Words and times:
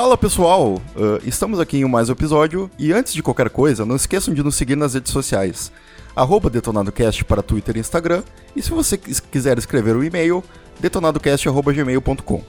Fala 0.00 0.16
pessoal, 0.16 0.80
uh, 0.96 1.20
estamos 1.26 1.60
aqui 1.60 1.76
em 1.76 1.84
mais 1.84 2.08
um 2.08 2.12
episódio 2.12 2.70
e 2.78 2.90
antes 2.90 3.12
de 3.12 3.22
qualquer 3.22 3.50
coisa, 3.50 3.84
não 3.84 3.96
esqueçam 3.96 4.32
de 4.32 4.42
nos 4.42 4.54
seguir 4.54 4.74
nas 4.74 4.94
redes 4.94 5.12
sociais. 5.12 5.70
Arroba 6.16 6.48
DetonadoCast 6.48 7.22
para 7.26 7.42
Twitter 7.42 7.76
e 7.76 7.80
Instagram 7.80 8.22
e 8.56 8.62
se 8.62 8.70
você 8.70 8.96
quiser 8.96 9.58
escrever 9.58 9.94
o 9.94 9.98
um 9.98 10.02
e-mail, 10.02 10.42
detonadocast.gmail.com. 10.80 12.42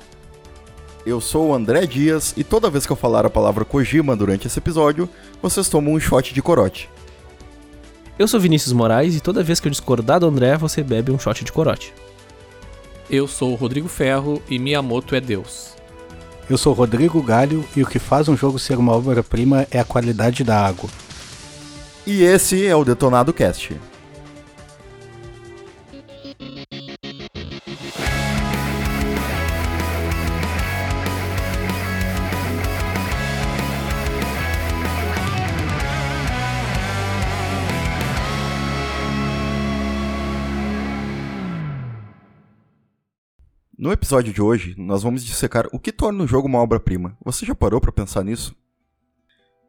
Eu 1.05 1.19
sou 1.19 1.49
o 1.49 1.53
André 1.53 1.85
Dias 1.85 2.33
e 2.37 2.43
toda 2.45 2.69
vez 2.69 2.85
que 2.85 2.93
eu 2.93 2.95
falar 2.95 3.25
a 3.25 3.29
palavra 3.29 3.65
Kojima 3.65 4.15
durante 4.15 4.47
esse 4.47 4.57
episódio, 4.57 5.09
vocês 5.41 5.67
tomam 5.67 5.95
um 5.95 5.99
shot 5.99 6.33
de 6.33 6.41
corote. 6.41 6.89
Eu 8.17 8.29
sou 8.29 8.39
Vinícius 8.39 8.71
Moraes 8.71 9.13
e 9.13 9.19
toda 9.19 9.43
vez 9.43 9.59
que 9.59 9.67
eu 9.67 9.71
discordar 9.71 10.21
do 10.21 10.25
André, 10.25 10.55
você 10.55 10.81
bebe 10.81 11.11
um 11.11 11.19
shot 11.19 11.43
de 11.43 11.51
corote. 11.51 11.93
Eu 13.09 13.27
sou 13.27 13.51
o 13.51 13.55
Rodrigo 13.55 13.89
Ferro 13.89 14.41
e 14.49 14.57
Miyamoto 14.57 15.15
é 15.15 15.19
Deus. 15.19 15.80
Eu 16.51 16.57
sou 16.57 16.73
Rodrigo 16.73 17.23
Galho 17.23 17.63
e 17.77 17.81
o 17.81 17.87
que 17.87 17.97
faz 17.97 18.27
um 18.27 18.35
jogo 18.35 18.59
ser 18.59 18.77
uma 18.77 18.91
obra-prima 18.91 19.65
é 19.71 19.79
a 19.79 19.85
qualidade 19.85 20.43
da 20.43 20.59
água. 20.59 20.89
E 22.05 22.23
esse 22.23 22.67
é 22.67 22.75
o 22.75 22.83
Detonado 22.83 23.31
Cast. 23.31 23.79
No 43.81 43.91
episódio 43.91 44.31
de 44.31 44.39
hoje, 44.39 44.75
nós 44.77 45.01
vamos 45.01 45.25
dissecar 45.25 45.65
o 45.71 45.79
que 45.79 45.91
torna 45.91 46.23
um 46.23 46.27
jogo 46.27 46.47
uma 46.47 46.59
obra-prima. 46.59 47.17
Você 47.25 47.47
já 47.47 47.55
parou 47.55 47.81
para 47.81 47.91
pensar 47.91 48.23
nisso? 48.23 48.55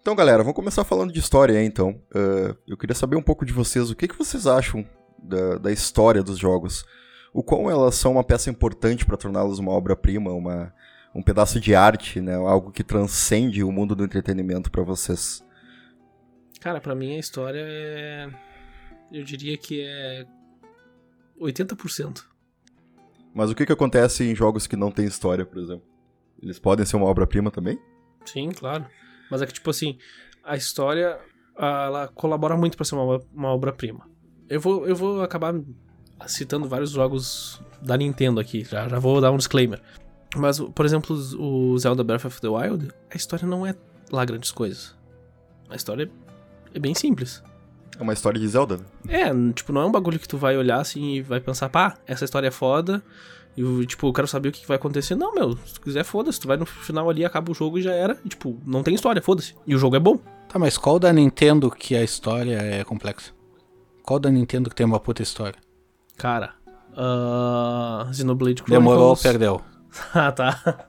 Então, 0.02 0.14
galera, 0.14 0.42
vamos 0.42 0.54
começar 0.54 0.84
falando 0.84 1.10
de 1.10 1.18
história 1.18 1.58
aí, 1.58 1.64
então. 1.64 1.98
Uh, 2.14 2.54
eu 2.68 2.76
queria 2.76 2.94
saber 2.94 3.16
um 3.16 3.22
pouco 3.22 3.46
de 3.46 3.54
vocês, 3.54 3.90
o 3.90 3.96
que, 3.96 4.06
que 4.06 4.18
vocês 4.18 4.46
acham 4.46 4.86
da, 5.18 5.56
da 5.56 5.72
história 5.72 6.22
dos 6.22 6.36
jogos? 6.36 6.84
O 7.32 7.42
quão 7.42 7.70
elas 7.70 7.94
são 7.94 8.12
uma 8.12 8.22
peça 8.22 8.50
importante 8.50 9.06
para 9.06 9.16
torná-las 9.16 9.58
uma 9.58 9.72
obra-prima, 9.72 10.30
uma, 10.30 10.74
um 11.14 11.22
pedaço 11.22 11.58
de 11.58 11.74
arte, 11.74 12.20
né? 12.20 12.34
Algo 12.34 12.70
que 12.70 12.84
transcende 12.84 13.64
o 13.64 13.72
mundo 13.72 13.96
do 13.96 14.04
entretenimento 14.04 14.70
para 14.70 14.82
vocês. 14.82 15.42
Cara, 16.60 16.82
para 16.82 16.94
mim 16.94 17.16
a 17.16 17.18
história 17.18 17.64
é... 17.64 18.28
Eu 19.10 19.24
diria 19.24 19.56
que 19.56 19.80
é... 19.80 20.26
80%. 21.40 22.30
Mas 23.34 23.50
o 23.50 23.54
que, 23.54 23.64
que 23.66 23.72
acontece 23.72 24.24
em 24.24 24.34
jogos 24.34 24.66
que 24.66 24.76
não 24.76 24.90
tem 24.90 25.06
história, 25.06 25.44
por 25.44 25.58
exemplo? 25.58 25.84
Eles 26.42 26.58
podem 26.58 26.84
ser 26.84 26.96
uma 26.96 27.06
obra-prima 27.06 27.50
também? 27.50 27.78
Sim, 28.24 28.50
claro. 28.50 28.86
Mas 29.30 29.40
é 29.40 29.46
que, 29.46 29.52
tipo 29.52 29.70
assim, 29.70 29.98
a 30.44 30.56
história 30.56 31.18
ela 31.56 32.08
colabora 32.08 32.56
muito 32.56 32.76
para 32.76 32.84
ser 32.84 32.94
uma, 32.94 33.20
uma 33.32 33.48
obra-prima. 33.48 34.08
Eu 34.48 34.60
vou, 34.60 34.86
eu 34.86 34.96
vou 34.96 35.22
acabar 35.22 35.54
citando 36.26 36.68
vários 36.68 36.90
jogos 36.90 37.60
da 37.80 37.96
Nintendo 37.96 38.40
aqui, 38.40 38.64
já, 38.64 38.88
já 38.88 38.98
vou 38.98 39.20
dar 39.20 39.30
um 39.30 39.36
disclaimer. 39.36 39.80
Mas, 40.36 40.58
por 40.60 40.84
exemplo, 40.84 41.16
o 41.38 41.78
Zelda 41.78 42.02
Breath 42.02 42.24
of 42.24 42.40
the 42.40 42.48
Wild, 42.48 42.88
a 43.10 43.16
história 43.16 43.46
não 43.46 43.66
é 43.66 43.74
lá 44.10 44.24
grandes 44.24 44.50
coisas. 44.50 44.96
A 45.68 45.76
história 45.76 46.10
é 46.74 46.78
bem 46.78 46.94
simples. 46.94 47.42
É 47.98 48.02
uma 48.02 48.12
história 48.12 48.40
de 48.40 48.48
Zelda? 48.48 48.80
É, 49.08 49.30
tipo, 49.52 49.72
não 49.72 49.82
é 49.82 49.86
um 49.86 49.92
bagulho 49.92 50.18
que 50.18 50.28
tu 50.28 50.38
vai 50.38 50.56
olhar 50.56 50.80
assim 50.80 51.14
e 51.14 51.22
vai 51.22 51.40
pensar, 51.40 51.68
pá, 51.68 51.96
essa 52.06 52.24
história 52.24 52.48
é 52.48 52.50
foda. 52.50 53.02
E, 53.56 53.86
tipo, 53.86 54.06
eu 54.08 54.12
quero 54.12 54.26
saber 54.26 54.48
o 54.48 54.52
que 54.52 54.66
vai 54.66 54.76
acontecer. 54.76 55.14
Não, 55.14 55.34
meu, 55.34 55.56
se 55.66 55.74
tu 55.74 55.80
quiser, 55.82 56.04
foda-se. 56.04 56.40
Tu 56.40 56.48
vai 56.48 56.56
no 56.56 56.64
final 56.64 57.08
ali, 57.10 57.24
acaba 57.24 57.50
o 57.50 57.54
jogo 57.54 57.78
e 57.78 57.82
já 57.82 57.92
era. 57.92 58.18
E, 58.24 58.28
tipo, 58.28 58.58
não 58.64 58.82
tem 58.82 58.94
história, 58.94 59.20
foda-se. 59.20 59.54
E 59.66 59.74
o 59.74 59.78
jogo 59.78 59.96
é 59.96 60.00
bom. 60.00 60.18
Tá, 60.48 60.58
mas 60.58 60.78
qual 60.78 60.98
da 60.98 61.12
Nintendo 61.12 61.70
que 61.70 61.94
a 61.94 62.02
história 62.02 62.56
é 62.56 62.84
complexa? 62.84 63.32
Qual 64.02 64.18
da 64.18 64.30
Nintendo 64.30 64.70
que 64.70 64.76
tem 64.76 64.86
uma 64.86 64.98
puta 64.98 65.22
história? 65.22 65.58
Cara, 66.16 66.54
uh, 66.92 68.12
Xenoblade 68.12 68.62
Chronicles. 68.62 68.68
Demorou, 68.70 69.16
perdeu. 69.16 69.60
ah, 70.14 70.32
tá. 70.32 70.88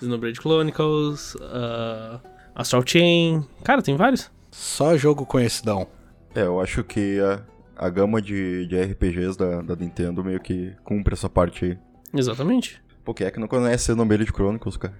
Xenoblade 0.00 0.40
Chronicles, 0.40 1.34
uh, 1.36 2.20
Astral 2.54 2.82
Chain. 2.84 3.44
Cara, 3.62 3.82
tem 3.82 3.96
vários. 3.96 4.30
Só 4.50 4.96
jogo 4.96 5.24
conhecidão. 5.24 5.86
É, 6.34 6.42
eu 6.42 6.60
acho 6.60 6.84
que 6.84 7.18
a, 7.20 7.42
a 7.76 7.88
gama 7.88 8.20
de, 8.20 8.66
de 8.66 8.80
RPGs 8.80 9.36
da, 9.36 9.62
da 9.62 9.76
Nintendo 9.76 10.22
meio 10.24 10.40
que 10.40 10.74
cumpre 10.84 11.14
essa 11.14 11.28
parte 11.28 11.64
aí. 11.64 11.78
Exatamente. 12.12 12.82
Pô, 13.04 13.14
quem 13.14 13.26
é 13.26 13.30
que 13.30 13.40
não 13.40 13.48
conhece 13.48 13.86
Xenoblade 13.86 14.24
Chronicles, 14.26 14.76
cara? 14.76 14.94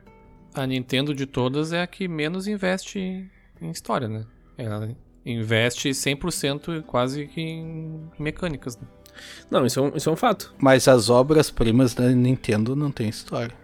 A 0.54 0.66
Nintendo 0.66 1.14
de 1.14 1.26
todas 1.26 1.72
é 1.72 1.82
a 1.82 1.86
que 1.86 2.08
menos 2.08 2.48
investe 2.48 3.30
em 3.60 3.70
história, 3.70 4.08
né? 4.08 4.24
Ela 4.58 4.96
investe 5.24 5.90
100% 5.90 6.82
quase 6.82 7.26
que 7.26 7.40
em 7.40 8.08
mecânicas, 8.18 8.76
né? 8.76 8.86
Não, 9.50 9.66
isso 9.66 9.78
é, 9.78 9.82
um, 9.82 9.96
isso 9.96 10.08
é 10.08 10.12
um 10.12 10.16
fato. 10.16 10.54
Mas 10.58 10.88
as 10.88 11.10
obras-primas 11.10 11.94
da 11.94 12.08
Nintendo 12.08 12.74
não 12.74 12.90
tem 12.90 13.08
história. 13.08 13.54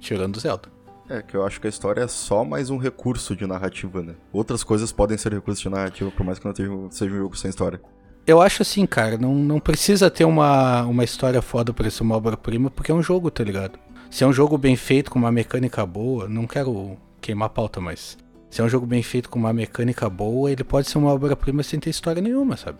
Tirando 0.00 0.38
Zelda. 0.38 0.75
É, 1.08 1.22
que 1.22 1.36
eu 1.36 1.46
acho 1.46 1.60
que 1.60 1.66
a 1.66 1.70
história 1.70 2.00
é 2.02 2.08
só 2.08 2.44
mais 2.44 2.68
um 2.68 2.78
recurso 2.78 3.36
de 3.36 3.46
narrativa, 3.46 4.02
né? 4.02 4.14
Outras 4.32 4.64
coisas 4.64 4.90
podem 4.90 5.16
ser 5.16 5.32
recursos 5.32 5.62
de 5.62 5.68
narrativa, 5.68 6.10
por 6.10 6.26
mais 6.26 6.38
que 6.38 6.46
não 6.46 6.90
seja 6.90 7.12
um 7.12 7.18
jogo 7.18 7.36
sem 7.36 7.48
história. 7.48 7.80
Eu 8.26 8.42
acho 8.42 8.62
assim, 8.62 8.84
cara, 8.86 9.16
não, 9.16 9.34
não 9.34 9.60
precisa 9.60 10.10
ter 10.10 10.24
uma, 10.24 10.82
uma 10.82 11.04
história 11.04 11.40
foda 11.40 11.72
pra 11.72 11.88
ser 11.88 12.02
uma 12.02 12.16
obra-prima, 12.16 12.70
porque 12.70 12.90
é 12.90 12.94
um 12.94 13.02
jogo, 13.02 13.30
tá 13.30 13.44
ligado? 13.44 13.78
Se 14.10 14.24
é 14.24 14.26
um 14.26 14.32
jogo 14.32 14.58
bem 14.58 14.74
feito, 14.74 15.10
com 15.10 15.18
uma 15.18 15.30
mecânica 15.30 15.86
boa, 15.86 16.28
não 16.28 16.44
quero 16.44 16.96
queimar 17.20 17.46
a 17.46 17.50
pauta, 17.50 17.80
mas. 17.80 18.18
Se 18.50 18.60
é 18.60 18.64
um 18.64 18.68
jogo 18.68 18.86
bem 18.86 19.02
feito 19.02 19.28
com 19.28 19.38
uma 19.38 19.52
mecânica 19.52 20.08
boa, 20.08 20.50
ele 20.50 20.64
pode 20.64 20.88
ser 20.88 20.98
uma 20.98 21.12
obra-prima 21.12 21.62
sem 21.62 21.78
ter 21.78 21.90
história 21.90 22.22
nenhuma, 22.22 22.56
sabe? 22.56 22.78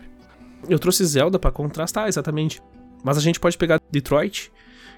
Eu 0.67 0.79
trouxe 0.79 1.05
Zelda 1.05 1.39
para 1.39 1.51
contrastar, 1.51 2.07
exatamente. 2.07 2.61
Mas 3.03 3.17
a 3.17 3.21
gente 3.21 3.39
pode 3.39 3.57
pegar 3.57 3.79
Detroit, 3.91 4.51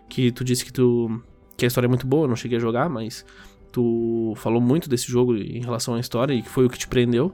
que 0.07 0.31
tu 0.31 0.43
disse 0.43 0.65
que 0.65 0.73
tu 0.73 1.21
que 1.59 1.65
a 1.65 1.67
história 1.67 1.85
é 1.85 1.89
muito 1.89 2.07
boa, 2.07 2.23
eu 2.23 2.27
não 2.29 2.35
cheguei 2.35 2.57
a 2.57 2.61
jogar, 2.61 2.89
mas 2.89 3.25
tu 3.71 4.33
falou 4.37 4.61
muito 4.61 4.89
desse 4.89 5.11
jogo 5.11 5.35
em 5.35 5.61
relação 5.61 5.93
à 5.93 5.99
história 5.99 6.33
e 6.33 6.41
que 6.41 6.49
foi 6.49 6.65
o 6.65 6.69
que 6.69 6.77
te 6.77 6.87
prendeu. 6.87 7.33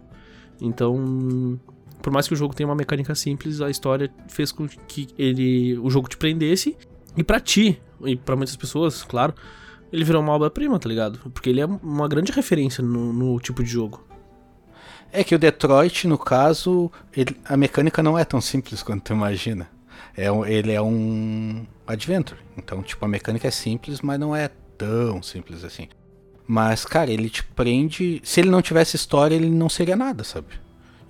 Então, 0.59 1.59
por 2.01 2.11
mais 2.11 2.27
que 2.27 2.33
o 2.33 2.37
jogo 2.37 2.55
tenha 2.55 2.67
uma 2.67 2.75
mecânica 2.75 3.13
simples, 3.13 3.61
a 3.61 3.69
história 3.69 4.11
fez 4.27 4.51
com 4.51 4.67
que 4.67 5.07
ele 5.17 5.77
o 5.77 5.89
jogo 5.89 6.09
te 6.09 6.17
prendesse 6.17 6.75
e 7.15 7.23
para 7.23 7.39
ti 7.39 7.79
e 8.03 8.15
para 8.15 8.35
muitas 8.35 8.55
pessoas, 8.55 9.03
claro, 9.03 9.33
ele 9.91 10.03
virou 10.03 10.21
uma 10.21 10.33
obra-prima, 10.33 10.77
tá 10.79 10.89
ligado? 10.89 11.19
Porque 11.31 11.49
ele 11.49 11.61
é 11.61 11.65
uma 11.65 12.07
grande 12.07 12.31
referência 12.31 12.83
no, 12.83 13.13
no, 13.13 13.39
tipo 13.39 13.63
de 13.63 13.69
jogo. 13.69 14.05
É 15.11 15.23
que 15.23 15.35
o 15.35 15.39
Detroit, 15.39 16.07
no 16.07 16.17
caso, 16.17 16.91
ele, 17.15 17.37
a 17.45 17.55
mecânica 17.55 18.03
não 18.03 18.17
é 18.17 18.25
tão 18.25 18.41
simples 18.41 18.83
quanto 18.83 19.03
tu 19.03 19.13
imagina. 19.13 19.69
É, 20.17 20.27
ele 20.51 20.71
é 20.71 20.81
um 20.81 21.65
adventure. 21.87 22.39
Então, 22.57 22.81
tipo, 22.81 23.03
a 23.03 23.07
mecânica 23.07 23.47
é 23.47 23.51
simples, 23.51 24.01
mas 24.01 24.19
não 24.19 24.35
é 24.35 24.49
tão 24.77 25.21
simples 25.21 25.63
assim. 25.63 25.87
Mas, 26.47 26.85
cara, 26.85 27.11
ele 27.11 27.29
te 27.29 27.43
prende. 27.43 28.21
Se 28.23 28.39
ele 28.39 28.49
não 28.49 28.61
tivesse 28.61 28.95
história, 28.95 29.35
ele 29.35 29.49
não 29.49 29.69
seria 29.69 29.95
nada, 29.95 30.23
sabe? 30.23 30.47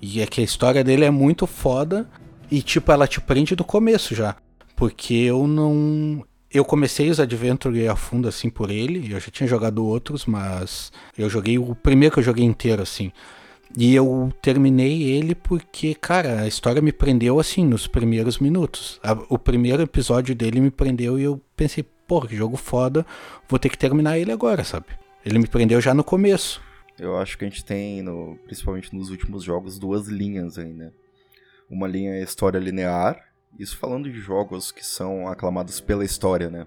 E 0.02 0.22
é 0.22 0.26
que 0.26 0.42
a 0.42 0.44
história 0.44 0.84
dele 0.84 1.06
é 1.06 1.12
muito 1.12 1.46
foda. 1.46 2.10
E, 2.50 2.62
tipo, 2.62 2.92
ela 2.92 3.08
te 3.08 3.20
prende 3.20 3.56
do 3.56 3.64
começo 3.64 4.16
já. 4.16 4.36
Porque 4.76 5.14
eu 5.14 5.48
não. 5.48 6.24
Eu 6.52 6.64
comecei 6.64 7.10
os 7.10 7.20
Adventure 7.20 7.88
a 7.88 7.96
fundo 7.96 8.30
assim 8.30 8.50
por 8.50 8.72
ele. 8.72 9.12
Eu 9.12 9.20
já 9.20 9.30
tinha 9.30 9.48
jogado 9.48 9.86
outros, 9.86 10.26
mas 10.26 10.92
eu 11.18 11.30
joguei 11.30 11.58
o 11.58 11.76
primeiro 11.76 12.14
que 12.14 12.20
eu 12.20 12.24
joguei 12.24 12.46
inteiro 12.46 12.82
assim. 12.82 13.12
E 13.78 13.94
eu 13.94 14.32
terminei 14.42 15.04
ele 15.04 15.36
porque, 15.36 15.94
cara, 15.94 16.42
a 16.42 16.48
história 16.48 16.82
me 16.82 16.94
prendeu 16.94 17.40
assim 17.40 17.66
nos 17.66 17.88
primeiros 17.88 18.40
minutos. 18.40 19.02
o 19.30 19.38
primeiro 19.38 19.84
episódio 19.84 20.34
dele 20.34 20.62
me 20.62 20.72
prendeu 20.72 21.20
e 21.20 21.24
eu 21.24 21.42
pensei, 21.58 21.84
porra, 22.08 22.30
que 22.30 22.36
jogo 22.38 22.56
foda, 22.56 23.06
vou 23.50 23.60
ter 23.60 23.68
que 23.68 23.78
terminar 23.78 24.18
ele 24.18 24.32
agora, 24.32 24.64
sabe? 24.64 24.86
Ele 25.26 25.40
me 25.40 25.48
prendeu 25.48 25.82
já 25.82 25.94
no 25.94 26.06
começo. 26.06 26.62
Eu 26.98 27.18
acho 27.18 27.38
que 27.38 27.44
a 27.44 27.50
gente 27.50 27.66
tem, 27.66 28.02
no, 28.02 28.38
principalmente 28.46 28.96
nos 28.96 29.10
últimos 29.10 29.44
jogos, 29.44 29.78
duas 29.78 30.08
linhas 30.08 30.58
aí, 30.58 30.74
né? 30.74 30.92
Uma 31.70 31.88
linha 31.88 32.14
é 32.14 32.24
história 32.24 32.60
linear, 32.60 33.22
isso 33.60 33.78
falando 33.78 34.10
de 34.10 34.20
jogos 34.20 34.72
que 34.72 34.86
são 34.86 35.28
aclamados 35.28 35.82
pela 35.82 36.06
história, 36.06 36.50
né? 36.50 36.66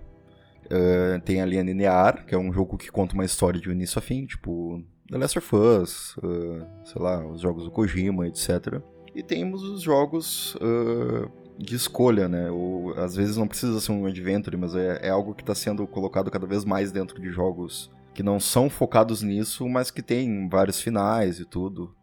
Uh, 0.67 1.19
tem 1.23 1.41
a 1.41 1.47
linha 1.47 1.63
linear, 1.63 2.27
que 2.27 2.35
é 2.35 2.39
um 2.39 2.53
jogo 2.53 2.77
que 2.77 2.91
conta 2.91 3.15
uma 3.15 3.25
história 3.25 3.59
de 3.59 3.71
início 3.71 3.99
a 3.99 4.03
fim, 4.03 4.27
tipo 4.27 4.85
The 5.11 5.17
Last 5.17 5.39
of 5.39 5.57
Us, 5.57 6.17
uh, 6.19 6.67
sei 6.85 7.01
lá, 7.01 7.27
os 7.27 7.41
jogos 7.41 7.65
do 7.65 7.71
Kojima, 7.71 8.29
etc. 8.29 8.81
E 9.15 9.23
temos 9.23 9.63
os 9.63 9.81
jogos 9.81 10.55
uh, 10.57 11.31
de 11.59 11.75
escolha, 11.75 12.29
né? 12.29 12.51
Ou, 12.51 12.93
às 12.95 13.17
vezes 13.17 13.37
não 13.37 13.49
precisa 13.49 13.81
ser 13.81 13.93
um 13.93 14.07
adventure, 14.07 14.57
mas 14.57 14.75
é, 14.75 15.07
é 15.07 15.11
algo 15.11 15.35
que 15.35 15.43
está 15.43 15.55
sendo 15.55 15.87
colocado 15.87 16.31
cada 16.31 16.47
vez 16.47 16.65
mais 16.65 16.93
dentro 16.93 17.21
de 17.21 17.31
jogos 17.31 17.91
que 18.15 18.23
não 18.23 18.39
são 18.39 18.69
focados 18.69 19.23
nisso, 19.23 19.69
mas 19.69 19.91
que 19.91 20.03
tem 20.03 20.49
vários 20.49 20.81
finais 20.81 21.41
e 21.41 21.45
tudo. 21.45 21.95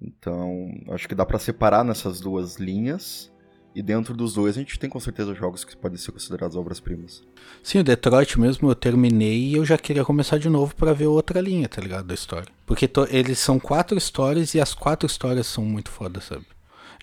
Então, 0.00 0.70
acho 0.88 1.08
que 1.08 1.14
dá 1.14 1.26
para 1.26 1.38
separar 1.38 1.84
nessas 1.84 2.20
duas 2.20 2.56
linhas. 2.56 3.32
E 3.76 3.82
dentro 3.82 4.14
dos 4.14 4.32
dois 4.32 4.56
a 4.56 4.60
gente 4.60 4.78
tem 4.78 4.88
com 4.88 4.98
certeza 4.98 5.34
jogos 5.34 5.62
que 5.62 5.76
podem 5.76 5.98
ser 5.98 6.10
considerados 6.10 6.56
obras-primas. 6.56 7.22
Sim, 7.62 7.80
o 7.80 7.84
Detroit 7.84 8.40
mesmo 8.40 8.70
eu 8.70 8.74
terminei 8.74 9.48
e 9.48 9.54
eu 9.54 9.66
já 9.66 9.76
queria 9.76 10.02
começar 10.02 10.38
de 10.38 10.48
novo 10.48 10.74
para 10.74 10.94
ver 10.94 11.08
outra 11.08 11.42
linha, 11.42 11.68
tá 11.68 11.82
ligado? 11.82 12.06
Da 12.06 12.14
história. 12.14 12.48
Porque 12.64 12.90
eles 13.10 13.38
são 13.38 13.60
quatro 13.60 13.98
histórias 13.98 14.54
e 14.54 14.60
as 14.62 14.72
quatro 14.72 15.06
histórias 15.06 15.46
são 15.46 15.62
muito 15.62 15.90
foda, 15.90 16.22
sabe? 16.22 16.46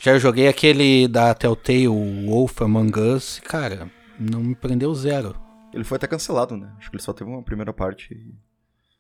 Já 0.02 0.18
joguei 0.18 0.48
aquele 0.48 1.08
da 1.08 1.36
Telltale, 1.36 1.88
Wolf 1.88 2.60
Among 2.64 3.00
Us, 3.00 3.38
e, 3.38 3.42
cara, 3.44 3.88
não 4.20 4.42
me 4.42 4.56
prendeu 4.56 4.96
zero. 4.96 5.36
Ele 5.72 5.84
foi 5.84 5.98
até 5.98 6.08
cancelado, 6.08 6.58
né? 6.58 6.74
Acho 6.80 6.90
que 6.90 6.96
ele 6.96 7.04
só 7.04 7.14
teve 7.14 7.30
uma 7.30 7.44
primeira 7.44 7.72
parte. 7.72 8.16
E... 8.16 8.34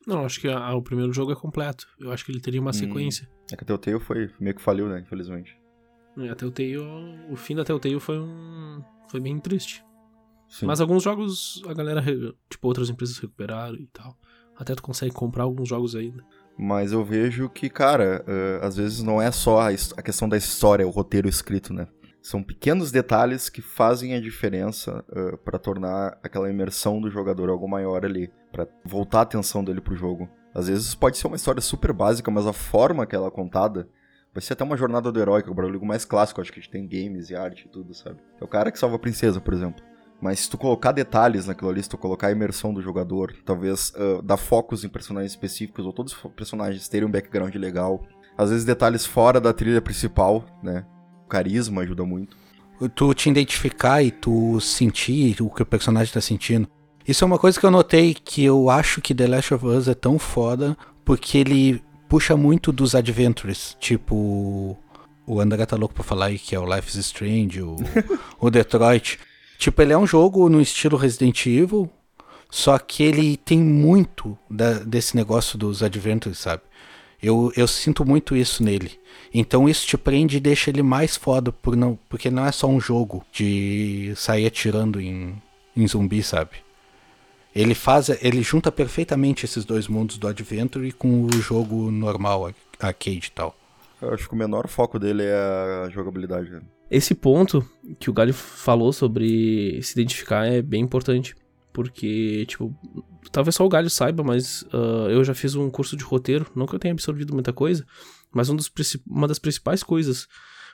Não, 0.05 0.25
acho 0.25 0.39
que 0.39 0.47
a, 0.47 0.75
o 0.75 0.83
primeiro 0.83 1.11
jogo 1.11 1.31
é 1.31 1.35
completo. 1.35 1.87
Eu 1.99 2.11
acho 2.11 2.23
que 2.23 2.31
ele 2.31 2.39
teria 2.39 2.61
uma 2.61 2.69
hum, 2.69 2.73
sequência. 2.73 3.27
É 3.51 3.55
que 3.55 3.63
a 3.63 3.65
Telltale 3.65 3.99
foi 3.99 4.29
meio 4.39 4.55
que 4.55 4.61
faliu, 4.61 4.87
né? 4.87 4.99
Infelizmente. 4.99 5.62
É, 6.17 6.29
a 6.29 6.35
Telltale, 6.35 6.77
o 7.29 7.35
fim 7.35 7.55
da 7.55 7.63
Telltale 7.63 7.99
foi 7.99 8.19
um. 8.19 8.81
foi 9.07 9.19
bem 9.19 9.39
triste. 9.39 9.83
Sim. 10.47 10.67
Mas 10.67 10.79
alguns 10.79 11.01
jogos 11.01 11.63
a 11.67 11.73
galera, 11.73 12.01
tipo, 12.49 12.67
outras 12.67 12.89
empresas 12.89 13.17
recuperaram 13.17 13.75
e 13.75 13.87
tal. 13.87 14.15
Até 14.55 14.75
tu 14.75 14.83
consegue 14.83 15.11
comprar 15.11 15.43
alguns 15.43 15.67
jogos 15.67 15.95
ainda. 15.95 16.23
Mas 16.57 16.91
eu 16.91 17.03
vejo 17.03 17.49
que, 17.49 17.69
cara, 17.69 18.23
uh, 18.27 18.65
às 18.65 18.75
vezes 18.75 19.01
não 19.01 19.19
é 19.19 19.31
só 19.31 19.61
a, 19.61 19.69
a, 19.69 20.01
questão 20.03 20.29
da 20.29 20.37
história, 20.37 20.87
o 20.87 20.91
roteiro 20.91 21.27
escrito, 21.27 21.73
né? 21.73 21.87
São 22.21 22.43
pequenos 22.43 22.91
detalhes 22.91 23.49
que 23.49 23.61
fazem 23.61 24.13
a 24.13 24.21
diferença 24.21 25.03
uh, 25.09 25.37
para 25.39 25.57
tornar 25.57 26.19
aquela 26.21 26.49
imersão 26.49 27.01
do 27.01 27.09
jogador 27.09 27.49
algo 27.49 27.67
maior 27.67 28.05
ali, 28.05 28.31
para 28.51 28.67
voltar 28.85 29.19
a 29.19 29.23
atenção 29.23 29.63
dele 29.63 29.81
pro 29.81 29.95
jogo. 29.95 30.29
Às 30.53 30.67
vezes 30.67 30.93
pode 30.93 31.17
ser 31.17 31.25
uma 31.25 31.35
história 31.35 31.61
super 31.61 31.91
básica, 31.91 32.29
mas 32.29 32.45
a 32.45 32.53
forma 32.53 33.07
que 33.07 33.15
ela 33.15 33.27
é 33.27 33.31
contada 33.31 33.89
Vai 34.33 34.41
ser 34.41 34.53
até 34.53 34.63
uma 34.63 34.75
jornada 34.75 35.11
do 35.11 35.19
herói, 35.19 35.43
que 35.43 35.49
é 35.49 35.51
o 35.51 35.55
barulho 35.55 35.83
mais 35.85 36.03
clássico, 36.05 36.41
acho 36.41 36.51
que 36.51 36.59
a 36.59 36.61
gente 36.61 36.71
tem 36.71 36.87
games 36.87 37.29
e 37.29 37.35
arte 37.35 37.65
e 37.65 37.69
tudo, 37.69 37.93
sabe? 37.93 38.17
É 38.41 38.43
o 38.43 38.47
cara 38.47 38.71
que 38.71 38.79
salva 38.79 38.95
a 38.95 38.99
princesa, 38.99 39.39
por 39.39 39.53
exemplo. 39.53 39.83
Mas 40.19 40.39
se 40.39 40.49
tu 40.49 40.57
colocar 40.57 40.91
detalhes 40.91 41.45
naquilo 41.45 41.69
ali, 41.69 41.83
se 41.83 41.89
tu 41.89 41.97
colocar 41.97 42.27
a 42.27 42.31
imersão 42.31 42.73
do 42.73 42.81
jogador, 42.81 43.35
talvez 43.45 43.91
uh, 43.91 44.21
dar 44.23 44.37
focos 44.37 44.83
em 44.83 44.89
personagens 44.89 45.33
específicos, 45.33 45.85
ou 45.85 45.93
todos 45.93 46.13
os 46.13 46.31
personagens 46.31 46.87
terem 46.87 47.07
um 47.07 47.11
background 47.11 47.53
legal. 47.55 48.01
Às 48.37 48.49
vezes 48.49 48.65
detalhes 48.65 49.05
fora 49.05 49.39
da 49.39 49.53
trilha 49.53 49.81
principal, 49.81 50.45
né? 50.63 50.85
O 51.25 51.27
carisma 51.27 51.81
ajuda 51.81 52.05
muito. 52.05 52.35
Tu 52.95 53.13
te 53.13 53.29
identificar 53.29 54.01
e 54.01 54.09
tu 54.09 54.59
sentir 54.59 55.41
o 55.41 55.49
que 55.49 55.61
o 55.61 55.65
personagem 55.65 56.13
tá 56.13 56.21
sentindo. 56.21 56.67
Isso 57.07 57.23
é 57.23 57.27
uma 57.27 57.37
coisa 57.37 57.59
que 57.59 57.65
eu 57.65 57.71
notei 57.71 58.13
que 58.13 58.43
eu 58.43 58.69
acho 58.69 59.01
que 59.01 59.13
The 59.13 59.27
Last 59.27 59.53
of 59.53 59.65
Us 59.65 59.87
é 59.87 59.93
tão 59.93 60.17
foda, 60.17 60.75
porque 61.03 61.37
ele 61.37 61.83
puxa 62.13 62.37
muito 62.37 62.71
dos 62.71 62.93
adventures, 62.93 63.75
tipo. 63.79 64.77
O 65.25 65.39
André 65.39 65.65
tá 65.65 65.75
louco 65.75 65.95
pra 65.95 66.03
falar 66.03 66.27
aí 66.27 66.37
que 66.37 66.53
é 66.53 66.59
o 66.59 66.75
Life 66.75 66.89
is 66.89 67.07
Strange, 67.07 67.59
o, 67.59 67.75
o 68.39 68.51
Detroit. 68.51 69.17
Tipo, 69.57 69.81
ele 69.81 69.93
é 69.93 69.97
um 69.97 70.05
jogo 70.05 70.47
no 70.47 70.61
estilo 70.61 70.95
Resident 70.95 71.47
Evil, 71.47 71.89
só 72.51 72.77
que 72.77 73.01
ele 73.01 73.35
tem 73.35 73.57
muito 73.57 74.37
da, 74.47 74.73
desse 74.73 75.15
negócio 75.15 75.57
dos 75.57 75.81
adventures, 75.81 76.37
sabe? 76.37 76.61
Eu, 77.19 77.51
eu 77.55 77.67
sinto 77.67 78.05
muito 78.05 78.35
isso 78.35 78.61
nele. 78.61 78.91
Então 79.33 79.67
isso 79.67 79.87
te 79.87 79.97
prende 79.97 80.37
e 80.37 80.41
deixa 80.41 80.69
ele 80.69 80.83
mais 80.83 81.17
foda, 81.17 81.51
por 81.51 81.75
não, 81.75 81.97
porque 82.07 82.29
não 82.29 82.45
é 82.45 82.51
só 82.51 82.67
um 82.67 82.79
jogo 82.79 83.25
de 83.31 84.13
sair 84.15 84.45
atirando 84.45 85.01
em, 85.01 85.41
em 85.75 85.87
zumbi, 85.87 86.21
sabe? 86.21 86.57
Ele 87.55 87.75
faz, 87.75 88.09
ele 88.21 88.41
junta 88.41 88.71
perfeitamente 88.71 89.45
esses 89.45 89.63
dois 89.63 89.87
mundos 89.87 90.17
do 90.17 90.27
Adventure 90.27 90.91
com 90.91 91.25
o 91.25 91.31
jogo 91.33 91.91
normal, 91.91 92.51
arcade 92.79 93.27
e 93.27 93.31
tal. 93.31 93.55
Eu 94.01 94.13
acho 94.13 94.27
que 94.27 94.33
o 94.33 94.37
menor 94.37 94.67
foco 94.67 94.99
dele 94.99 95.23
é 95.23 95.85
a 95.85 95.89
jogabilidade. 95.89 96.49
Né? 96.49 96.61
Esse 96.89 97.15
ponto 97.15 97.65
que 97.99 98.09
o 98.09 98.13
Galho 98.13 98.33
falou 98.33 98.91
sobre 98.91 99.79
se 99.81 99.93
identificar 99.93 100.45
é 100.45 100.61
bem 100.61 100.81
importante. 100.81 101.35
Porque, 101.71 102.45
tipo, 102.45 102.73
talvez 103.31 103.55
só 103.55 103.65
o 103.65 103.69
Galho 103.69 103.89
saiba, 103.89 104.23
mas 104.23 104.61
uh, 104.73 105.09
eu 105.09 105.23
já 105.23 105.33
fiz 105.33 105.55
um 105.55 105.71
curso 105.71 105.97
de 105.97 106.03
roteiro. 106.03 106.45
Não 106.55 106.67
que 106.67 106.75
eu 106.75 106.79
tenha 106.79 106.91
absorvido 106.91 107.33
muita 107.33 107.51
coisa, 107.51 107.83
mas 108.31 108.49
um 108.49 108.55
dos, 108.55 108.71
uma 109.07 109.27
das 109.27 109.39
principais 109.39 109.81
coisas 109.81 110.27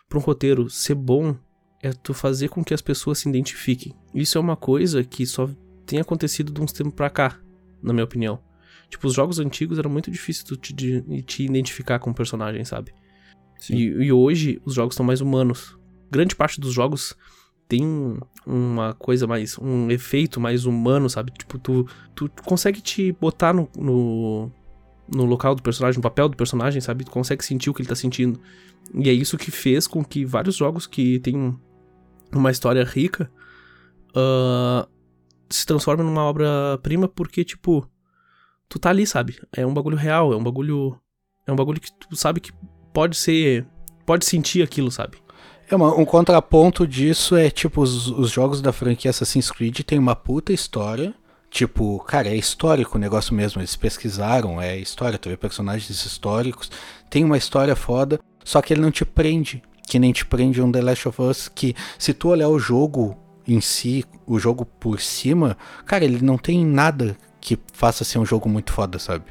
para 0.10 0.18
um 0.18 0.22
roteiro 0.22 0.70
ser 0.70 0.96
bom 0.96 1.38
é 1.82 1.94
tu 1.94 2.14
fazer 2.14 2.50
com 2.50 2.64
que 2.64 2.74
as 2.74 2.82
pessoas 2.82 3.20
se 3.20 3.30
identifiquem. 3.30 3.94
Isso 4.14 4.38
é 4.38 4.42
uma 4.42 4.58
coisa 4.58 5.04
que 5.04 5.26
só 5.26 5.50
tem 5.90 6.00
acontecido 6.00 6.52
de 6.52 6.62
uns 6.62 6.72
tempos 6.72 6.94
pra 6.94 7.10
cá, 7.10 7.40
na 7.82 7.92
minha 7.92 8.04
opinião. 8.04 8.40
Tipo, 8.90 9.08
os 9.08 9.14
jogos 9.16 9.40
antigos 9.40 9.80
eram 9.80 9.90
muito 9.90 10.12
difíceis 10.12 10.48
de 10.48 10.56
te, 10.56 10.74
de 10.74 11.22
te 11.24 11.44
identificar 11.44 11.98
com 11.98 12.12
o 12.12 12.14
personagem, 12.14 12.64
sabe? 12.64 12.94
E, 13.70 13.84
e, 13.84 14.12
hoje 14.12 14.62
os 14.64 14.76
jogos 14.76 14.94
estão 14.94 15.06
mais 15.06 15.20
humanos. 15.20 15.78
Grande 16.12 16.36
parte 16.36 16.62
dos 16.62 16.74
jogos 16.74 17.18
tem 17.68 17.84
uma 18.46 18.94
coisa 18.94 19.26
mais. 19.26 19.58
um 19.58 19.90
efeito 19.90 20.40
mais 20.40 20.66
humano, 20.66 21.10
sabe? 21.10 21.32
Tipo, 21.32 21.58
tu, 21.58 21.88
tu 22.16 22.32
consegue 22.44 22.82
te 22.82 23.12
botar 23.14 23.52
no, 23.52 23.68
no, 23.76 24.52
no 25.12 25.26
local 25.26 25.56
do 25.56 25.64
personagem, 25.64 25.98
no 25.98 26.04
papel 26.04 26.30
do 26.30 26.38
personagem, 26.38 26.80
sabe? 26.82 27.04
Tu 27.04 27.12
consegue 27.12 27.44
sentir 27.44 27.70
o 27.72 27.74
que 27.74 27.82
ele 27.82 27.90
tá 27.90 27.96
sentindo. 27.96 28.40
E 28.94 29.10
é 29.10 29.14
isso 29.14 29.38
que 29.38 29.50
fez 29.50 29.88
com 29.88 30.04
que 30.06 30.24
vários 30.24 30.56
jogos 30.56 30.86
que 30.86 31.20
tem 31.20 31.58
uma 32.32 32.52
história 32.52 32.84
rica 32.84 33.30
uh, 34.12 34.88
se 35.50 35.66
transforma 35.66 36.04
numa 36.04 36.24
obra-prima 36.24 37.08
porque, 37.08 37.44
tipo, 37.44 37.88
tu 38.68 38.78
tá 38.80 38.90
ali, 38.90 39.06
sabe? 39.06 39.40
É 39.52 39.66
um 39.66 39.74
bagulho 39.74 39.98
real, 39.98 40.32
é 40.32 40.36
um 40.36 40.44
bagulho. 40.44 41.00
É 41.46 41.52
um 41.52 41.56
bagulho 41.56 41.82
que 41.82 41.92
tu 41.92 42.16
sabe 42.16 42.40
que 42.40 42.52
pode 42.94 43.18
ser. 43.18 43.66
Pode 44.06 44.26
sentir 44.26 44.62
aquilo, 44.62 44.92
sabe? 44.92 45.18
É, 45.70 45.76
uma, 45.76 45.94
um 45.96 46.06
contraponto 46.06 46.88
disso 46.88 47.36
é, 47.36 47.50
tipo, 47.50 47.82
os, 47.82 48.08
os 48.08 48.32
jogos 48.32 48.62
da 48.62 48.72
franquia 48.72 49.12
Assassin's 49.12 49.52
Creed 49.52 49.82
tem 49.82 50.00
uma 50.00 50.16
puta 50.16 50.54
história. 50.54 51.14
Tipo, 51.50 52.00
cara, 52.00 52.28
é 52.28 52.36
histórico 52.36 52.98
o 52.98 53.02
negócio 53.02 53.34
mesmo. 53.34 53.60
Eles 53.60 53.76
pesquisaram, 53.76 54.62
é 54.62 54.78
história, 54.78 55.18
tu 55.18 55.30
vê 55.30 55.38
personagens 55.38 55.90
históricos. 55.90 56.72
Tem 57.10 57.24
uma 57.24 57.38
história 57.38 57.76
foda, 57.76 58.20
só 58.44 58.62
que 58.62 58.74
ele 58.74 58.82
não 58.82 58.92
te 58.92 59.04
prende. 59.04 59.64
Que 59.88 59.98
nem 59.98 60.12
te 60.12 60.26
prende 60.26 60.62
um 60.62 60.72
The 60.72 60.82
Last 60.82 61.08
of 61.08 61.22
Us, 61.22 61.48
que 61.48 61.76
se 61.98 62.14
tu 62.14 62.30
olhar 62.30 62.50
o 62.50 62.60
jogo 62.60 63.18
em 63.54 63.62
si, 63.62 64.06
o 64.26 64.40
jogo 64.40 64.66
por 64.66 65.00
cima, 65.00 65.58
cara, 65.86 66.06
ele 66.06 66.22
não 66.22 66.38
tem 66.38 66.66
nada 66.66 67.18
que 67.42 67.58
faça 67.74 68.04
ser 68.04 68.20
um 68.20 68.26
jogo 68.26 68.50
muito 68.50 68.72
foda, 68.72 69.00
sabe? 69.00 69.26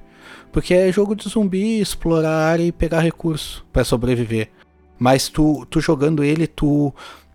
Porque 0.52 0.74
é 0.74 0.90
jogo 0.92 1.14
de 1.14 1.28
zumbi, 1.28 1.80
explorar 1.80 2.30
a 2.30 2.46
área 2.46 2.64
e 2.64 2.72
pegar 2.72 3.00
recurso 3.00 3.64
para 3.72 3.84
sobreviver. 3.84 4.50
Mas 4.98 5.28
tu, 5.28 5.66
tu 5.70 5.80
jogando 5.80 6.24
ele, 6.24 6.46
tu 6.46 6.92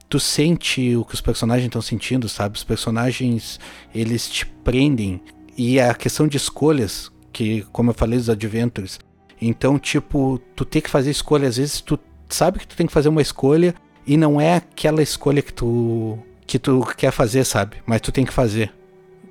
tu 0.10 0.20
sente 0.20 0.96
o 0.96 1.04
que 1.04 1.16
os 1.16 1.22
personagens 1.22 1.66
estão 1.66 1.82
sentindo, 1.82 2.30
sabe? 2.30 2.56
Os 2.56 2.64
personagens, 2.64 3.60
eles 3.96 4.30
te 4.30 4.46
prendem. 4.46 5.20
E 5.58 5.80
a 5.80 5.92
questão 5.96 6.28
de 6.28 6.38
escolhas, 6.38 7.12
que 7.32 7.64
como 7.72 7.90
eu 7.90 7.96
falei 7.96 8.20
dos 8.20 8.30
adventures, 8.30 9.00
então 9.42 9.80
tipo, 9.80 10.40
tu 10.56 10.66
tem 10.66 10.82
que 10.82 10.90
fazer 10.90 11.10
escolha, 11.10 11.48
às 11.48 11.58
vezes 11.58 11.82
tu 11.82 12.00
sabe 12.30 12.60
que 12.60 12.68
tu 12.68 12.76
tem 12.76 12.86
que 12.86 12.94
fazer 12.94 13.10
uma 13.10 13.24
escolha 13.24 13.74
e 14.06 14.16
não 14.16 14.40
é 14.40 14.56
aquela 14.56 15.02
escolha 15.02 15.42
que 15.42 15.54
tu 15.54 16.20
que 16.46 16.60
tu 16.60 16.86
quer 16.98 17.12
fazer, 17.12 17.44
sabe? 17.44 17.78
Mas 17.86 18.02
tu 18.02 18.12
tem 18.12 18.26
que 18.26 18.34
fazer 18.34 18.74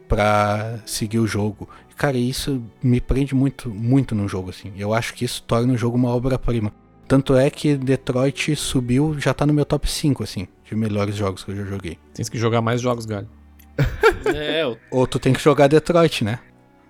para 0.09 0.79
seguir 0.85 1.19
o 1.19 1.27
jogo. 1.27 1.69
Cara, 1.97 2.17
isso 2.17 2.63
me 2.83 3.01
prende 3.01 3.35
muito, 3.35 3.71
muito 3.71 4.15
no 4.15 4.29
jogo, 4.29 4.51
assim. 4.51 4.73
Eu 4.77 4.93
acho 4.93 5.15
que 5.15 5.25
isso 5.25 5.43
torna 5.43 5.73
o 5.73 5.77
jogo 5.77 5.97
uma 5.97 6.11
obra-prima. 6.11 6.73
Tanto 7.07 7.37
é 7.37 7.51
que 7.51 7.77
Detroit 7.77 8.57
subiu, 8.57 9.19
já 9.19 9.35
tá 9.35 9.47
no 9.47 9.53
meu 9.53 9.65
top 9.65 9.89
5, 9.89 10.23
assim, 10.23 10.49
de 10.65 10.75
melhores 10.75 11.15
jogos 11.15 11.45
que 11.45 11.51
eu 11.51 11.57
já 11.57 11.65
joguei. 11.65 11.99
Tem 12.15 12.25
que 12.25 12.39
jogar 12.39 12.61
mais 12.61 12.81
jogos, 12.81 13.05
galho. 13.05 13.29
é, 14.35 14.63
eu... 14.63 14.79
Ou 14.91 15.07
tu 15.07 15.19
tem 15.19 15.33
que 15.33 15.41
jogar 15.41 15.69
Detroit, 15.69 16.25
né? 16.25 16.39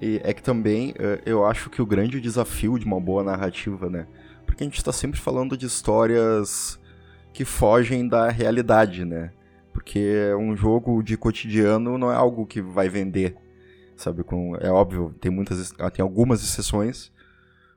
E 0.00 0.20
é 0.24 0.32
que 0.32 0.42
também 0.42 0.94
eh, 0.98 1.20
eu 1.24 1.46
acho 1.46 1.70
que 1.70 1.80
o 1.80 1.86
grande 1.86 2.20
desafio 2.20 2.76
de 2.76 2.84
uma 2.84 3.00
boa 3.00 3.22
narrativa, 3.22 3.88
né? 3.88 4.06
Porque 4.44 4.64
a 4.64 4.66
gente 4.66 4.82
tá 4.82 4.92
sempre 4.92 5.20
falando 5.20 5.56
de 5.56 5.66
histórias 5.66 6.78
que 7.32 7.44
fogem 7.44 8.08
da 8.08 8.28
realidade, 8.28 9.04
né? 9.04 9.30
Porque 9.72 10.32
um 10.38 10.56
jogo 10.56 11.02
de 11.02 11.16
cotidiano 11.16 11.96
não 11.96 12.12
é 12.12 12.14
algo 12.14 12.46
que 12.46 12.60
vai 12.60 12.88
vender, 12.88 13.36
sabe? 13.96 14.22
Com, 14.22 14.56
é 14.56 14.70
óbvio, 14.70 15.14
tem 15.20 15.30
muitas, 15.30 15.72
tem 15.92 16.02
algumas 16.02 16.42
exceções, 16.42 17.10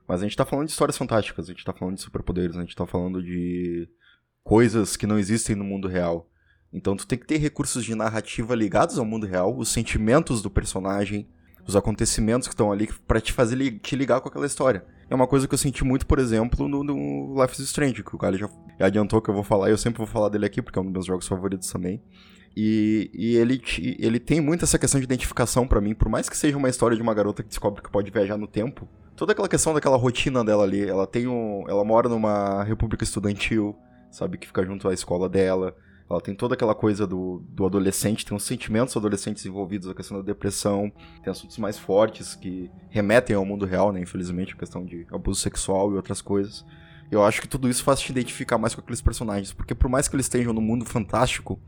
mas 0.08 0.22
a 0.22 0.24
gente 0.24 0.36
tá 0.36 0.46
falando 0.46 0.68
de 0.68 0.72
histórias 0.72 0.98
fantásticas, 0.98 1.46
a 1.46 1.54
gente 1.54 1.64
tá 1.64 1.74
falando 1.74 1.96
de 1.96 2.02
superpoderes, 2.02 2.58
a 2.58 2.62
gente 2.62 2.75
tá 2.75 2.86
falando 2.86 3.24
de 3.24 3.88
coisas 4.44 4.96
que 4.96 5.08
não 5.08 5.18
existem 5.18 5.56
no 5.56 5.64
mundo 5.64 5.88
real. 5.88 6.30
Então 6.72 6.96
tu 6.96 7.08
tem 7.08 7.18
que 7.18 7.25
ter 7.25 7.38
recursos 7.38 7.86
de 7.86 7.96
narrativa 7.96 8.54
ligados 8.54 9.00
ao 9.00 9.06
mundo 9.06 9.25
real, 9.25 9.58
os 9.58 9.70
sentimentos 9.70 10.42
do 10.42 10.50
personagem, 10.50 11.28
os 11.66 11.75
acontecimentos 11.75 12.48
que 12.48 12.54
estão 12.54 12.72
ali 12.72 12.88
para 13.08 13.22
te 13.22 13.32
fazer 13.32 13.56
li 13.56 13.80
te 13.80 13.96
ligar 13.96 14.20
com 14.20 14.28
aquela 14.28 14.46
história. 14.46 14.86
É 15.10 15.14
uma 15.16 15.28
coisa 15.28 15.48
que 15.48 15.54
eu 15.54 15.58
senti 15.58 15.84
muito, 15.84 16.06
por 16.08 16.18
exemplo, 16.18 16.68
no, 16.68 16.84
no 16.84 17.42
Life 17.42 17.54
is 17.54 17.68
Strange, 17.68 18.04
que 18.04 18.16
o 18.16 18.18
Gali 18.18 18.38
já 18.38 18.50
adiantou 18.80 19.22
que 19.22 19.30
eu 19.30 19.34
vou 19.34 19.44
falar, 19.44 19.70
e 19.70 19.72
eu 19.72 19.78
sempre 19.78 20.00
vou 20.00 20.08
falar 20.08 20.30
dele 20.30 20.46
aqui, 20.46 20.62
porque 20.62 20.80
é 20.80 20.82
um 20.82 20.86
dos 20.86 20.94
meus 20.94 21.06
jogos 21.06 21.28
favoritos 21.28 21.70
também. 21.70 22.02
E, 22.58 23.12
e 23.14 23.36
ele, 23.36 23.62
ele 24.00 24.20
tem 24.20 24.40
muito 24.40 24.64
essa 24.64 24.80
questão 24.80 25.00
de 25.00 25.04
identificação 25.04 25.68
para 25.68 25.82
mim, 25.82 25.94
por 25.94 26.10
mais 26.10 26.30
que 26.30 26.38
seja 26.38 26.58
uma 26.58 26.70
história 26.70 26.96
de 26.96 27.04
uma 27.04 27.14
garota 27.14 27.44
que 27.44 27.50
descobre 27.50 27.82
que 27.82 27.92
pode 27.92 28.10
viajar 28.10 28.38
no 28.38 28.48
tempo. 28.48 28.88
Toda 29.16 29.34
aquela 29.34 29.48
questão 29.48 29.74
daquela 29.74 29.98
rotina 29.98 30.44
dela 30.44 30.64
ali, 30.64 30.88
ela 30.88 31.06
tem 31.06 31.28
um. 31.28 31.66
Ela 31.68 31.84
mora 31.84 32.10
numa 32.10 32.64
república 32.64 33.04
estudantil, 33.04 33.76
sabe, 34.10 34.38
que 34.38 34.48
fica 34.48 34.66
junto 34.66 34.88
à 34.88 34.94
escola 34.94 35.30
dela. 35.30 35.76
Ela 36.10 36.22
tem 36.22 36.36
toda 36.36 36.54
aquela 36.54 36.76
coisa 36.76 37.08
do, 37.08 37.44
do 37.50 37.66
adolescente, 37.66 38.26
tem 38.26 38.38
os 38.38 38.44
sentimentos 38.44 38.96
adolescentes 38.96 39.46
envolvidos, 39.46 39.90
a 39.90 39.96
questão 39.96 40.18
da 40.18 40.24
depressão, 40.24 40.92
tem 41.24 41.32
assuntos 41.32 41.58
mais 41.58 41.80
fortes 41.80 42.36
que 42.36 42.70
remetem 42.90 43.36
ao 43.36 43.44
mundo 43.44 43.66
real, 43.66 43.92
né? 43.92 44.00
Infelizmente, 44.02 44.54
a 44.54 44.58
questão 44.58 44.86
de 44.86 45.08
abuso 45.12 45.42
sexual 45.42 45.92
e 45.92 45.96
outras 45.96 46.22
coisas. 46.22 46.64
Eu 47.10 47.24
acho 47.24 47.42
que 47.42 47.48
tudo 47.48 47.68
isso 47.68 47.84
faz 47.84 48.00
te 48.00 48.12
identificar 48.12 48.58
mais 48.58 48.76
com 48.76 48.82
aqueles 48.82 49.02
personagens, 49.02 49.52
porque 49.52 49.74
por 49.74 49.90
mais 49.90 50.08
que 50.08 50.16
eles 50.16 50.26
estejam 50.26 50.54
no 50.54 50.62
mundo 50.62 50.86
fantástico, 50.86 51.60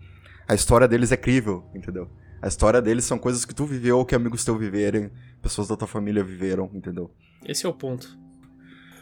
a 0.47 0.53
história 0.53 0.87
deles 0.87 1.11
é 1.11 1.17
crível, 1.17 1.63
entendeu? 1.73 2.09
A 2.39 2.47
história 2.47 2.81
deles 2.81 3.05
são 3.05 3.17
coisas 3.17 3.43
que 3.43 3.55
tu 3.55 3.65
viveu 3.65 3.97
ou 3.97 4.05
que 4.05 4.13
amigos 4.13 4.45
teus 4.45 4.59
viverem, 4.59 5.09
pessoas 5.41 5.67
da 5.67 5.75
tua 5.75 5.87
família 5.87 6.23
viveram, 6.23 6.69
entendeu? 6.73 7.11
Esse 7.43 7.65
é 7.65 7.69
o 7.69 7.73
ponto. 7.73 8.17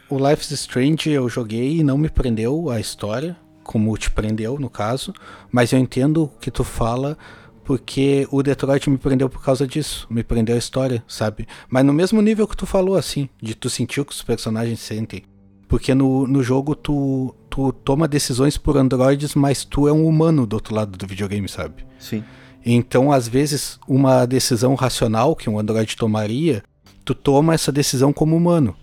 O 0.08 0.16
Life 0.16 0.42
is 0.42 0.50
Strange 0.52 1.10
eu 1.10 1.28
joguei 1.28 1.78
e 1.78 1.82
não 1.82 1.98
me 1.98 2.08
prendeu 2.08 2.70
a 2.70 2.80
história, 2.80 3.36
como 3.66 3.96
te 3.98 4.10
prendeu 4.10 4.58
no 4.58 4.70
caso, 4.70 5.12
mas 5.50 5.72
eu 5.72 5.78
entendo 5.78 6.24
o 6.24 6.28
que 6.28 6.50
tu 6.50 6.64
fala 6.64 7.18
porque 7.64 8.28
o 8.30 8.42
Detroit 8.42 8.88
me 8.88 8.96
prendeu 8.96 9.28
por 9.28 9.42
causa 9.42 9.66
disso, 9.66 10.06
me 10.08 10.22
prendeu 10.22 10.54
a 10.54 10.58
história, 10.58 11.02
sabe? 11.08 11.48
Mas 11.68 11.84
no 11.84 11.92
mesmo 11.92 12.22
nível 12.22 12.46
que 12.46 12.56
tu 12.56 12.64
falou, 12.64 12.96
assim, 12.96 13.28
de 13.42 13.56
tu 13.56 13.68
sentir 13.68 14.00
o 14.00 14.04
que 14.04 14.12
os 14.12 14.22
personagens 14.22 14.78
sentem. 14.78 15.24
Porque 15.66 15.92
no, 15.92 16.28
no 16.28 16.44
jogo 16.44 16.76
tu, 16.76 17.34
tu 17.50 17.72
toma 17.72 18.06
decisões 18.06 18.56
por 18.56 18.76
androides, 18.76 19.34
mas 19.34 19.64
tu 19.64 19.88
é 19.88 19.92
um 19.92 20.06
humano 20.06 20.46
do 20.46 20.54
outro 20.54 20.76
lado 20.76 20.96
do 20.96 21.06
videogame, 21.08 21.48
sabe? 21.48 21.84
Sim. 21.98 22.22
Então, 22.64 23.10
às 23.10 23.26
vezes, 23.26 23.80
uma 23.88 24.26
decisão 24.26 24.76
racional 24.76 25.34
que 25.34 25.50
um 25.50 25.58
androide 25.58 25.96
tomaria, 25.96 26.62
tu 27.04 27.16
toma 27.16 27.52
essa 27.52 27.72
decisão 27.72 28.12
como 28.12 28.36
humano. 28.36 28.76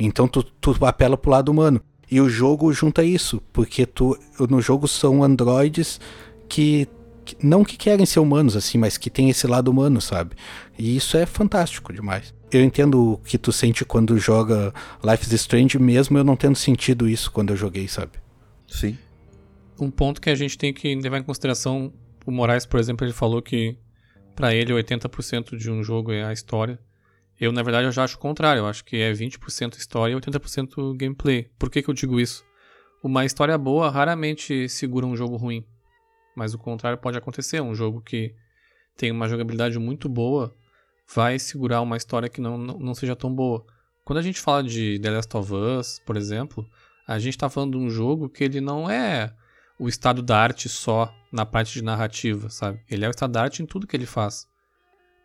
Então 0.00 0.26
tu, 0.26 0.42
tu 0.42 0.74
apela 0.86 1.18
pro 1.18 1.30
lado 1.30 1.50
humano. 1.52 1.82
E 2.10 2.20
o 2.20 2.28
jogo 2.28 2.72
junta 2.72 3.04
isso, 3.04 3.40
porque 3.52 3.86
tu 3.86 4.18
no 4.48 4.60
jogo 4.60 4.88
são 4.88 5.22
androides 5.22 6.00
que, 6.48 6.88
que 7.24 7.36
não 7.40 7.62
que 7.62 7.76
querem 7.76 8.04
ser 8.04 8.18
humanos 8.18 8.56
assim, 8.56 8.78
mas 8.78 8.98
que 8.98 9.08
tem 9.08 9.30
esse 9.30 9.46
lado 9.46 9.70
humano, 9.70 10.00
sabe? 10.00 10.34
E 10.76 10.96
isso 10.96 11.16
é 11.16 11.24
fantástico 11.24 11.92
demais. 11.92 12.34
Eu 12.50 12.64
entendo 12.64 13.12
o 13.12 13.18
que 13.18 13.38
tu 13.38 13.52
sente 13.52 13.84
quando 13.84 14.18
joga 14.18 14.74
Life 15.04 15.24
is 15.24 15.32
Strange, 15.32 15.78
mesmo 15.78 16.18
eu 16.18 16.24
não 16.24 16.34
tendo 16.34 16.56
sentido 16.56 17.08
isso 17.08 17.30
quando 17.30 17.50
eu 17.50 17.56
joguei, 17.56 17.86
sabe? 17.86 18.12
Sim. 18.66 18.98
Um 19.78 19.90
ponto 19.90 20.20
que 20.20 20.30
a 20.30 20.34
gente 20.34 20.58
tem 20.58 20.74
que 20.74 20.92
levar 20.96 21.18
em 21.18 21.22
consideração, 21.22 21.92
o 22.26 22.32
Moraes, 22.32 22.66
por 22.66 22.80
exemplo, 22.80 23.06
ele 23.06 23.12
falou 23.12 23.40
que 23.40 23.76
para 24.34 24.52
ele 24.52 24.72
80% 24.72 25.56
de 25.56 25.70
um 25.70 25.84
jogo 25.84 26.10
é 26.10 26.24
a 26.24 26.32
história. 26.32 26.78
Eu, 27.40 27.52
na 27.52 27.62
verdade, 27.62 27.86
eu 27.86 27.92
já 27.92 28.04
acho 28.04 28.16
o 28.16 28.20
contrário. 28.20 28.60
Eu 28.60 28.66
acho 28.66 28.84
que 28.84 28.98
é 28.98 29.10
20% 29.10 29.78
história 29.78 30.12
e 30.12 30.16
80% 30.16 30.94
gameplay. 30.96 31.50
Por 31.58 31.70
que, 31.70 31.82
que 31.82 31.88
eu 31.88 31.94
digo 31.94 32.20
isso? 32.20 32.44
Uma 33.02 33.24
história 33.24 33.56
boa 33.56 33.88
raramente 33.88 34.68
segura 34.68 35.06
um 35.06 35.16
jogo 35.16 35.36
ruim. 35.36 35.64
Mas 36.36 36.52
o 36.52 36.58
contrário 36.58 36.98
pode 36.98 37.16
acontecer. 37.16 37.62
Um 37.62 37.74
jogo 37.74 38.02
que 38.02 38.34
tem 38.94 39.10
uma 39.10 39.26
jogabilidade 39.26 39.78
muito 39.78 40.06
boa 40.06 40.54
vai 41.14 41.38
segurar 41.38 41.80
uma 41.80 41.96
história 41.96 42.28
que 42.28 42.42
não, 42.42 42.58
não, 42.58 42.78
não 42.78 42.94
seja 42.94 43.16
tão 43.16 43.34
boa. 43.34 43.64
Quando 44.04 44.18
a 44.18 44.22
gente 44.22 44.38
fala 44.38 44.62
de 44.62 44.98
The 44.98 45.10
Last 45.10 45.36
of 45.36 45.52
Us, 45.54 45.98
por 46.04 46.18
exemplo, 46.18 46.68
a 47.08 47.18
gente 47.18 47.34
está 47.34 47.48
falando 47.48 47.78
de 47.78 47.84
um 47.84 47.88
jogo 47.88 48.28
que 48.28 48.44
ele 48.44 48.60
não 48.60 48.88
é 48.88 49.32
o 49.78 49.88
estado 49.88 50.20
da 50.20 50.36
arte 50.36 50.68
só 50.68 51.12
na 51.32 51.46
parte 51.46 51.72
de 51.72 51.82
narrativa, 51.82 52.50
sabe? 52.50 52.82
Ele 52.90 53.04
é 53.04 53.08
o 53.08 53.10
estado 53.10 53.32
da 53.32 53.42
arte 53.42 53.62
em 53.62 53.66
tudo 53.66 53.86
que 53.86 53.96
ele 53.96 54.04
faz 54.04 54.49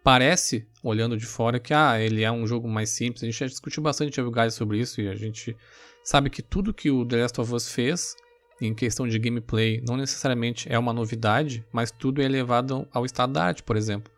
parece, 0.05 0.67
olhando 0.83 1.17
de 1.17 1.25
fora, 1.25 1.59
que 1.59 1.73
ah, 1.73 1.99
ele 1.99 2.23
é 2.23 2.31
um 2.31 2.45
jogo 2.45 2.69
mais 2.69 2.91
simples. 2.91 3.23
A 3.23 3.25
gente 3.25 3.39
já 3.39 3.47
discutiu 3.47 3.81
bastante 3.81 4.21
o 4.21 4.29
Guys 4.29 4.53
sobre 4.53 4.77
isso 4.77 5.01
e 5.01 5.09
a 5.09 5.15
gente 5.15 5.57
sabe 6.03 6.29
que 6.29 6.43
tudo 6.43 6.75
que 6.75 6.91
o 6.91 7.03
The 7.03 7.23
Last 7.23 7.41
of 7.41 7.51
Us 7.51 7.71
fez 7.71 8.15
em 8.61 8.75
questão 8.75 9.07
de 9.07 9.17
gameplay 9.17 9.81
não 9.85 9.97
necessariamente 9.97 10.71
é 10.71 10.77
uma 10.77 10.93
novidade, 10.93 11.65
mas 11.73 11.89
tudo 11.89 12.21
é 12.21 12.25
elevado 12.25 12.87
ao 12.93 13.03
estado 13.03 13.33
da 13.33 13.45
arte, 13.45 13.63
por 13.63 13.75
exemplo. 13.75 14.13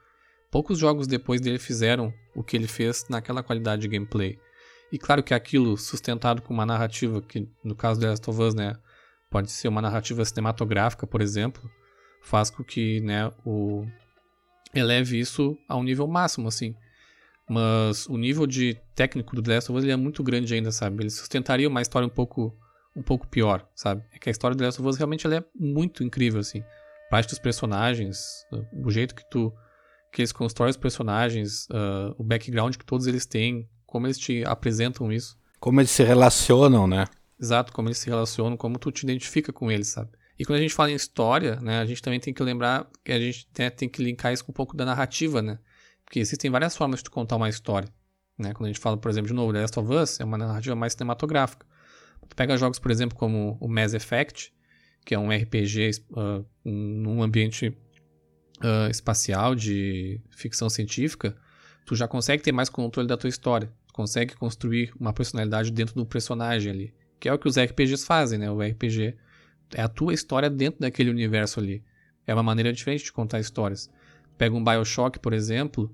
Poucos 0.51 0.77
jogos 0.77 1.07
depois 1.07 1.39
dele 1.39 1.57
fizeram 1.57 2.13
o 2.35 2.43
que 2.43 2.57
ele 2.57 2.67
fez 2.67 3.05
naquela 3.09 3.41
qualidade 3.41 3.83
de 3.83 3.87
gameplay. 3.87 4.37
E 4.91 4.99
claro 4.99 5.23
que 5.23 5.33
aquilo 5.33 5.77
sustentado 5.77 6.41
com 6.41 6.53
uma 6.53 6.65
narrativa 6.65 7.21
que, 7.21 7.47
no 7.63 7.75
caso 7.75 7.97
do 7.97 8.03
The 8.03 8.09
Last 8.09 8.29
of 8.29 8.41
Us, 8.41 8.53
né, 8.53 8.75
pode 9.31 9.49
ser 9.49 9.69
uma 9.69 9.81
narrativa 9.81 10.25
cinematográfica, 10.25 11.07
por 11.07 11.21
exemplo, 11.21 11.63
faz 12.21 12.49
com 12.49 12.61
que, 12.61 12.99
né, 12.99 13.31
o 13.45 13.85
eleve 14.73 15.19
isso 15.19 15.57
a 15.67 15.75
um 15.75 15.83
nível 15.83 16.07
máximo, 16.07 16.47
assim. 16.47 16.75
Mas 17.49 18.07
o 18.07 18.17
nível 18.17 18.45
de 18.45 18.77
técnico 18.93 19.35
do 19.35 19.41
The 19.41 19.55
Last 19.55 19.71
of 19.71 19.79
Us 19.79 19.85
é 19.85 19.95
muito 19.95 20.21
grande 20.21 20.53
ainda, 20.53 20.71
sabe? 20.71 21.03
Ele 21.03 21.09
sustentaria 21.09 21.67
uma 21.67 21.81
história 21.81 22.05
um 22.05 22.09
pouco, 22.09 22.55
um 22.95 23.01
pouco 23.01 23.27
pior, 23.27 23.65
sabe? 23.73 24.03
É 24.11 24.19
que 24.19 24.29
a 24.29 24.31
história 24.31 24.55
do 24.55 24.59
The 24.59 24.65
Last 24.65 24.81
of 24.81 24.89
Us 24.89 24.97
realmente 24.97 25.25
é 25.27 25.43
muito 25.55 26.03
incrível, 26.03 26.41
assim. 26.41 26.63
Parte 27.09 27.29
dos 27.29 27.39
personagens, 27.39 28.45
o 28.83 28.91
jeito 28.91 29.15
que 29.15 29.23
tu 29.29 29.53
que 30.11 30.21
eles 30.21 30.31
constroem 30.31 30.69
os 30.69 30.77
personagens, 30.77 31.67
uh, 31.69 32.15
o 32.17 32.23
background 32.23 32.75
que 32.75 32.85
todos 32.85 33.07
eles 33.07 33.25
têm, 33.25 33.69
como 33.85 34.07
eles 34.07 34.17
te 34.17 34.43
apresentam 34.45 35.11
isso. 35.11 35.37
Como 35.59 35.79
eles 35.79 35.91
se 35.91 36.03
relacionam, 36.03 36.87
né? 36.87 37.05
Exato, 37.39 37.71
como 37.71 37.87
eles 37.87 37.99
se 37.99 38.09
relacionam, 38.09 38.57
como 38.57 38.79
tu 38.79 38.91
te 38.91 39.03
identifica 39.03 39.53
com 39.53 39.71
eles, 39.71 39.89
sabe? 39.89 40.09
E 40.39 40.45
quando 40.45 40.59
a 40.59 40.61
gente 40.61 40.73
fala 40.73 40.91
em 40.91 40.95
história, 40.95 41.55
né, 41.57 41.79
a 41.79 41.85
gente 41.85 42.01
também 42.01 42.19
tem 42.19 42.33
que 42.33 42.43
lembrar 42.43 42.87
que 43.03 43.11
a 43.11 43.19
gente 43.19 43.47
né, 43.57 43.69
tem 43.69 43.89
que 43.89 44.03
linkar 44.03 44.31
isso 44.31 44.45
com 44.45 44.51
um 44.51 44.55
pouco 44.55 44.77
da 44.77 44.85
narrativa, 44.85 45.41
né? 45.41 45.57
Porque 46.05 46.19
existem 46.19 46.49
várias 46.49 46.77
formas 46.77 46.99
de 46.99 47.05
tu 47.05 47.11
contar 47.11 47.35
uma 47.35 47.49
história. 47.49 47.89
Né? 48.37 48.53
Quando 48.53 48.65
a 48.65 48.67
gente 48.67 48.79
fala, 48.79 48.95
por 48.97 49.09
exemplo, 49.09 49.27
de 49.27 49.33
novo, 49.33 49.51
The 49.51 49.61
Last 49.61 49.79
of 49.79 49.93
Us, 49.93 50.19
é 50.19 50.23
uma 50.23 50.37
narrativa 50.37 50.75
mais 50.75 50.93
cinematográfica. 50.93 51.65
Tu 52.29 52.35
pega 52.35 52.57
jogos, 52.57 52.79
por 52.79 52.91
exemplo, 52.91 53.17
como 53.17 53.57
o 53.59 53.67
Mass 53.67 53.93
Effect, 53.93 54.53
que 55.05 55.15
é 55.15 55.19
um 55.19 55.29
RPG 55.29 56.03
uh, 56.11 56.45
num 56.63 57.23
ambiente 57.23 57.69
uh, 58.59 58.89
espacial 58.89 59.55
de 59.55 60.21
ficção 60.29 60.69
científica, 60.69 61.35
tu 61.85 61.95
já 61.95 62.07
consegue 62.07 62.43
ter 62.43 62.51
mais 62.51 62.69
controle 62.69 63.07
da 63.07 63.17
tua 63.17 63.29
história. 63.29 63.71
Tu 63.87 63.93
consegue 63.93 64.35
construir 64.35 64.93
uma 64.99 65.13
personalidade 65.13 65.71
dentro 65.71 65.95
do 65.95 66.05
personagem 66.05 66.71
ali. 66.71 66.93
Que 67.19 67.27
é 67.27 67.33
o 67.33 67.39
que 67.39 67.47
os 67.47 67.57
RPGs 67.57 68.05
fazem, 68.05 68.37
né? 68.37 68.51
O 68.51 68.61
RPG 68.61 69.15
é 69.73 69.81
a 69.81 69.87
tua 69.87 70.13
história 70.13 70.49
dentro 70.49 70.79
daquele 70.79 71.09
universo 71.09 71.59
ali. 71.59 71.83
É 72.25 72.33
uma 72.33 72.43
maneira 72.43 72.71
diferente 72.73 73.05
de 73.05 73.11
contar 73.11 73.39
histórias. 73.39 73.89
Pega 74.37 74.55
um 74.55 74.63
BioShock, 74.63 75.19
por 75.19 75.33
exemplo, 75.33 75.93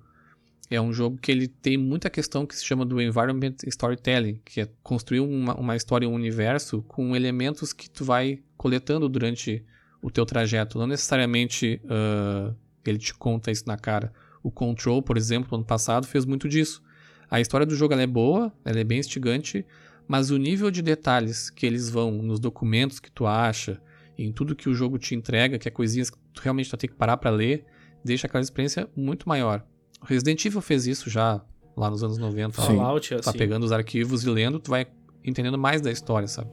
é 0.70 0.82
um 0.82 0.92
jogo 0.92 1.18
que 1.18 1.32
ele 1.32 1.48
tem 1.48 1.78
muita 1.78 2.10
questão 2.10 2.46
que 2.46 2.56
se 2.56 2.66
chama 2.66 2.86
do 2.86 3.02
environment 3.02 3.56
storytelling, 3.68 4.42
que 4.44 4.62
é 4.62 4.70
construir 4.82 5.20
uma, 5.20 5.56
uma 5.56 5.76
história, 5.76 6.08
um 6.08 6.14
universo 6.14 6.82
com 6.84 7.16
elementos 7.16 7.74
que 7.74 7.90
tu 7.90 8.04
vai 8.04 8.40
coletando 8.58 9.08
durante 9.08 9.64
o 10.02 10.10
teu 10.10 10.26
trajeto. 10.26 10.78
Não 10.78 10.88
necessariamente 10.88 11.82
uh, 11.86 12.56
ele 12.86 12.98
te 12.98 13.14
conta 13.14 13.52
isso 13.52 13.64
na 13.68 13.78
cara. 13.78 14.12
O 14.42 14.52
Control, 14.52 15.02
por 15.02 15.18
exemplo, 15.18 15.50
no 15.52 15.58
ano 15.58 15.66
passado 15.66 16.08
fez 16.08 16.26
muito 16.26 16.50
disso. 16.50 16.82
A 17.30 17.40
história 17.40 17.66
do 17.66 17.76
jogo 17.76 17.94
é 17.94 18.06
boa, 18.06 18.52
ela 18.66 18.80
é 18.80 18.84
bem 18.84 19.00
instigante, 19.00 19.66
mas 20.08 20.30
o 20.30 20.38
nível 20.38 20.70
de 20.70 20.82
detalhes 20.82 21.50
que 21.50 21.66
eles 21.66 21.90
vão 21.90 22.12
nos 22.12 22.40
documentos 22.40 23.00
que 23.00 23.12
tu 23.12 23.26
acha, 23.26 23.82
em 24.18 24.32
tudo 24.32 24.56
que 24.56 24.70
o 24.70 24.74
jogo 24.74 24.98
te 24.98 25.16
entrega, 25.16 25.58
que 25.58 25.68
é 25.68 25.72
coisinhas 25.72 26.10
que 26.10 26.18
tu 26.34 26.42
realmente 26.42 26.70
vai 26.70 26.78
ter 26.78 26.88
que 26.88 26.96
parar 26.96 27.18
para 27.18 27.32
ler, 27.32 27.66
deixa 28.04 28.28
aquela 28.28 28.44
experiência 28.44 28.88
muito 28.96 29.28
maior. 29.28 29.66
O 30.02 30.06
Resident 30.06 30.44
Evil 30.46 30.62
fez 30.62 30.86
isso 30.86 31.10
já 31.10 31.42
lá 31.76 31.90
nos 31.90 32.04
anos 32.04 32.18
90. 32.18 32.62
Fallout, 32.62 33.10
tá 33.10 33.30
assim. 33.30 33.38
pegando 33.38 33.66
os 33.66 33.72
arquivos 33.72 34.24
e 34.24 34.30
lendo, 34.30 34.60
tu 34.60 34.70
vai 34.70 34.86
entendendo 35.24 35.58
mais 35.58 35.82
da 35.82 35.92
história, 35.92 36.28
sabe? 36.28 36.50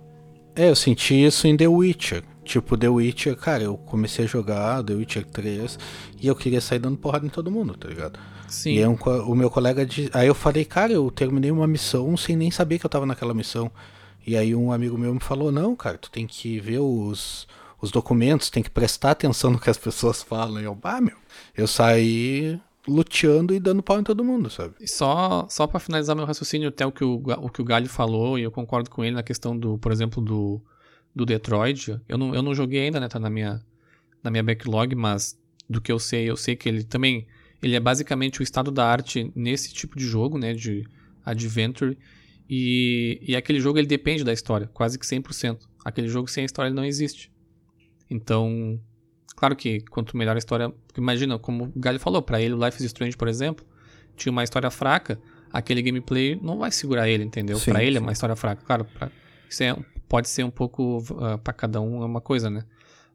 É, 0.54 0.68
eu 0.68 0.76
senti 0.76 1.14
isso 1.14 1.46
em 1.46 1.56
The 1.56 1.68
Witcher. 1.68 2.24
Tipo, 2.50 2.76
The 2.76 2.88
Witcher, 2.88 3.36
cara, 3.36 3.62
eu 3.62 3.76
comecei 3.76 4.24
a 4.24 4.28
jogar 4.28 4.82
The 4.82 4.92
Witcher 4.94 5.24
3 5.24 5.78
e 6.20 6.26
eu 6.26 6.34
queria 6.34 6.60
sair 6.60 6.80
dando 6.80 6.96
porrada 6.96 7.24
em 7.24 7.28
todo 7.28 7.48
mundo, 7.48 7.76
tá 7.76 7.86
ligado? 7.86 8.18
Sim. 8.48 8.72
E 8.72 8.84
um 8.84 8.94
o 8.94 9.36
meu 9.36 9.48
colega. 9.48 9.86
De, 9.86 10.10
aí 10.12 10.26
eu 10.26 10.34
falei, 10.34 10.64
cara, 10.64 10.92
eu 10.92 11.08
terminei 11.12 11.52
uma 11.52 11.68
missão 11.68 12.16
sem 12.16 12.34
nem 12.34 12.50
saber 12.50 12.80
que 12.80 12.84
eu 12.84 12.90
tava 12.90 13.06
naquela 13.06 13.32
missão. 13.32 13.70
E 14.26 14.36
aí 14.36 14.52
um 14.52 14.72
amigo 14.72 14.98
meu 14.98 15.14
me 15.14 15.20
falou, 15.20 15.52
não, 15.52 15.76
cara, 15.76 15.96
tu 15.96 16.10
tem 16.10 16.26
que 16.26 16.58
ver 16.58 16.80
os, 16.80 17.46
os 17.80 17.92
documentos, 17.92 18.50
tem 18.50 18.64
que 18.64 18.70
prestar 18.70 19.12
atenção 19.12 19.52
no 19.52 19.60
que 19.60 19.70
as 19.70 19.78
pessoas 19.78 20.20
falam. 20.20 20.60
E 20.60 20.64
eu, 20.64 20.74
bah, 20.74 21.00
meu, 21.00 21.16
eu 21.56 21.68
saí 21.68 22.60
luteando 22.88 23.54
e 23.54 23.60
dando 23.60 23.80
pau 23.80 24.00
em 24.00 24.02
todo 24.02 24.24
mundo, 24.24 24.50
sabe? 24.50 24.74
E 24.80 24.88
só, 24.88 25.46
só 25.48 25.68
para 25.68 25.78
finalizar 25.78 26.16
meu 26.16 26.26
raciocínio, 26.26 26.70
até 26.70 26.84
o 26.84 26.90
que 26.90 27.04
o, 27.04 27.22
o 27.42 27.48
que 27.48 27.62
o 27.62 27.64
Galho 27.64 27.88
falou, 27.88 28.36
e 28.36 28.42
eu 28.42 28.50
concordo 28.50 28.90
com 28.90 29.04
ele 29.04 29.14
na 29.14 29.22
questão 29.22 29.56
do, 29.56 29.78
por 29.78 29.92
exemplo, 29.92 30.20
do, 30.20 30.60
do 31.14 31.24
Detroit. 31.26 31.98
Eu 32.08 32.16
não, 32.18 32.34
eu 32.34 32.42
não 32.42 32.54
joguei 32.54 32.80
ainda, 32.82 33.00
né? 33.00 33.08
Tá 33.08 33.18
na 33.18 33.30
minha, 33.30 33.60
na 34.22 34.30
minha 34.30 34.42
backlog, 34.42 34.94
mas 34.94 35.38
do 35.68 35.80
que 35.80 35.90
eu 35.90 35.98
sei, 35.98 36.28
eu 36.28 36.36
sei 36.36 36.56
que 36.56 36.68
ele 36.68 36.84
também. 36.84 37.26
Ele 37.62 37.76
é 37.76 37.80
basicamente 37.80 38.40
o 38.40 38.42
estado 38.42 38.70
da 38.70 38.86
arte 38.86 39.30
nesse 39.34 39.72
tipo 39.72 39.96
de 39.98 40.04
jogo, 40.06 40.38
né? 40.38 40.54
De 40.54 40.84
adventure. 41.24 41.96
E, 42.48 43.20
e 43.22 43.36
aquele 43.36 43.60
jogo 43.60 43.78
ele 43.78 43.86
depende 43.86 44.24
da 44.24 44.32
história, 44.32 44.66
quase 44.72 44.98
que 44.98 45.06
100%. 45.06 45.58
Aquele 45.84 46.08
jogo 46.08 46.28
sem 46.28 46.42
a 46.42 46.46
história 46.46 46.68
ele 46.68 46.74
não 46.76 46.84
existe. 46.84 47.30
Então, 48.10 48.80
claro 49.36 49.54
que 49.54 49.80
quanto 49.82 50.16
melhor 50.16 50.34
a 50.34 50.38
história. 50.38 50.72
Imagina, 50.96 51.38
como 51.38 51.64
o 51.64 51.72
Galho 51.76 52.00
falou, 52.00 52.22
para 52.22 52.40
ele 52.40 52.54
o 52.54 52.64
Life 52.64 52.78
is 52.78 52.84
Strange, 52.86 53.16
por 53.16 53.28
exemplo, 53.28 53.64
tinha 54.16 54.32
uma 54.32 54.42
história 54.42 54.70
fraca, 54.70 55.20
aquele 55.52 55.80
gameplay 55.82 56.38
não 56.42 56.58
vai 56.58 56.70
segurar 56.70 57.08
ele, 57.08 57.24
entendeu? 57.24 57.56
Pra 57.72 57.84
ele 57.84 57.98
é 57.98 58.00
uma 58.00 58.12
história 58.12 58.34
fraca. 58.36 58.62
Claro, 58.64 58.84
pra- 58.84 59.10
isso 59.48 59.62
é, 59.62 59.76
pode 60.10 60.28
ser 60.28 60.42
um 60.42 60.50
pouco. 60.50 60.98
Uh, 60.98 61.38
para 61.38 61.54
cada 61.54 61.80
um 61.80 62.02
é 62.02 62.04
uma 62.04 62.20
coisa, 62.20 62.50
né? 62.50 62.64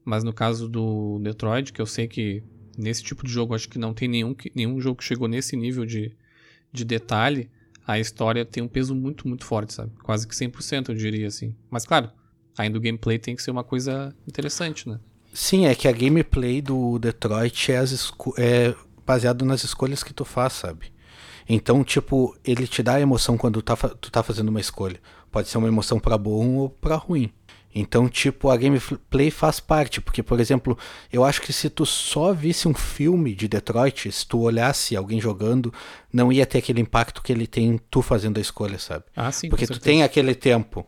Mas 0.04 0.24
no 0.24 0.32
caso 0.32 0.70
do 0.70 1.20
Detroit, 1.22 1.74
que 1.74 1.82
eu 1.82 1.86
sei 1.86 2.08
que 2.08 2.42
nesse 2.78 3.04
tipo 3.04 3.26
de 3.26 3.32
jogo 3.32 3.54
acho 3.54 3.68
que 3.68 3.78
não 3.78 3.94
tem 3.94 4.08
nenhum, 4.08 4.34
nenhum 4.56 4.80
jogo 4.80 5.00
que 5.00 5.04
chegou 5.04 5.28
nesse 5.28 5.58
nível 5.58 5.86
de, 5.86 6.16
de 6.72 6.86
detalhe, 6.86 7.50
a 7.86 8.00
história 8.00 8.46
tem 8.46 8.64
um 8.64 8.68
peso 8.68 8.96
muito, 8.96 9.28
muito 9.28 9.46
forte, 9.46 9.74
sabe? 9.74 9.92
Quase 10.04 10.26
que 10.26 10.34
100% 10.34 10.90
eu 10.90 10.96
diria 10.96 11.28
assim. 11.28 11.54
Mas 11.70 11.86
claro, 11.86 12.10
ainda 12.58 12.78
o 12.78 12.82
gameplay 12.82 13.20
tem 13.20 13.36
que 13.36 13.44
ser 13.44 13.52
uma 13.52 13.64
coisa 13.64 14.16
interessante, 14.28 14.88
né? 14.88 15.00
Sim, 15.34 15.66
é 15.66 15.76
que 15.76 15.88
a 15.88 15.92
gameplay 15.92 16.62
do 16.62 16.98
Detroit 16.98 17.72
é, 17.74 17.84
é 18.38 18.76
baseado 19.06 19.44
nas 19.44 19.66
escolhas 19.66 20.02
que 20.02 20.14
tu 20.14 20.24
faz, 20.24 20.54
sabe? 20.54 20.94
Então, 21.48 21.84
tipo, 21.84 22.36
ele 22.44 22.66
te 22.66 22.82
dá 22.82 23.00
emoção 23.02 23.38
quando 23.38 23.62
tá, 23.62 23.76
tu 23.76 24.10
tá 24.10 24.24
fazendo 24.24 24.50
uma 24.50 24.62
escolha. 24.62 25.00
Pode 25.36 25.50
ser 25.50 25.58
uma 25.58 25.68
emoção 25.68 26.00
para 26.00 26.18
bom 26.18 26.56
ou 26.56 26.70
para 26.70 26.96
ruim. 26.96 27.30
Então, 27.76 28.08
tipo, 28.08 28.50
a 28.50 28.56
gameplay 28.56 29.30
faz 29.30 29.60
parte, 29.60 30.00
porque, 30.00 30.24
por 30.24 30.40
exemplo, 30.40 30.78
eu 31.12 31.26
acho 31.26 31.42
que 31.42 31.52
se 31.52 31.70
tu 31.70 31.86
só 31.86 32.32
visse 32.32 32.70
um 32.70 32.74
filme 32.74 33.36
de 33.36 33.46
Detroit, 33.50 34.10
se 34.14 34.26
tu 34.26 34.40
olhasse 34.40 34.96
alguém 34.96 35.20
jogando, 35.20 35.74
não 36.14 36.32
ia 36.32 36.46
ter 36.46 36.60
aquele 36.60 36.80
impacto 36.80 37.22
que 37.22 37.34
ele 37.34 37.46
tem 37.46 37.78
tu 37.92 38.02
fazendo 38.02 38.38
a 38.38 38.40
escolha, 38.40 38.80
sabe? 38.80 39.04
Ah, 39.14 39.30
sim. 39.30 39.50
Porque 39.50 39.68
tu 39.68 39.78
tem 39.78 40.04
aquele 40.04 40.34
tempo 40.34 40.88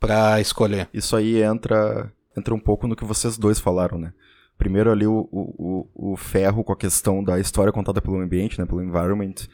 para 0.00 0.40
escolher. 0.40 0.88
Isso 0.92 1.14
aí 1.14 1.40
entra, 1.40 2.12
entra 2.36 2.52
um 2.52 2.58
pouco 2.58 2.88
no 2.88 2.96
que 2.96 3.04
vocês 3.04 3.38
dois 3.38 3.60
falaram, 3.60 3.96
né? 3.96 4.12
Primeiro 4.58 4.90
ali 4.90 5.06
o, 5.06 5.28
o, 5.30 6.12
o 6.12 6.16
ferro 6.16 6.64
com 6.64 6.72
a 6.72 6.76
questão 6.76 7.22
da 7.22 7.38
história 7.38 7.72
contada 7.72 8.02
pelo 8.02 8.18
ambiente, 8.18 8.58
né? 8.58 8.66
Pelo 8.66 8.82
environment 8.82 9.46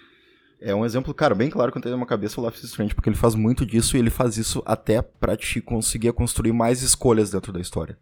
é 0.61 0.75
um 0.75 0.85
exemplo, 0.85 1.15
cara, 1.15 1.35
bem 1.35 1.49
claro 1.49 1.73
que 1.73 1.79
eu 1.79 1.83
tenho 1.83 1.93
na 1.93 1.97
minha 1.97 2.07
cabeça 2.07 2.41
o 2.41 2.45
Life 2.45 2.59
is 2.59 2.65
Strange, 2.65 2.95
porque 2.95 3.09
ele 3.09 3.17
faz 3.17 3.35
muito 3.35 3.65
disso 3.65 3.97
e 3.97 4.01
ele 4.01 4.11
faz 4.11 4.37
isso 4.37 4.63
até 4.67 5.01
pra 5.01 5.37
te 5.37 5.61
conseguir 5.61 6.13
construir 6.13 6.53
mais 6.53 6.83
escolhas 6.83 7.31
dentro 7.31 7.53
da 7.53 7.61
história. 7.61 7.99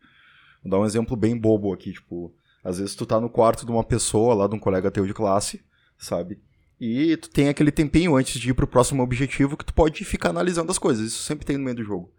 Vou 0.63 0.71
dar 0.71 0.79
um 0.79 0.85
exemplo 0.85 1.17
bem 1.17 1.37
bobo 1.37 1.73
aqui, 1.73 1.93
tipo, 1.93 2.33
às 2.65 2.79
vezes 2.79 2.95
tu 2.97 3.07
tá 3.07 3.21
no 3.21 3.31
quarto 3.31 3.65
de 3.65 3.71
uma 3.71 3.85
pessoa 3.85 4.35
lá, 4.35 4.49
de 4.49 4.57
um 4.57 4.59
colega 4.59 4.91
teu 4.91 5.07
de 5.07 5.15
classe, 5.15 5.63
sabe? 5.97 6.39
E 6.81 7.17
tu 7.17 7.31
tem 7.31 7.49
aquele 7.49 7.71
tempinho 7.71 8.17
antes 8.17 8.41
de 8.41 8.51
ir 8.51 8.55
pro 8.55 8.67
próximo 8.67 9.03
objetivo 9.03 9.57
que 9.57 9.65
tu 9.65 9.73
pode 9.75 10.05
ficar 10.05 10.31
analisando 10.31 10.71
as 10.71 10.79
coisas. 10.79 11.07
Isso 11.07 11.23
sempre 11.23 11.47
tem 11.47 11.57
no 11.57 11.65
meio 11.65 11.77
do 11.77 11.85
jogo. 11.85 12.11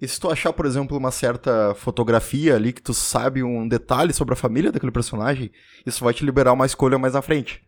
E 0.00 0.08
se 0.08 0.18
tu 0.18 0.30
achar, 0.30 0.52
por 0.52 0.64
exemplo, 0.64 0.96
uma 0.96 1.10
certa 1.10 1.74
fotografia 1.74 2.56
ali 2.56 2.72
que 2.72 2.80
tu 2.80 2.94
sabe 2.94 3.42
um 3.42 3.68
detalhe 3.68 4.12
sobre 4.14 4.32
a 4.32 4.36
família 4.36 4.72
daquele 4.72 4.92
personagem, 4.92 5.50
isso 5.84 6.02
vai 6.02 6.14
te 6.14 6.24
liberar 6.24 6.52
uma 6.52 6.66
escolha 6.66 6.98
mais 6.98 7.14
na 7.14 7.22
frente. 7.22 7.62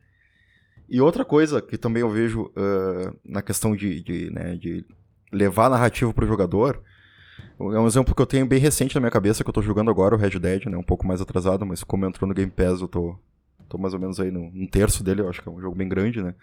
E 0.88 1.00
outra 1.00 1.24
coisa 1.24 1.62
que 1.62 1.78
também 1.78 2.02
eu 2.02 2.10
vejo 2.10 2.52
uh, 2.56 3.16
na 3.24 3.40
questão 3.40 3.74
de, 3.74 4.02
de, 4.02 4.30
né, 4.30 4.56
de 4.56 4.84
levar 5.32 5.66
a 5.66 5.70
narrativa 5.70 6.12
pro 6.12 6.26
jogador, 6.26 6.82
é 7.58 7.78
um 7.78 7.86
exemplo 7.86 8.14
que 8.14 8.20
eu 8.20 8.26
tenho 8.26 8.46
bem 8.46 8.58
recente 8.58 8.94
na 8.94 9.00
minha 9.00 9.10
cabeça, 9.10 9.42
que 9.42 9.48
eu 9.48 9.54
tô 9.54 9.62
jogando 9.62 9.90
agora, 9.90 10.14
o 10.14 10.18
Red 10.18 10.38
Dead, 10.38 10.66
né, 10.66 10.76
um 10.76 10.82
pouco 10.82 11.06
mais 11.06 11.20
atrasado, 11.20 11.64
mas 11.64 11.82
como 11.82 12.04
entrou 12.04 12.28
no 12.28 12.34
Game 12.34 12.50
Pass, 12.50 12.80
eu 12.80 12.88
tô, 12.88 13.16
tô 13.68 13.78
mais 13.78 13.94
ou 13.94 14.00
menos 14.00 14.20
aí 14.20 14.30
no, 14.30 14.68
terço 14.68 15.02
dele, 15.02 15.22
eu 15.22 15.28
acho 15.28 15.40
que 15.40 15.48
é 15.48 15.52
um 15.52 15.60
jogo 15.60 15.76
bem 15.76 15.88
grande, 15.88 16.22
né. 16.22 16.34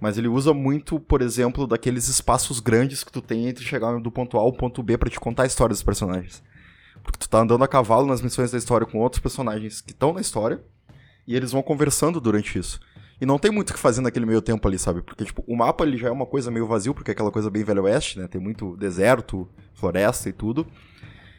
Mas 0.00 0.18
ele 0.18 0.26
usa 0.26 0.52
muito, 0.52 0.98
por 0.98 1.22
exemplo, 1.22 1.66
daqueles 1.66 2.08
espaços 2.08 2.58
grandes 2.58 3.04
que 3.04 3.12
tu 3.12 3.22
tem 3.22 3.46
entre 3.46 3.64
chegar 3.64 3.96
do 4.00 4.10
ponto 4.10 4.36
A 4.36 4.40
ao 4.40 4.52
ponto 4.52 4.82
B 4.82 4.98
para 4.98 5.08
te 5.08 5.20
contar 5.20 5.44
a 5.44 5.46
história 5.46 5.72
dos 5.72 5.84
personagens. 5.84 6.42
Porque 7.02 7.18
tu 7.18 7.28
tá 7.28 7.38
andando 7.38 7.62
a 7.62 7.68
cavalo 7.68 8.06
nas 8.06 8.20
missões 8.20 8.50
da 8.50 8.58
história 8.58 8.86
com 8.86 8.98
outros 8.98 9.22
personagens 9.22 9.80
que 9.80 9.92
estão 9.92 10.12
na 10.12 10.20
história, 10.20 10.60
e 11.26 11.36
eles 11.36 11.52
vão 11.52 11.62
conversando 11.62 12.20
durante 12.20 12.58
isso. 12.58 12.80
E 13.24 13.26
não 13.26 13.38
tem 13.38 13.50
muito 13.50 13.70
o 13.70 13.72
que 13.72 13.80
fazer 13.80 14.02
naquele 14.02 14.26
meio 14.26 14.42
tempo 14.42 14.68
ali, 14.68 14.78
sabe? 14.78 15.00
Porque, 15.00 15.24
tipo, 15.24 15.42
o 15.46 15.56
mapa 15.56 15.82
ele 15.82 15.96
já 15.96 16.08
é 16.08 16.10
uma 16.10 16.26
coisa 16.26 16.50
meio 16.50 16.66
vazio, 16.66 16.92
porque 16.92 17.10
é 17.10 17.12
aquela 17.12 17.30
coisa 17.30 17.48
bem 17.48 17.64
velho 17.64 17.84
oeste, 17.84 18.18
né? 18.18 18.28
Tem 18.28 18.38
muito 18.38 18.76
deserto, 18.76 19.48
floresta 19.72 20.28
e 20.28 20.32
tudo. 20.34 20.66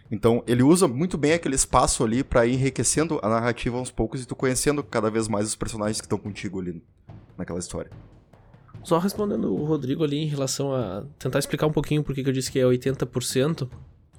Então, 0.09 0.43
ele 0.47 0.63
usa 0.63 0.87
muito 0.87 1.15
bem 1.15 1.33
aquele 1.33 1.53
espaço 1.53 2.03
ali 2.03 2.23
para 2.23 2.43
ir 2.43 2.55
enriquecendo 2.55 3.19
a 3.21 3.29
narrativa 3.29 3.77
aos 3.77 3.91
poucos 3.91 4.23
e 4.23 4.25
tu 4.25 4.35
conhecendo 4.35 4.83
cada 4.83 5.11
vez 5.11 5.27
mais 5.27 5.45
os 5.45 5.55
personagens 5.55 6.01
que 6.01 6.07
estão 6.07 6.17
contigo 6.17 6.59
ali 6.59 6.81
naquela 7.37 7.59
história. 7.59 7.91
Só 8.83 8.97
respondendo 8.97 9.53
o 9.53 9.63
Rodrigo 9.63 10.03
ali 10.03 10.17
em 10.17 10.27
relação 10.27 10.73
a 10.73 11.05
tentar 11.19 11.37
explicar 11.37 11.67
um 11.67 11.71
pouquinho 11.71 12.03
por 12.03 12.15
que 12.15 12.27
eu 12.27 12.33
disse 12.33 12.51
que 12.51 12.57
é 12.57 12.63
80%, 12.63 13.69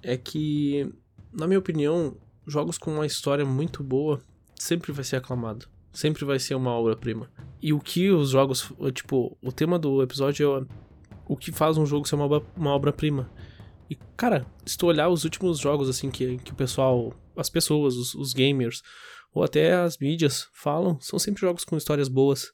é 0.05 0.16
que, 0.16 0.88
na 1.33 1.48
minha 1.48 1.59
opinião, 1.59 2.16
jogos 2.46 2.79
com 2.79 2.94
uma 2.94 3.07
história 3.07 3.44
muito 3.44 3.83
boa 3.83 4.20
sempre 4.55 4.92
vai 4.92 5.02
ser 5.02 5.16
aclamado 5.16 5.66
sempre 5.96 6.26
vai 6.26 6.38
ser 6.38 6.54
uma 6.54 6.72
obra-prima. 6.72 7.30
E 7.61 7.72
o 7.72 7.80
que 7.80 8.11
os 8.11 8.30
jogos, 8.30 8.70
tipo, 8.92 9.37
o 9.42 9.50
tema 9.50 9.78
do 9.78 10.02
episódio 10.02 10.59
é 10.59 10.66
o 11.26 11.37
que 11.37 11.50
faz 11.50 11.78
um 11.78 11.87
jogo 11.87 12.06
ser 12.06 12.16
uma, 12.16 12.42
uma 12.54 12.70
obra-prima. 12.70 13.30
E, 13.88 13.96
cara, 14.14 14.46
se 14.66 14.76
tu 14.76 14.87
olhar 14.87 15.09
os 15.09 15.24
últimos 15.24 15.59
jogos, 15.59 15.88
assim, 15.88 16.11
que, 16.11 16.37
que 16.38 16.52
o 16.52 16.54
pessoal, 16.54 17.14
as 17.35 17.48
pessoas, 17.48 17.96
os, 17.96 18.14
os 18.14 18.35
gamers, 18.35 18.82
ou 19.32 19.42
até 19.42 19.74
as 19.74 19.96
mídias 19.96 20.48
falam, 20.52 21.00
são 21.00 21.18
sempre 21.18 21.40
jogos 21.40 21.64
com 21.64 21.78
histórias 21.78 22.09
boas. 22.09 22.52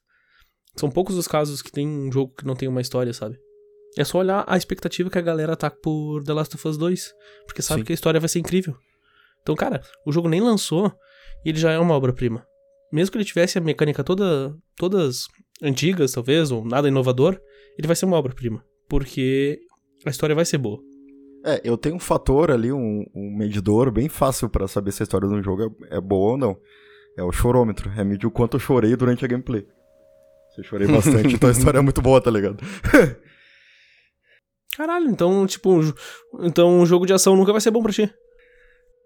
São 0.77 0.89
poucos 0.89 1.17
os 1.17 1.27
casos 1.27 1.61
que 1.61 1.73
tem 1.73 1.87
um 1.87 2.13
jogo 2.13 2.35
que 2.37 2.47
não 2.47 2.55
tem 2.55 2.69
uma 2.69 2.81
história, 2.81 3.13
sabe? 3.13 3.37
É 3.99 4.05
só 4.05 4.19
olhar 4.19 4.45
a 4.47 4.57
expectativa 4.57 5.11
que 5.11 5.19
a 5.19 5.23
galera 5.23 5.57
tá 5.57 5.69
por 5.69 6.23
The 6.23 6.33
Last 6.33 6.55
of 6.55 6.69
Us 6.69 6.79
2. 6.79 7.13
Porque 7.47 7.61
sabe 7.61 7.81
Sim. 7.81 7.87
que 7.87 7.93
a 7.93 7.95
história 7.95 8.21
vai 8.21 8.29
ser 8.29 8.39
incrível. 8.39 8.77
Então, 9.43 9.57
cara, 9.57 9.83
o 10.07 10.13
jogo 10.13 10.29
nem 10.29 10.41
lançou 10.41 10.93
e 11.45 11.49
ele 11.49 11.59
já 11.59 11.73
é 11.73 11.79
uma 11.79 11.95
obra-prima 11.95 12.47
mesmo 12.93 13.11
que 13.11 13.19
ele 13.19 13.25
tivesse 13.25 13.59
a 13.59 13.61
mecânica 13.61 14.05
toda, 14.05 14.55
todas 14.77 15.27
antigas, 15.63 16.13
talvez, 16.13 16.51
ou 16.51 16.65
nada 16.65 16.89
inovador, 16.89 17.41
ele 17.79 17.87
vai 17.87 17.97
ser 17.97 18.05
uma 18.05 18.19
obra-prima. 18.19 18.65
Porque 18.89 19.61
a 20.05 20.11
história 20.11 20.35
vai 20.35 20.45
ser 20.45 20.59
boa. 20.59 20.79
É, 21.45 21.61
eu 21.65 21.77
tenho 21.77 21.97
um 21.97 22.01
fator 22.01 22.51
ali, 22.51 22.71
um, 22.73 23.05
um 23.15 23.37
medidor 23.37 23.91
bem 23.91 24.09
fácil 24.09 24.49
para 24.49 24.69
saber 24.69 24.93
se 24.93 25.03
a 25.03 25.05
história 25.05 25.27
de 25.27 25.35
um 25.35 25.43
jogo 25.43 25.77
é, 25.91 25.97
é, 25.97 26.01
boa 26.01 26.33
ou 26.33 26.39
não. 26.39 26.57
É 27.17 27.23
o 27.23 27.33
chorômetro. 27.33 27.91
É 27.97 28.05
medir 28.05 28.27
o 28.27 28.31
quanto 28.31 28.57
eu 28.57 28.61
chorei 28.61 28.95
durante 28.95 29.25
a 29.25 29.29
gameplay. 29.29 29.67
Se 30.55 30.61
eu 30.61 30.65
chorei 30.65 30.87
bastante, 30.93 31.35
então 31.35 31.49
a 31.49 31.53
história 31.53 31.79
é 31.79 31.83
muito 31.83 32.01
boa, 32.01 32.21
tá 32.21 32.31
ligado? 32.31 32.63
Caralho, 34.77 35.11
então, 35.11 35.47
tipo, 35.47 35.81
então 36.41 36.81
um 36.81 36.87
jogo 36.87 37.05
de 37.05 37.13
ação 37.13 37.37
nunca 37.37 37.53
vai 37.53 37.61
ser 37.61 37.71
bom 37.71 37.83
pra 37.83 37.93
ti. 37.93 38.11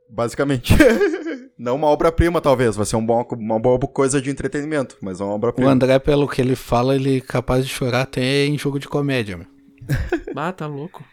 Basicamente. 0.09 0.73
Não 1.59 1.75
uma 1.75 1.87
obra-prima, 1.87 2.41
talvez. 2.41 2.77
Vai 2.77 2.85
ser 2.85 2.97
um 2.97 3.05
bom, 3.05 3.27
uma 3.33 3.59
boa 3.59 3.79
coisa 3.79 4.21
de 4.21 4.31
entretenimento, 4.31 4.97
mas 5.01 5.21
é 5.21 5.25
uma 5.25 5.35
obra-prima. 5.35 5.69
O 5.69 5.73
André, 5.73 5.99
pelo 5.99 6.29
que 6.29 6.41
ele 6.41 6.55
fala, 6.55 6.95
ele 6.95 7.19
é 7.19 7.21
capaz 7.21 7.65
de 7.65 7.73
chorar 7.73 8.03
até 8.03 8.45
em 8.45 8.59
jogo 8.59 8.79
de 8.79 8.89
comédia, 8.89 9.39
meu. 9.39 9.47
ah, 10.37 10.53
tá 10.53 10.67
louco. 10.67 11.05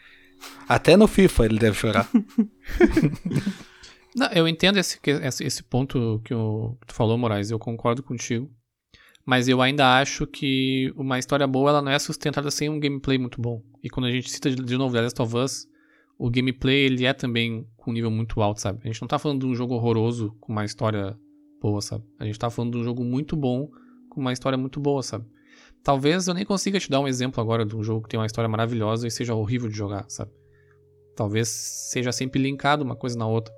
Até 0.68 0.96
no 0.96 1.06
FIFA 1.06 1.46
ele 1.46 1.58
deve 1.58 1.76
chorar. 1.76 2.08
Não, 4.14 4.28
eu 4.28 4.46
entendo 4.46 4.78
esse, 4.78 5.00
esse 5.40 5.62
ponto 5.62 6.20
que, 6.24 6.32
o, 6.32 6.76
que 6.80 6.86
tu 6.88 6.94
falou, 6.94 7.18
Moraes. 7.18 7.50
Eu 7.50 7.58
concordo 7.58 8.02
contigo. 8.02 8.48
Mas 9.26 9.48
eu 9.48 9.62
ainda 9.62 9.98
acho 9.98 10.26
que 10.26 10.92
uma 10.96 11.18
história 11.18 11.46
boa 11.46 11.70
ela 11.70 11.82
não 11.82 11.90
é 11.90 11.98
sustentada 11.98 12.50
sem 12.50 12.68
um 12.68 12.78
gameplay 12.78 13.16
muito 13.16 13.40
bom. 13.40 13.62
E 13.82 13.88
quando 13.88 14.06
a 14.06 14.10
gente 14.10 14.30
cita 14.30 14.50
de, 14.50 14.62
de 14.62 14.76
novo 14.76 14.94
The 14.94 15.00
Last 15.00 15.22
of 15.22 15.36
Us, 15.36 15.66
o 16.24 16.30
gameplay 16.30 16.86
ele 16.86 17.04
é 17.04 17.12
também 17.12 17.68
com 17.76 17.90
um 17.90 17.94
nível 17.94 18.10
muito 18.10 18.40
alto, 18.40 18.58
sabe? 18.58 18.80
A 18.82 18.86
gente 18.86 19.02
não 19.02 19.06
tá 19.06 19.18
falando 19.18 19.40
de 19.40 19.46
um 19.46 19.54
jogo 19.54 19.74
horroroso 19.74 20.34
com 20.40 20.52
uma 20.52 20.64
história 20.64 21.14
boa, 21.60 21.82
sabe? 21.82 22.02
A 22.18 22.24
gente 22.24 22.38
tá 22.38 22.48
falando 22.48 22.72
de 22.72 22.78
um 22.78 22.82
jogo 22.82 23.04
muito 23.04 23.36
bom 23.36 23.68
com 24.08 24.22
uma 24.22 24.32
história 24.32 24.56
muito 24.56 24.80
boa, 24.80 25.02
sabe? 25.02 25.26
Talvez 25.82 26.26
eu 26.26 26.32
nem 26.32 26.46
consiga 26.46 26.80
te 26.80 26.88
dar 26.88 27.00
um 27.00 27.06
exemplo 27.06 27.42
agora 27.42 27.66
de 27.66 27.76
um 27.76 27.82
jogo 27.82 28.04
que 28.04 28.08
tem 28.08 28.18
uma 28.18 28.24
história 28.24 28.48
maravilhosa 28.48 29.06
e 29.06 29.10
seja 29.10 29.34
horrível 29.34 29.68
de 29.68 29.76
jogar, 29.76 30.06
sabe? 30.08 30.32
Talvez 31.14 31.46
seja 31.48 32.10
sempre 32.10 32.40
linkado 32.40 32.82
uma 32.82 32.96
coisa 32.96 33.18
na 33.18 33.26
outra. 33.26 33.52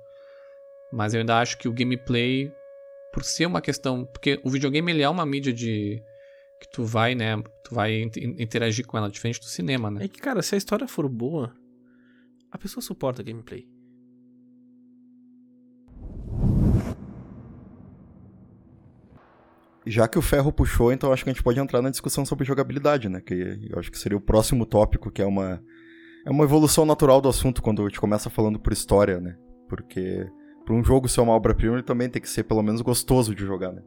Mas 0.91 1.13
eu 1.13 1.21
ainda 1.21 1.39
acho 1.39 1.57
que 1.57 1.69
o 1.69 1.73
gameplay, 1.73 2.51
por 3.13 3.23
ser 3.23 3.45
uma 3.45 3.61
questão. 3.61 4.05
Porque 4.05 4.41
o 4.43 4.49
videogame 4.49 4.91
ele 4.91 5.03
é 5.03 5.09
uma 5.09 5.25
mídia 5.25 5.53
de. 5.53 6.03
que 6.59 6.69
tu 6.73 6.83
vai, 6.83 7.15
né? 7.15 7.41
Tu 7.63 7.73
vai 7.73 8.01
interagir 8.37 8.85
com 8.85 8.97
ela, 8.97 9.09
diferente 9.09 9.39
do 9.39 9.45
cinema, 9.45 9.89
né? 9.89 10.03
É 10.03 10.07
que, 10.09 10.19
cara, 10.19 10.41
se 10.41 10.53
a 10.53 10.57
história 10.57 10.85
for 10.85 11.07
boa, 11.07 11.53
a 12.51 12.57
pessoa 12.57 12.81
suporta 12.81 13.23
gameplay. 13.23 13.67
Já 19.85 20.05
que 20.07 20.19
o 20.19 20.21
Ferro 20.21 20.51
puxou, 20.51 20.91
então 20.91 21.13
acho 21.13 21.23
que 21.23 21.29
a 21.29 21.33
gente 21.33 21.43
pode 21.43 21.59
entrar 21.59 21.81
na 21.81 21.89
discussão 21.89 22.25
sobre 22.25 22.43
jogabilidade, 22.45 23.07
né? 23.07 23.21
Que 23.21 23.69
eu 23.69 23.79
acho 23.79 23.89
que 23.89 23.97
seria 23.97 24.17
o 24.17 24.21
próximo 24.21 24.65
tópico, 24.65 25.09
que 25.09 25.21
é 25.21 25.25
uma 25.25 25.61
é 26.25 26.29
uma 26.29 26.43
evolução 26.43 26.85
natural 26.85 27.21
do 27.21 27.29
assunto 27.29 27.61
quando 27.61 27.81
a 27.81 27.87
gente 27.87 28.01
começa 28.01 28.29
falando 28.29 28.59
por 28.59 28.73
história, 28.73 29.17
né? 29.21 29.37
Porque 29.69 30.29
para 30.65 30.75
um 30.75 30.83
jogo 30.83 31.07
ser 31.07 31.21
uma 31.21 31.31
obra-prima, 31.31 31.75
ele 31.75 31.83
também 31.83 32.09
tem 32.09 32.21
que 32.21 32.29
ser 32.29 32.43
pelo 32.43 32.61
menos 32.61 32.81
gostoso 32.81 33.33
de 33.33 33.45
jogar, 33.45 33.71
né? 33.71 33.81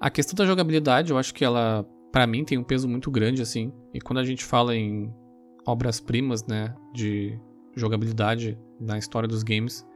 A 0.00 0.08
questão 0.08 0.34
da 0.34 0.46
jogabilidade, 0.46 1.10
eu 1.10 1.18
acho 1.18 1.34
que 1.34 1.44
ela, 1.44 1.86
para 2.10 2.26
mim, 2.26 2.44
tem 2.44 2.56
um 2.56 2.64
peso 2.64 2.88
muito 2.88 3.10
grande, 3.10 3.42
assim. 3.42 3.70
E 3.92 4.00
quando 4.00 4.20
a 4.20 4.24
gente 4.24 4.42
fala 4.42 4.74
em 4.74 5.12
obras-primas, 5.66 6.46
né, 6.46 6.74
de 6.94 7.38
jogabilidade 7.76 8.58
na 8.80 8.98
história 8.98 9.28
dos 9.28 9.42
games, 9.42 9.86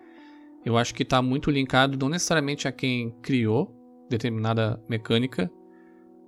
eu 0.64 0.76
acho 0.76 0.94
que 0.94 1.02
está 1.02 1.22
muito 1.22 1.50
linkado 1.50 1.98
não 1.98 2.08
necessariamente 2.08 2.66
a 2.66 2.72
quem 2.72 3.10
criou 3.22 3.74
determinada 4.10 4.82
mecânica, 4.88 5.50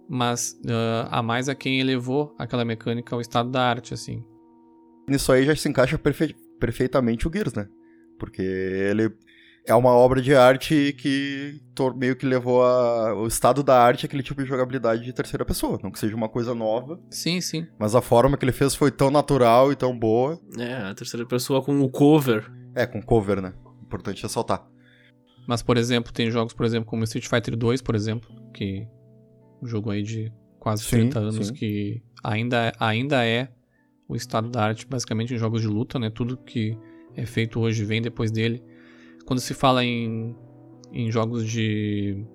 mas 0.08 0.58
uh, 0.64 1.08
a 1.10 1.22
mais 1.22 1.48
a 1.48 1.54
quem 1.54 1.80
elevou 1.80 2.34
aquela 2.38 2.64
mecânica 2.64 3.14
ao 3.14 3.20
estado 3.20 3.50
da 3.50 3.62
arte, 3.62 3.94
assim. 3.94 4.24
Nisso 5.08 5.32
aí 5.32 5.44
já 5.44 5.54
se 5.54 5.68
encaixa 5.68 5.98
perfe 5.98 6.34
perfeitamente 6.58 7.26
o 7.26 7.30
Gears, 7.32 7.54
né? 7.54 7.66
Porque 8.18 8.42
ele, 8.42 9.10
é 9.66 9.74
uma 9.74 9.90
obra 9.90 10.20
de 10.20 10.34
arte 10.34 10.94
que 10.98 11.60
meio 11.96 12.16
que 12.16 12.26
levou 12.26 12.62
a, 12.62 13.14
o 13.14 13.26
estado 13.26 13.62
da 13.62 13.80
arte 13.80 14.06
aquele 14.06 14.22
tipo 14.22 14.42
de 14.42 14.48
jogabilidade 14.48 15.04
de 15.04 15.12
terceira 15.12 15.44
pessoa. 15.44 15.78
Não 15.82 15.90
que 15.90 15.98
seja 15.98 16.14
uma 16.14 16.28
coisa 16.28 16.54
nova. 16.54 17.00
Sim, 17.10 17.40
sim. 17.40 17.66
Mas 17.78 17.94
a 17.94 18.02
forma 18.02 18.36
que 18.36 18.44
ele 18.44 18.52
fez 18.52 18.74
foi 18.74 18.90
tão 18.90 19.10
natural 19.10 19.72
e 19.72 19.76
tão 19.76 19.96
boa. 19.96 20.40
É, 20.58 20.74
a 20.74 20.94
terceira 20.94 21.26
pessoa 21.26 21.62
com 21.62 21.80
o 21.80 21.88
cover. 21.88 22.50
É, 22.74 22.86
com 22.86 23.00
cover, 23.00 23.40
né? 23.40 23.54
Importante 23.82 24.22
ressaltar. 24.22 24.66
Mas, 25.46 25.62
por 25.62 25.76
exemplo, 25.76 26.12
tem 26.12 26.30
jogos, 26.30 26.52
por 26.52 26.66
exemplo, 26.66 26.88
como 26.88 27.04
Street 27.04 27.26
Fighter 27.26 27.56
2, 27.56 27.82
por 27.82 27.94
exemplo, 27.94 28.30
que 28.52 28.86
um 29.62 29.66
jogo 29.66 29.90
aí 29.90 30.02
de 30.02 30.32
quase 30.58 30.84
sim, 30.84 31.08
30 31.10 31.18
anos 31.18 31.46
sim. 31.48 31.54
que 31.54 32.02
ainda, 32.22 32.72
ainda 32.78 33.24
é 33.26 33.48
o 34.08 34.14
estado 34.14 34.48
da 34.48 34.62
arte, 34.62 34.86
basicamente, 34.86 35.34
em 35.34 35.38
jogos 35.38 35.62
de 35.62 35.68
luta, 35.68 35.98
né? 35.98 36.10
Tudo 36.10 36.36
que 36.36 36.76
é 37.16 37.24
feito 37.26 37.60
hoje 37.60 37.84
vem 37.84 38.02
depois 38.02 38.30
dele. 38.30 38.62
Quando 39.30 39.38
se 39.38 39.54
fala 39.54 39.84
em, 39.84 40.34
em 40.92 41.08
jogos 41.08 41.46
de, 41.46 42.26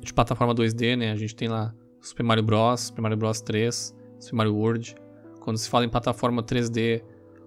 de 0.00 0.14
plataforma 0.14 0.54
2D, 0.54 0.96
né? 0.96 1.10
A 1.10 1.16
gente 1.16 1.34
tem 1.34 1.48
lá 1.48 1.74
Super 2.00 2.22
Mario 2.22 2.44
Bros, 2.44 2.82
Super 2.82 3.02
Mario 3.02 3.18
Bros 3.18 3.40
3, 3.40 3.92
Super 4.20 4.36
Mario 4.36 4.54
World. 4.54 4.94
Quando 5.40 5.56
se 5.56 5.68
fala 5.68 5.84
em 5.84 5.88
plataforma 5.88 6.40
3D, 6.40 7.02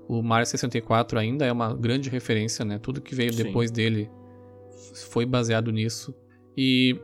o 0.05 0.21
Mario 0.21 0.45
64 0.45 1.17
ainda 1.17 1.45
é 1.45 1.51
uma 1.53 1.73
grande 1.73 2.09
referência, 2.09 2.65
né? 2.65 2.77
Tudo 2.77 2.99
que 2.99 3.15
veio 3.15 3.31
Sim. 3.31 3.43
depois 3.43 3.71
dele 3.71 4.11
foi 5.09 5.25
baseado 5.25 5.71
nisso. 5.71 6.13
E 6.57 6.99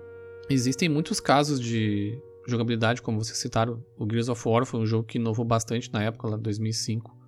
existem 0.50 0.90
muitos 0.90 1.22
casos 1.22 1.62
de 1.62 2.22
jogabilidade, 2.46 3.02
como 3.02 3.24
vocês 3.24 3.38
citaram. 3.38 3.82
O 3.98 4.06
Gears 4.06 4.28
of 4.28 4.46
War 4.46 4.66
foi 4.66 4.82
um 4.82 4.86
jogo 4.86 5.08
que 5.08 5.18
inovou 5.18 5.46
bastante 5.46 5.90
na 5.94 6.04
época, 6.04 6.28
lá 6.28 6.36
2005. 6.36 7.23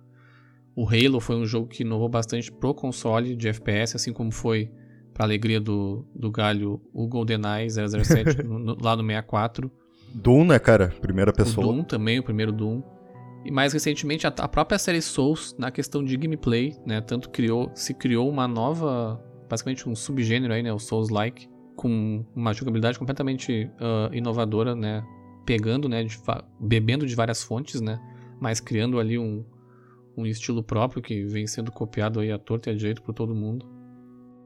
O 0.76 0.86
Halo 0.86 1.20
foi 1.20 1.36
um 1.36 1.46
jogo 1.46 1.66
que 1.66 1.82
inovou 1.82 2.06
bastante 2.06 2.52
pro 2.52 2.74
console 2.74 3.34
de 3.34 3.48
FPS, 3.48 3.96
assim 3.96 4.12
como 4.12 4.30
foi 4.30 4.70
pra 5.14 5.24
alegria 5.24 5.58
do, 5.58 6.06
do 6.14 6.30
galho 6.30 6.82
o 6.92 7.08
GoldenEye 7.08 7.70
007 7.70 8.42
no, 8.44 8.58
no, 8.58 8.76
lá 8.78 8.94
no 8.94 9.02
64. 9.02 9.72
Doom, 10.14 10.44
né, 10.44 10.58
cara? 10.58 10.94
Primeira 11.00 11.32
pessoa. 11.32 11.66
O 11.66 11.72
Doom 11.72 11.82
também, 11.82 12.18
o 12.18 12.22
primeiro 12.22 12.52
Doom. 12.52 12.82
E 13.42 13.50
mais 13.50 13.72
recentemente 13.72 14.26
a, 14.26 14.34
a 14.38 14.48
própria 14.48 14.78
série 14.78 15.00
Souls, 15.00 15.56
na 15.58 15.70
questão 15.70 16.04
de 16.04 16.14
gameplay, 16.14 16.76
né, 16.84 17.00
tanto 17.00 17.30
criou, 17.30 17.70
se 17.74 17.94
criou 17.94 18.28
uma 18.28 18.46
nova, 18.46 19.18
basicamente 19.48 19.88
um 19.88 19.94
subgênero 19.94 20.52
aí, 20.52 20.62
né, 20.62 20.72
o 20.72 20.78
Souls-like, 20.78 21.48
com 21.74 22.24
uma 22.34 22.52
jogabilidade 22.52 22.98
completamente 22.98 23.70
uh, 23.80 24.12
inovadora, 24.12 24.74
né, 24.74 25.02
pegando, 25.46 25.88
né, 25.88 26.02
de, 26.02 26.18
bebendo 26.60 27.06
de 27.06 27.14
várias 27.14 27.42
fontes, 27.42 27.80
né, 27.80 28.00
mas 28.40 28.58
criando 28.58 28.98
ali 28.98 29.16
um, 29.16 29.44
um 30.16 30.26
estilo 30.26 30.62
próprio 30.62 31.02
que 31.02 31.24
vem 31.24 31.46
sendo 31.46 31.70
copiado 31.70 32.20
aí 32.20 32.32
à 32.32 32.38
torta 32.38 32.70
e 32.70 32.72
à 32.72 32.76
direita 32.76 33.02
por 33.02 33.12
todo 33.12 33.34
mundo. 33.34 33.66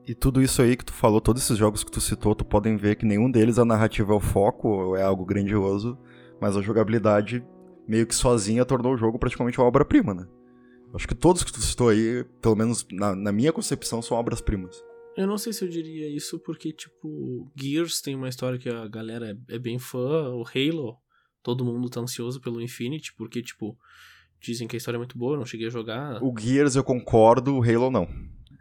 E 0.07 0.15
tudo 0.15 0.43
isso 0.43 0.61
aí 0.61 0.77
que 0.77 0.85
tu 0.85 0.93
falou, 0.93 1.21
todos 1.21 1.43
esses 1.43 1.57
jogos 1.57 1.85
que 1.85 1.91
tu 1.91 2.01
citou, 2.01 2.35
tu 2.35 2.45
podem 2.45 2.77
ver 2.77 2.97
que 2.97 3.07
nenhum 3.07 3.31
deles 3.31 3.59
a 3.59 3.65
narrativa 3.65 4.13
é 4.13 4.17
o 4.17 4.21
foco, 4.21 4.69
ou 4.69 4.97
é 4.97 5.03
algo 5.03 5.25
grandioso, 5.25 5.97
mas 6.41 6.57
a 6.57 6.63
jogabilidade 6.63 7.45
meio 7.87 8.07
que 8.07 8.15
sozinha 8.15 8.65
tornou 8.65 8.95
o 8.95 8.97
jogo 8.97 9.19
praticamente 9.19 9.59
uma 9.59 9.69
obra-prima, 9.69 10.15
né? 10.15 10.27
Acho 10.93 11.07
que 11.07 11.15
todos 11.15 11.45
que 11.45 11.53
tu 11.53 11.61
citou 11.61 11.91
aí, 11.91 12.25
pelo 12.43 12.57
menos 12.57 12.85
na, 12.91 13.15
na 13.15 13.31
minha 13.31 13.53
concepção, 13.53 14.03
são 14.03 14.17
obras-primas. 14.17 14.83
Eu 15.17 15.27
não 15.27 15.39
sei 15.39 15.53
se 15.53 15.65
eu 15.65 15.69
diria 15.69 16.09
isso 16.09 16.39
porque, 16.41 16.73
tipo, 16.73 17.51
Gears 17.55 18.01
tem 18.01 18.17
uma 18.17 18.29
história 18.29 18.59
que 18.59 18.69
a 18.69 18.89
galera 18.89 19.31
é, 19.31 19.55
é 19.55 19.59
bem 19.59 19.79
fã, 19.79 20.31
o 20.31 20.43
Halo, 20.43 20.97
todo 21.43 21.65
mundo 21.65 21.89
tá 21.89 22.01
ansioso 22.01 22.41
pelo 22.41 22.61
Infinity, 22.61 23.15
porque, 23.15 23.43
tipo, 23.43 23.79
Dizem 24.41 24.67
que 24.67 24.77
a 24.77 24.79
história 24.79 24.97
é 24.97 24.99
muito 24.99 25.19
boa, 25.19 25.37
não 25.37 25.45
cheguei 25.45 25.67
a 25.67 25.71
jogar. 25.71 26.23
O 26.23 26.35
Gears 26.39 26.75
eu 26.77 26.85
concordo, 26.85 27.57
o 27.57 27.63
Halo 27.63 27.91
não. 27.91 28.09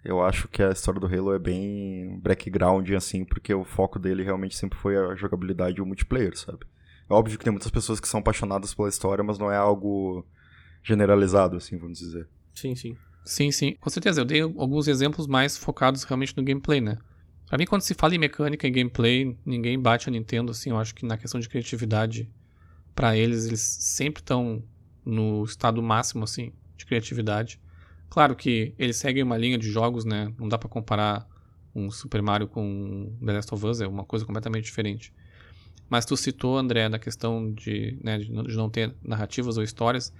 Eu 0.04 0.22
acho 0.22 0.48
que 0.48 0.62
a 0.62 0.72
história 0.72 1.00
do 1.00 1.08
Halo 1.08 1.34
é 1.34 1.40
bem 1.40 2.20
background, 2.20 2.90
assim, 2.92 3.24
porque 3.24 3.54
o 3.54 3.64
foco 3.64 4.00
dele 4.00 4.24
realmente 4.24 4.56
sempre 4.56 4.78
foi 4.78 4.98
a 4.98 5.16
jogabilidade 5.16 5.78
e 5.78 5.82
o 5.82 5.86
multiplayer, 5.86 6.38
sabe? 6.38 6.60
É 7.10 7.14
óbvio 7.14 7.38
que 7.38 7.44
tem 7.44 7.52
muitas 7.52 7.72
pessoas 7.72 8.00
que 8.00 8.08
são 8.08 8.20
apaixonadas 8.20 8.74
pela 8.74 8.90
história, 8.90 9.24
mas 9.24 9.40
não 9.40 9.52
é 9.52 9.58
algo 9.58 10.26
generalizado, 10.84 11.58
assim, 11.58 11.78
vamos 11.78 12.00
dizer. 12.00 12.28
Sim, 12.54 12.76
sim. 12.76 12.96
Sim, 13.26 13.52
sim. 13.52 13.76
Com 13.80 13.90
certeza, 13.90 14.22
eu 14.22 14.26
dei 14.26 14.42
alguns 14.42 14.88
exemplos 14.88 15.28
mais 15.28 15.58
focados 15.58 16.04
realmente 16.04 16.36
no 16.36 16.44
gameplay, 16.44 16.80
né? 16.80 16.98
Pra 17.48 17.58
mim, 17.58 17.66
quando 17.66 17.82
se 17.82 17.94
fala 17.94 18.16
em 18.16 18.20
mecânica 18.20 18.68
e 18.68 18.72
gameplay, 18.72 19.38
ninguém 19.46 19.80
bate 19.80 20.08
a 20.08 20.12
Nintendo, 20.12 20.52
assim, 20.52 20.70
eu 20.70 20.78
acho 20.78 20.94
que 20.94 21.06
na 21.06 21.18
questão 21.18 21.40
de 21.40 21.50
criatividade, 21.50 22.30
para 22.96 23.18
eles, 23.18 23.46
eles 23.46 23.62
sempre 23.62 24.22
estão 24.22 24.64
no 25.10 25.44
estado 25.44 25.82
máximo, 25.82 26.24
assim, 26.24 26.52
de 26.78 26.86
criatividade. 26.86 27.60
Claro 28.10 28.36
que 28.36 28.74
eles 28.78 28.98
seguem 28.98 29.24
uma 29.24 29.38
linha 29.38 29.58
de 29.58 29.70
jogos, 29.70 30.06
né? 30.06 30.34
Não 30.38 30.48
dá 30.48 30.58
para 30.58 30.70
comparar 30.70 31.28
um 31.76 31.92
Super 31.92 32.22
Mario 32.22 32.48
com 32.48 33.16
The 33.24 33.34
Last 33.34 33.54
of 33.54 33.66
Us, 33.66 33.82
é 33.82 33.88
uma 33.88 34.04
coisa 34.04 34.26
completamente 34.26 34.66
diferente. 34.66 35.14
Mas 35.90 36.06
tu 36.06 36.16
citou, 36.16 36.58
André, 36.58 36.88
na 36.88 37.00
questão 37.00 37.52
de, 37.52 37.98
né, 38.04 38.18
de 38.20 38.32
não 38.32 38.70
ter 38.70 38.94
narrativas 39.04 39.58
ou 39.58 39.64
histórias. 39.64 40.14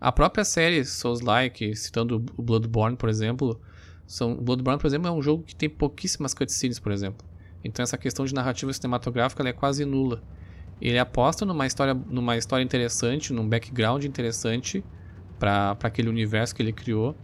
A 0.00 0.12
própria 0.12 0.44
série 0.44 0.84
Souls-like, 0.84 1.74
citando 1.74 2.24
o 2.36 2.42
Bloodborne, 2.42 2.96
por 2.96 3.08
exemplo, 3.08 3.60
são, 4.06 4.36
Bloodborne, 4.36 4.78
por 4.78 4.86
exemplo, 4.86 5.08
é 5.08 5.10
um 5.10 5.22
jogo 5.22 5.42
que 5.42 5.56
tem 5.56 5.68
pouquíssimas 5.68 6.32
cutscenes, 6.32 6.78
por 6.78 6.92
exemplo. 6.92 7.26
Então 7.64 7.82
essa 7.82 7.98
questão 7.98 8.24
de 8.24 8.34
narrativa 8.34 8.72
cinematográfica 8.72 9.46
é 9.48 9.52
quase 9.52 9.84
nula. 9.84 10.22
Ele 10.80 10.98
aposta 10.98 11.44
numa 11.44 11.66
história, 11.66 11.94
numa 11.94 12.36
história 12.36 12.62
interessante, 12.62 13.32
num 13.32 13.48
background 13.48 14.04
interessante 14.04 14.84
para 15.38 15.76
aquele 15.82 16.08
universo 16.08 16.54
que 16.54 16.62
ele 16.62 16.72
criou. 16.72 17.14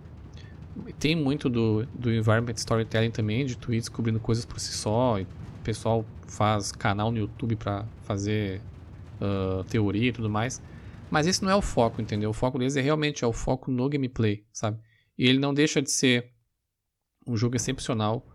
Tem 0.98 1.14
muito 1.14 1.50
do, 1.50 1.86
do 1.94 2.12
environment 2.12 2.54
storytelling 2.56 3.10
também, 3.10 3.44
de 3.44 3.56
tu 3.56 3.72
ir 3.72 3.78
descobrindo 3.78 4.18
coisas 4.18 4.44
por 4.44 4.58
si 4.58 4.72
só. 4.72 5.20
o 5.20 5.26
pessoal 5.62 6.04
faz 6.26 6.72
canal 6.72 7.12
no 7.12 7.18
YouTube 7.18 7.56
para 7.56 7.84
fazer 8.04 8.62
uh, 9.20 9.62
teoria 9.64 10.08
e 10.08 10.12
tudo 10.12 10.30
mais. 10.30 10.62
Mas 11.10 11.26
esse 11.26 11.42
não 11.42 11.50
é 11.50 11.54
o 11.54 11.60
foco, 11.60 12.00
entendeu? 12.00 12.30
O 12.30 12.32
foco 12.32 12.58
deles 12.58 12.74
é 12.74 12.80
realmente 12.80 13.22
é 13.22 13.26
o 13.26 13.34
foco 13.34 13.70
no 13.70 13.86
gameplay, 13.86 14.46
sabe? 14.50 14.78
E 15.18 15.26
ele 15.28 15.38
não 15.38 15.52
deixa 15.52 15.82
de 15.82 15.90
ser 15.90 16.30
um 17.26 17.36
jogo 17.36 17.54
excepcional, 17.54 18.26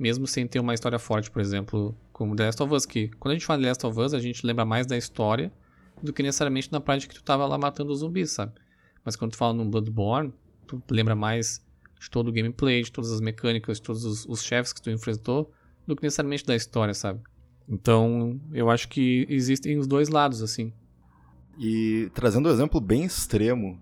mesmo 0.00 0.26
sem 0.26 0.46
ter 0.46 0.58
uma 0.58 0.72
história 0.72 0.98
forte, 0.98 1.30
por 1.30 1.42
exemplo, 1.42 1.94
como 2.10 2.34
The 2.34 2.46
Last 2.46 2.62
of 2.62 2.74
Us, 2.74 2.86
que 2.86 3.08
quando 3.20 3.32
a 3.32 3.34
gente 3.34 3.44
fala 3.44 3.60
The 3.60 3.68
Last 3.68 3.86
of 3.86 4.00
Us, 4.00 4.14
a 4.14 4.18
gente 4.18 4.46
lembra 4.46 4.64
mais 4.64 4.86
da 4.86 4.96
história 4.96 5.52
do 6.02 6.10
que 6.10 6.22
necessariamente 6.22 6.72
na 6.72 6.80
parte 6.80 7.06
que 7.06 7.14
tu 7.14 7.22
tava 7.22 7.46
lá 7.46 7.58
matando 7.58 7.92
os 7.92 7.98
zumbis, 7.98 8.32
sabe? 8.32 8.52
Mas 9.04 9.14
quando 9.14 9.32
tu 9.32 9.36
fala 9.36 9.52
no 9.52 9.66
Bloodborne, 9.66 10.32
tu 10.66 10.82
lembra 10.90 11.14
mais 11.14 11.62
de 12.00 12.10
todo 12.10 12.28
o 12.28 12.32
gameplay, 12.32 12.82
de 12.82 12.90
todas 12.90 13.12
as 13.12 13.20
mecânicas, 13.20 13.76
de 13.76 13.82
todos 13.82 14.04
os, 14.06 14.24
os 14.24 14.42
chefes 14.42 14.72
que 14.72 14.80
tu 14.80 14.90
enfrentou, 14.90 15.52
do 15.86 15.94
que 15.94 16.02
necessariamente 16.02 16.46
da 16.46 16.56
história, 16.56 16.94
sabe? 16.94 17.20
Então, 17.68 18.40
eu 18.52 18.70
acho 18.70 18.88
que 18.88 19.26
existem 19.28 19.78
os 19.78 19.86
dois 19.86 20.08
lados, 20.08 20.42
assim. 20.42 20.72
E 21.58 22.10
trazendo 22.14 22.48
um 22.48 22.52
exemplo 22.52 22.80
bem 22.80 23.04
extremo, 23.04 23.78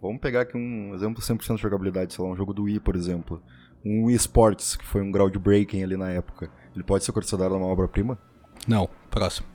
vamos 0.00 0.20
pegar 0.20 0.42
aqui 0.42 0.56
um 0.56 0.94
exemplo 0.94 1.20
100% 1.20 1.56
de 1.56 1.62
jogabilidade, 1.62 2.14
sei 2.14 2.24
lá, 2.24 2.30
um 2.30 2.36
jogo 2.36 2.54
do 2.54 2.62
Wii, 2.62 2.78
por 2.78 2.94
exemplo. 2.94 3.42
Um 3.86 4.04
Wii 4.06 4.16
Sports, 4.16 4.76
que 4.76 4.84
foi 4.84 5.00
um 5.00 5.12
groundbreaking 5.12 5.82
ali 5.82 5.96
na 5.96 6.10
época. 6.10 6.50
Ele 6.74 6.82
pode 6.82 7.04
ser 7.04 7.12
considerado 7.12 7.54
uma 7.54 7.66
obra-prima? 7.66 8.18
Não. 8.66 8.88
Próximo. 9.10 9.46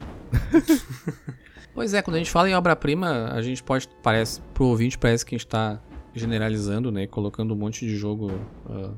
pois 1.76 1.94
é, 1.94 2.02
quando 2.02 2.15
a 2.15 2.20
gente 2.20 2.32
fala 2.32 2.50
em 2.50 2.56
obra-prima, 2.56 3.30
a 3.32 3.41
gente 3.41 3.62
pode, 3.62 3.88
parece, 4.02 4.41
pro 4.54 4.65
ouvinte 4.65 4.98
parece 4.98 5.26
que 5.26 5.36
a 5.36 5.38
gente 5.38 5.48
tá 5.48 5.82
generalizando, 6.13 6.91
né, 6.91 7.08
colocando 7.08 7.54
um 7.54 7.58
monte 7.58 7.86
de 7.86 7.96
jogo 7.96 8.32
uh, 8.65 8.94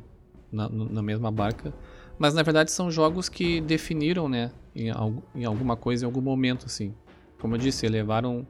na, 0.52 0.70
na, 0.70 1.02
mesma 1.02 1.32
barca. 1.32 1.74
Mas 2.18 2.34
na 2.34 2.44
verdade 2.44 2.72
são 2.72 2.90
jogos 2.90 3.28
que 3.28 3.60
definiram, 3.62 4.30
né, 4.30 4.52
em, 4.76 4.90
em, 5.36 5.46
alguma 5.46 5.76
coisa, 5.76 6.06
em 6.06 6.08
algum 6.08 6.22
momento, 6.22 6.66
assim. 6.66 6.94
Como 7.40 7.56
eu 7.56 7.60
disse, 7.60 7.86
elevaram 7.86 8.48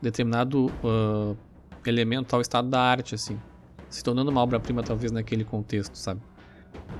determinado 0.00 0.66
uh, 0.84 1.36
elemento 1.84 2.34
ao 2.34 2.40
estado 2.40 2.68
da 2.68 2.80
arte, 2.80 3.14
assim. 3.14 3.38
Se 3.88 4.02
tornando 4.02 4.30
uma 4.30 4.42
obra-prima, 4.42 4.82
talvez, 4.82 5.12
naquele 5.12 5.44
contexto, 5.44 5.96
sabe? 5.96 6.20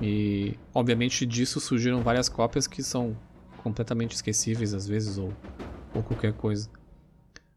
E, 0.01 0.55
obviamente, 0.73 1.25
disso 1.25 1.59
surgiram 1.59 2.01
várias 2.01 2.29
cópias 2.29 2.67
que 2.67 2.83
são 2.83 3.17
completamente 3.63 4.15
esquecíveis 4.15 4.73
às 4.73 4.87
vezes, 4.87 5.17
ou, 5.17 5.33
ou 5.93 6.03
qualquer 6.03 6.33
coisa. 6.33 6.69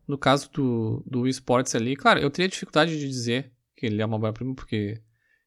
No 0.07 0.19
caso 0.19 0.51
do, 0.51 1.03
do 1.07 1.21
Wii 1.23 1.31
Sports 1.31 1.75
ali, 1.75 1.95
claro, 1.95 2.19
eu 2.19 2.31
teria 2.31 2.49
dificuldade 2.49 2.99
de 2.99 3.07
dizer 3.07 3.53
que 3.77 3.87
ele 3.87 4.03
é 4.03 4.07
uma 4.07 4.17
obra-prima, 4.17 4.55
porque 4.55 5.01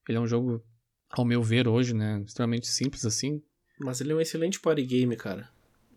ele 0.07 0.17
é 0.17 0.21
um 0.21 0.27
jogo, 0.27 0.63
ao 1.09 1.25
meu 1.25 1.43
ver, 1.43 1.67
hoje, 1.67 1.93
né, 1.93 2.23
extremamente 2.25 2.67
simples 2.67 3.05
assim. 3.05 3.41
Mas 3.79 3.99
ele 3.99 4.13
é 4.13 4.15
um 4.15 4.21
excelente 4.21 4.59
party 4.59 4.83
game, 4.83 5.15
cara. 5.17 5.49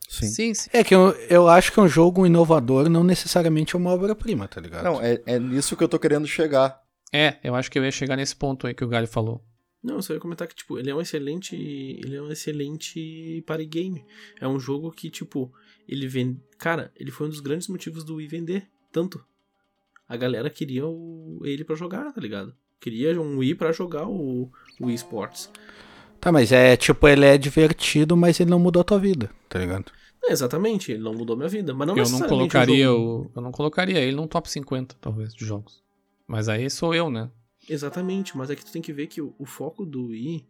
Sim. 0.08 0.26
sim, 0.28 0.54
sim. 0.54 0.70
É 0.72 0.84
que 0.84 0.94
eu, 0.94 1.10
eu 1.28 1.48
acho 1.48 1.72
que 1.72 1.80
é 1.80 1.82
um 1.82 1.88
jogo 1.88 2.26
inovador, 2.26 2.88
não 2.88 3.02
necessariamente 3.02 3.74
é 3.74 3.78
uma 3.78 3.90
obra-prima, 3.90 4.46
tá 4.46 4.60
ligado? 4.60 4.84
Não, 4.84 5.00
é, 5.00 5.20
é 5.26 5.38
nisso 5.38 5.76
que 5.76 5.82
eu 5.82 5.88
tô 5.88 5.98
querendo 5.98 6.26
chegar. 6.26 6.80
É, 7.12 7.36
eu 7.42 7.54
acho 7.54 7.70
que 7.70 7.78
eu 7.78 7.84
ia 7.84 7.90
chegar 7.90 8.16
nesse 8.16 8.34
ponto 8.36 8.66
aí 8.66 8.74
que 8.74 8.84
o 8.84 8.88
Galho 8.88 9.06
falou. 9.06 9.42
Não, 9.82 9.96
eu 9.96 10.02
só 10.02 10.12
ia 10.14 10.20
comentar 10.20 10.48
que, 10.48 10.54
tipo, 10.56 10.78
ele 10.78 10.90
é 10.90 10.94
um 10.94 11.00
excelente. 11.00 11.54
Ele 11.54 12.16
é 12.16 12.22
um 12.22 12.30
excelente 12.30 13.42
party 13.46 13.66
game. 13.66 14.04
É 14.40 14.48
um 14.48 14.58
jogo 14.58 14.90
que, 14.90 15.08
tipo, 15.10 15.52
ele 15.88 16.08
vende. 16.08 16.40
Cara, 16.58 16.90
ele 16.96 17.10
foi 17.12 17.26
um 17.26 17.30
dos 17.30 17.40
grandes 17.40 17.68
motivos 17.68 18.02
do 18.02 18.16
Wii 18.16 18.26
vender 18.26 18.66
tanto. 18.90 19.24
A 20.08 20.16
galera 20.16 20.50
queria 20.50 20.86
o... 20.86 21.40
ele 21.44 21.64
para 21.64 21.76
jogar, 21.76 22.12
tá 22.12 22.20
ligado? 22.20 22.54
Queria 22.80 23.20
um 23.20 23.38
Wii 23.38 23.54
para 23.54 23.72
jogar 23.72 24.06
o... 24.08 24.50
o 24.80 24.86
Wii 24.86 24.94
Sports. 24.96 25.50
Tá, 26.20 26.32
mas 26.32 26.50
é 26.50 26.76
tipo, 26.76 27.06
ele 27.06 27.24
é 27.24 27.38
divertido, 27.38 28.16
mas 28.16 28.40
ele 28.40 28.50
não 28.50 28.58
mudou 28.58 28.80
a 28.80 28.84
tua 28.84 28.98
vida, 28.98 29.30
tá 29.48 29.58
ligado? 29.58 29.92
É, 30.24 30.32
exatamente, 30.32 30.90
ele 30.92 31.02
não 31.02 31.14
mudou 31.14 31.36
minha 31.36 31.48
vida. 31.48 31.72
Mas 31.74 31.86
não 31.86 31.94
Eu 31.94 31.98
não 31.98 32.02
necessariamente 32.04 32.26
o 32.34 32.38
colocaria 32.52 32.84
jogo- 32.86 33.30
o, 33.34 33.38
eu 33.38 33.42
não 33.42 33.52
colocaria 33.52 33.98
ele 34.00 34.16
num 34.16 34.26
top 34.26 34.50
50, 34.50 34.96
talvez, 35.00 35.32
de 35.34 35.44
jogos. 35.44 35.84
Mas 36.26 36.48
aí 36.48 36.68
sou 36.70 36.94
eu, 36.94 37.10
né? 37.10 37.30
Exatamente, 37.68 38.36
mas 38.36 38.50
é 38.50 38.56
que 38.56 38.64
tu 38.64 38.72
tem 38.72 38.82
que 38.82 38.92
ver 38.92 39.06
que 39.06 39.20
o, 39.20 39.34
o 39.38 39.44
foco 39.46 39.84
do 39.84 40.06
Wii 40.08 40.46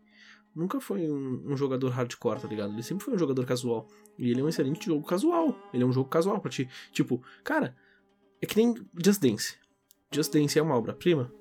nunca 0.55 0.81
foi 0.81 1.11
um, 1.11 1.43
um 1.53 1.57
jogador 1.57 1.89
hardcore, 1.91 2.41
tá 2.41 2.49
ligado? 2.49 2.73
Ele 2.73 2.83
sempre 2.83 3.05
foi 3.05 3.15
um 3.15 3.19
jogador 3.19 3.45
casual. 3.47 3.87
E 4.19 4.31
ele 4.31 4.41
é 4.41 4.45
um 4.45 4.49
excelente 4.49 4.87
jogo 4.87 5.07
casual. 5.07 5.57
Ele 5.73 5.83
é 5.83 5.87
um 5.87 5.93
jogo 5.93 6.09
casual 6.09 6.41
pra 6.41 6.51
ti. 6.51 6.69
Tipo, 6.93 7.23
cara, 7.45 7.77
é 8.41 8.47
que 8.47 8.57
nem 8.57 8.75
Just 9.03 9.21
Dance. 9.21 9.55
Just 10.12 10.33
Dance 10.33 10.59
é 10.59 10.62
uma 10.62 10.77
obra-prima? 10.77 11.33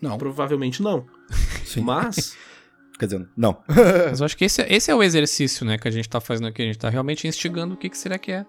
Não. 0.00 0.18
Provavelmente 0.18 0.82
não. 0.82 1.06
Sim. 1.64 1.82
Mas, 1.82 2.36
Quer 2.98 3.06
dizer, 3.06 3.28
não. 3.36 3.62
Mas 4.08 4.20
eu 4.20 4.26
acho 4.26 4.36
que 4.36 4.44
esse, 4.44 4.62
é- 4.62 4.72
esse 4.72 4.90
é 4.90 4.94
o 4.94 5.02
exercício, 5.02 5.64
né, 5.66 5.76
que 5.78 5.88
a 5.88 5.90
gente 5.90 6.08
tá 6.08 6.20
fazendo 6.20 6.46
aqui. 6.46 6.62
A 6.62 6.66
gente 6.66 6.78
tá 6.78 6.88
realmente 6.88 7.26
instigando 7.26 7.74
o 7.74 7.76
que, 7.76 7.88
que 7.88 7.98
será 7.98 8.18
que 8.18 8.30
é. 8.30 8.46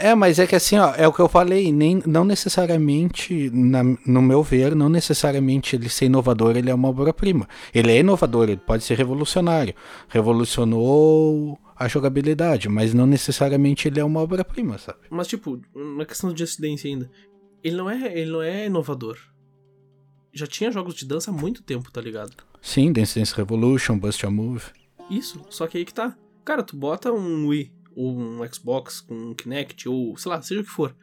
É, 0.00 0.14
mas 0.14 0.38
é 0.38 0.46
que 0.46 0.56
assim, 0.56 0.78
ó, 0.78 0.94
é 0.94 1.06
o 1.06 1.12
que 1.12 1.20
eu 1.20 1.28
falei, 1.28 1.70
nem, 1.70 2.02
não 2.06 2.24
necessariamente, 2.24 3.50
na- 3.52 3.82
no 4.06 4.22
meu 4.22 4.42
ver, 4.42 4.74
não 4.74 4.88
necessariamente 4.88 5.76
ele 5.76 5.88
ser 5.90 6.06
inovador, 6.06 6.56
ele 6.56 6.70
é 6.70 6.74
uma 6.74 6.88
obra-prima. 6.88 7.46
Ele 7.74 7.92
é 7.92 7.98
inovador, 7.98 8.44
ele 8.48 8.56
pode 8.64 8.82
ser 8.84 8.96
revolucionário. 8.96 9.74
Revolucionou 10.08 11.58
a 11.76 11.86
jogabilidade, 11.88 12.68
mas 12.68 12.92
não 12.94 13.06
necessariamente 13.06 13.88
ele 13.88 14.00
é 14.00 14.04
uma 14.04 14.20
obra-prima, 14.20 14.78
sabe? 14.78 14.98
mas 15.10 15.28
tipo, 15.28 15.60
na 15.96 16.04
questão 16.04 16.36
Just 16.36 16.60
Dance 16.60 16.86
ainda, 16.88 17.10
ele 17.62 17.76
não 17.76 17.88
é, 17.90 18.18
ele 18.18 18.30
não 18.30 18.42
é 18.42 18.66
inovador. 18.66 19.16
Já 20.32 20.46
tinha 20.46 20.70
jogos 20.70 20.94
de 20.94 21.06
dança 21.06 21.30
há 21.30 21.34
muito 21.34 21.62
tempo, 21.62 21.90
tá 21.90 22.00
ligado? 22.00 22.32
Sim, 22.60 22.92
Dance 22.92 23.18
Dance 23.18 23.34
Revolution, 23.34 23.98
Bust 23.98 24.24
a 24.26 24.30
Move. 24.30 24.64
Isso, 25.10 25.40
só 25.50 25.66
que 25.66 25.78
aí 25.78 25.84
que 25.84 25.94
tá. 25.94 26.16
Cara, 26.44 26.62
tu 26.62 26.76
bota 26.76 27.12
um 27.12 27.46
Wii, 27.48 27.72
ou 27.94 28.18
um 28.18 28.40
Xbox 28.52 29.00
com 29.00 29.14
um 29.14 29.34
Kinect, 29.34 29.88
ou 29.88 30.16
sei 30.16 30.30
lá, 30.30 30.40
seja 30.42 30.60
o 30.60 30.64
que 30.64 30.70
for, 30.70 30.96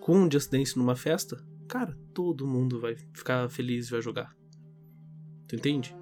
com 0.00 0.16
um 0.16 0.30
Just 0.30 0.50
Dance 0.50 0.76
numa 0.76 0.96
festa, 0.96 1.42
cara, 1.68 1.96
todo 2.14 2.46
mundo 2.46 2.80
vai 2.80 2.96
ficar 3.14 3.48
feliz 3.48 3.88
e 3.88 3.90
vai 3.92 4.02
jogar. 4.02 4.34
Tu 5.46 5.56
entende? 5.56 5.94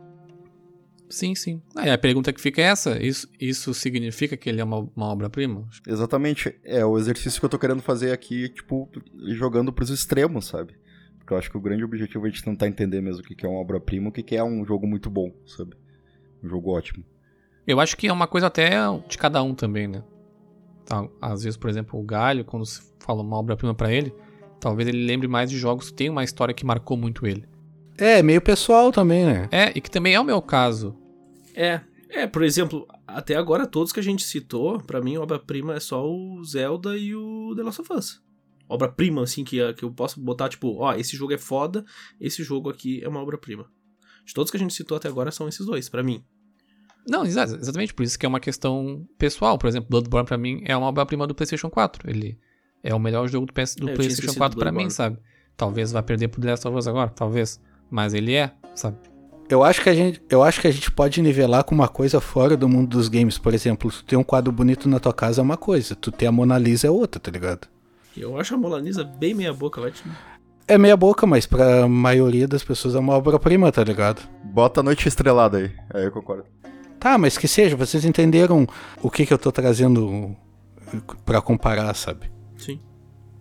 Sim, 1.10 1.34
sim. 1.34 1.62
Aí 1.74 1.90
a 1.90 1.96
pergunta 1.96 2.32
que 2.32 2.40
fica 2.40 2.60
é 2.60 2.66
essa: 2.66 3.02
isso, 3.02 3.28
isso 3.40 3.72
significa 3.72 4.36
que 4.36 4.48
ele 4.48 4.60
é 4.60 4.64
uma, 4.64 4.88
uma 4.94 5.06
obra-prima? 5.06 5.66
Exatamente. 5.86 6.54
É 6.62 6.84
o 6.84 6.98
exercício 6.98 7.40
que 7.40 7.46
eu 7.46 7.50
tô 7.50 7.58
querendo 7.58 7.82
fazer 7.82 8.12
aqui, 8.12 8.48
tipo, 8.48 8.90
jogando 9.28 9.72
pros 9.72 9.90
extremos, 9.90 10.46
sabe? 10.46 10.74
Porque 11.18 11.32
eu 11.32 11.38
acho 11.38 11.50
que 11.50 11.56
o 11.56 11.60
grande 11.60 11.84
objetivo 11.84 12.26
é 12.26 12.28
a 12.28 12.30
gente 12.30 12.44
tentar 12.44 12.68
entender 12.68 13.00
mesmo 13.00 13.22
o 13.22 13.24
que 13.24 13.34
que 13.34 13.46
é 13.46 13.48
uma 13.48 13.60
obra-prima, 13.60 14.10
o 14.10 14.12
que 14.12 14.22
que 14.22 14.36
é 14.36 14.44
um 14.44 14.64
jogo 14.64 14.86
muito 14.86 15.08
bom, 15.08 15.32
sabe? 15.46 15.76
Um 16.42 16.48
jogo 16.48 16.70
ótimo. 16.70 17.04
Eu 17.66 17.80
acho 17.80 17.96
que 17.96 18.08
é 18.08 18.12
uma 18.12 18.26
coisa 18.26 18.46
até 18.46 18.76
de 19.08 19.18
cada 19.18 19.42
um 19.42 19.54
também, 19.54 19.88
né? 19.88 20.02
Tá, 20.88 21.06
Às 21.20 21.42
vezes, 21.42 21.58
por 21.58 21.68
exemplo, 21.68 22.00
o 22.00 22.02
Galho, 22.02 22.46
quando 22.46 22.64
se 22.64 22.80
fala 22.98 23.20
uma 23.20 23.36
obra-prima 23.36 23.74
pra 23.74 23.92
ele, 23.92 24.10
talvez 24.58 24.88
ele 24.88 25.04
lembre 25.04 25.28
mais 25.28 25.50
de 25.50 25.58
jogos 25.58 25.90
que 25.90 25.96
tem 25.96 26.08
uma 26.08 26.24
história 26.24 26.54
que 26.54 26.64
marcou 26.64 26.96
muito 26.96 27.26
ele. 27.26 27.44
É, 27.98 28.22
meio 28.22 28.40
pessoal 28.40 28.90
também, 28.90 29.26
né? 29.26 29.48
É, 29.52 29.70
e 29.76 29.82
que 29.82 29.90
também 29.90 30.14
é 30.14 30.20
o 30.20 30.24
meu 30.24 30.40
caso. 30.40 30.96
É, 31.54 31.82
é, 32.08 32.26
por 32.26 32.42
exemplo, 32.42 32.86
até 33.06 33.36
agora 33.36 33.66
todos 33.66 33.92
que 33.92 34.00
a 34.00 34.02
gente 34.02 34.22
citou, 34.22 34.80
pra 34.80 35.02
mim, 35.02 35.18
obra-prima 35.18 35.74
é 35.74 35.80
só 35.80 36.08
o 36.08 36.42
Zelda 36.42 36.96
e 36.96 37.14
o 37.14 37.52
The 37.54 37.62
Last 37.62 37.82
of 37.82 37.92
Us. 37.92 38.22
Obra-prima, 38.66 39.22
assim, 39.22 39.44
que, 39.44 39.72
que 39.74 39.84
eu 39.84 39.92
posso 39.92 40.18
botar, 40.18 40.48
tipo, 40.48 40.74
ó, 40.78 40.94
esse 40.94 41.16
jogo 41.18 41.34
é 41.34 41.38
foda, 41.38 41.84
esse 42.18 42.42
jogo 42.42 42.70
aqui 42.70 43.04
é 43.04 43.08
uma 43.08 43.20
obra-prima. 43.20 43.70
De 44.24 44.32
todos 44.32 44.50
que 44.50 44.56
a 44.56 44.60
gente 44.60 44.72
citou 44.72 44.96
até 44.96 45.06
agora 45.06 45.30
são 45.30 45.48
esses 45.48 45.66
dois, 45.66 45.90
pra 45.90 46.02
mim. 46.02 46.24
Não, 47.08 47.24
exa- 47.24 47.44
exatamente, 47.44 47.94
por 47.94 48.02
isso 48.02 48.18
que 48.18 48.26
é 48.26 48.28
uma 48.28 48.40
questão 48.40 49.06
pessoal. 49.16 49.56
Por 49.58 49.66
exemplo, 49.68 49.88
Bloodborne 49.88 50.26
pra 50.26 50.36
mim 50.36 50.62
é 50.66 50.76
uma 50.76 50.86
obra-prima 50.86 51.26
do 51.26 51.34
PlayStation 51.34 51.70
4. 51.70 52.08
Ele 52.10 52.38
é 52.82 52.94
o 52.94 52.98
melhor 52.98 53.26
jogo 53.28 53.46
do, 53.46 53.52
PS 53.52 53.74
do 53.76 53.86
PlayStation 53.86 54.12
esquecido 54.12 54.38
4 54.38 54.56
do 54.56 54.60
pra 54.60 54.70
mim, 54.72 54.90
sabe? 54.90 55.18
Talvez 55.56 55.90
vá 55.90 56.02
perder 56.02 56.28
pro 56.28 56.40
The 56.40 56.50
Last 56.50 56.68
of 56.68 56.76
Us 56.76 56.86
agora, 56.86 57.08
talvez. 57.10 57.60
Mas 57.90 58.12
ele 58.14 58.34
é, 58.34 58.52
sabe? 58.74 58.96
Eu 59.48 59.64
acho 59.64 59.80
que 59.82 59.88
a 59.88 59.94
gente, 59.94 60.20
eu 60.28 60.42
acho 60.42 60.60
que 60.60 60.66
a 60.66 60.70
gente 60.70 60.90
pode 60.90 61.22
nivelar 61.22 61.64
com 61.64 61.74
uma 61.74 61.88
coisa 61.88 62.20
fora 62.20 62.54
do 62.54 62.68
mundo 62.68 62.88
dos 62.90 63.08
games. 63.08 63.38
Por 63.38 63.54
exemplo, 63.54 63.90
tu 63.90 64.04
ter 64.04 64.16
um 64.16 64.22
quadro 64.22 64.52
bonito 64.52 64.86
na 64.88 65.00
tua 65.00 65.12
casa 65.14 65.40
é 65.40 65.42
uma 65.42 65.56
coisa, 65.56 65.96
tu 65.96 66.12
ter 66.12 66.26
a 66.26 66.32
Mona 66.32 66.58
Lisa 66.58 66.86
é 66.86 66.90
outra, 66.90 67.18
tá 67.18 67.30
ligado? 67.30 67.66
Eu 68.14 68.38
acho 68.38 68.54
a 68.54 68.58
Molanisa 68.58 69.04
bem 69.04 69.32
meia 69.32 69.52
boca, 69.54 69.80
vai 69.80 69.90
te... 69.90 70.02
É 70.66 70.76
meia 70.76 70.96
boca, 70.98 71.26
mas 71.26 71.46
pra 71.46 71.88
maioria 71.88 72.46
das 72.46 72.62
pessoas 72.62 72.94
é 72.94 72.98
uma 72.98 73.14
obra-prima, 73.14 73.72
tá 73.72 73.82
ligado? 73.82 74.20
Bota 74.44 74.80
a 74.80 74.82
noite 74.82 75.08
estrelada 75.08 75.56
aí. 75.56 75.70
Aí 75.94 76.04
eu 76.04 76.12
concordo. 76.12 76.44
Tá, 76.98 77.16
mas 77.18 77.38
que 77.38 77.46
seja, 77.48 77.76
vocês 77.76 78.04
entenderam 78.04 78.66
o 79.02 79.10
que 79.10 79.24
que 79.24 79.32
eu 79.32 79.38
tô 79.38 79.52
trazendo 79.52 80.36
pra 81.24 81.40
comparar, 81.40 81.94
sabe? 81.94 82.30
Sim. 82.56 82.80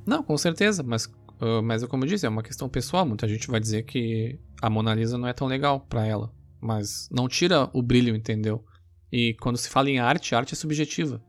Não, 0.06 0.22
com 0.24 0.38
certeza, 0.38 0.84
mas, 0.84 1.12
ah, 1.41 1.62
mas 1.62 1.84
como 1.86 2.04
eu 2.04 2.08
disse, 2.08 2.26
é 2.26 2.30
uma 2.30 2.43
questão 2.43 2.70
pessoal. 2.70 3.06
Muita 3.06 3.28
gente 3.28 3.48
vai 3.50 3.60
dizer 3.60 3.84
que 3.84 4.39
a 4.62 4.70
Mona 4.70 4.93
Lisa 4.93 5.17
não 5.17 5.28
é 5.28 5.34
tão 5.34 5.48
legal 5.48 5.80
pra 5.89 6.06
ela. 6.06 6.32
Mas 6.62 7.08
não 7.12 7.28
tira 7.28 7.70
o 7.74 7.82
brilho, 7.82 8.15
entendeu? 8.15 8.63
E 9.12 9.36
quando 9.41 9.58
se 9.58 9.70
fala 9.70 9.89
em 9.89 10.00
arte, 10.00 10.36
arte 10.36 10.54
é 10.54 10.58
subjetiva. 10.58 11.22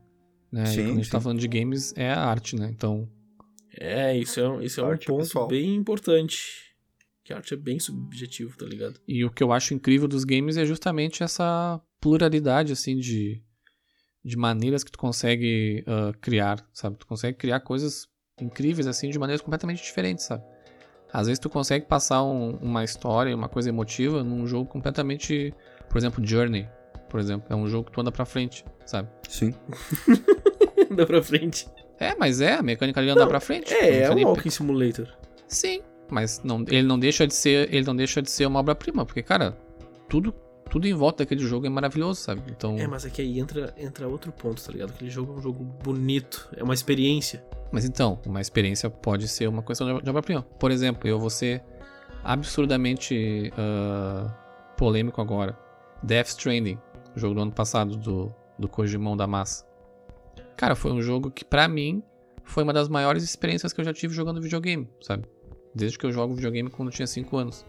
Né? 0.51 0.65
Sim, 0.65 0.73
e 0.81 0.83
quando 0.83 0.91
a 0.91 0.95
gente 1.01 1.09
tá 1.11 1.19
sim. 1.19 1.23
falando 1.23 1.39
de 1.39 1.47
games, 1.47 1.93
é 1.95 2.11
a 2.11 2.25
arte, 2.25 2.55
né? 2.55 2.69
Então, 2.75 3.07
É, 3.79 4.17
isso 4.17 4.39
é, 4.39 4.49
um- 4.49 4.61
isso 4.61 4.81
é 4.81 4.83
um 4.83 4.87
Arte 4.87 5.05
ponto 5.07 5.19
pessoal. 5.19 5.47
bem 5.47 5.75
importante. 5.75 6.68
Que 7.29 7.33
a 7.33 7.37
arte 7.37 7.53
é 7.53 7.57
bem 7.57 7.79
subjetivo, 7.79 8.57
tá 8.57 8.65
ligado? 8.65 8.99
E 9.07 9.23
o 9.23 9.29
que 9.29 9.43
eu 9.43 9.51
acho 9.53 9.75
incrível 9.75 10.07
dos 10.07 10.23
games 10.23 10.57
é 10.57 10.65
justamente 10.65 11.21
essa 11.21 11.79
pluralidade, 12.01 12.73
assim, 12.73 12.97
de, 12.97 13.39
de 14.25 14.35
maneiras 14.35 14.83
que 14.83 14.91
tu 14.91 14.97
consegue 14.97 15.83
ah, 15.85 16.11
criar, 16.19 16.67
sabe? 16.73 16.97
Tu 16.97 17.05
consegue 17.05 17.37
criar 17.37 17.59
coisas 17.59 18.07
incríveis, 18.41 18.87
assim, 18.87 19.11
de 19.11 19.19
maneiras 19.19 19.41
completamente 19.43 19.83
diferentes, 19.83 20.25
sabe? 20.25 20.43
Às 21.13 21.27
vezes 21.27 21.37
tu 21.37 21.51
consegue 21.51 21.85
passar 21.85 22.23
um- 22.23 22.57
uma 22.63 22.83
história, 22.83 23.35
uma 23.35 23.47
coisa 23.47 23.69
emotiva 23.69 24.23
num 24.23 24.47
jogo 24.47 24.67
completamente... 24.67 25.53
Por 25.87 25.99
exemplo, 25.99 26.25
Journey, 26.25 26.67
por 27.11 27.19
exemplo. 27.19 27.45
É 27.47 27.55
um 27.55 27.67
jogo 27.67 27.85
que 27.85 27.91
tu 27.91 28.01
anda 28.01 28.11
pra 28.11 28.25
frente, 28.25 28.65
sabe? 28.87 29.07
Sim. 29.29 29.53
Dá 30.97 31.05
pra 31.05 31.21
frente. 31.21 31.69
É, 31.99 32.15
mas 32.15 32.41
é, 32.41 32.55
a 32.55 32.63
mecânica 32.63 32.99
ali 32.99 33.11
anda 33.11 33.21
Não, 33.21 33.27
pra 33.27 33.39
frente. 33.39 33.71
É, 33.71 34.01
é 34.01 34.09
um 34.11 34.19
Walking 34.23 34.49
Simulator. 34.49 35.15
Sim, 35.47 35.83
mas 36.09 36.41
não, 36.43 36.63
ele 36.67 36.83
não 36.83 36.99
deixa 36.99 37.25
de 37.25 37.33
ser, 37.33 37.73
ele 37.73 37.85
não 37.85 37.95
deixa 37.95 38.21
de 38.21 38.29
ser 38.29 38.45
uma 38.45 38.59
obra-prima, 38.59 39.05
porque 39.05 39.23
cara, 39.23 39.57
tudo 40.07 40.33
tudo 40.69 40.87
em 40.87 40.93
volta 40.93 41.23
daquele 41.23 41.41
jogo 41.41 41.65
é 41.65 41.69
maravilhoso, 41.69 42.21
sabe? 42.21 42.43
Então, 42.47 42.77
É, 42.77 42.85
mas 42.85 43.03
é 43.03 43.09
que 43.09 43.23
aí 43.23 43.39
entra, 43.39 43.73
entra 43.75 44.07
outro 44.07 44.31
ponto, 44.31 44.63
tá 44.63 44.71
ligado? 44.71 44.91
Aquele 44.91 45.09
jogo 45.09 45.33
é 45.33 45.35
um 45.37 45.41
jogo 45.41 45.63
bonito, 45.63 46.47
é 46.55 46.63
uma 46.63 46.75
experiência. 46.75 47.43
mas 47.71 47.85
então, 47.85 48.19
uma 48.23 48.39
experiência 48.39 48.87
pode 48.87 49.27
ser 49.27 49.47
uma 49.47 49.63
questão 49.63 49.99
de, 49.99 50.07
obra-prima. 50.07 50.43
Por 50.59 50.69
exemplo, 50.69 51.09
eu 51.09 51.19
vou 51.19 51.31
ser 51.31 51.63
absurdamente 52.23 53.51
ah, 53.57 54.27
polêmico 54.77 55.19
agora. 55.19 55.57
Death 56.03 56.27
Stranding, 56.27 56.77
jogo 57.15 57.33
do 57.33 57.41
ano 57.41 57.51
passado 57.51 57.97
do 57.97 58.31
do 58.59 58.67
Kojimão 58.67 59.15
da 59.15 59.25
Massa. 59.25 59.65
Cara, 60.57 60.75
foi 60.75 60.91
um 60.91 61.01
jogo 61.01 61.31
que 61.31 61.45
pra 61.45 61.67
mim 61.67 62.03
foi 62.43 62.63
uma 62.63 62.73
das 62.73 62.89
maiores 62.89 63.23
experiências 63.23 63.71
que 63.71 63.79
eu 63.79 63.85
já 63.85 63.93
tive 63.93 64.13
jogando 64.13 64.41
videogame, 64.41 64.89
sabe? 65.01 65.25
Desde 65.73 65.97
que 65.97 66.05
eu 66.05 66.11
jogo 66.11 66.33
videogame 66.33 66.69
quando 66.69 66.89
eu 66.89 66.93
tinha 66.93 67.07
5 67.07 67.37
anos. 67.37 67.65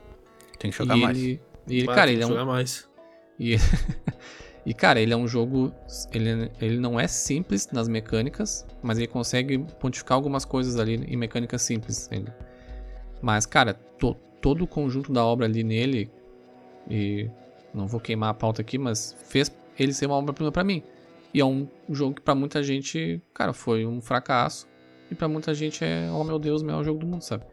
Tem 0.59 0.71
que 0.71 0.77
jogar 0.77 0.97
e 0.97 1.01
mais. 1.01 1.19
ele, 1.19 1.41
e 1.67 1.77
ele, 1.79 1.87
Vai, 1.87 1.95
cara, 1.95 2.11
ele 2.11 2.23
é 2.23 2.27
um, 2.27 2.31
jogar 2.31 2.45
mais. 2.45 2.89
E, 3.39 3.57
e, 4.67 4.75
cara, 4.75 5.01
ele 5.01 5.13
é 5.13 5.17
um 5.17 5.27
jogo. 5.27 5.73
Ele, 6.13 6.51
ele 6.61 6.79
não 6.79 6.99
é 6.99 7.07
simples 7.07 7.69
nas 7.73 7.89
mecânicas, 7.89 8.67
mas 8.83 8.99
ele 8.99 9.07
consegue 9.07 9.59
pontificar 9.79 10.17
algumas 10.17 10.45
coisas 10.45 10.77
ali 10.79 10.95
em 10.95 11.17
mecânicas 11.17 11.63
simples. 11.63 12.09
Ele. 12.11 12.27
Mas, 13.23 13.47
cara, 13.47 13.75
to- 13.75 14.17
todo 14.41 14.65
o 14.65 14.67
conjunto 14.67 15.13
da 15.13 15.25
obra 15.25 15.47
ali 15.47 15.63
nele. 15.63 16.11
E 16.89 17.31
não 17.73 17.87
vou 17.87 18.01
queimar 18.01 18.31
a 18.31 18.35
pauta 18.35 18.63
aqui, 18.63 18.77
mas 18.79 19.15
fez 19.25 19.51
ele 19.79 19.93
ser 19.93 20.07
uma 20.07 20.17
obra-prima 20.17 20.51
pra 20.51 20.65
mim. 20.65 20.83
E 21.33 21.41
é 21.41 21.45
um 21.45 21.69
jogo 21.89 22.17
que 22.17 22.21
pra 22.23 22.35
muita 22.35 22.63
gente, 22.63 23.23
cara, 23.33 23.53
foi 23.53 23.87
um 23.87 24.01
fracasso. 24.01 24.67
E 25.11 25.15
pra 25.15 25.29
muita 25.29 25.55
gente 25.55 25.85
é, 25.85 26.11
oh 26.13 26.25
meu 26.25 26.39
Deus, 26.39 26.63
o 26.63 26.65
melhor 26.65 26.85
jogo 26.85 26.99
do 27.01 27.07
mundo, 27.07 27.23
sabe? 27.23 27.45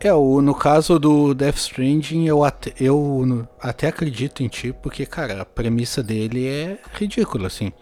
É, 0.00 0.12
o, 0.12 0.42
no 0.42 0.52
caso 0.54 0.98
do 0.98 1.32
Death 1.32 1.58
Stranding, 1.58 2.26
eu, 2.26 2.42
até, 2.42 2.72
eu 2.80 3.22
no- 3.24 3.48
até 3.60 3.86
acredito 3.86 4.42
em 4.42 4.48
ti, 4.48 4.72
porque, 4.82 5.06
cara, 5.06 5.42
a 5.42 5.44
premissa 5.44 6.02
dele 6.02 6.46
é 6.48 6.78
ridícula, 6.92 7.46
assim. 7.46 7.72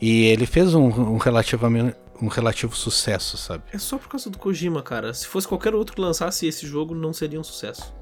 E 0.00 0.24
ele 0.26 0.44
fez 0.44 0.74
um, 0.74 0.88
um, 0.88 1.16
relativamente, 1.16 1.96
um 2.20 2.28
relativo 2.28 2.76
sucesso, 2.76 3.38
sabe? 3.38 3.62
É 3.72 3.78
só 3.78 3.96
por 3.96 4.08
causa 4.08 4.28
do 4.28 4.36
Kojima, 4.38 4.82
cara. 4.82 5.14
Se 5.14 5.26
fosse 5.26 5.48
qualquer 5.48 5.74
outro 5.74 5.94
que 5.94 6.00
lançasse 6.02 6.46
esse 6.46 6.66
jogo, 6.66 6.94
não 6.94 7.14
seria 7.14 7.40
um 7.40 7.44
sucesso. 7.44 7.94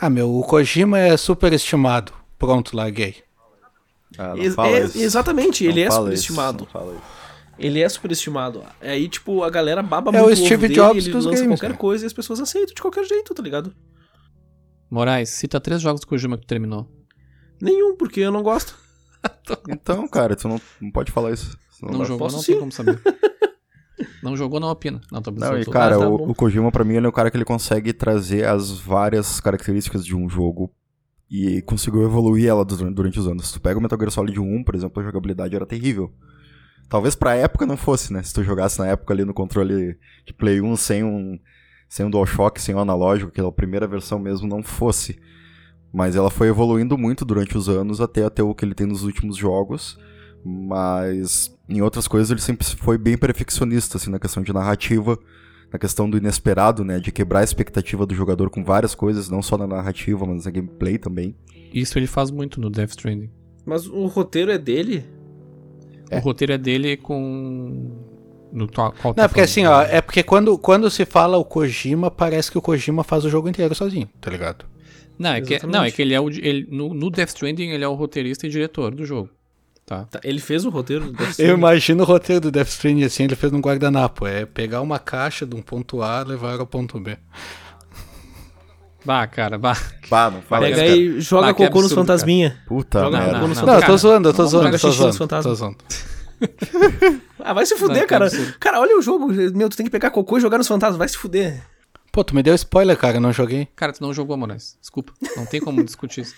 Ah, 0.00 0.08
meu, 0.08 0.32
o 0.32 0.44
Kojima 0.44 1.00
é 1.00 1.16
superestimado. 1.16 2.12
Pronto, 2.38 2.76
larguei. 2.76 3.16
Ah, 4.16 4.28
não 4.28 4.38
Ex- 4.44 4.54
fala 4.54 4.76
é- 4.76 4.84
isso. 4.84 4.98
exatamente, 4.98 5.64
Não 5.64 5.70
ele 5.72 5.80
é 5.82 5.90
superestimado. 5.90 6.64
isso, 6.64 6.72
não 6.72 6.80
fala 6.80 6.92
isso. 6.94 7.17
Ele 7.58 7.80
é 7.80 7.88
superestimado. 7.88 8.62
Aí, 8.80 9.08
tipo, 9.08 9.42
a 9.42 9.50
galera 9.50 9.82
baba 9.82 10.10
É 10.16 10.20
muito 10.22 10.32
o 10.32 10.36
Steve 10.36 10.54
ovo 10.54 10.62
dele, 10.62 10.74
Jobs 10.74 11.04
ele 11.06 11.12
dos 11.12 11.24
lança 11.24 11.42
games, 11.42 11.58
qualquer 11.58 11.72
né? 11.72 11.76
coisa 11.76 12.04
e 12.04 12.06
as 12.06 12.12
pessoas 12.12 12.40
aceitam 12.40 12.74
de 12.74 12.80
qualquer 12.80 13.04
jeito, 13.04 13.34
tá 13.34 13.42
ligado? 13.42 13.74
Moraes, 14.90 15.28
cita 15.30 15.60
três 15.60 15.80
jogos 15.82 16.00
do 16.00 16.06
Kojima 16.06 16.36
que 16.38 16.44
tu 16.44 16.48
terminou. 16.48 16.88
Nenhum, 17.60 17.96
porque 17.96 18.20
eu 18.20 18.32
não 18.32 18.42
gosto. 18.42 18.76
Então, 19.68 20.06
cara, 20.06 20.36
tu 20.36 20.46
não, 20.46 20.60
não 20.80 20.92
pode 20.92 21.10
falar 21.10 21.32
isso. 21.32 21.58
Não 21.82 21.98
dá- 21.98 22.04
jogou, 22.04 22.18
Posso 22.26 22.36
não 22.36 22.42
sim. 22.42 22.52
tem 22.52 22.60
como 22.60 22.72
saber. 22.72 23.00
Não 24.22 24.36
jogou, 24.36 24.60
não 24.60 24.68
opina. 24.68 25.00
Não, 25.10 25.20
tô 25.20 25.30
Não, 25.32 25.58
e 25.58 25.64
cara, 25.66 25.96
Ah, 25.96 25.98
tá 25.98 26.08
o, 26.08 26.30
o 26.30 26.34
Kojima 26.34 26.70
pra 26.70 26.84
mim 26.84 26.94
ele 26.94 27.06
é 27.06 27.08
o 27.08 27.12
cara 27.12 27.30
que 27.32 27.36
ele 27.36 27.44
consegue 27.44 27.92
trazer 27.92 28.46
as 28.46 28.70
várias 28.78 29.40
características 29.40 30.04
de 30.04 30.14
um 30.14 30.28
jogo 30.28 30.72
e 31.28 31.60
conseguiu 31.62 32.02
evoluir 32.04 32.46
ela 32.48 32.64
durante, 32.64 32.94
durante 32.94 33.18
os 33.18 33.26
anos. 33.26 33.50
Tu 33.50 33.60
pega 33.60 33.76
o 33.78 33.82
Metal 33.82 33.98
Gear 33.98 34.10
Solid 34.12 34.38
1, 34.38 34.62
por 34.64 34.74
exemplo, 34.76 35.00
a 35.02 35.04
jogabilidade 35.04 35.54
era 35.56 35.66
terrível. 35.66 36.12
Talvez 36.88 37.14
pra 37.14 37.34
época 37.34 37.66
não 37.66 37.76
fosse, 37.76 38.12
né? 38.12 38.22
Se 38.22 38.32
tu 38.32 38.42
jogasse 38.42 38.78
na 38.78 38.86
época 38.86 39.12
ali 39.12 39.24
no 39.24 39.34
controle 39.34 39.96
de 40.24 40.32
Play 40.32 40.60
1 40.60 40.76
sem 40.76 41.04
um, 41.04 41.38
sem 41.88 42.06
um 42.06 42.10
DualShock, 42.10 42.60
sem 42.60 42.74
o 42.74 42.78
analógico, 42.78 43.30
aquela 43.30 43.52
primeira 43.52 43.86
versão 43.86 44.18
mesmo 44.18 44.48
não 44.48 44.62
fosse. 44.62 45.18
Mas 45.92 46.16
ela 46.16 46.30
foi 46.30 46.48
evoluindo 46.48 46.96
muito 46.96 47.24
durante 47.24 47.56
os 47.56 47.68
anos 47.68 48.00
até 48.00 48.24
até 48.24 48.42
o 48.42 48.54
que 48.54 48.64
ele 48.64 48.74
tem 48.74 48.86
nos 48.86 49.04
últimos 49.04 49.36
jogos. 49.36 49.98
Mas 50.44 51.54
em 51.68 51.82
outras 51.82 52.08
coisas 52.08 52.30
ele 52.30 52.40
sempre 52.40 52.66
foi 52.66 52.96
bem 52.96 53.18
perfeccionista, 53.18 53.98
assim, 53.98 54.10
na 54.10 54.18
questão 54.18 54.42
de 54.42 54.52
narrativa, 54.52 55.18
na 55.70 55.78
questão 55.78 56.08
do 56.08 56.16
inesperado, 56.16 56.84
né? 56.84 56.98
De 56.98 57.12
quebrar 57.12 57.40
a 57.40 57.44
expectativa 57.44 58.06
do 58.06 58.14
jogador 58.14 58.48
com 58.48 58.64
várias 58.64 58.94
coisas, 58.94 59.28
não 59.28 59.42
só 59.42 59.58
na 59.58 59.66
narrativa, 59.66 60.24
mas 60.24 60.46
na 60.46 60.50
gameplay 60.50 60.96
também. 60.96 61.36
Isso 61.72 61.98
ele 61.98 62.06
faz 62.06 62.30
muito 62.30 62.60
no 62.60 62.70
Death 62.70 62.90
Stranding. 62.90 63.30
Mas 63.66 63.86
o 63.86 64.06
roteiro 64.06 64.50
é 64.50 64.56
dele? 64.56 65.04
O 66.10 66.18
roteiro 66.20 66.52
é 66.52 66.58
dele 66.58 66.96
com. 66.96 67.90
No 68.50 68.66
qual, 68.66 68.94
Não, 69.04 69.14
tá 69.14 69.24
é 69.24 69.28
porque 69.28 69.42
assim, 69.42 69.66
ó, 69.66 69.82
é 69.82 70.00
porque 70.00 70.22
quando, 70.22 70.56
quando 70.56 70.88
se 70.90 71.04
fala 71.04 71.36
o 71.36 71.44
Kojima, 71.44 72.10
parece 72.10 72.50
que 72.50 72.56
o 72.56 72.62
Kojima 72.62 73.04
faz 73.04 73.24
o 73.26 73.28
jogo 73.28 73.46
inteiro 73.48 73.74
sozinho, 73.74 74.08
tá 74.20 74.30
ligado? 74.30 74.64
Não, 75.18 75.32
é 75.32 75.40
que, 75.42 75.66
não, 75.66 75.84
é 75.84 75.90
que 75.90 76.00
ele 76.00 76.14
é 76.14 76.20
o. 76.20 76.30
Ele, 76.30 76.66
no, 76.70 76.94
no 76.94 77.10
Death 77.10 77.28
Stranding 77.30 77.70
ele 77.70 77.84
é 77.84 77.88
o 77.88 77.94
roteirista 77.94 78.46
e 78.46 78.50
diretor 78.50 78.94
do 78.94 79.04
jogo. 79.04 79.28
Tá? 79.84 80.04
Tá, 80.04 80.20
ele 80.22 80.38
fez 80.38 80.64
o 80.64 80.70
roteiro 80.70 81.06
do 81.06 81.12
Death 81.12 81.38
Eu 81.38 81.54
Stranding? 81.54 81.54
imagino 81.54 82.02
o 82.02 82.06
roteiro 82.06 82.40
do 82.42 82.50
Death 82.50 82.68
Stranding 82.68 83.04
assim, 83.04 83.24
ele 83.24 83.34
fez 83.36 83.52
num 83.52 83.60
guardanapo, 83.60 84.26
é 84.26 84.46
pegar 84.46 84.80
uma 84.80 84.98
caixa 84.98 85.44
de 85.44 85.54
um 85.56 85.60
ponto 85.62 86.02
A 86.02 86.22
e 86.24 86.28
levar 86.30 86.58
ao 86.60 86.66
ponto 86.66 86.98
B. 87.00 87.16
Bah, 89.04 89.26
cara, 89.26 89.56
bah. 89.58 89.76
Bah, 90.10 90.30
não 90.30 90.42
fala 90.42 90.66
Pega 90.66 90.76
isso, 90.76 90.84
cara. 90.86 90.92
aí, 90.92 91.20
joga 91.20 91.46
Ah, 91.48 91.54
que 91.54 91.64
cocô 91.66 91.76
nos 91.78 91.86
absurdo, 91.92 92.00
fantasminha. 92.06 92.60
Puta 92.66 93.00
Joga 93.00 93.18
merda. 93.18 93.32
não, 93.38 93.40
não. 93.40 93.48
Não, 93.48 93.54
eu 93.54 93.80
tô 93.80 93.80
cara, 93.80 93.96
zoando, 93.96 94.28
eu 94.28 94.34
tô 94.34 94.42
não, 94.42 94.48
zoando, 94.48 94.66
joga 94.66 94.78
tô 94.78 94.88
xixi 94.88 94.88
nos 94.88 94.96
zoando, 95.16 95.16
fantasmas. 95.18 95.58
tô 95.58 95.64
zoando. 95.64 95.76
Ah, 97.40 97.52
vai 97.54 97.64
se 97.64 97.72
Não, 97.74 97.78
fuder, 97.80 98.06
cara. 98.06 98.26
absurdo. 98.26 98.54
Cara, 98.58 98.80
olha 98.80 98.98
o 98.98 99.02
jogo. 99.02 99.28
Meu, 99.32 99.68
tu 99.68 99.76
tem 99.76 99.86
que 99.86 99.90
pegar 99.92 100.10
cocô 100.10 100.38
e 100.38 100.40
jogar 100.40 100.58
nos 100.58 100.66
fantasmas. 100.68 100.98
Vai 100.98 101.08
se 101.08 101.16
fuder. 101.16 101.62
Pô, 102.12 102.22
tu 102.24 102.34
me 102.34 102.42
deu 102.42 102.54
spoiler, 102.54 102.96
cara, 102.96 103.16
eu 103.16 103.20
não 103.20 103.32
joguei. 103.32 103.68
Cara, 103.76 103.92
tu 103.92 104.02
não 104.02 104.12
jogou, 104.12 104.36
Moraes. 104.36 104.76
Desculpa. 104.80 105.12
Não 105.36 105.46
tem 105.46 105.60
como 105.60 105.82
discutir 105.84 106.22
isso. 106.22 106.34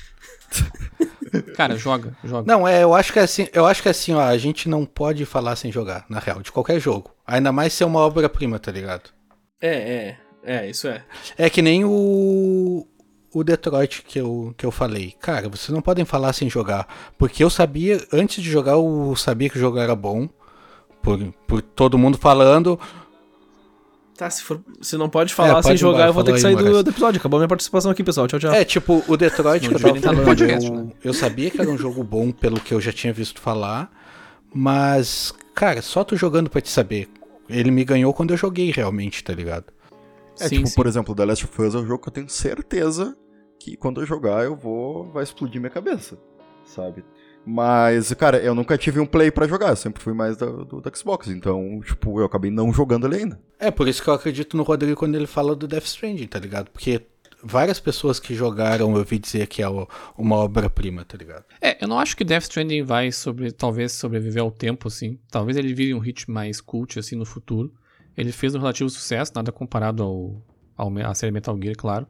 Cara, 1.57 1.77
joga, 1.77 2.12
joga. 2.25 2.44
Não, 2.46 2.66
é, 2.66 2.83
eu 2.83 2.92
acho 2.94 3.12
que 3.12 3.18
é 3.18 3.23
assim, 3.23 3.46
eu 3.53 3.64
acho 3.66 3.81
que 3.83 3.88
é 3.88 3.92
assim, 3.92 4.12
ó, 4.14 4.20
a 4.20 4.37
gente 4.37 4.68
não 4.68 4.85
pode 4.85 5.25
falar 5.25 5.55
sem 5.55 5.70
jogar, 5.70 6.05
na 6.09 6.18
real, 6.18 6.42
de 6.42 6.51
qualquer 6.51 6.81
jogo. 6.81 7.12
Ainda 7.25 7.53
mais 7.53 7.73
ser 7.73 7.85
uma 7.85 8.01
obra-prima, 8.01 8.59
tá 8.59 8.73
ligado? 8.73 9.11
É, 9.61 9.68
é. 10.09 10.16
É, 10.42 10.68
isso 10.68 10.88
é. 10.88 11.05
É 11.37 11.50
que 11.50 11.61
nem 11.61 11.85
o 11.85 12.87
o 13.33 13.44
Detroit 13.44 14.03
que 14.03 14.18
eu, 14.18 14.55
que 14.57 14.66
eu 14.66 14.70
falei. 14.70 15.14
Cara, 15.20 15.48
vocês 15.48 15.68
não 15.70 15.81
podem 15.81 16.05
falar 16.05 16.33
sem 16.33 16.50
jogar. 16.50 17.12
Porque 17.16 17.44
eu 17.44 17.50
sabia, 17.50 18.05
antes 18.12 18.42
de 18.42 18.50
jogar, 18.50 18.72
eu 18.72 19.14
sabia 19.16 19.48
que 19.48 19.57
o 19.57 19.61
jogo 19.61 19.79
era 19.79 19.94
bom. 19.94 20.29
Por, 21.03 21.18
por 21.46 21.62
todo 21.62 21.96
mundo 21.96 22.18
falando. 22.18 22.79
Tá, 24.16 24.29
se 24.29 24.42
for. 24.42 24.61
Se 24.83 24.96
não 24.98 25.09
pode 25.09 25.33
falar 25.33 25.55
pode 25.55 25.68
sem 25.68 25.76
jogar, 25.76 25.94
embora, 25.94 26.09
eu 26.09 26.12
vou 26.12 26.24
ter 26.24 26.33
que 26.33 26.37
aí, 26.37 26.42
sair 26.42 26.57
do, 26.57 26.64
Moraes. 26.64 26.85
do 26.85 26.90
episódio. 26.90 27.18
Acabou 27.18 27.38
minha 27.38 27.48
participação 27.48 27.90
aqui, 27.90 28.05
pessoal. 28.05 28.26
Tchau, 28.26 28.38
tchau. 28.38 28.53
É, 28.53 28.64
tipo, 28.64 29.03
o 29.09 29.16
Detroit 29.16 29.62
Não 29.70 29.70
que 29.70 29.76
eu 29.76 29.81
tava 29.81 30.00
falando. 30.00 30.24
podcast, 30.24 30.68
eu, 30.68 30.76
né? 30.76 30.92
eu 31.03 31.14
sabia 31.14 31.50
que 31.50 31.61
era 31.61 31.70
um 31.70 31.79
jogo 31.79 32.05
bom 32.05 32.31
pelo 32.31 32.61
que 32.61 32.74
eu 32.74 32.81
já 32.81 32.92
tinha 32.92 33.12
visto 33.12 33.40
falar. 33.40 33.90
Mas, 34.53 35.33
cara, 35.55 35.81
só 35.81 36.05
tu 36.05 36.16
jogando 36.16 36.50
pra 36.50 36.61
te 36.61 36.68
saber. 36.68 37.09
Ele 37.48 37.70
me 37.70 37.85
ganhou 37.85 38.12
quando 38.12 38.33
eu 38.33 38.37
joguei 38.37 38.70
realmente, 38.70 39.24
tá 39.24 39.33
ligado? 39.33 39.72
É, 40.40 40.48
sim, 40.48 40.57
tipo, 40.57 40.68
sim. 40.68 40.74
por 40.74 40.87
exemplo, 40.87 41.14
The 41.14 41.24
Last 41.24 41.44
of 41.44 41.62
Us 41.62 41.74
é 41.74 41.79
um 41.79 41.87
jogo 41.87 42.03
que 42.03 42.09
eu 42.09 42.12
tenho 42.12 42.29
certeza 42.29 43.16
que 43.59 43.76
quando 43.76 44.00
eu 44.00 44.07
jogar 44.07 44.44
eu 44.44 44.57
vou. 44.57 45.11
vai 45.12 45.22
explodir 45.22 45.61
minha 45.61 45.70
cabeça, 45.70 46.18
sabe? 46.64 47.05
Mas, 47.44 48.12
cara, 48.14 48.37
eu 48.38 48.55
nunca 48.55 48.76
tive 48.76 49.00
um 49.00 49.07
play 49.07 49.31
pra 49.31 49.46
jogar, 49.48 49.70
eu 49.70 49.76
sempre 49.76 50.03
fui 50.03 50.12
mais 50.12 50.37
do, 50.37 50.64
do, 50.64 50.81
do 50.81 50.96
Xbox, 50.96 51.29
então, 51.29 51.81
tipo, 51.83 52.20
eu 52.20 52.26
acabei 52.26 52.50
não 52.50 52.72
jogando 52.72 53.07
ele 53.07 53.16
ainda. 53.16 53.40
É, 53.59 53.70
por 53.70 53.88
isso 53.88 54.03
que 54.03 54.09
eu 54.11 54.14
acredito 54.14 54.57
no 54.57 54.62
Rodrigo 54.62 54.96
quando 54.98 55.14
ele 55.14 55.26
fala 55.26 55.57
do 55.57 55.66
Death 55.66 55.85
Stranding, 55.87 56.26
tá 56.26 56.38
ligado? 56.38 56.70
Porque 56.70 57.00
várias 57.42 57.81
pessoas 57.81 58.20
que 58.20 58.35
jogaram 58.35 58.90
eu 58.90 58.98
ouvi 58.98 59.18
dizer 59.18 59.46
que 59.46 59.62
é 59.62 59.68
o- 59.68 59.88
uma 60.18 60.37
obra-prima, 60.37 61.03
tá 61.05 61.16
ligado? 61.16 61.44
É, 61.62 61.83
eu 61.83 61.88
não 61.88 61.98
acho 61.98 62.14
que 62.14 62.24
Death 62.24 62.42
Stranding 62.42 62.83
vai 62.83 63.11
sobre, 63.11 63.50
talvez 63.53 63.92
sobreviver 63.92 64.42
ao 64.42 64.50
tempo, 64.50 64.88
assim. 64.88 65.18
Talvez 65.31 65.57
ele 65.57 65.72
vire 65.72 65.94
um 65.94 65.98
hit 65.98 66.31
mais 66.31 66.61
cult, 66.61 66.98
assim, 66.98 67.16
no 67.16 67.24
futuro. 67.24 67.72
Ele 68.16 68.33
fez 68.33 68.55
um 68.55 68.59
relativo 68.59 68.90
sucesso, 68.90 69.33
nada 69.35 69.53
comparado 69.53 70.03
ao, 70.03 70.42
ao 70.77 70.99
à 70.99 71.14
série 71.14 71.33
Metal 71.33 71.57
Gear, 71.61 71.77
claro. 71.77 72.07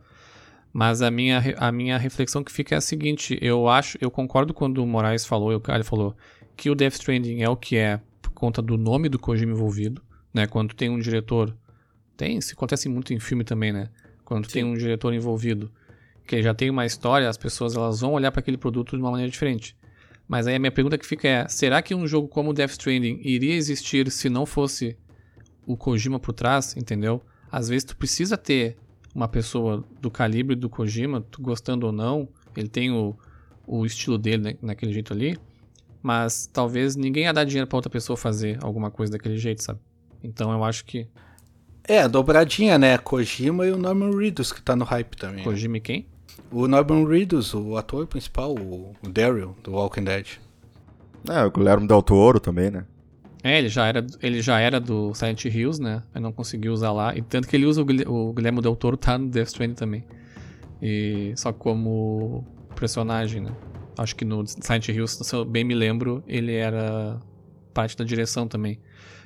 Mas 0.73 1.03
a 1.03 1.11
minha, 1.11 1.43
a 1.59 1.73
minha 1.73 1.99
reflexão 1.99 2.45
que 2.45 2.53
fica 2.53 2.75
é 2.75 2.79
a 2.79 2.81
seguinte, 2.81 3.39
eu 3.41 3.69
acho, 3.69 3.99
eu 4.01 4.11
concordo 4.11 4.55
quando 4.55 4.79
o 4.79 4.87
Moraes 4.87 5.27
falou, 5.27 5.53
o 5.55 5.61
cara 5.61 5.83
falou 5.83 6.17
que 6.57 6.71
o 6.71 6.75
Death 6.75 6.95
Stranding 6.95 7.43
é 7.43 7.49
o 7.49 7.57
que 7.57 7.77
é 7.77 8.01
por 8.23 8.31
conta 8.31 8.63
do 8.63 8.77
nome 8.77 9.09
do 9.09 9.19
Kojima 9.19 9.53
envolvido, 9.53 10.03
né? 10.33 10.47
Quando 10.47 10.75
tem 10.75 10.89
um 10.89 10.99
diretor, 10.99 11.57
tem, 12.17 12.37
isso 12.37 12.53
acontece 12.53 12.89
muito 12.89 13.13
em 13.13 13.19
filme 13.19 13.43
também, 13.43 13.73
né? 13.73 13.91
Quando 14.25 14.47
tem 14.47 14.63
um 14.63 14.75
diretor 14.75 15.13
envolvido 15.13 15.73
que 16.25 16.41
já 16.41 16.55
tem 16.55 16.71
uma 16.71 16.87
história, 16.87 17.29
as 17.29 17.37
pessoas 17.37 17.75
elas 17.75 18.01
vão 18.01 18.13
olhar 18.13 18.31
para 18.31 18.39
aquele 18.39 18.57
produto 18.57 18.97
de 18.97 19.03
uma 19.03 19.11
maneira 19.11 19.31
diferente. 19.31 19.77
Mas 20.29 20.47
aí 20.47 20.55
a 20.55 20.59
minha 20.61 20.71
pergunta 20.71 20.97
que 20.97 21.05
fica 21.05 21.27
é: 21.27 21.49
será 21.49 21.83
que 21.83 21.93
um 21.93 22.07
jogo 22.07 22.29
como 22.29 22.53
Death 22.53 22.71
Stranding 22.71 23.21
iria 23.25 23.55
existir 23.55 24.09
se 24.13 24.29
não 24.29 24.47
fosse 24.47 24.97
o 25.66 25.77
Kojima 25.77 26.18
por 26.18 26.33
trás, 26.33 26.77
entendeu? 26.77 27.20
Às 27.51 27.68
vezes 27.68 27.85
tu 27.85 27.96
precisa 27.96 28.37
ter 28.37 28.77
uma 29.14 29.29
pessoa 29.29 29.85
do 30.01 30.11
calibre 30.11 30.55
do 30.55 30.68
Kojima, 30.68 31.20
tu 31.31 31.42
gostando 31.42 31.87
ou 31.87 31.92
não, 31.92 32.29
ele 32.57 32.68
tem 32.68 32.90
o, 32.92 33.16
o 33.66 33.85
estilo 33.85 34.16
dele 34.18 34.42
né, 34.42 34.57
naquele 34.62 34.92
jeito 34.92 35.12
ali, 35.12 35.37
mas 36.03 36.46
talvez 36.53 36.96
ninguém 36.96 37.25
ia 37.25 37.33
dar 37.33 37.44
dinheiro 37.44 37.66
pra 37.66 37.77
outra 37.77 37.90
pessoa 37.90 38.16
fazer 38.16 38.59
alguma 38.62 38.90
coisa 38.90 39.12
daquele 39.12 39.37
jeito, 39.37 39.62
sabe? 39.62 39.81
Então 40.23 40.53
eu 40.53 40.62
acho 40.64 40.85
que 40.85 41.07
É, 41.85 42.03
a 42.03 42.09
dobradinha, 42.09 42.79
né? 42.79 42.96
Kojima 42.99 43.66
e 43.66 43.73
o 43.73 43.77
Norman 43.79 44.16
Reedus, 44.16 44.53
que 44.53 44.62
tá 44.62 44.77
no 44.77 44.85
hype 44.85 45.16
também. 45.16 45.38
né? 45.38 45.44
Kojima 45.44 45.77
e 45.79 45.81
quem? 45.81 46.07
O 46.53 46.66
Norman 46.68 47.07
Reedus, 47.07 47.53
o 47.55 47.77
ator 47.77 48.07
principal, 48.07 48.55
o 48.55 48.94
o 49.03 49.09
Daryl, 49.09 49.57
do 49.62 49.73
Walking 49.73 50.05
Dead. 50.05 50.27
É, 51.29 51.44
o 51.44 51.51
Guilherme 51.51 51.87
Del 51.87 52.03
Toro 52.03 52.38
também, 52.40 52.70
né? 52.70 52.85
É, 53.42 53.59
ele 53.59 53.68
já 53.68 53.87
era, 53.87 54.07
ele 54.22 54.42
já 54.42 54.59
era 54.61 54.79
do 54.79 55.14
Silent 55.14 55.44
Hills, 55.46 55.81
né? 55.81 56.03
Mas 56.12 56.22
não 56.22 56.33
conseguiu 56.33 56.72
usar 56.72 56.92
lá. 56.92 57.16
E 57.16 57.22
tanto 57.22 57.48
que 57.48 57.57
ele 57.57 57.64
usa 57.66 57.81
o, 57.81 57.85
Guilher- 57.85 58.11
o 58.11 58.33
Guilherme 58.35 58.61
Del 58.61 58.76
Toro, 58.76 58.96
tá 58.96 59.16
no 59.16 59.29
Death 59.29 59.48
Stranding 59.48 59.74
também. 59.74 60.05
E 60.83 61.33
só 61.37 61.53
como 61.53 62.44
personagem, 62.76 63.40
né? 63.40 63.55
Acho 63.96 64.14
que 64.16 64.24
no 64.24 64.46
Silent 64.46 64.88
Hills, 64.88 65.24
se 65.24 65.35
eu 65.35 65.44
bem 65.44 65.64
me 65.64 65.74
lembro, 65.74 66.22
ele 66.26 66.55
era 66.55 67.18
parte 67.72 67.96
da 67.96 68.05
direção 68.05 68.46
também. 68.46 68.79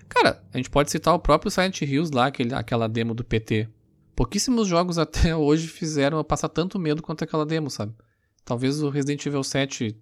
Cara, 0.09 0.43
a 0.53 0.57
gente 0.57 0.71
pode 0.71 0.91
citar 0.91 1.15
o 1.15 1.19
próprio 1.19 1.51
Silent 1.51 1.81
Hills 1.83 2.13
lá, 2.15 2.27
aquele, 2.27 2.55
aquela 2.55 2.89
demo 2.89 3.15
do 3.15 3.25
PT. 3.25 3.69
Pouquíssimos 4.15 4.69
jogos 4.69 4.97
até 4.99 5.35
hoje 5.35 5.67
fizeram 5.67 6.19
eu 6.19 6.25
passar 6.25 6.49
tanto 6.49 6.79
medo 6.79 7.03
quanto 7.03 7.25
aquela 7.25 7.45
demo, 7.47 7.69
sabe? 7.71 7.93
Talvez 8.45 8.81
o 8.83 8.91
Resident 8.91 9.25
Evil 9.27 9.43
7 9.43 9.97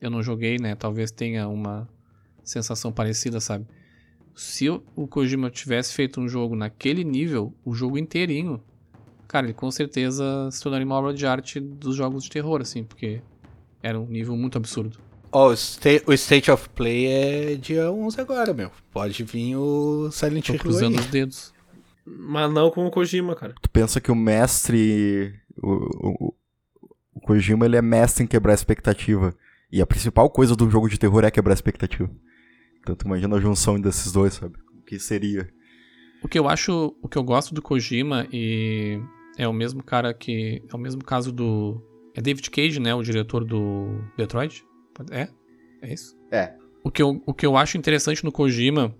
eu 0.00 0.10
não 0.10 0.22
joguei, 0.22 0.58
né? 0.58 0.74
Talvez 0.76 1.10
tenha 1.10 1.48
uma 1.48 1.88
sensação 2.50 2.90
parecida, 2.92 3.40
sabe? 3.40 3.66
Se 4.34 4.68
o 4.68 5.06
Kojima 5.08 5.50
tivesse 5.50 5.92
feito 5.94 6.20
um 6.20 6.28
jogo 6.28 6.54
naquele 6.54 7.02
nível, 7.02 7.52
o 7.64 7.74
jogo 7.74 7.98
inteirinho, 7.98 8.62
cara, 9.26 9.46
ele 9.46 9.54
com 9.54 9.70
certeza 9.70 10.48
se 10.52 10.62
tornaria 10.62 10.86
uma 10.86 10.94
obra 10.94 11.12
de 11.12 11.26
arte 11.26 11.58
dos 11.58 11.96
jogos 11.96 12.24
de 12.24 12.30
terror, 12.30 12.60
assim, 12.60 12.84
porque 12.84 13.20
era 13.82 13.98
um 13.98 14.06
nível 14.06 14.36
muito 14.36 14.56
absurdo. 14.56 14.98
Ó, 15.32 15.48
o, 15.48 15.52
Sta- 15.56 16.02
o 16.06 16.12
State 16.14 16.50
of 16.50 16.68
Play 16.70 17.06
é 17.06 17.54
dia 17.56 17.90
11 17.92 18.20
agora, 18.20 18.54
meu. 18.54 18.70
Pode 18.92 19.22
vir 19.24 19.56
o 19.56 20.08
Silent 20.10 20.46
Tô 20.46 20.52
Hill 20.52 20.54
aí. 20.54 20.60
cruzando 20.60 20.98
os 20.98 21.06
dedos. 21.06 21.52
Mas 22.06 22.50
não 22.52 22.70
com 22.70 22.86
o 22.86 22.90
Kojima, 22.90 23.34
cara. 23.36 23.54
Tu 23.60 23.68
pensa 23.68 24.00
que 24.00 24.10
o 24.10 24.14
mestre. 24.14 25.34
O, 25.62 25.72
o, 26.28 26.34
o 27.12 27.20
Kojima 27.20 27.66
ele 27.66 27.76
é 27.76 27.82
mestre 27.82 28.24
em 28.24 28.26
quebrar 28.26 28.52
a 28.52 28.54
expectativa. 28.54 29.34
E 29.70 29.82
a 29.82 29.86
principal 29.86 30.30
coisa 30.30 30.56
do 30.56 30.70
jogo 30.70 30.88
de 30.88 30.96
terror 30.98 31.22
é 31.24 31.30
quebrar 31.30 31.52
a 31.52 31.54
expectativa. 31.54 32.08
Então 32.80 32.94
tu 32.94 33.06
imagina 33.06 33.36
a 33.36 33.40
junção 33.40 33.80
desses 33.80 34.12
dois, 34.12 34.34
sabe? 34.34 34.56
O 34.78 34.82
que 34.82 34.98
seria? 34.98 35.48
O 36.22 36.28
que 36.28 36.38
eu 36.38 36.48
acho, 36.48 36.96
o 37.02 37.08
que 37.08 37.16
eu 37.16 37.22
gosto 37.22 37.54
do 37.54 37.62
Kojima 37.62 38.26
e 38.32 39.00
é 39.36 39.46
o 39.46 39.52
mesmo 39.52 39.82
cara 39.82 40.12
que 40.12 40.62
é 40.68 40.74
o 40.74 40.78
mesmo 40.78 41.04
caso 41.04 41.30
do 41.30 41.80
é 42.14 42.20
David 42.20 42.50
Cage, 42.50 42.80
né, 42.80 42.94
o 42.94 43.02
diretor 43.02 43.44
do 43.44 44.02
Detroit? 44.16 44.64
É? 45.10 45.28
É 45.80 45.92
isso? 45.92 46.18
É. 46.30 46.54
O 46.82 46.90
que 46.90 47.02
eu, 47.02 47.22
o 47.24 47.32
que 47.32 47.46
eu 47.46 47.56
acho 47.56 47.78
interessante 47.78 48.24
no 48.24 48.32
Kojima, 48.32 48.94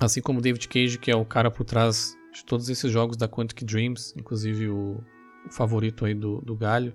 assim 0.00 0.20
como 0.20 0.40
o 0.40 0.42
David 0.42 0.66
Cage, 0.66 0.98
que 0.98 1.10
é 1.10 1.16
o 1.16 1.24
cara 1.24 1.50
por 1.50 1.64
trás 1.64 2.16
de 2.32 2.44
todos 2.44 2.68
esses 2.68 2.90
jogos 2.90 3.16
da 3.16 3.28
Quantic 3.28 3.64
Dreams, 3.64 4.14
inclusive 4.16 4.68
o, 4.68 5.00
o 5.46 5.52
favorito 5.52 6.04
aí 6.04 6.14
do, 6.14 6.40
do 6.40 6.56
Galho, 6.56 6.92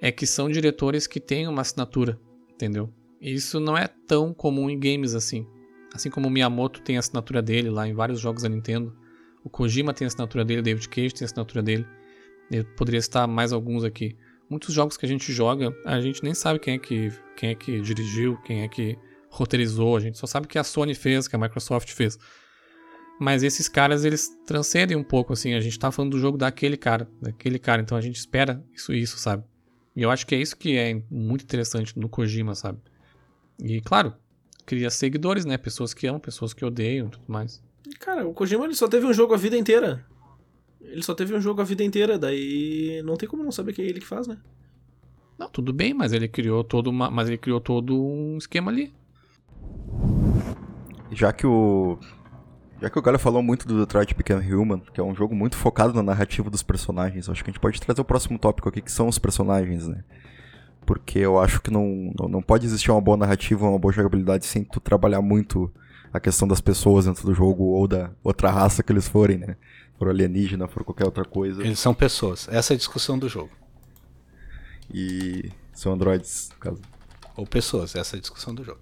é 0.00 0.12
que 0.12 0.26
são 0.26 0.50
diretores 0.50 1.06
que 1.06 1.20
têm 1.20 1.48
uma 1.48 1.62
assinatura, 1.62 2.20
entendeu? 2.52 2.92
Isso 3.24 3.58
não 3.58 3.74
é 3.74 3.88
tão 3.88 4.34
comum 4.34 4.68
em 4.68 4.78
games 4.78 5.14
assim. 5.14 5.46
Assim 5.94 6.10
como 6.10 6.28
o 6.28 6.30
Miyamoto 6.30 6.82
tem 6.82 6.96
a 6.96 7.00
assinatura 7.00 7.40
dele 7.40 7.70
lá 7.70 7.88
em 7.88 7.94
vários 7.94 8.20
jogos 8.20 8.42
da 8.42 8.50
Nintendo, 8.50 8.94
o 9.42 9.48
Kojima 9.48 9.94
tem 9.94 10.04
a 10.04 10.08
assinatura 10.08 10.44
dele, 10.44 10.60
o 10.60 10.62
David 10.62 10.88
Cage 10.90 11.14
tem 11.14 11.24
a 11.24 11.26
assinatura 11.26 11.62
dele. 11.62 11.86
Eu 12.50 12.66
poderia 12.76 13.00
citar 13.00 13.26
mais 13.26 13.50
alguns 13.50 13.82
aqui. 13.82 14.14
Muitos 14.50 14.74
jogos 14.74 14.98
que 14.98 15.06
a 15.06 15.08
gente 15.08 15.32
joga, 15.32 15.74
a 15.86 16.00
gente 16.02 16.22
nem 16.22 16.34
sabe 16.34 16.58
quem 16.58 16.74
é 16.74 16.78
que, 16.78 17.10
quem 17.34 17.50
é 17.50 17.54
que 17.54 17.80
dirigiu, 17.80 18.36
quem 18.42 18.62
é 18.62 18.68
que 18.68 18.98
roteirizou, 19.30 19.96
a 19.96 20.00
gente 20.00 20.18
só 20.18 20.26
sabe 20.26 20.46
que 20.46 20.58
a 20.58 20.64
Sony 20.64 20.94
fez, 20.94 21.26
que 21.26 21.34
a 21.34 21.38
Microsoft 21.38 21.90
fez. 21.92 22.18
Mas 23.18 23.42
esses 23.42 23.68
caras, 23.68 24.04
eles 24.04 24.28
transcendem 24.46 24.98
um 24.98 25.02
pouco, 25.02 25.32
assim, 25.32 25.54
a 25.54 25.60
gente 25.60 25.78
tá 25.78 25.90
falando 25.90 26.12
do 26.12 26.20
jogo 26.20 26.36
daquele 26.36 26.76
cara, 26.76 27.08
daquele 27.22 27.58
cara, 27.58 27.80
então 27.80 27.96
a 27.96 28.00
gente 28.02 28.16
espera 28.16 28.62
isso 28.74 28.92
isso, 28.92 29.18
sabe? 29.18 29.44
E 29.96 30.02
eu 30.02 30.10
acho 30.10 30.26
que 30.26 30.34
é 30.34 30.38
isso 30.38 30.56
que 30.56 30.76
é 30.76 31.02
muito 31.10 31.42
interessante 31.42 31.98
no 31.98 32.08
Kojima, 32.08 32.54
sabe? 32.54 32.78
E, 33.58 33.80
claro, 33.80 34.14
cria 34.66 34.90
seguidores, 34.90 35.44
né? 35.44 35.56
Pessoas 35.56 35.94
que 35.94 36.06
amam, 36.06 36.20
pessoas 36.20 36.52
que 36.52 36.64
odeiam 36.64 37.08
e 37.08 37.10
tudo 37.10 37.24
mais. 37.28 37.62
Cara, 38.00 38.26
o 38.26 38.32
Kojima 38.32 38.64
ele 38.64 38.74
só 38.74 38.88
teve 38.88 39.06
um 39.06 39.12
jogo 39.12 39.34
a 39.34 39.36
vida 39.36 39.56
inteira. 39.56 40.04
Ele 40.80 41.02
só 41.02 41.14
teve 41.14 41.34
um 41.34 41.40
jogo 41.40 41.60
a 41.60 41.64
vida 41.64 41.82
inteira, 41.82 42.18
daí 42.18 43.02
não 43.04 43.16
tem 43.16 43.28
como 43.28 43.42
não 43.42 43.52
saber 43.52 43.72
que 43.72 43.82
é 43.82 43.84
ele 43.84 44.00
que 44.00 44.06
faz, 44.06 44.26
né? 44.26 44.38
Não, 45.38 45.48
tudo 45.48 45.72
bem, 45.72 45.92
mas 45.92 46.12
ele 46.12 46.28
criou 46.28 46.62
todo 46.62 46.88
uma, 46.88 47.10
mas 47.10 47.28
ele 47.28 47.38
criou 47.38 47.60
todo 47.60 48.00
um 48.00 48.38
esquema 48.38 48.70
ali. 48.70 48.94
Já 51.10 51.32
que 51.32 51.46
o 51.46 51.98
já 52.80 52.90
que 52.90 52.98
o 52.98 53.02
Galho 53.02 53.18
falou 53.18 53.42
muito 53.42 53.66
do 53.66 53.80
Detroit 53.80 54.14
Become 54.14 54.54
Human, 54.54 54.80
que 54.92 55.00
é 55.00 55.02
um 55.02 55.14
jogo 55.14 55.34
muito 55.34 55.56
focado 55.56 55.94
na 55.94 56.02
narrativa 56.02 56.50
dos 56.50 56.62
personagens, 56.62 57.28
acho 57.28 57.42
que 57.42 57.50
a 57.50 57.52
gente 57.52 57.60
pode 57.60 57.80
trazer 57.80 58.00
o 58.00 58.04
próximo 58.04 58.38
tópico 58.38 58.68
aqui, 58.68 58.82
que 58.82 58.92
são 58.92 59.08
os 59.08 59.18
personagens, 59.18 59.88
né? 59.88 60.04
Porque 60.84 61.18
eu 61.18 61.38
acho 61.38 61.60
que 61.60 61.70
não, 61.70 62.12
não 62.28 62.42
pode 62.42 62.66
existir 62.66 62.90
uma 62.90 63.00
boa 63.00 63.16
narrativa, 63.16 63.68
uma 63.68 63.78
boa 63.78 63.92
jogabilidade 63.92 64.46
sem 64.46 64.64
tu 64.64 64.80
trabalhar 64.80 65.22
muito 65.22 65.72
a 66.12 66.20
questão 66.20 66.46
das 66.46 66.60
pessoas 66.60 67.06
dentro 67.06 67.24
do 67.26 67.34
jogo 67.34 67.64
ou 67.64 67.88
da 67.88 68.10
outra 68.22 68.50
raça 68.50 68.82
que 68.82 68.92
eles 68.92 69.08
forem, 69.08 69.38
né? 69.38 69.56
For 69.98 70.08
alienígena, 70.08 70.68
for 70.68 70.84
qualquer 70.84 71.04
outra 71.04 71.24
coisa. 71.24 71.62
Eles 71.62 71.78
são 71.78 71.94
pessoas. 71.94 72.48
Essa 72.48 72.72
é 72.72 72.74
a 72.74 72.78
discussão 72.78 73.18
do 73.18 73.28
jogo. 73.28 73.50
E 74.92 75.50
são 75.72 75.92
androides, 75.92 76.50
no 76.52 76.58
caso. 76.58 76.82
Ou 77.36 77.46
pessoas, 77.46 77.94
essa 77.96 78.16
é 78.16 78.18
a 78.18 78.20
discussão 78.20 78.54
do 78.54 78.62
jogo. 78.62 78.80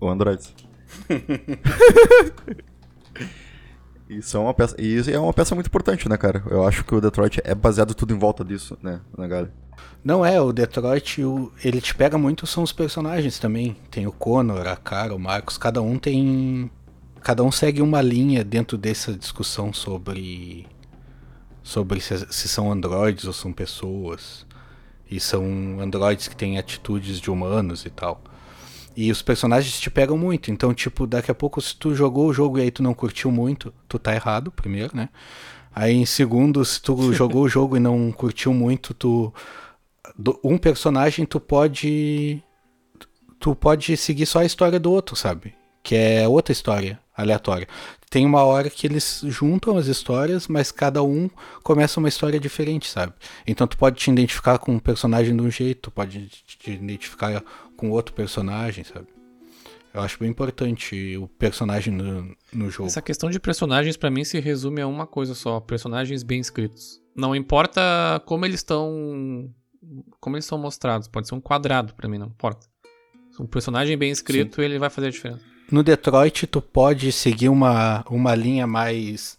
Ou 0.00 0.08
androides. 0.08 0.54
Isso 4.08 4.38
é 4.38 4.40
uma 4.40 4.54
peça, 4.54 4.74
e 4.78 4.98
é 5.12 5.18
uma 5.18 5.34
peça 5.34 5.54
muito 5.54 5.66
importante, 5.66 6.08
né, 6.08 6.16
cara? 6.16 6.42
Eu 6.50 6.66
acho 6.66 6.82
que 6.82 6.94
o 6.94 7.00
Detroit 7.00 7.42
é 7.44 7.54
baseado 7.54 7.94
tudo 7.94 8.14
em 8.14 8.18
volta 8.18 8.42
disso, 8.42 8.78
né, 8.82 9.02
na 9.16 9.28
galera. 9.28 9.52
Não 10.04 10.24
é, 10.24 10.40
o 10.40 10.52
Detroit, 10.52 11.22
o, 11.22 11.52
ele 11.62 11.80
te 11.80 11.94
pega 11.94 12.16
muito 12.16 12.46
são 12.46 12.62
os 12.62 12.72
personagens 12.72 13.38
também. 13.38 13.76
Tem 13.90 14.06
o 14.06 14.12
Connor, 14.12 14.66
a 14.66 14.76
Cara, 14.76 15.14
o 15.14 15.18
Marcos, 15.18 15.58
cada 15.58 15.82
um 15.82 15.98
tem 15.98 16.70
cada 17.20 17.42
um 17.42 17.50
segue 17.50 17.82
uma 17.82 18.00
linha 18.00 18.44
dentro 18.44 18.78
dessa 18.78 19.12
discussão 19.12 19.72
sobre 19.72 20.66
sobre 21.62 22.00
se, 22.00 22.26
se 22.30 22.48
são 22.48 22.72
androides 22.72 23.24
ou 23.24 23.32
são 23.32 23.52
pessoas. 23.52 24.46
E 25.10 25.18
são 25.18 25.80
androides 25.80 26.28
que 26.28 26.36
têm 26.36 26.58
atitudes 26.58 27.20
de 27.20 27.30
humanos 27.30 27.84
e 27.86 27.90
tal. 27.90 28.22
E 29.00 29.12
os 29.12 29.22
personagens 29.22 29.78
te 29.78 29.88
pegam 29.88 30.18
muito. 30.18 30.50
Então, 30.50 30.74
tipo, 30.74 31.06
daqui 31.06 31.30
a 31.30 31.34
pouco, 31.34 31.60
se 31.60 31.76
tu 31.76 31.94
jogou 31.94 32.26
o 32.26 32.32
jogo 32.32 32.58
e 32.58 32.62
aí 32.62 32.70
tu 32.70 32.82
não 32.82 32.92
curtiu 32.92 33.30
muito, 33.30 33.72
tu 33.88 33.98
tá 33.98 34.14
errado, 34.14 34.50
primeiro, 34.50 34.96
né? 34.96 35.08
Aí, 35.72 35.94
em 35.94 36.04
segundo, 36.04 36.64
se 36.64 36.82
tu 36.82 37.12
jogou 37.14 37.44
o 37.44 37.48
jogo 37.48 37.76
e 37.76 37.80
não 37.80 38.10
curtiu 38.10 38.52
muito, 38.52 38.92
tu. 38.92 39.32
Um 40.42 40.58
personagem 40.58 41.24
tu 41.24 41.38
pode. 41.38 42.42
Tu 43.38 43.54
pode 43.54 43.96
seguir 43.96 44.26
só 44.26 44.40
a 44.40 44.44
história 44.44 44.80
do 44.80 44.90
outro, 44.90 45.14
sabe? 45.14 45.54
Que 45.82 45.94
é 45.94 46.28
outra 46.28 46.52
história 46.52 46.98
aleatória. 47.16 47.68
Tem 48.10 48.24
uma 48.24 48.42
hora 48.42 48.70
que 48.70 48.86
eles 48.86 49.22
juntam 49.26 49.76
as 49.76 49.86
histórias, 49.86 50.48
mas 50.48 50.72
cada 50.72 51.02
um 51.02 51.28
começa 51.62 52.00
uma 52.00 52.08
história 52.08 52.40
diferente, 52.40 52.88
sabe? 52.88 53.12
Então 53.46 53.66
tu 53.66 53.76
pode 53.76 53.96
te 53.96 54.10
identificar 54.10 54.58
com 54.58 54.72
um 54.72 54.78
personagem 54.78 55.36
de 55.36 55.42
um 55.42 55.50
jeito, 55.50 55.90
pode 55.90 56.26
te 56.28 56.70
identificar 56.70 57.42
com 57.76 57.90
outro 57.90 58.14
personagem, 58.14 58.82
sabe? 58.82 59.06
Eu 59.92 60.00
acho 60.02 60.18
bem 60.18 60.30
importante 60.30 61.16
o 61.16 61.26
personagem 61.26 61.92
no, 61.92 62.36
no 62.52 62.70
jogo. 62.70 62.88
Essa 62.88 63.02
questão 63.02 63.30
de 63.30 63.40
personagens 63.40 63.96
para 63.96 64.10
mim 64.10 64.24
se 64.24 64.38
resume 64.38 64.80
a 64.80 64.86
uma 64.86 65.06
coisa 65.06 65.34
só: 65.34 65.60
personagens 65.60 66.22
bem 66.22 66.40
escritos. 66.40 67.00
Não 67.16 67.34
importa 67.34 68.22
como 68.24 68.44
eles 68.44 68.60
estão, 68.60 69.52
como 70.20 70.36
eles 70.36 70.44
são 70.44 70.58
mostrados. 70.58 71.08
Pode 71.08 71.28
ser 71.28 71.34
um 71.34 71.40
quadrado 71.40 71.94
para 71.94 72.08
mim, 72.08 72.18
não 72.18 72.26
importa. 72.26 72.66
Um 73.40 73.46
personagem 73.46 73.96
bem 73.96 74.10
escrito, 74.10 74.56
Sim. 74.56 74.62
ele 74.62 74.78
vai 74.78 74.90
fazer 74.90 75.08
a 75.08 75.10
diferença. 75.10 75.44
No 75.70 75.82
Detroit, 75.82 76.46
tu 76.46 76.60
pode 76.60 77.12
seguir 77.12 77.48
uma, 77.48 78.04
uma 78.08 78.34
linha 78.34 78.66
mais 78.66 79.38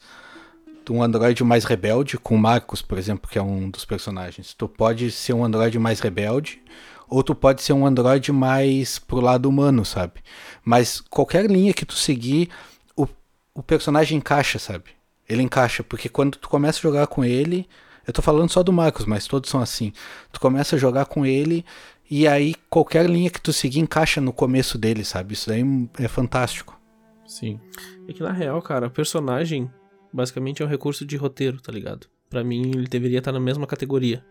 um 0.89 1.03
androide 1.03 1.43
mais 1.43 1.65
rebelde, 1.65 2.17
com 2.17 2.35
o 2.35 2.39
Marcos, 2.39 2.81
por 2.81 2.97
exemplo, 2.97 3.29
que 3.29 3.37
é 3.37 3.41
um 3.41 3.69
dos 3.69 3.85
personagens. 3.85 4.53
Tu 4.53 4.67
pode 4.67 5.11
ser 5.11 5.33
um 5.33 5.43
androide 5.43 5.77
mais 5.77 5.99
rebelde, 5.99 6.61
ou 7.09 7.23
tu 7.23 7.33
pode 7.33 7.61
ser 7.61 7.73
um 7.73 7.85
Android 7.85 8.31
mais 8.31 8.99
pro 8.99 9.19
lado 9.19 9.49
humano, 9.49 9.83
sabe? 9.83 10.21
Mas 10.63 11.01
qualquer 11.01 11.49
linha 11.49 11.73
que 11.73 11.85
tu 11.85 11.95
seguir, 11.95 12.49
o, 12.95 13.07
o 13.53 13.63
personagem 13.63 14.17
encaixa, 14.17 14.59
sabe? 14.59 14.91
Ele 15.27 15.41
encaixa, 15.41 15.83
porque 15.83 16.07
quando 16.07 16.37
tu 16.37 16.47
começa 16.47 16.79
a 16.79 16.81
jogar 16.81 17.07
com 17.07 17.25
ele, 17.25 17.67
eu 18.10 18.14
tô 18.14 18.22
falando 18.22 18.49
só 18.49 18.64
do 18.64 18.74
Marcos, 18.74 19.05
mas 19.05 19.28
todos 19.28 19.49
são 19.49 19.62
assim. 19.62 19.93
Tu 20.32 20.39
começa 20.39 20.76
a 20.76 20.80
jogar 20.80 21.05
com 21.05 21.26
ele 21.26 21.64
e 22.10 22.28
aí 22.28 22.55
qualquer 22.70 23.07
linha 23.07 23.30
que 23.30 23.39
tu 23.39 23.53
seguir 23.53 23.80
encaixa 23.80 24.20
no 24.20 24.34
começo 24.34 24.78
dele, 24.78 25.05
sabe? 25.05 25.34
Isso 25.34 25.47
daí 25.47 25.64
é 25.99 26.07
fantástico. 26.07 26.80
Sim. 27.26 27.60
É 28.07 28.14
que 28.14 28.24
na 28.24 28.32
real, 28.32 28.60
cara, 28.64 28.88
o 28.88 28.91
personagem 28.91 29.70
basicamente 30.12 30.64
é 30.64 30.66
um 30.66 30.70
recurso 30.70 31.05
de 31.05 31.16
roteiro, 31.16 31.62
tá 31.62 31.72
ligado? 31.72 32.07
Para 32.28 32.43
mim 32.43 32.72
ele 32.74 32.88
deveria 32.88 33.20
estar 33.20 33.32
na 33.32 33.39
mesma 33.39 33.68
categoria. 33.68 34.26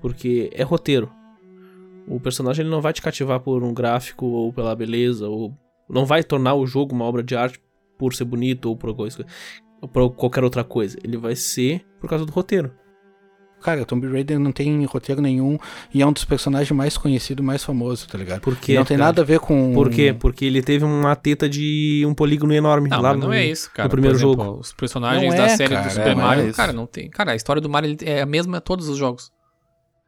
Porque 0.00 0.48
é 0.54 0.62
roteiro. 0.62 1.10
O 2.06 2.20
personagem 2.20 2.62
ele 2.62 2.70
não 2.70 2.80
vai 2.80 2.92
te 2.92 3.02
cativar 3.02 3.40
por 3.40 3.64
um 3.64 3.74
gráfico 3.74 4.26
ou 4.26 4.52
pela 4.52 4.74
beleza, 4.76 5.28
ou 5.28 5.52
não 5.88 6.06
vai 6.06 6.22
tornar 6.22 6.54
o 6.54 6.66
jogo 6.66 6.94
uma 6.94 7.04
obra 7.04 7.24
de 7.24 7.34
arte 7.34 7.60
por 7.98 8.14
ser 8.14 8.24
bonito 8.24 8.66
ou 8.66 8.76
por, 8.76 8.94
coisa, 8.94 9.26
ou 9.82 9.88
por 9.88 10.10
qualquer 10.14 10.44
outra 10.44 10.62
coisa. 10.62 10.96
Ele 11.02 11.16
vai 11.16 11.34
ser 11.34 11.84
por 12.00 12.08
causa 12.08 12.24
do 12.24 12.32
roteiro. 12.32 12.72
Cara, 13.60 13.84
Tomb 13.84 14.06
Raider 14.10 14.38
não 14.38 14.52
tem 14.52 14.84
roteiro 14.84 15.20
nenhum 15.20 15.58
e 15.92 16.00
é 16.00 16.06
um 16.06 16.12
dos 16.12 16.24
personagens 16.24 16.70
mais 16.70 16.96
conhecidos, 16.96 17.44
mais 17.44 17.62
famosos, 17.62 18.06
tá 18.06 18.16
ligado? 18.16 18.40
Por 18.40 18.56
quê? 18.56 18.74
Não 18.74 18.84
tem 18.84 18.96
cara? 18.96 19.08
nada 19.08 19.22
a 19.22 19.24
ver 19.24 19.38
com. 19.38 19.72
Por 19.74 19.90
quê? 19.90 20.14
Porque 20.18 20.44
ele 20.44 20.62
teve 20.62 20.84
uma 20.84 21.14
teta 21.14 21.48
de 21.48 22.04
um 22.06 22.14
polígono 22.14 22.52
enorme 22.52 22.88
não, 22.88 23.00
lá 23.00 23.14
no, 23.14 23.26
não 23.26 23.32
é 23.32 23.44
isso, 23.44 23.70
cara. 23.70 23.86
no 23.86 23.90
primeiro 23.90 24.16
exemplo, 24.16 24.44
jogo. 24.44 24.60
Os 24.60 24.72
personagens 24.72 25.30
Não 25.30 25.36
da 25.36 25.46
é, 25.46 25.56
série 25.56 25.74
cara, 25.74 25.86
do 25.86 25.92
Super 25.92 26.06
é, 26.06 26.14
Mario, 26.14 26.42
não 26.44 26.50
é 26.50 26.52
cara, 26.52 26.72
não 26.72 26.86
tem. 26.86 27.10
Cara, 27.10 27.32
a 27.32 27.36
história 27.36 27.60
do 27.60 27.68
Mario 27.68 27.96
é 28.02 28.22
a 28.22 28.26
mesma 28.26 28.58
em 28.58 28.60
todos 28.60 28.88
os 28.88 28.96
jogos. 28.96 29.30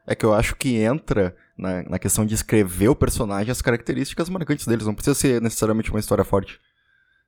É 0.06 0.14
que 0.14 0.24
eu 0.24 0.34
acho 0.34 0.56
que 0.56 0.76
entra 0.76 1.34
na, 1.56 1.82
na 1.82 1.98
questão 1.98 2.26
de 2.26 2.34
escrever 2.34 2.88
o 2.88 2.96
personagem 2.96 3.50
as 3.50 3.62
características 3.62 4.28
marcantes 4.28 4.66
deles. 4.66 4.86
Não 4.86 4.94
precisa 4.94 5.14
ser 5.14 5.40
necessariamente 5.40 5.90
uma 5.90 6.00
história 6.00 6.24
forte. 6.24 6.58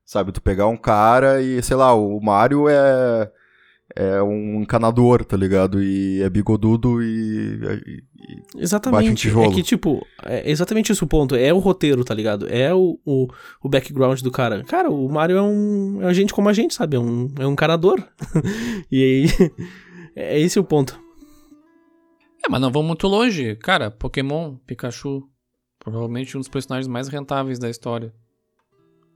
Sabe, 0.04 0.32
tu 0.32 0.42
pegar 0.42 0.66
um 0.66 0.76
cara 0.76 1.40
e, 1.40 1.62
sei 1.62 1.76
lá, 1.76 1.94
o 1.94 2.20
Mario 2.20 2.68
é, 2.68 3.30
é 3.94 4.22
um 4.22 4.62
encanador, 4.62 5.24
tá 5.24 5.36
ligado? 5.36 5.82
E 5.82 6.22
é 6.22 6.30
bigodudo 6.30 7.02
e. 7.02 7.58
e 7.86 8.02
exatamente. 8.56 9.00
Bate 9.00 9.10
um 9.10 9.14
tijolo. 9.14 9.50
É 9.50 9.54
que, 9.54 9.62
tipo, 9.62 10.06
é 10.24 10.50
exatamente 10.50 10.90
isso 10.90 11.04
o 11.04 11.08
ponto. 11.08 11.36
É 11.36 11.52
o 11.52 11.58
roteiro, 11.58 12.04
tá 12.04 12.14
ligado? 12.14 12.46
É 12.48 12.72
o, 12.74 12.98
o, 13.04 13.28
o 13.62 13.68
background 13.68 14.20
do 14.22 14.30
cara. 14.30 14.64
Cara, 14.64 14.90
o 14.90 15.08
Mario 15.08 15.36
é 15.36 15.42
um, 15.42 16.02
é 16.02 16.06
um 16.06 16.14
gente 16.14 16.32
como 16.32 16.48
a 16.48 16.52
gente, 16.52 16.74
sabe? 16.74 16.96
É 16.96 17.00
um, 17.00 17.28
é 17.38 17.46
um 17.46 17.52
encanador. 17.52 18.02
e 18.90 19.02
aí. 19.02 19.50
é 20.16 20.40
esse 20.40 20.58
o 20.58 20.64
ponto. 20.64 20.98
É, 22.44 22.48
mas 22.48 22.60
não 22.60 22.70
vamos 22.70 22.88
muito 22.88 23.06
longe. 23.06 23.54
Cara, 23.56 23.90
Pokémon, 23.90 24.56
Pikachu, 24.66 25.28
provavelmente 25.78 26.36
um 26.36 26.40
dos 26.40 26.48
personagens 26.48 26.88
mais 26.88 27.08
rentáveis 27.08 27.58
da 27.58 27.68
história. 27.68 28.12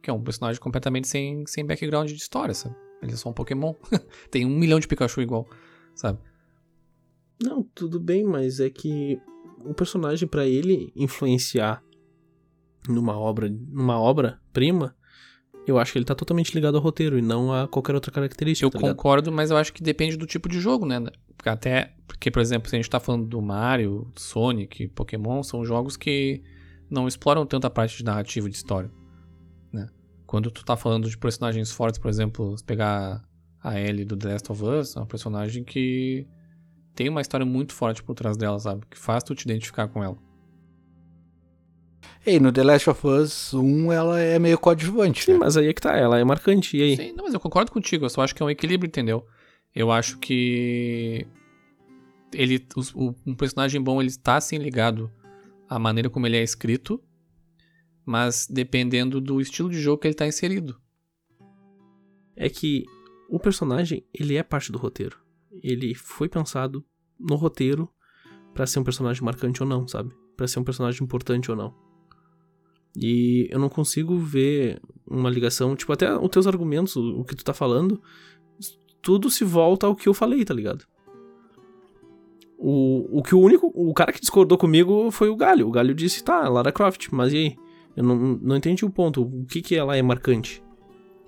Que 0.03 0.11
é 0.11 0.13
um 0.13 0.23
personagem 0.23 0.61
completamente 0.61 1.09
sem, 1.09 1.45
sem 1.47 1.67
background 1.67 2.09
de 2.09 2.15
história, 2.15 2.55
sabe? 2.55 2.88
Ele 3.03 3.13
é 3.13 3.17
só 3.17 3.29
um 3.29 3.33
Pokémon. 3.33 3.75
Tem 4.31 4.45
um 4.45 4.59
milhão 4.59 4.81
de 4.81 4.89
Pikachu 4.89 5.21
igual, 5.21 5.49
sabe? 5.95 6.19
Não, 7.43 7.63
tudo 7.75 8.01
bem, 8.01 8.25
mas 8.25 8.59
é 8.61 8.69
que 8.69 9.21
o 9.65 9.73
personagem, 9.73 10.27
para 10.27 10.47
ele 10.47 10.93
influenciar 10.97 11.83
numa 12.89 13.17
obra, 13.17 13.49
numa 13.49 14.01
obra 14.01 14.41
prima, 14.53 14.97
eu 15.67 15.79
acho 15.79 15.93
que 15.93 15.99
ele 15.99 16.05
tá 16.05 16.15
totalmente 16.15 16.55
ligado 16.55 16.77
ao 16.77 16.83
roteiro 16.83 17.19
e 17.19 17.23
não 17.23 17.53
a 17.53 17.69
qualquer 17.69 17.95
outra 17.95 18.11
característica. 18.11 18.67
Eu 18.67 18.71
tá 18.71 18.79
concordo, 18.81 19.31
mas 19.31 19.51
eu 19.51 19.57
acho 19.57 19.73
que 19.73 19.83
depende 19.83 20.17
do 20.17 20.27
tipo 20.27 20.49
de 20.49 20.61
jogo, 20.61 20.87
né? 20.87 20.99
Até 21.45 21.95
porque, 22.07 22.31
por 22.31 22.41
exemplo, 22.41 22.69
se 22.69 22.77
a 22.77 22.79
gente 22.79 22.91
tá 22.91 22.99
falando 22.99 23.27
do 23.27 23.41
Mario, 23.41 24.11
Sonic, 24.17 24.89
Pokémon, 24.89 25.43
são 25.43 25.65
jogos 25.65 25.97
que 25.97 26.43
não 26.91 27.07
exploram 27.07 27.47
tanto 27.47 27.67
a 27.67 27.71
parte 27.71 27.99
de 27.99 28.05
narrativa 28.05 28.49
de 28.49 28.57
história? 28.57 28.91
Quando 30.29 30.51
tu 30.51 30.63
tá 30.63 30.77
falando 30.77 31.09
de 31.09 31.17
personagens 31.17 31.73
fortes, 31.73 31.99
por 31.99 32.11
exemplo, 32.11 32.55
se 32.59 32.63
pegar 32.63 33.25
a 33.65 33.81
Ellie 33.81 34.05
do 34.05 34.15
The 34.15 34.29
Last 34.35 34.53
of 34.53 34.63
Us, 34.63 34.95
é 34.95 35.01
uma 35.01 35.07
personagem 35.07 35.65
que 35.65 36.27
tem 36.95 37.09
uma 37.09 37.23
história 37.23 37.47
muito 37.47 37.73
forte 37.73 38.03
por 38.03 38.15
trás 38.15 38.37
dela, 38.37 38.59
sabe? 38.59 38.85
Que 38.91 38.99
faz 38.99 39.25
tu 39.25 39.35
te 39.35 39.45
identificar 39.47 39.89
com 39.89 40.05
ela. 40.05 40.19
E 42.27 42.39
no 42.39 42.53
The 42.53 42.63
Last 42.63 42.91
of 42.91 43.07
Us 43.07 43.55
1 43.55 43.91
ela 43.91 44.21
é 44.21 44.39
meio 44.39 44.59
coadjuvante. 44.59 45.25
Sim, 45.25 45.33
né? 45.33 45.39
mas 45.39 45.57
aí 45.57 45.67
é 45.69 45.73
que 45.73 45.81
tá, 45.81 45.97
ela 45.97 46.19
é 46.19 46.25
marcante. 46.25 46.77
E 46.77 46.83
aí? 46.83 46.97
Sim, 46.97 47.13
não, 47.17 47.25
mas 47.25 47.33
eu 47.33 47.41
concordo 47.41 47.73
contigo, 47.73 48.05
eu 48.05 48.11
só 48.11 48.21
acho 48.21 48.35
que 48.35 48.43
é 48.43 48.47
um 48.47 48.51
equilíbrio, 48.51 48.87
entendeu? 48.89 49.27
Eu 49.75 49.91
acho 49.91 50.19
que 50.19 51.27
ele, 52.35 52.63
o- 52.95 53.15
um 53.27 53.35
personagem 53.35 53.81
bom 53.81 53.99
ele 53.99 54.11
está 54.11 54.39
sim 54.43 54.59
ligado 54.59 55.11
à 55.71 55.79
maneira 55.79 56.11
como 56.11 56.27
ele 56.27 56.37
é 56.37 56.43
escrito, 56.43 57.03
mas 58.09 58.47
dependendo 58.51 59.21
do 59.21 59.39
estilo 59.39 59.69
de 59.69 59.79
jogo 59.79 60.01
que 60.01 60.07
ele 60.07 60.15
está 60.15 60.27
inserido. 60.27 60.81
É 62.35 62.49
que 62.49 62.87
o 63.29 63.39
personagem, 63.39 64.03
ele 64.15 64.35
é 64.35 64.43
parte 64.43 64.73
do 64.73 64.79
roteiro. 64.79 65.19
Ele 65.63 65.95
foi 65.95 66.27
pensado 66.27 66.83
no 67.21 67.35
roteiro 67.35 67.87
pra 68.55 68.67
ser 68.67 68.79
um 68.79 68.85
personagem 68.85 69.23
marcante 69.23 69.63
ou 69.63 69.69
não, 69.69 69.87
sabe? 69.87 70.11
Pra 70.39 70.49
ser 70.49 70.59
um 70.59 70.65
personagem 70.65 71.05
importante 71.05 71.51
ou 71.51 71.57
não. 71.57 71.75
E 72.97 73.47
eu 73.51 73.59
não 73.59 73.69
consigo 73.69 74.17
ver 74.17 74.81
uma 75.07 75.29
ligação, 75.29 75.77
tipo, 75.77 75.93
até 75.93 76.19
os 76.19 76.31
teus 76.31 76.47
argumentos, 76.47 76.97
o 76.97 77.21
o 77.21 77.25
que 77.27 77.37
tu 77.37 77.45
tá 77.45 77.53
falando, 77.53 78.01
tudo 79.03 79.29
se 79.29 79.45
volta 79.45 79.87
ao 79.87 79.95
que 79.95 80.09
eu 80.09 80.15
falei, 80.15 80.47
tá 80.47 80.55
ligado? 80.55 80.87
O, 82.57 83.19
o 83.19 83.23
que 83.23 83.35
o 83.35 83.41
único. 83.41 83.71
O 83.75 83.93
cara 83.93 84.15
que 84.15 84.21
discordou 84.21 84.57
comigo 84.57 85.11
foi 85.11 85.29
o 85.29 85.37
Galho. 85.37 85.69
O 85.69 85.71
Galho 85.71 85.95
disse, 85.95 86.25
tá, 86.25 86.49
Lara 86.49 86.73
Croft, 86.73 87.09
mas 87.13 87.35
e 87.35 87.37
aí? 87.37 87.68
Eu 87.99 88.05
não, 88.05 88.17
não 88.17 88.57
entendi 88.57 88.85
o 88.85 88.91
ponto. 88.91 89.23
O 89.23 89.45
que 89.45 89.61
que 89.61 89.75
ela 89.75 89.97
é 89.97 90.01
marcante? 90.01 90.63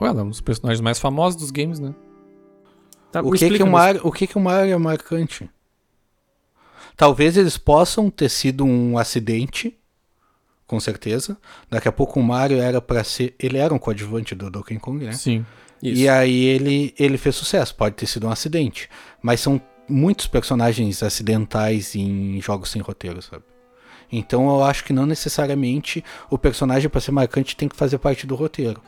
Ué, 0.00 0.08
ela 0.08 0.20
é 0.20 0.22
um 0.22 0.28
dos 0.28 0.40
personagens 0.40 0.80
mais 0.80 1.00
famosos 1.00 1.40
dos 1.40 1.50
games, 1.50 1.80
né? 1.80 1.92
Tá, 3.10 3.20
O 3.20 3.32
que, 3.32 3.38
que, 3.38 3.44
explica, 3.44 3.64
o 3.64 3.66
me 3.66 3.72
Mario, 3.72 4.00
o 4.04 4.12
que, 4.12 4.24
que 4.24 4.38
o 4.38 4.40
Mario 4.40 4.72
é 4.72 4.78
marcante? 4.78 5.50
Talvez 6.96 7.36
eles 7.36 7.58
possam 7.58 8.08
ter 8.08 8.28
sido 8.28 8.64
um 8.64 8.96
acidente, 8.96 9.76
com 10.64 10.78
certeza. 10.78 11.36
Daqui 11.68 11.88
a 11.88 11.92
pouco 11.92 12.20
o 12.20 12.22
Mario 12.22 12.58
era 12.58 12.80
pra 12.80 13.02
ser. 13.02 13.34
Ele 13.36 13.58
era 13.58 13.74
um 13.74 13.78
coadjuvante 13.78 14.36
do 14.36 14.48
Donkey 14.48 14.78
Kong, 14.78 15.04
né? 15.04 15.12
Sim. 15.12 15.44
Isso. 15.82 16.02
E 16.02 16.08
aí 16.08 16.44
ele, 16.44 16.94
ele 16.96 17.18
fez 17.18 17.34
sucesso, 17.34 17.74
pode 17.74 17.96
ter 17.96 18.06
sido 18.06 18.28
um 18.28 18.30
acidente. 18.30 18.88
Mas 19.20 19.40
são 19.40 19.60
muitos 19.88 20.28
personagens 20.28 21.02
acidentais 21.02 21.96
em 21.96 22.40
jogos 22.40 22.70
sem 22.70 22.80
roteiro, 22.80 23.20
sabe? 23.20 23.42
Então 24.12 24.48
eu 24.48 24.62
acho 24.64 24.84
que 24.84 24.92
não 24.92 25.06
necessariamente 25.06 26.04
o 26.28 26.36
personagem 26.38 26.88
para 26.90 27.00
ser 27.00 27.12
marcante 27.12 27.56
tem 27.56 27.68
que 27.68 27.76
fazer 27.76 27.98
parte 27.98 28.26
do 28.26 28.34
roteiro. 28.34 28.80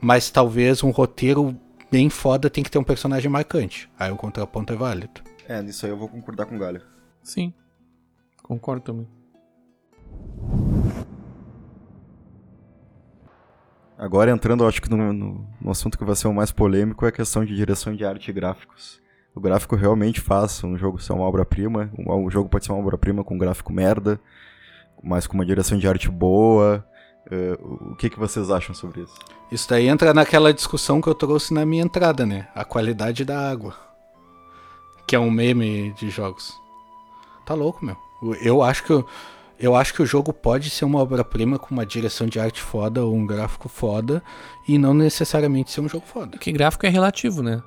Mas 0.00 0.30
talvez 0.30 0.82
um 0.82 0.90
roteiro 0.90 1.56
bem 1.90 2.08
foda 2.10 2.50
tem 2.50 2.62
que 2.62 2.70
ter 2.70 2.78
um 2.78 2.84
personagem 2.84 3.30
marcante. 3.30 3.90
Aí 3.98 4.10
o 4.12 4.16
contraponto 4.16 4.72
é 4.72 4.76
válido. 4.76 5.20
É, 5.48 5.62
nisso 5.62 5.86
aí 5.86 5.92
eu 5.92 5.96
vou 5.96 6.08
concordar 6.08 6.44
com 6.46 6.56
o 6.56 6.58
Galho. 6.58 6.82
Sim. 7.22 7.52
Concordo 8.42 8.82
também. 8.82 9.08
Agora 13.96 14.30
entrando, 14.30 14.62
eu 14.62 14.68
acho 14.68 14.80
que 14.80 14.88
no, 14.90 15.12
no- 15.12 15.46
no 15.60 15.70
assunto 15.70 15.98
que 15.98 16.04
vai 16.04 16.14
ser 16.14 16.28
o 16.28 16.34
mais 16.34 16.52
polêmico 16.52 17.04
é 17.04 17.08
a 17.08 17.12
questão 17.12 17.44
de 17.44 17.54
direção 17.56 17.94
de 17.96 18.04
arte 18.04 18.30
e 18.30 18.32
gráficos. 18.32 19.00
O 19.34 19.40
gráfico 19.40 19.74
realmente 19.74 20.20
faz 20.20 20.62
um 20.62 20.76
jogo 20.76 21.00
ser 21.00 21.12
uma 21.12 21.24
obra-prima. 21.24 21.90
Um, 21.98 22.12
um 22.26 22.30
jogo 22.30 22.48
pode 22.48 22.64
ser 22.64 22.72
uma 22.72 22.80
obra-prima 22.80 23.24
com 23.24 23.34
um 23.34 23.38
gráfico 23.38 23.72
merda, 23.72 24.20
mas 25.02 25.26
com 25.26 25.34
uma 25.34 25.46
direção 25.46 25.78
de 25.78 25.86
arte 25.88 26.08
boa. 26.08 26.84
Eh, 27.30 27.58
o 27.60 27.94
que, 27.96 28.08
que 28.10 28.18
vocês 28.18 28.50
acham 28.50 28.74
sobre 28.74 29.02
isso? 29.02 29.14
Isso 29.52 29.68
daí 29.68 29.86
entra 29.88 30.12
naquela 30.14 30.52
discussão 30.52 31.00
que 31.00 31.08
eu 31.08 31.14
trouxe 31.14 31.52
na 31.54 31.64
minha 31.66 31.82
entrada, 31.82 32.24
né? 32.26 32.48
A 32.54 32.64
qualidade 32.64 33.24
da 33.24 33.50
água. 33.50 33.74
Que 35.06 35.16
é 35.16 35.18
um 35.18 35.30
meme 35.30 35.92
de 35.94 36.10
jogos. 36.10 36.52
Tá 37.46 37.54
louco, 37.54 37.84
meu. 37.84 37.96
Eu 38.42 38.62
acho 38.62 38.84
que, 38.84 38.92
o- 38.92 39.06
eu 39.58 39.74
acho 39.74 39.94
que 39.94 40.02
o 40.02 40.06
jogo 40.06 40.32
pode 40.32 40.68
ser 40.70 40.84
uma 40.84 40.98
obra-prima 41.00 41.58
com 41.58 41.74
uma 41.74 41.86
direção 41.86 42.26
de 42.26 42.38
arte 42.40 42.60
foda 42.60 43.04
ou 43.04 43.14
um 43.14 43.26
gráfico 43.26 43.68
foda 43.68 44.22
e 44.66 44.76
não 44.78 44.92
necessariamente 44.92 45.70
ser 45.70 45.80
um 45.80 45.88
jogo 45.88 46.04
foda. 46.06 46.36
Que 46.38 46.52
gráfico 46.52 46.84
é 46.84 46.88
relativo, 46.88 47.42
né? 47.42 47.62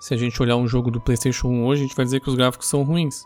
Se 0.00 0.12
a 0.12 0.16
gente 0.16 0.40
olhar 0.42 0.56
um 0.56 0.68
jogo 0.68 0.90
do 0.90 1.00
PlayStation 1.00 1.48
1 1.48 1.64
hoje, 1.64 1.82
a 1.82 1.86
gente 1.86 1.96
vai 1.96 2.04
dizer 2.04 2.20
que 2.20 2.28
os 2.28 2.34
gráficos 2.34 2.68
são 2.68 2.82
ruins. 2.82 3.24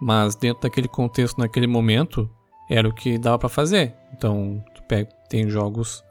Mas 0.00 0.34
dentro 0.34 0.62
daquele 0.62 0.88
contexto, 0.88 1.38
naquele 1.38 1.66
momento, 1.66 2.28
era 2.68 2.88
o 2.88 2.92
que 2.92 3.18
dava 3.18 3.38
pra 3.38 3.48
fazer. 3.48 3.94
Então, 4.12 4.62
pega, 4.86 5.08
tem 5.28 5.48
jogos, 5.48 6.04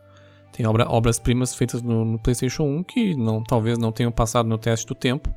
tem 0.51 0.65
obra, 0.65 0.87
obras-primas 0.89 1.53
feitas 1.55 1.81
no, 1.81 2.03
no 2.05 2.19
PlayStation 2.19 2.63
1 2.63 2.83
que 2.83 3.15
não, 3.15 3.43
talvez 3.43 3.77
não 3.77 3.91
tenham 3.91 4.11
passado 4.11 4.47
no 4.47 4.57
teste 4.57 4.85
do 4.87 4.95
tempo. 4.95 5.29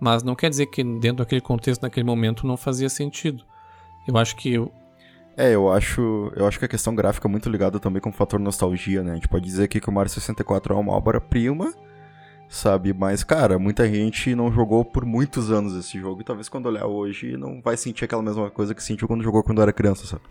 Mas 0.00 0.22
não 0.22 0.34
quer 0.36 0.48
dizer 0.50 0.66
que 0.66 0.82
dentro 0.84 1.18
daquele 1.18 1.40
contexto, 1.40 1.82
naquele 1.82 2.06
momento, 2.06 2.46
não 2.46 2.56
fazia 2.56 2.88
sentido. 2.88 3.42
Eu 4.06 4.16
acho 4.16 4.36
que 4.36 4.58
o- 4.58 4.70
É, 5.36 5.54
eu 5.54 5.70
acho, 5.72 6.32
eu 6.36 6.46
acho 6.46 6.58
que 6.58 6.64
a 6.64 6.68
questão 6.68 6.94
gráfica 6.94 7.26
é 7.28 7.30
muito 7.30 7.48
ligada 7.50 7.78
também 7.80 8.00
com 8.00 8.10
o 8.10 8.12
fator 8.12 8.38
nostalgia, 8.40 9.02
né? 9.02 9.12
A 9.12 9.14
gente 9.14 9.28
pode 9.28 9.44
dizer 9.44 9.64
aqui 9.64 9.80
que 9.80 9.88
o 9.88 9.92
Mario 9.92 10.10
64 10.10 10.72
é 10.74 10.76
uma 10.76 10.92
obra-prima, 10.92 11.72
sabe? 12.48 12.92
Mas, 12.92 13.22
cara, 13.24 13.58
muita 13.58 13.88
gente 13.88 14.34
não 14.34 14.52
jogou 14.52 14.84
por 14.84 15.04
muitos 15.04 15.50
anos 15.50 15.74
esse 15.76 15.98
jogo 15.98 16.20
e 16.20 16.24
talvez 16.24 16.48
quando 16.48 16.66
olhar 16.66 16.86
hoje 16.86 17.36
não 17.36 17.60
vai 17.60 17.76
sentir 17.76 18.04
aquela 18.04 18.22
mesma 18.22 18.50
coisa 18.50 18.74
que 18.74 18.82
sentiu 18.82 19.06
quando 19.08 19.22
jogou 19.22 19.42
quando 19.42 19.60
era 19.62 19.72
criança, 19.72 20.06
sabe? 20.06 20.22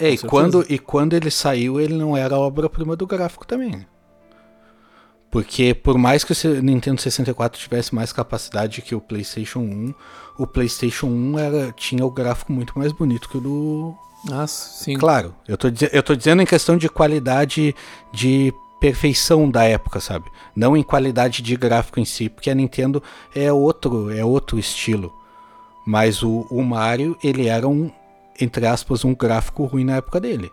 É, 0.00 0.10
e 0.10 0.18
quando, 0.18 0.64
e 0.68 0.78
quando 0.78 1.14
ele 1.14 1.30
saiu, 1.30 1.80
ele 1.80 1.94
não 1.94 2.16
era 2.16 2.34
a 2.34 2.38
obra-prima 2.38 2.96
do 2.96 3.06
gráfico 3.06 3.46
também. 3.46 3.86
Porque 5.30 5.74
por 5.74 5.98
mais 5.98 6.22
que 6.22 6.32
o 6.32 6.62
Nintendo 6.62 7.00
64 7.00 7.58
tivesse 7.60 7.92
mais 7.92 8.12
capacidade 8.12 8.80
que 8.80 8.94
o 8.94 9.00
PlayStation 9.00 9.58
1, 9.58 9.94
o 10.38 10.46
PlayStation 10.46 11.08
1 11.08 11.38
era, 11.38 11.72
tinha 11.72 12.06
o 12.06 12.10
gráfico 12.10 12.52
muito 12.52 12.78
mais 12.78 12.92
bonito 12.92 13.28
que 13.28 13.38
o 13.38 13.40
do. 13.40 13.94
Ah, 14.30 14.46
sim. 14.46 14.96
Claro, 14.96 15.34
eu 15.48 15.58
tô, 15.58 15.68
eu 15.92 16.02
tô 16.02 16.14
dizendo 16.14 16.40
em 16.40 16.46
questão 16.46 16.76
de 16.76 16.88
qualidade 16.88 17.74
de 18.12 18.54
perfeição 18.80 19.50
da 19.50 19.64
época, 19.64 19.98
sabe? 19.98 20.30
Não 20.54 20.76
em 20.76 20.82
qualidade 20.82 21.42
de 21.42 21.56
gráfico 21.56 21.98
em 21.98 22.04
si, 22.04 22.28
porque 22.28 22.48
a 22.48 22.54
Nintendo 22.54 23.02
é 23.34 23.52
outro, 23.52 24.10
é 24.10 24.24
outro 24.24 24.56
estilo. 24.56 25.12
Mas 25.84 26.22
o, 26.22 26.46
o 26.48 26.62
Mario, 26.62 27.16
ele 27.24 27.48
era 27.48 27.66
um, 27.66 27.90
entre 28.40 28.66
aspas, 28.66 29.04
um 29.04 29.14
gráfico 29.14 29.64
ruim 29.64 29.84
na 29.84 29.96
época 29.96 30.20
dele. 30.20 30.50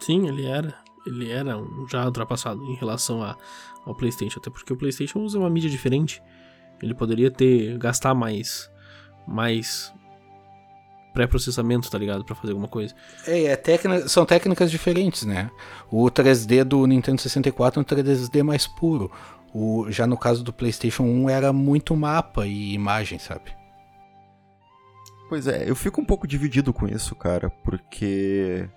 Sim, 0.00 0.28
ele 0.28 0.44
era. 0.46 0.74
Ele 1.06 1.30
era 1.30 1.56
um- 1.58 1.86
já 1.88 2.04
ultrapassado 2.04 2.62
em 2.64 2.74
relação 2.74 3.22
a- 3.22 3.36
ao 3.84 3.94
PlayStation. 3.94 4.38
Até 4.38 4.50
porque 4.50 4.72
o 4.72 4.76
PlayStation 4.76 5.20
usa 5.20 5.38
uma 5.38 5.50
mídia 5.50 5.70
diferente. 5.70 6.22
Ele 6.82 6.94
poderia 6.94 7.30
ter. 7.30 7.78
gastar 7.78 8.14
mais. 8.14 8.70
mais. 9.26 9.92
pré-processamento, 11.14 11.90
tá 11.90 11.98
ligado? 11.98 12.24
Pra 12.24 12.34
fazer 12.34 12.52
alguma 12.52 12.68
coisa. 12.68 12.94
É, 13.26 13.44
é 13.44 14.08
são 14.08 14.24
técnicas 14.24 14.70
diferentes, 14.70 15.24
né? 15.24 15.50
O 15.90 16.10
3D 16.10 16.64
do 16.64 16.86
Nintendo 16.86 17.20
64 17.20 17.78
é 17.78 17.82
um 17.82 17.84
3D 17.84 18.42
mais 18.42 18.66
puro. 18.66 19.10
O, 19.52 19.90
já 19.90 20.06
no 20.06 20.16
caso 20.16 20.42
do 20.42 20.52
PlayStation 20.54 21.02
1 21.02 21.28
era 21.28 21.52
muito 21.52 21.94
mapa 21.94 22.46
e 22.46 22.72
imagem, 22.72 23.18
sabe? 23.18 23.52
Pois 25.32 25.46
é, 25.46 25.64
eu 25.66 25.74
fico 25.74 25.98
um 25.98 26.04
pouco 26.04 26.26
dividido 26.26 26.74
com 26.74 26.86
isso, 26.86 27.16
cara, 27.16 27.48
porque 27.48 28.68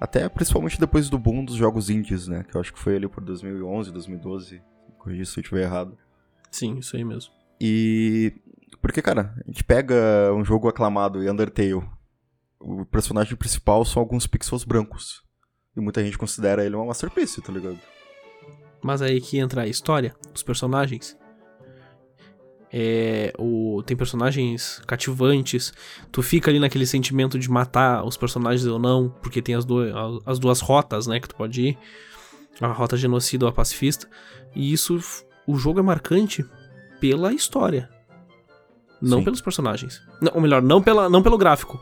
até 0.00 0.28
principalmente 0.28 0.80
depois 0.80 1.08
do 1.08 1.16
boom 1.16 1.44
dos 1.44 1.54
jogos 1.54 1.88
indies, 1.88 2.26
né, 2.26 2.42
que 2.42 2.56
eu 2.56 2.60
acho 2.60 2.72
que 2.72 2.80
foi 2.80 2.96
ali 2.96 3.06
por 3.06 3.22
2011, 3.22 3.92
2012, 3.92 4.60
corrija 4.98 5.24
se 5.24 5.38
eu 5.38 5.42
estiver 5.42 5.62
errado. 5.62 5.96
Sim, 6.50 6.78
isso 6.78 6.96
aí 6.96 7.04
mesmo. 7.04 7.32
E 7.60 8.34
porque, 8.82 9.00
cara, 9.00 9.32
a 9.40 9.46
gente 9.46 9.62
pega 9.62 10.34
um 10.34 10.44
jogo 10.44 10.66
aclamado 10.66 11.22
e 11.22 11.30
Undertale, 11.30 11.80
o 12.58 12.84
personagem 12.86 13.36
principal 13.36 13.84
são 13.84 14.02
alguns 14.02 14.26
pixels 14.26 14.64
brancos. 14.64 15.22
E 15.76 15.80
muita 15.80 16.02
gente 16.02 16.18
considera 16.18 16.66
ele 16.66 16.74
uma 16.74 16.86
masterpiece, 16.86 17.40
tá 17.40 17.52
ligado? 17.52 17.78
Mas 18.82 19.00
aí 19.00 19.20
que 19.20 19.38
entra 19.38 19.62
a 19.62 19.68
história, 19.68 20.12
os 20.34 20.42
personagens. 20.42 21.16
É, 22.72 23.32
o, 23.38 23.82
tem 23.84 23.96
personagens 23.96 24.80
cativantes. 24.86 25.72
Tu 26.12 26.22
fica 26.22 26.50
ali 26.50 26.60
naquele 26.60 26.86
sentimento 26.86 27.38
de 27.38 27.50
matar 27.50 28.04
os 28.04 28.16
personagens 28.16 28.66
ou 28.66 28.78
não, 28.78 29.08
porque 29.20 29.42
tem 29.42 29.54
as, 29.54 29.64
duas 29.64 29.92
as 30.24 30.38
duas 30.38 30.60
rotas, 30.60 31.06
né, 31.06 31.18
que 31.18 31.28
tu 31.28 31.34
pode 31.34 31.60
ir. 31.62 31.78
A 32.60 32.68
rota 32.68 32.96
genocida 32.96 33.46
ou 33.46 33.48
a 33.48 33.52
pacifista. 33.52 34.06
E 34.54 34.72
isso, 34.72 35.00
o 35.46 35.56
jogo 35.56 35.80
é 35.80 35.82
marcante 35.82 36.44
pela 37.00 37.32
história. 37.32 37.88
Não 39.00 39.18
Sim. 39.18 39.24
pelos 39.24 39.40
personagens. 39.40 40.02
Não, 40.20 40.32
ou 40.34 40.40
melhor, 40.40 40.60
não, 40.60 40.82
pela, 40.82 41.08
não 41.08 41.22
pelo 41.22 41.38
gráfico. 41.38 41.80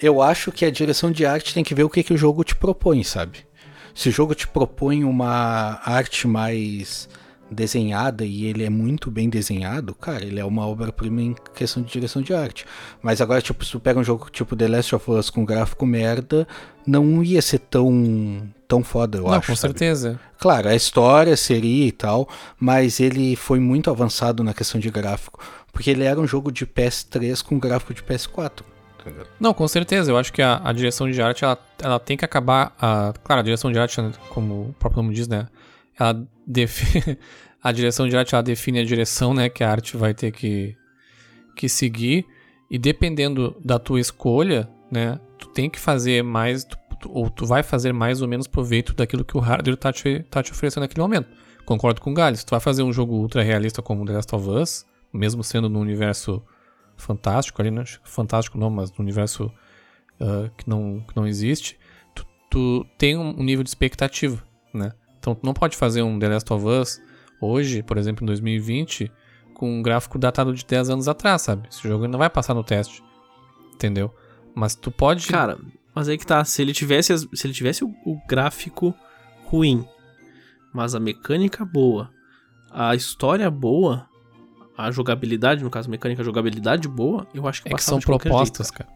Eu 0.00 0.20
acho 0.20 0.52
que 0.52 0.64
a 0.64 0.70
direção 0.70 1.10
de 1.10 1.24
arte 1.24 1.54
tem 1.54 1.64
que 1.64 1.74
ver 1.74 1.84
o 1.84 1.90
que, 1.90 2.02
que 2.02 2.12
o 2.12 2.18
jogo 2.18 2.44
te 2.44 2.54
propõe, 2.54 3.02
sabe? 3.02 3.46
Se 3.94 4.08
o 4.08 4.12
jogo 4.12 4.34
te 4.34 4.46
propõe 4.46 5.04
uma 5.04 5.80
arte 5.84 6.28
mais 6.28 7.08
desenhada 7.50 8.24
e 8.24 8.46
ele 8.46 8.64
é 8.64 8.70
muito 8.70 9.10
bem 9.10 9.28
desenhado, 9.28 9.94
cara, 9.94 10.24
ele 10.24 10.38
é 10.38 10.44
uma 10.44 10.66
obra-prima 10.66 11.20
em 11.20 11.34
questão 11.54 11.82
de 11.82 11.92
direção 11.92 12.22
de 12.22 12.32
arte. 12.32 12.64
Mas 13.02 13.20
agora, 13.20 13.42
tipo, 13.42 13.64
se 13.64 13.72
tu 13.72 13.80
pega 13.80 13.98
um 13.98 14.04
jogo 14.04 14.30
tipo 14.30 14.54
The 14.54 14.68
Last 14.68 14.94
of 14.94 15.10
Us 15.10 15.30
com 15.30 15.44
gráfico 15.44 15.84
merda, 15.84 16.46
não 16.86 17.22
ia 17.22 17.42
ser 17.42 17.58
tão, 17.58 18.48
tão 18.68 18.84
foda, 18.84 19.18
eu 19.18 19.24
não, 19.24 19.32
acho. 19.32 19.48
com 19.48 19.56
sabe? 19.56 19.72
certeza. 19.72 20.20
Claro, 20.38 20.68
a 20.68 20.74
história 20.74 21.36
seria 21.36 21.86
e 21.86 21.92
tal, 21.92 22.28
mas 22.58 23.00
ele 23.00 23.34
foi 23.34 23.58
muito 23.58 23.90
avançado 23.90 24.44
na 24.44 24.54
questão 24.54 24.80
de 24.80 24.90
gráfico, 24.90 25.40
porque 25.72 25.90
ele 25.90 26.04
era 26.04 26.20
um 26.20 26.26
jogo 26.26 26.52
de 26.52 26.66
PS3 26.66 27.42
com 27.42 27.58
gráfico 27.58 27.92
de 27.92 28.02
PS4. 28.02 28.62
tá 29.02 29.10
ligado? 29.10 29.28
Não, 29.38 29.52
com 29.52 29.66
certeza. 29.66 30.10
Eu 30.10 30.16
acho 30.16 30.32
que 30.32 30.40
a, 30.40 30.60
a 30.62 30.72
direção 30.72 31.10
de 31.10 31.20
arte, 31.20 31.44
ela, 31.44 31.58
ela 31.80 31.98
tem 31.98 32.16
que 32.16 32.24
acabar. 32.24 32.74
A, 32.80 33.12
claro, 33.24 33.40
a 33.40 33.44
direção 33.44 33.72
de 33.72 33.78
arte, 33.78 34.00
como 34.30 34.68
o 34.70 34.74
próprio 34.78 35.02
nome 35.02 35.14
diz, 35.14 35.26
né? 35.26 35.46
Ela 36.00 36.26
define, 36.46 37.18
a 37.62 37.70
direção 37.70 38.08
de 38.08 38.16
arte 38.16 38.34
ela 38.34 38.42
define 38.42 38.80
a 38.80 38.84
direção, 38.84 39.34
né? 39.34 39.48
Que 39.48 39.62
a 39.62 39.70
arte 39.70 39.96
vai 39.96 40.14
ter 40.14 40.32
que, 40.32 40.74
que 41.54 41.68
seguir. 41.68 42.26
E 42.70 42.78
dependendo 42.78 43.54
da 43.62 43.78
tua 43.78 44.00
escolha, 44.00 44.68
né? 44.90 45.20
Tu 45.38 45.48
tem 45.48 45.68
que 45.68 45.78
fazer 45.78 46.24
mais. 46.24 46.64
Tu, 46.64 46.78
ou 47.08 47.28
tu 47.28 47.46
vai 47.46 47.62
fazer 47.62 47.92
mais 47.92 48.22
ou 48.22 48.28
menos 48.28 48.46
proveito 48.46 48.94
daquilo 48.94 49.24
que 49.24 49.36
o 49.36 49.40
hardware 49.40 49.76
tá 49.76 49.92
te, 49.92 50.24
tá 50.30 50.42
te 50.42 50.52
oferecendo 50.52 50.82
naquele 50.82 51.02
momento. 51.02 51.28
Concordo 51.64 52.00
com 52.00 52.10
o 52.10 52.14
Gales. 52.14 52.42
Tu 52.44 52.50
vai 52.50 52.60
fazer 52.60 52.82
um 52.82 52.92
jogo 52.92 53.14
ultra 53.14 53.42
realista 53.42 53.82
como 53.82 54.04
The 54.04 54.12
Last 54.12 54.34
of 54.34 54.48
Us, 54.48 54.86
mesmo 55.12 55.44
sendo 55.44 55.68
no 55.68 55.78
universo 55.78 56.42
fantástico 56.96 57.60
ali, 57.60 57.70
né? 57.70 57.84
Fantástico 58.04 58.58
não, 58.58 58.70
mas 58.70 58.90
no 58.92 58.98
universo 59.00 59.52
uh, 60.20 60.50
que, 60.56 60.68
não, 60.68 61.00
que 61.00 61.16
não 61.16 61.26
existe, 61.26 61.78
tu, 62.14 62.26
tu 62.50 62.86
tem 62.98 63.16
um 63.16 63.42
nível 63.42 63.64
de 63.64 63.70
expectativa, 63.70 64.42
né? 64.72 64.92
Então 65.20 65.34
tu 65.34 65.44
não 65.46 65.52
pode 65.54 65.76
fazer 65.76 66.02
um 66.02 66.18
The 66.18 66.28
Last 66.28 66.52
of 66.52 66.66
Us 66.66 67.00
hoje, 67.40 67.82
por 67.82 67.96
exemplo, 67.96 68.24
em 68.24 68.26
2020, 68.26 69.12
com 69.54 69.78
um 69.78 69.82
gráfico 69.82 70.18
datado 70.18 70.52
de 70.54 70.64
10 70.64 70.90
anos 70.90 71.06
atrás, 71.06 71.42
sabe? 71.42 71.68
Esse 71.70 71.86
jogo 71.86 72.04
ainda 72.04 72.18
vai 72.18 72.28
passar 72.28 72.54
no 72.54 72.64
teste. 72.64 73.02
Entendeu? 73.74 74.12
Mas 74.54 74.74
tu 74.74 74.90
pode. 74.90 75.26
Cara, 75.28 75.58
mas 75.94 76.08
aí 76.08 76.18
que 76.18 76.26
tá, 76.26 76.44
se 76.44 76.60
ele 76.62 76.72
tivesse, 76.72 77.12
as- 77.12 77.26
se 77.32 77.46
ele 77.46 77.54
tivesse 77.54 77.84
o, 77.84 77.88
o 78.04 78.18
gráfico 78.26 78.94
ruim, 79.44 79.86
mas 80.72 80.94
a 80.94 81.00
mecânica 81.00 81.64
boa, 81.64 82.10
a 82.70 82.94
história 82.94 83.50
boa, 83.50 84.06
a 84.76 84.90
jogabilidade, 84.90 85.62
no 85.62 85.70
caso, 85.70 85.90
mecânica, 85.90 86.22
jogabilidade 86.24 86.88
boa, 86.88 87.26
eu 87.34 87.46
acho 87.46 87.62
que 87.62 87.68
é 87.68 87.74
que 87.74 87.82
são 87.84 88.00
propostas, 88.00 88.68
jeito, 88.68 88.78
cara. 88.78 88.90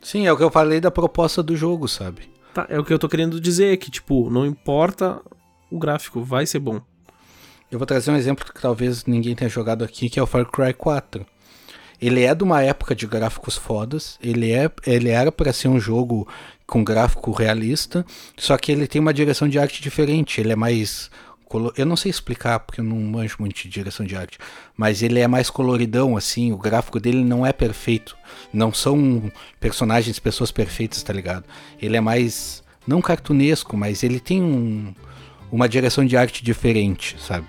Sim, 0.00 0.26
é 0.26 0.32
o 0.32 0.36
que 0.36 0.42
eu 0.42 0.50
falei 0.50 0.80
da 0.80 0.90
proposta 0.90 1.42
do 1.42 1.54
jogo, 1.56 1.86
sabe? 1.88 2.30
Tá, 2.54 2.66
é 2.68 2.78
o 2.78 2.84
que 2.84 2.92
eu 2.92 2.98
tô 2.98 3.08
querendo 3.08 3.40
dizer, 3.40 3.76
que, 3.78 3.90
tipo, 3.90 4.28
não 4.30 4.44
importa 4.44 5.20
o 5.72 5.78
gráfico, 5.78 6.22
vai 6.22 6.46
ser 6.46 6.58
bom. 6.58 6.80
Eu 7.70 7.78
vou 7.78 7.86
trazer 7.86 8.10
um 8.10 8.16
exemplo 8.16 8.44
que 8.44 8.60
talvez 8.60 9.06
ninguém 9.06 9.34
tenha 9.34 9.48
jogado 9.48 9.82
aqui, 9.82 10.10
que 10.10 10.20
é 10.20 10.22
o 10.22 10.26
Far 10.26 10.44
Cry 10.44 10.74
4. 10.74 11.24
Ele 12.00 12.22
é 12.22 12.34
de 12.34 12.44
uma 12.44 12.62
época 12.62 12.94
de 12.94 13.06
gráficos 13.06 13.56
fodas, 13.56 14.18
ele, 14.22 14.52
é, 14.52 14.70
ele 14.86 15.08
era 15.08 15.32
para 15.32 15.52
ser 15.52 15.68
um 15.68 15.80
jogo 15.80 16.28
com 16.66 16.84
gráfico 16.84 17.30
realista, 17.30 18.04
só 18.36 18.58
que 18.58 18.70
ele 18.72 18.86
tem 18.86 19.00
uma 19.00 19.14
direção 19.14 19.48
de 19.48 19.58
arte 19.58 19.80
diferente, 19.80 20.40
ele 20.40 20.52
é 20.52 20.56
mais... 20.56 21.10
Eu 21.76 21.84
não 21.84 21.96
sei 21.96 22.10
explicar, 22.10 22.60
porque 22.60 22.80
eu 22.80 22.84
não 22.84 22.96
manjo 22.96 23.36
muito 23.38 23.54
de 23.62 23.68
direção 23.68 24.04
de 24.06 24.16
arte, 24.16 24.38
mas 24.74 25.02
ele 25.02 25.20
é 25.20 25.28
mais 25.28 25.50
coloridão, 25.50 26.16
assim, 26.16 26.50
o 26.50 26.56
gráfico 26.56 26.98
dele 26.98 27.22
não 27.22 27.44
é 27.44 27.52
perfeito. 27.52 28.16
Não 28.52 28.72
são 28.72 29.30
personagens, 29.60 30.18
pessoas 30.18 30.50
perfeitas, 30.50 31.02
tá 31.02 31.12
ligado? 31.12 31.44
Ele 31.80 31.94
é 31.94 32.00
mais, 32.00 32.64
não 32.86 33.02
cartunesco, 33.02 33.76
mas 33.76 34.02
ele 34.02 34.18
tem 34.18 34.42
um, 34.42 34.94
uma 35.52 35.68
direção 35.68 36.04
de 36.04 36.16
arte 36.16 36.42
diferente, 36.42 37.14
sabe? 37.20 37.46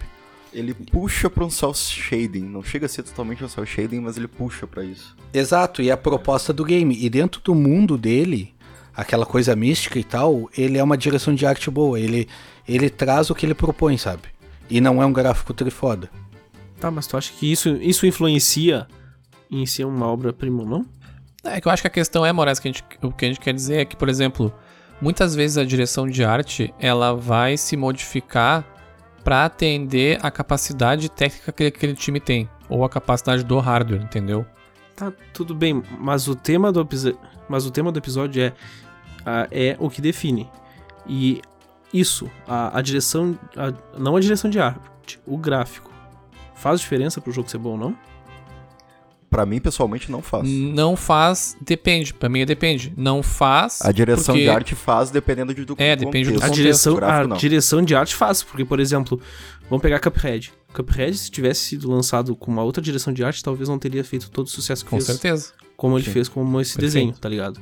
Ele 0.52 0.74
puxa 0.74 1.30
pra 1.30 1.46
um 1.46 1.50
cel 1.50 1.74
shading. 1.74 2.44
Não 2.44 2.62
chega 2.62 2.86
a 2.86 2.90
ser 2.90 3.02
totalmente 3.02 3.44
um 3.44 3.48
cel 3.48 3.66
shading, 3.66 4.02
mas 4.02 4.18
ele 4.18 4.28
puxa 4.28 4.68
pra 4.68 4.84
isso. 4.84 5.16
Exato, 5.34 5.82
e 5.82 5.90
a 5.90 5.96
proposta 5.96 6.52
do 6.52 6.66
game. 6.66 6.96
E 7.02 7.10
dentro 7.10 7.42
do 7.42 7.56
mundo 7.56 7.98
dele, 7.98 8.54
aquela 8.94 9.26
coisa 9.26 9.56
mística 9.56 9.98
e 9.98 10.04
tal, 10.04 10.50
ele 10.56 10.78
é 10.78 10.84
uma 10.84 10.98
direção 10.98 11.34
de 11.34 11.46
arte 11.46 11.72
boa. 11.72 12.00
Ele, 12.00 12.28
ele 12.68 12.90
traz 12.90 13.30
o 13.30 13.36
que 13.36 13.46
ele 13.46 13.56
propõe, 13.56 13.98
sabe? 13.98 14.24
E 14.70 14.82
não 14.82 15.02
é 15.02 15.06
um 15.06 15.14
gráfico 15.14 15.54
trifoda. 15.54 16.10
Tá, 16.80 16.92
mas 16.92 17.08
tu 17.08 17.16
acha 17.16 17.32
que 17.34 17.50
isso, 17.50 17.70
isso 17.78 18.06
influencia 18.06 18.86
em 19.50 19.66
ser 19.66 19.86
uma 19.86 20.08
obra-prima, 20.08 20.66
não? 20.66 20.86
É 21.44 21.60
que 21.60 21.68
eu 21.68 21.72
acho 21.72 21.82
que 21.82 21.88
a 21.88 21.92
questão 21.92 22.26
é, 22.26 22.32
Moraes, 22.32 22.60
que 22.60 22.68
a 22.68 22.72
gente, 22.72 22.84
o 23.02 23.12
que 23.12 23.26
a 23.26 23.28
gente 23.30 23.40
quer 23.40 23.54
dizer 23.54 23.78
é 23.78 23.86
que, 23.86 23.96
por 23.96 24.10
exemplo, 24.10 24.54
muitas 25.04 25.36
vezes 25.36 25.58
a 25.58 25.66
direção 25.66 26.08
de 26.08 26.24
arte 26.24 26.74
ela 26.80 27.14
vai 27.14 27.58
se 27.58 27.76
modificar 27.76 28.64
para 29.24 29.44
atender 29.46 30.18
a 30.26 30.32
capacidade 30.32 31.10
técnica 31.10 31.52
que 31.52 31.66
aquele 31.66 31.94
time 31.94 32.20
tem, 32.20 32.50
ou 32.70 32.84
a 32.86 32.90
capacidade 32.90 33.44
do 33.44 33.60
hardware, 33.60 34.02
entendeu? 34.02 34.46
Tá, 34.96 35.12
tudo 35.34 35.54
bem, 35.54 35.84
mas 36.00 36.28
o 36.28 36.36
tema 36.36 36.72
do, 36.72 36.88
mas 37.50 37.66
o 37.66 37.72
tema 37.72 37.92
do 37.92 38.00
episódio 38.00 38.42
é, 38.44 38.54
a- 39.26 39.48
é 39.52 39.76
o 39.80 39.90
que 39.90 40.02
define. 40.02 40.50
E 41.06 41.42
isso, 41.94 42.30
a, 42.48 42.78
a 42.78 42.82
direção, 42.82 43.38
a- 43.58 43.74
não 44.00 44.16
a 44.16 44.20
direção 44.22 44.50
de 44.50 44.60
arte, 44.60 45.20
o 45.26 45.38
gráfico, 45.38 45.92
faz 46.56 46.80
diferença 46.80 47.20
pro 47.20 47.32
jogo 47.32 47.50
ser 47.50 47.58
bom 47.58 47.72
ou 47.72 47.78
não? 47.78 47.98
Pra 49.34 49.48
mim, 49.48 49.60
pessoalmente, 49.60 50.12
não 50.12 50.22
faz. 50.22 50.48
Não 50.48 50.96
faz, 50.96 51.58
depende, 51.60 52.14
pra 52.14 52.30
mim 52.30 52.46
depende. 52.46 52.94
Não 52.96 53.24
faz. 53.24 53.80
A 53.82 53.92
direção 53.92 54.36
porque- 54.36 54.44
de 54.44 54.50
arte 54.50 54.76
faz 54.76 55.10
dependendo 55.10 55.56
de, 55.56 55.66
do 55.66 55.74
É, 55.80 55.96
depende 55.96 56.30
do 56.30 56.34
contexto. 56.36 56.52
A 56.52 56.56
direção, 56.56 56.96
gráfico, 56.96 57.24
a 57.24 57.28
não. 57.30 57.38
direção 57.38 57.82
de 57.82 57.96
arte 57.96 58.14
faz, 58.14 58.44
porque, 58.44 58.64
por 58.64 58.80
exemplo, 58.80 59.20
vamos 59.68 59.82
pegar 59.82 60.00
Cuphead. 60.00 60.54
Cuphead, 60.72 61.18
se 61.18 61.32
tivesse 61.32 61.62
sido 61.62 61.90
lançado 61.90 62.36
com 62.36 62.52
uma 62.52 62.62
outra 62.62 62.80
direção 62.82 63.12
de 63.12 63.24
arte, 63.24 63.44
talvez 63.44 63.68
não 63.68 63.80
teria 63.80 64.04
feito 64.04 64.30
todo 64.30 64.46
o 64.46 64.50
sucesso 64.50 64.84
que 64.84 64.92
Com 64.92 64.98
fez. 64.98 65.06
certeza. 65.08 65.52
Como 65.76 65.98
ele 65.98 66.06
Sim. 66.06 66.12
fez 66.12 66.30
com 66.30 66.42
esse 66.62 66.76
Perfeito. 66.76 66.82
desenho, 66.94 67.14
tá 67.14 67.28
ligado? 67.28 67.60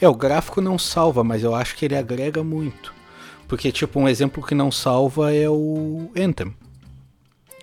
É, 0.00 0.08
o 0.08 0.14
gráfico 0.14 0.60
não 0.60 0.76
salva, 0.78 1.22
mas 1.22 1.42
eu 1.44 1.54
acho 1.54 1.76
que 1.76 1.84
ele 1.84 1.96
agrega 1.96 2.42
muito. 2.42 2.92
Porque, 3.46 3.70
tipo, 3.70 4.00
um 4.00 4.08
exemplo 4.08 4.44
que 4.44 4.56
não 4.56 4.72
salva 4.72 5.32
é 5.32 5.48
o 5.48 6.10
Anthem. 6.18 6.52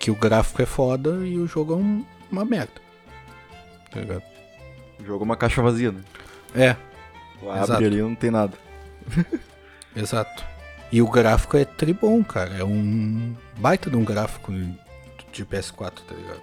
Que 0.00 0.10
o 0.10 0.14
gráfico 0.14 0.62
é 0.62 0.66
foda 0.66 1.18
e 1.26 1.36
o 1.38 1.46
jogo 1.46 1.74
é 1.74 1.76
um- 1.76 2.04
uma 2.34 2.44
merda. 2.44 2.72
Tá 3.90 4.00
ligado? 4.00 4.22
É 5.06 5.12
uma 5.12 5.36
caixa 5.36 5.62
vazia, 5.62 5.92
né? 5.92 6.00
É, 6.54 6.76
Tu 7.44 7.50
abre 7.50 7.62
Exato. 7.64 7.84
ali 7.84 7.98
e 7.98 8.02
não 8.02 8.14
tem 8.14 8.30
nada. 8.30 8.56
exato. 9.94 10.44
E 10.90 11.02
o 11.02 11.08
gráfico 11.08 11.56
é 11.56 11.64
tribom, 11.64 12.22
cara. 12.24 12.54
É 12.54 12.64
um 12.64 13.34
baita 13.58 13.90
de 13.90 13.96
um 13.96 14.04
gráfico 14.04 14.52
de 15.32 15.44
PS4, 15.44 16.00
tá 16.06 16.14
ligado? 16.14 16.42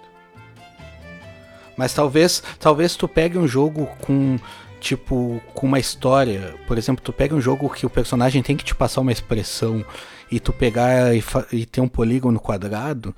Mas 1.75 1.93
talvez, 1.93 2.43
talvez 2.59 2.95
tu 2.95 3.07
pegue 3.07 3.37
um 3.37 3.47
jogo 3.47 3.87
com 4.01 4.37
tipo 4.79 5.41
com 5.53 5.67
uma 5.67 5.79
história, 5.79 6.55
por 6.67 6.77
exemplo, 6.77 7.03
tu 7.03 7.13
pega 7.13 7.35
um 7.35 7.41
jogo 7.41 7.69
que 7.69 7.85
o 7.85 7.89
personagem 7.89 8.41
tem 8.41 8.57
que 8.57 8.65
te 8.65 8.75
passar 8.75 9.01
uma 9.01 9.11
expressão 9.11 9.85
e 10.29 10.39
tu 10.39 10.51
pegar 10.51 11.15
e, 11.15 11.23
e 11.51 11.65
ter 11.65 11.81
um 11.81 11.87
polígono 11.87 12.39
quadrado, 12.39 13.15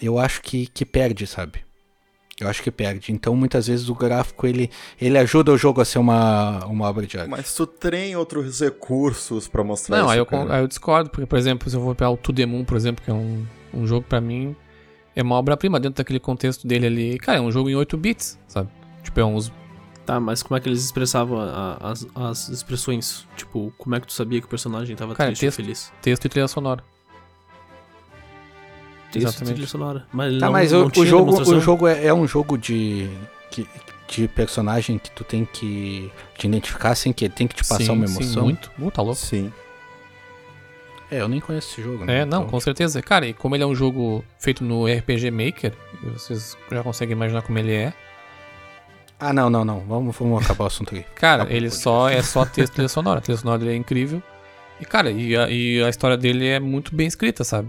eu 0.00 0.18
acho 0.18 0.40
que, 0.42 0.66
que 0.66 0.84
perde, 0.84 1.26
sabe? 1.26 1.64
Eu 2.40 2.48
acho 2.48 2.62
que 2.62 2.70
perde. 2.70 3.10
Então 3.12 3.34
muitas 3.34 3.66
vezes 3.66 3.88
o 3.88 3.94
gráfico 3.94 4.46
ele, 4.46 4.70
ele 5.00 5.18
ajuda 5.18 5.50
o 5.52 5.58
jogo 5.58 5.80
a 5.80 5.84
ser 5.84 5.98
uma, 5.98 6.64
uma 6.66 6.86
obra 6.88 7.06
de 7.06 7.18
arte. 7.18 7.28
Mas 7.30 7.52
tu 7.54 7.66
tem 7.66 8.14
outros 8.16 8.60
recursos 8.60 9.48
pra 9.48 9.64
mostrar 9.64 9.96
Não, 9.96 10.04
isso, 10.04 10.12
aí 10.12 10.18
eu, 10.18 10.52
aí 10.52 10.60
eu 10.62 10.68
discordo, 10.68 11.10
porque, 11.10 11.26
por 11.26 11.38
exemplo, 11.38 11.68
se 11.68 11.74
eu 11.76 11.80
vou 11.80 11.94
pegar 11.94 12.10
o 12.10 12.16
To 12.16 12.32
The 12.32 12.46
Moon, 12.46 12.64
por 12.64 12.76
exemplo, 12.76 13.04
que 13.04 13.10
é 13.10 13.14
um, 13.14 13.44
um 13.74 13.86
jogo 13.86 14.06
pra 14.08 14.20
mim, 14.20 14.54
é 15.16 15.22
uma 15.22 15.34
obra-prima 15.34 15.80
dentro 15.80 15.96
daquele 15.98 16.20
contexto 16.20 16.66
dele 16.66 16.86
ali. 16.86 17.18
Cara, 17.18 17.38
é 17.38 17.40
um 17.40 17.50
jogo 17.50 17.68
em 17.68 17.74
8 17.74 17.96
bits, 17.96 18.38
sabe? 18.46 18.68
Tipo, 19.02 19.18
é 19.20 19.24
uns. 19.24 19.52
Tá, 20.06 20.18
mas 20.20 20.42
como 20.42 20.56
é 20.56 20.60
que 20.60 20.68
eles 20.68 20.82
expressavam 20.84 21.38
a- 21.40 21.76
as, 21.80 22.06
as 22.14 22.48
expressões? 22.50 23.26
Tipo, 23.36 23.72
como 23.76 23.94
é 23.96 24.00
que 24.00 24.06
tu 24.06 24.12
sabia 24.12 24.40
que 24.40 24.46
o 24.46 24.48
personagem 24.48 24.94
tava 24.96 25.14
Cara, 25.14 25.28
triste 25.30 25.44
ou 25.44 25.48
texto. 25.48 25.56
feliz? 25.56 25.92
texto 26.00 26.24
e 26.24 26.28
trilha 26.28 26.48
sonora. 26.48 26.82
Texto 29.10 29.16
e 29.16 29.28
Exatamente. 29.28 29.54
trilha 29.54 29.68
sonora. 29.68 30.06
Mas 30.12 30.34
Tá, 30.38 30.46
não, 30.46 30.52
mas 30.52 30.72
não 30.72 30.86
o, 30.86 30.90
tinha 30.90 31.02
o 31.04 31.06
jogo, 31.06 31.40
o 31.40 31.60
jogo 31.60 31.86
é, 31.86 32.06
é 32.06 32.14
um 32.14 32.26
jogo 32.26 32.56
de, 32.58 33.08
que- 33.50 33.66
de 34.08 34.28
personagem 34.28 34.98
que 34.98 35.10
tu 35.10 35.24
tem 35.24 35.44
que 35.44 36.10
te 36.36 36.46
identificar 36.46 36.94
sem 36.94 37.12
que 37.12 37.28
tem 37.28 37.46
que 37.46 37.54
te 37.54 37.62
passar 37.64 37.84
sim, 37.84 37.90
uma 37.90 38.06
sim, 38.06 38.16
emoção. 38.16 38.44
muito. 38.44 38.70
Uh, 38.78 38.90
tá 38.90 39.02
louco. 39.02 39.16
Sim. 39.20 39.52
É, 41.10 41.20
eu 41.22 41.28
nem 41.28 41.40
conheço 41.40 41.72
esse 41.72 41.82
jogo, 41.82 42.04
né? 42.04 42.18
É, 42.20 42.24
não, 42.24 42.40
Então- 42.40 42.50
com 42.50 42.60
certeza. 42.60 43.00
Cara, 43.00 43.26
e 43.26 43.32
como 43.32 43.56
ele 43.56 43.62
é 43.62 43.66
um 43.66 43.74
jogo 43.74 44.22
feito 44.38 44.62
no 44.62 44.86
RPG 44.86 45.30
Maker, 45.30 45.72
vocês 46.02 46.56
já 46.70 46.82
conseguem 46.82 47.12
imaginar 47.16 47.40
como 47.42 47.58
ele 47.58 47.72
é. 47.72 47.94
Ah, 49.18 49.32
não, 49.32 49.48
não, 49.50 49.64
não. 49.64 49.80
Vamos, 49.80 50.14
vamos 50.16 50.44
acabar 50.44 50.64
o 50.64 50.66
assunto 50.66 50.94
aí. 50.94 51.04
Cara, 51.16 51.42
Acabou 51.44 51.56
ele 51.56 51.70
só 51.70 52.08
é 52.10 52.22
só 52.22 52.44
texto 52.44 52.72
e 52.72 52.74
trilha 52.74 52.88
sonora. 52.88 53.18
A 53.18 53.22
trilha 53.22 53.38
sonora 53.38 53.58
dele 53.58 53.72
é 53.72 53.76
incrível. 53.76 54.22
E, 54.80 54.84
cara, 54.84 55.10
e 55.10 55.34
a, 55.36 55.48
e 55.50 55.82
a 55.82 55.88
história 55.88 56.16
dele 56.16 56.46
é 56.46 56.60
muito 56.60 56.94
bem 56.94 57.06
escrita, 57.08 57.42
sabe? 57.42 57.68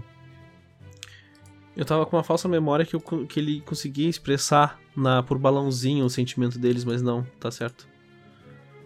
Eu 1.76 1.84
tava 1.84 2.04
com 2.04 2.16
uma 2.16 2.24
falsa 2.24 2.48
memória 2.48 2.84
que, 2.84 2.94
eu 2.94 3.00
que 3.00 3.38
ele 3.38 3.60
conseguia 3.60 4.08
expressar 4.08 4.78
na, 4.96 5.22
por 5.22 5.38
balãozinho 5.38 6.04
o 6.04 6.10
sentimento 6.10 6.58
deles, 6.58 6.84
mas 6.84 7.00
não, 7.00 7.24
tá 7.38 7.50
certo. 7.50 7.88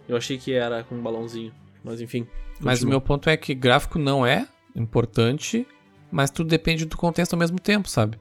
Eu 0.07 0.15
achei 0.15 0.37
que 0.37 0.53
era 0.53 0.83
com 0.83 0.95
um 0.95 1.01
balãozinho, 1.01 1.51
mas 1.83 1.99
enfim. 1.99 2.27
Mas 2.59 2.83
o 2.83 2.87
meu 2.87 3.01
ponto 3.01 3.29
é 3.29 3.35
que 3.35 3.53
gráfico 3.53 3.97
não 3.97 4.25
é 4.25 4.47
importante, 4.75 5.67
mas 6.11 6.29
tudo 6.29 6.47
depende 6.47 6.85
do 6.85 6.95
contexto 6.95 7.33
ao 7.33 7.39
mesmo 7.39 7.59
tempo, 7.59 7.89
sabe? 7.89 8.17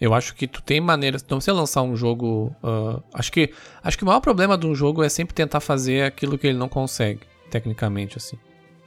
Eu 0.00 0.12
acho 0.12 0.34
que 0.34 0.46
tu 0.46 0.62
tem 0.62 0.80
maneiras. 0.80 1.22
Não 1.22 1.38
precisa 1.38 1.56
lançar 1.56 1.82
um 1.82 1.96
jogo. 1.96 2.54
ah, 2.62 3.00
acho 3.14 3.32
que 3.32 3.52
acho 3.82 3.96
que 3.96 4.04
o 4.04 4.06
maior 4.06 4.20
problema 4.20 4.56
de 4.58 4.66
um 4.66 4.74
jogo 4.74 5.02
é 5.02 5.08
sempre 5.08 5.34
tentar 5.34 5.60
fazer 5.60 6.02
aquilo 6.02 6.36
que 6.36 6.46
ele 6.46 6.58
não 6.58 6.68
consegue, 6.68 7.20
tecnicamente, 7.50 8.18
assim. 8.18 8.38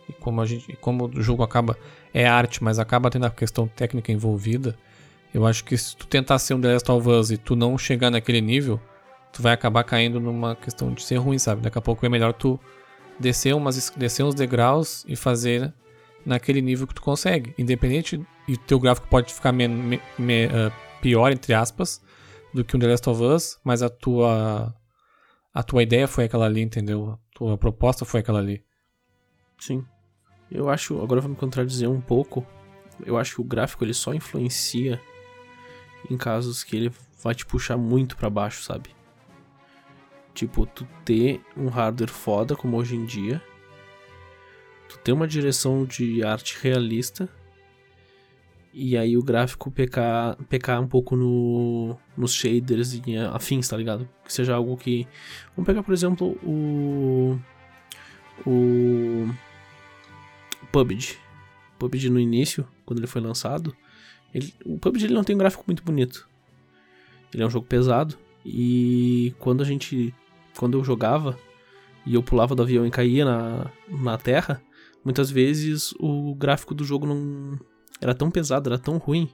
E 0.10 0.14
como 0.14 0.41
a 0.41 0.45
gente, 0.45 0.76
como 0.78 1.05
o 1.05 1.22
jogo 1.22 1.43
acaba 1.43 1.78
é 2.14 2.28
arte, 2.28 2.64
mas 2.64 2.80
acaba 2.80 3.10
tendo 3.10 3.26
a 3.26 3.30
questão 3.30 3.68
técnica 3.68 4.12
envolvida. 4.12 4.76
Eu 5.34 5.45
acho 5.45 5.64
que 5.64 5.78
se 5.78 5.95
tu 5.95 6.07
tentar 6.07 6.39
ser 6.39 6.55
um 6.55 6.62
The 6.62 6.74
Last 6.74 6.91
of 6.91 7.07
Us 7.07 7.32
e 7.32 7.38
tu 7.38 7.55
não 7.55 7.78
chegar 7.78 8.10
naquele 8.10 8.41
nível, 8.41 8.80
tu 9.32 9.41
vai 9.41 9.53
acabar 9.53 9.84
caindo 9.84 10.20
numa 10.20 10.55
questão 10.55 10.91
de 10.91 11.03
ser 11.03 11.18
ruim, 11.18 11.38
sabe? 11.38 11.62
Daqui 11.62 11.78
a 11.78 11.82
pouco 11.82 12.05
é 12.05 12.10
melhor 12.10 12.34
tu 12.34 12.60
descer, 13.20 13.53
umas, 13.53 13.91
descer 13.91 14.24
uns 14.24 14.34
degraus 14.34 15.05
e 15.07 15.16
fazer 15.16 15.74
naquele 16.26 16.62
nível 16.62 16.88
que 16.88 16.95
tu 16.95 17.01
consegue. 17.01 17.53
Independente, 17.57 18.20
e 18.47 18.57
teu 18.57 18.80
gráfico 18.80 19.07
pode 19.07 19.34
ficar 19.34 19.51
me, 19.51 19.68
me, 19.68 20.01
me, 20.18 20.45
uh, 20.47 20.72
pior, 21.01 21.32
entre 21.32 21.53
aspas, 21.53 22.01
do 22.53 22.64
que 22.64 22.76
um 22.76 22.80
The 22.80 22.88
Last 22.88 23.10
of 23.10 23.24
Us, 23.24 23.60
mas 23.64 23.84
a 23.84 23.89
tua, 23.89 24.74
a 25.53 25.64
tua 25.64 25.84
ideia 25.84 26.07
foi 26.07 26.26
aquela 26.26 26.45
ali, 26.45 26.62
entendeu? 26.62 27.12
A 27.12 27.38
tua 27.38 27.57
proposta 27.57 28.05
foi 28.05 28.22
aquela 28.22 28.39
ali. 28.39 28.64
Sim. 29.60 29.86
Eu 30.52 30.70
acho, 30.70 31.02
agora 31.02 31.20
eu 31.20 31.22
vou 31.24 31.32
me 31.32 31.38
contradizer 31.38 31.89
um 31.89 32.02
pouco. 32.02 32.45
Eu 33.06 33.18
acho 33.18 33.36
que 33.36 33.41
o 33.41 33.43
gráfico 33.43 33.84
ele 33.84 33.93
só 33.93 34.14
influencia 34.14 35.00
em 36.10 36.18
casos 36.18 36.64
que 36.64 36.76
ele 36.76 36.91
vai 37.22 37.36
te 37.36 37.45
puxar 37.45 37.78
muito 37.78 38.18
para 38.18 38.30
baixo, 38.30 38.64
sabe? 38.64 38.89
Tipo, 40.34 40.66
tu 40.66 40.88
ter 41.04 41.41
um 41.56 41.68
hardware 41.68 42.10
foda 42.10 42.56
como 42.56 42.78
hoje 42.78 42.95
em 42.95 43.06
dia, 43.06 43.41
tu 44.88 44.97
ter 45.00 45.12
uma 45.12 45.28
direção 45.28 45.86
de 45.86 46.24
arte 46.24 46.58
realista 46.62 47.30
e 48.74 48.95
aí 48.95 49.18
o 49.18 49.24
gráfico 49.24 49.72
pecar, 49.72 50.38
pecar 50.47 50.80
um 50.80 50.88
pouco 50.88 51.16
no, 51.16 51.97
nos 52.16 52.34
shaders 52.34 52.93
e 52.93 53.18
afins, 53.18 53.68
tá 53.68 53.76
ligado? 53.76 54.08
Que 54.24 54.32
seja 54.32 54.56
algo 54.56 54.78
que. 54.78 55.08
Vamos 55.56 55.66
pegar, 55.66 55.84
por 55.84 55.93
exemplo, 55.93 56.38
o. 56.43 57.38
O. 58.45 59.28
PUBG. 60.68 61.18
PUBG 61.78 62.10
no 62.10 62.20
início, 62.20 62.68
quando 62.86 62.99
ele 62.99 63.07
foi 63.07 63.22
lançado, 63.22 63.76
ele, 64.34 64.53
o 64.66 64.78
PUBG 64.78 65.05
ele 65.05 65.14
não 65.14 65.24
tem 65.24 65.36
um 65.36 65.39
gráfico 65.39 65.64
muito 65.68 65.84
bonito. 65.84 66.28
Ele 67.34 67.43
é 67.43 67.45
um 67.45 67.49
jogo 67.49 67.66
pesado. 67.66 68.18
E 68.45 69.34
quando 69.39 69.62
a 69.62 69.66
gente. 69.66 70.14
Quando 70.57 70.78
eu 70.78 70.84
jogava 70.84 71.38
e 72.05 72.16
eu 72.16 72.24
pulava 72.24 72.55
do 72.55 72.64
avião 72.64 72.86
e 72.86 72.91
caía 72.91 73.24
na, 73.24 73.72
na 73.88 74.18
terra, 74.18 74.62
muitas 75.03 75.30
vezes 75.30 75.93
o 75.99 76.36
gráfico 76.36 76.74
do 76.74 76.84
jogo 76.84 77.05
não. 77.05 77.60
Era 78.01 78.14
tão 78.14 78.32
pesado, 78.32 78.70
era 78.70 78.80
tão 78.80 78.97
ruim. 78.97 79.30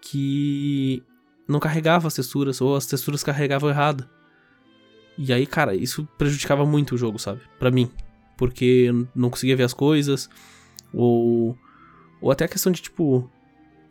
Que 0.00 1.02
não 1.48 1.60
carregava 1.60 2.08
as 2.08 2.14
texturas, 2.14 2.60
ou 2.60 2.76
as 2.76 2.86
texturas 2.86 3.22
carregavam 3.22 3.70
errado. 3.70 4.08
E 5.16 5.32
aí, 5.32 5.46
cara, 5.46 5.74
isso 5.74 6.06
prejudicava 6.18 6.66
muito 6.66 6.94
o 6.94 6.98
jogo, 6.98 7.18
sabe? 7.18 7.40
Para 7.58 7.70
mim. 7.70 7.90
Porque 8.36 8.90
não 9.14 9.30
conseguia 9.30 9.56
ver 9.56 9.64
as 9.64 9.74
coisas. 9.74 10.28
Ou. 10.92 11.56
Ou 12.20 12.30
até 12.30 12.44
a 12.44 12.48
questão 12.48 12.72
de, 12.72 12.82
tipo. 12.82 13.30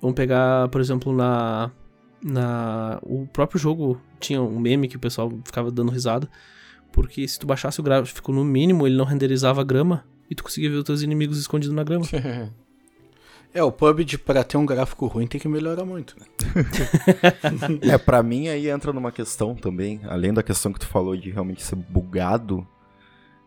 Vamos 0.01 0.15
pegar, 0.15 0.67
por 0.69 0.81
exemplo, 0.81 1.13
na 1.13 1.71
na 2.23 2.99
o 3.03 3.27
próprio 3.27 3.59
jogo 3.59 3.99
tinha 4.19 4.41
um 4.41 4.59
meme 4.59 4.87
que 4.87 4.95
o 4.95 4.99
pessoal 4.99 5.31
ficava 5.43 5.69
dando 5.69 5.91
risada, 5.91 6.29
porque 6.91 7.27
se 7.27 7.37
tu 7.37 7.45
baixasse 7.45 7.79
o 7.79 7.83
gráfico 7.83 8.31
no 8.31 8.45
mínimo, 8.45 8.87
ele 8.87 8.95
não 8.95 9.05
renderizava 9.05 9.61
a 9.61 9.63
grama 9.63 10.05
e 10.29 10.35
tu 10.35 10.43
conseguia 10.43 10.69
ver 10.69 10.77
os 10.77 10.83
teus 10.85 11.01
inimigos 11.01 11.37
escondidos 11.37 11.75
na 11.75 11.83
grama. 11.83 12.05
É, 13.55 13.63
o 13.63 13.71
PUBG 13.71 14.17
para 14.17 14.43
ter 14.43 14.57
um 14.57 14.65
gráfico 14.65 15.05
ruim 15.05 15.27
tem 15.27 15.39
que 15.39 15.47
melhorar 15.47 15.85
muito, 15.85 16.15
né? 16.19 16.25
é, 17.93 17.99
para 17.99 18.23
mim 18.23 18.47
aí 18.47 18.67
entra 18.67 18.91
numa 18.91 19.11
questão 19.11 19.53
também, 19.53 20.01
além 20.05 20.33
da 20.33 20.41
questão 20.41 20.73
que 20.73 20.79
tu 20.79 20.87
falou 20.87 21.15
de 21.15 21.29
realmente 21.29 21.61
ser 21.61 21.75
bugado, 21.75 22.67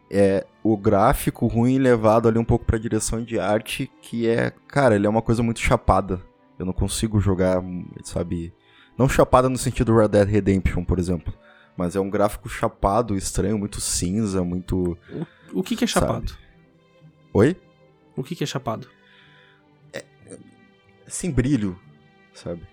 é 0.09 0.47
o 0.73 0.77
gráfico 0.77 1.47
ruim 1.47 1.79
levado 1.79 2.27
ali 2.27 2.39
um 2.39 2.45
pouco 2.45 2.64
pra 2.64 2.77
direção 2.77 3.23
de 3.23 3.39
arte, 3.39 3.91
que 4.03 4.29
é, 4.29 4.51
cara, 4.67 4.97
ele 4.97 5.07
é 5.07 5.11
uma 5.11 5.23
coisa 5.23 5.43
muito 5.43 5.61
chapada. 5.61 6.21
Eu 6.59 6.67
não 6.67 6.73
consigo 6.73 7.21
jogar, 7.21 7.62
sabe, 8.03 8.53
não 8.99 9.09
chapada 9.09 9.49
no 9.49 9.59
sentido 9.59 9.97
Red 9.97 10.09
Dead 10.09 10.29
Redemption, 10.29 10.85
por 10.85 10.99
exemplo. 10.99 11.33
Mas 11.77 11.95
é 11.95 12.01
um 12.01 12.11
gráfico 12.11 12.49
chapado, 12.49 13.17
estranho, 13.17 13.59
muito 13.59 13.81
cinza, 13.81 14.43
muito. 14.43 14.99
O, 15.53 15.61
o 15.61 15.62
que, 15.62 15.77
que 15.77 15.85
é 15.85 15.87
chapado? 15.87 16.31
Sabe? 16.31 16.41
Oi? 17.35 17.57
O 18.17 18.25
que, 18.25 18.35
que 18.35 18.43
é 18.43 18.47
chapado? 18.47 18.89
É, 19.93 19.99
é, 20.27 20.39
sem 21.07 21.31
brilho, 21.31 21.79
sabe? 22.35 22.67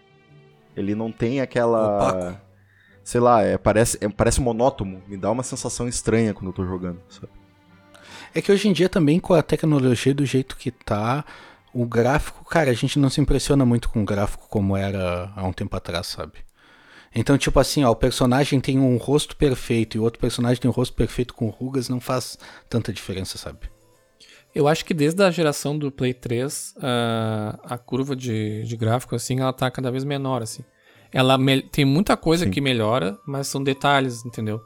Ele 0.76 0.96
não 0.96 1.12
tem 1.12 1.42
aquela. 1.42 1.98
Opaco. 1.98 2.42
Sei 3.04 3.20
lá, 3.20 3.44
é, 3.44 3.58
parece, 3.58 3.98
é, 4.00 4.08
parece 4.08 4.40
monótono. 4.40 5.04
Me 5.06 5.18
dá 5.18 5.30
uma 5.30 5.44
sensação 5.44 5.88
estranha 5.88 6.34
quando 6.34 6.48
eu 6.48 6.54
tô 6.54 6.66
jogando, 6.66 7.02
sabe? 7.10 7.43
É 8.36 8.42
que 8.42 8.52
hoje 8.52 8.68
em 8.68 8.74
dia 8.74 8.90
também 8.90 9.20
com 9.20 9.34
a 9.34 9.44
tecnologia 9.44 10.14
do 10.14 10.26
jeito 10.26 10.58
que 10.58 10.72
tá, 10.72 11.24
o 11.74 11.86
gráfico, 11.86 12.44
cara, 12.46 12.72
a 12.72 12.74
gente 12.74 12.98
não 12.98 13.10
se 13.10 13.22
impressiona 13.22 13.66
muito 13.66 13.90
com 13.90 14.02
o 14.02 14.06
gráfico 14.06 14.48
como 14.50 14.76
era 14.76 15.32
há 15.36 15.44
um 15.46 15.54
tempo 15.54 15.76
atrás, 15.76 16.08
sabe? 16.08 16.40
Então, 17.16 17.38
tipo 17.38 17.60
assim, 17.60 17.84
ó, 17.84 17.92
o 17.92 17.96
personagem 17.96 18.60
tem 18.60 18.80
um 18.80 18.98
rosto 18.98 19.36
perfeito 19.36 19.98
e 19.98 20.00
o 20.00 20.04
outro 20.04 20.20
personagem 20.20 20.60
tem 20.60 20.70
um 20.70 20.74
rosto 20.74 20.96
perfeito 20.96 21.34
com 21.34 21.48
rugas, 21.50 21.88
não 21.90 22.00
faz 22.00 22.40
tanta 22.68 22.92
diferença, 22.92 23.38
sabe? 23.38 23.60
Eu 24.54 24.68
acho 24.68 24.84
que 24.86 24.94
desde 24.94 25.22
a 25.24 25.30
geração 25.30 25.78
do 25.78 25.92
Play 25.92 26.14
3, 26.14 26.76
uh, 26.78 27.60
a 27.64 27.78
curva 27.78 28.16
de, 28.16 28.64
de 28.64 28.76
gráfico, 28.76 29.16
assim, 29.16 29.40
ela 29.40 29.54
tá 29.54 29.70
cada 29.70 29.92
vez 29.92 30.04
menor, 30.04 30.42
assim. 30.42 30.64
Ela 31.12 31.38
tem 31.72 31.86
muita 31.86 32.18
coisa 32.18 32.46
Sim. 32.46 32.52
que 32.52 32.60
melhora, 32.60 33.18
mas 33.28 33.48
são 33.48 33.64
detalhes, 33.64 34.26
entendeu? 34.26 34.60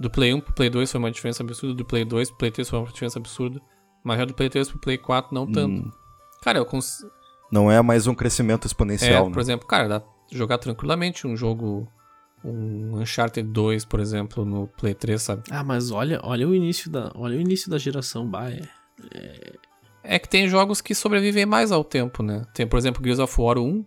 Do 0.00 0.08
Play 0.08 0.32
1 0.32 0.40
pro 0.40 0.54
Play 0.54 0.70
2 0.70 0.90
foi 0.90 0.98
uma 0.98 1.10
diferença 1.10 1.42
absurda, 1.42 1.74
do 1.74 1.84
Play 1.84 2.06
2 2.06 2.30
pro 2.30 2.38
Play 2.38 2.50
3 2.50 2.70
foi 2.70 2.78
uma 2.78 2.88
diferença 2.88 3.18
absurda, 3.18 3.60
mas 4.02 4.18
já 4.18 4.24
do 4.24 4.32
Play 4.32 4.48
3 4.48 4.70
pro 4.70 4.78
Play 4.78 4.96
4 4.96 5.34
não 5.34 5.46
tanto. 5.46 5.86
Hum. 5.86 5.92
Cara, 6.42 6.58
eu 6.58 6.64
consigo. 6.64 7.10
Não 7.52 7.70
é 7.70 7.82
mais 7.82 8.06
um 8.06 8.14
crescimento 8.14 8.66
exponencial. 8.66 9.24
É, 9.24 9.28
né? 9.28 9.32
por 9.32 9.40
exemplo, 9.40 9.66
cara, 9.66 9.86
dá 9.86 10.00
pra 10.00 10.10
jogar 10.32 10.56
tranquilamente 10.56 11.26
um 11.26 11.36
jogo. 11.36 11.86
Um 12.42 12.98
Uncharted 12.98 13.46
2, 13.46 13.84
por 13.84 14.00
exemplo, 14.00 14.46
no 14.46 14.66
Play 14.66 14.94
3, 14.94 15.20
sabe? 15.20 15.42
Ah, 15.50 15.62
mas 15.62 15.90
olha, 15.90 16.18
olha 16.22 16.48
o 16.48 16.54
início 16.54 16.90
da, 16.90 17.12
olha 17.14 17.36
o 17.36 17.40
início 17.40 17.70
da 17.70 17.76
geração, 17.76 18.26
bah, 18.26 18.50
é, 18.50 18.62
é... 19.14 19.52
é 20.02 20.18
que 20.18 20.26
tem 20.26 20.48
jogos 20.48 20.80
que 20.80 20.94
sobrevivem 20.94 21.44
mais 21.44 21.70
ao 21.70 21.84
tempo, 21.84 22.22
né? 22.22 22.46
Tem, 22.54 22.66
por 22.66 22.78
exemplo, 22.78 23.04
Gears 23.04 23.18
of 23.18 23.38
War 23.38 23.58
1. 23.58 23.84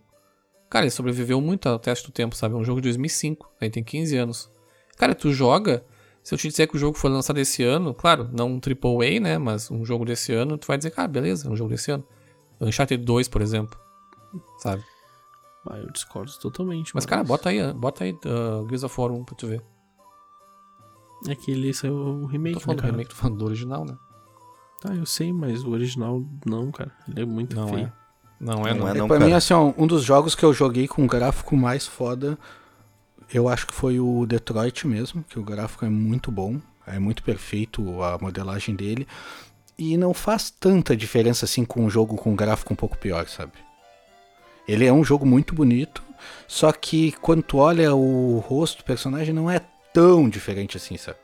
Cara, 0.70 0.84
ele 0.84 0.90
sobreviveu 0.92 1.40
muito 1.40 1.68
ao 1.68 1.80
teste 1.80 2.06
do 2.06 2.12
tempo, 2.12 2.36
sabe? 2.36 2.54
É 2.54 2.56
um 2.56 2.64
jogo 2.64 2.80
de 2.80 2.84
2005, 2.84 3.50
aí 3.60 3.68
tem 3.68 3.82
15 3.82 4.16
anos. 4.16 4.50
Cara, 4.96 5.16
tu 5.16 5.32
joga, 5.32 5.84
se 6.24 6.34
eu 6.34 6.38
te 6.38 6.48
disser 6.48 6.66
que 6.66 6.74
o 6.74 6.78
jogo 6.78 6.96
foi 6.96 7.10
lançado 7.10 7.38
esse 7.38 7.62
ano, 7.62 7.92
claro, 7.92 8.30
não 8.32 8.48
um 8.48 8.58
AAA, 8.58 9.20
né? 9.20 9.36
Mas 9.36 9.70
um 9.70 9.84
jogo 9.84 10.06
desse 10.06 10.32
ano, 10.32 10.56
tu 10.56 10.66
vai 10.66 10.78
dizer, 10.78 10.90
ah, 10.96 11.06
beleza, 11.06 11.46
é 11.46 11.50
um 11.50 11.56
jogo 11.56 11.68
desse 11.68 11.90
ano. 11.90 12.02
Uncharted 12.58 13.04
2, 13.04 13.28
por 13.28 13.42
exemplo. 13.42 13.78
Sabe? 14.58 14.82
Ah, 15.68 15.76
eu 15.76 15.90
discordo 15.92 16.32
totalmente. 16.40 16.94
Mas, 16.94 17.04
mas... 17.04 17.06
cara, 17.06 17.22
bota 17.22 17.50
aí, 17.50 17.72
bota 17.74 18.04
aí 18.04 18.12
uh, 18.12 18.66
Gears 18.66 18.84
of 18.84 18.98
War 18.98 19.12
1 19.12 19.22
pra 19.22 19.34
tu 19.34 19.46
ver. 19.46 19.62
É 21.28 21.34
que 21.34 21.50
ele 21.50 21.74
saiu 21.74 21.94
o 21.94 22.26
remake, 22.26 22.54
tô 22.54 22.60
falando 22.60 22.80
né, 22.80 22.86
do 22.86 22.92
remake, 22.92 23.10
tô 23.10 23.16
falando 23.16 23.38
do 23.38 23.44
original, 23.44 23.84
né? 23.84 23.96
Tá, 24.80 24.94
eu 24.94 25.04
sei, 25.04 25.30
mas 25.30 25.62
o 25.62 25.70
original 25.72 26.24
não, 26.46 26.72
cara. 26.72 26.90
Ele 27.06 27.20
é 27.20 27.24
muito 27.26 27.54
não 27.54 27.68
feio. 27.68 27.86
É. 27.86 27.92
Não 28.40 28.66
é, 28.66 28.72
não, 28.72 28.80
não 28.80 28.88
é, 28.88 28.94
não. 28.94 29.08
Pra 29.08 29.18
cara. 29.18 29.28
mim, 29.28 29.34
assim, 29.34 29.52
ó, 29.52 29.74
um 29.76 29.86
dos 29.86 30.02
jogos 30.02 30.34
que 30.34 30.44
eu 30.44 30.54
joguei 30.54 30.88
com 30.88 31.06
gráfico 31.06 31.54
mais 31.54 31.86
foda, 31.86 32.38
eu 33.34 33.48
acho 33.48 33.66
que 33.66 33.74
foi 33.74 33.98
o 33.98 34.24
Detroit 34.24 34.86
mesmo, 34.86 35.24
que 35.28 35.40
o 35.40 35.42
gráfico 35.42 35.84
é 35.84 35.88
muito 35.88 36.30
bom. 36.30 36.60
É 36.86 37.00
muito 37.00 37.22
perfeito 37.24 38.00
a 38.00 38.16
modelagem 38.16 38.76
dele. 38.76 39.08
E 39.76 39.96
não 39.96 40.14
faz 40.14 40.50
tanta 40.50 40.96
diferença 40.96 41.44
assim 41.44 41.64
com 41.64 41.84
um 41.84 41.90
jogo 41.90 42.14
com 42.14 42.30
um 42.30 42.36
gráfico 42.36 42.72
um 42.72 42.76
pouco 42.76 42.96
pior, 42.96 43.26
sabe? 43.26 43.52
Ele 44.68 44.86
é 44.86 44.92
um 44.92 45.02
jogo 45.02 45.26
muito 45.26 45.52
bonito, 45.52 46.00
só 46.46 46.70
que 46.70 47.12
quando 47.20 47.42
tu 47.42 47.58
olha 47.58 47.94
o 47.94 48.38
rosto 48.38 48.78
do 48.78 48.84
personagem 48.84 49.34
não 49.34 49.50
é 49.50 49.60
tão 49.92 50.28
diferente 50.28 50.76
assim, 50.76 50.96
sabe? 50.96 51.18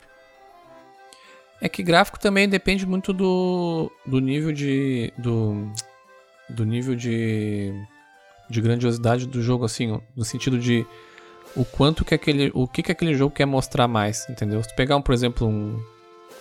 É 1.60 1.68
que 1.68 1.82
gráfico 1.82 2.18
também 2.18 2.48
depende 2.48 2.84
muito 2.86 3.12
do, 3.12 3.92
do 4.04 4.18
nível 4.18 4.50
de. 4.50 5.12
do, 5.16 5.70
do 6.48 6.64
nível 6.64 6.96
de. 6.96 7.72
de 8.48 8.60
grandiosidade 8.60 9.26
do 9.26 9.42
jogo, 9.42 9.64
assim, 9.64 10.00
no 10.16 10.24
sentido 10.24 10.58
de 10.58 10.84
o 11.56 11.64
quanto 11.64 12.04
que 12.04 12.14
aquele. 12.14 12.50
o 12.54 12.66
que, 12.66 12.82
que 12.82 12.92
aquele 12.92 13.14
jogo 13.14 13.34
quer 13.34 13.46
mostrar 13.46 13.88
mais, 13.88 14.28
entendeu? 14.28 14.62
Se 14.62 14.68
tu 14.68 14.74
pegar, 14.74 14.96
um, 14.96 15.02
por 15.02 15.12
exemplo, 15.12 15.46
um, 15.46 15.82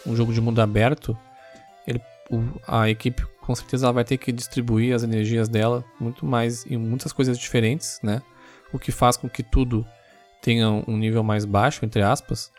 um 0.06 0.16
jogo 0.16 0.34
de 0.34 0.42
mundo 0.42 0.62
aberto, 0.62 1.18
ele, 1.88 2.02
o, 2.30 2.44
a 2.68 2.90
equipe 2.90 3.26
com 3.42 3.56
certeza 3.56 3.92
vai 3.92 4.04
ter 4.04 4.18
que 4.18 4.32
distribuir 4.32 4.94
as 4.94 5.02
energias 5.02 5.50
dela 5.50 5.84
muito 6.00 6.26
mais 6.26 6.66
em 6.68 6.78
muitas 6.78 7.12
coisas 7.12 7.38
diferentes, 7.38 8.00
né? 8.04 8.22
O 8.72 8.78
que 8.78 8.92
faz 8.92 9.18
com 9.18 9.28
que 9.28 9.42
tudo 9.42 9.86
tenha 10.42 10.70
um 10.70 10.96
nível 10.96 11.24
mais 11.24 11.46
baixo, 11.46 11.84
entre 11.84 12.02
aspas. 12.02 12.52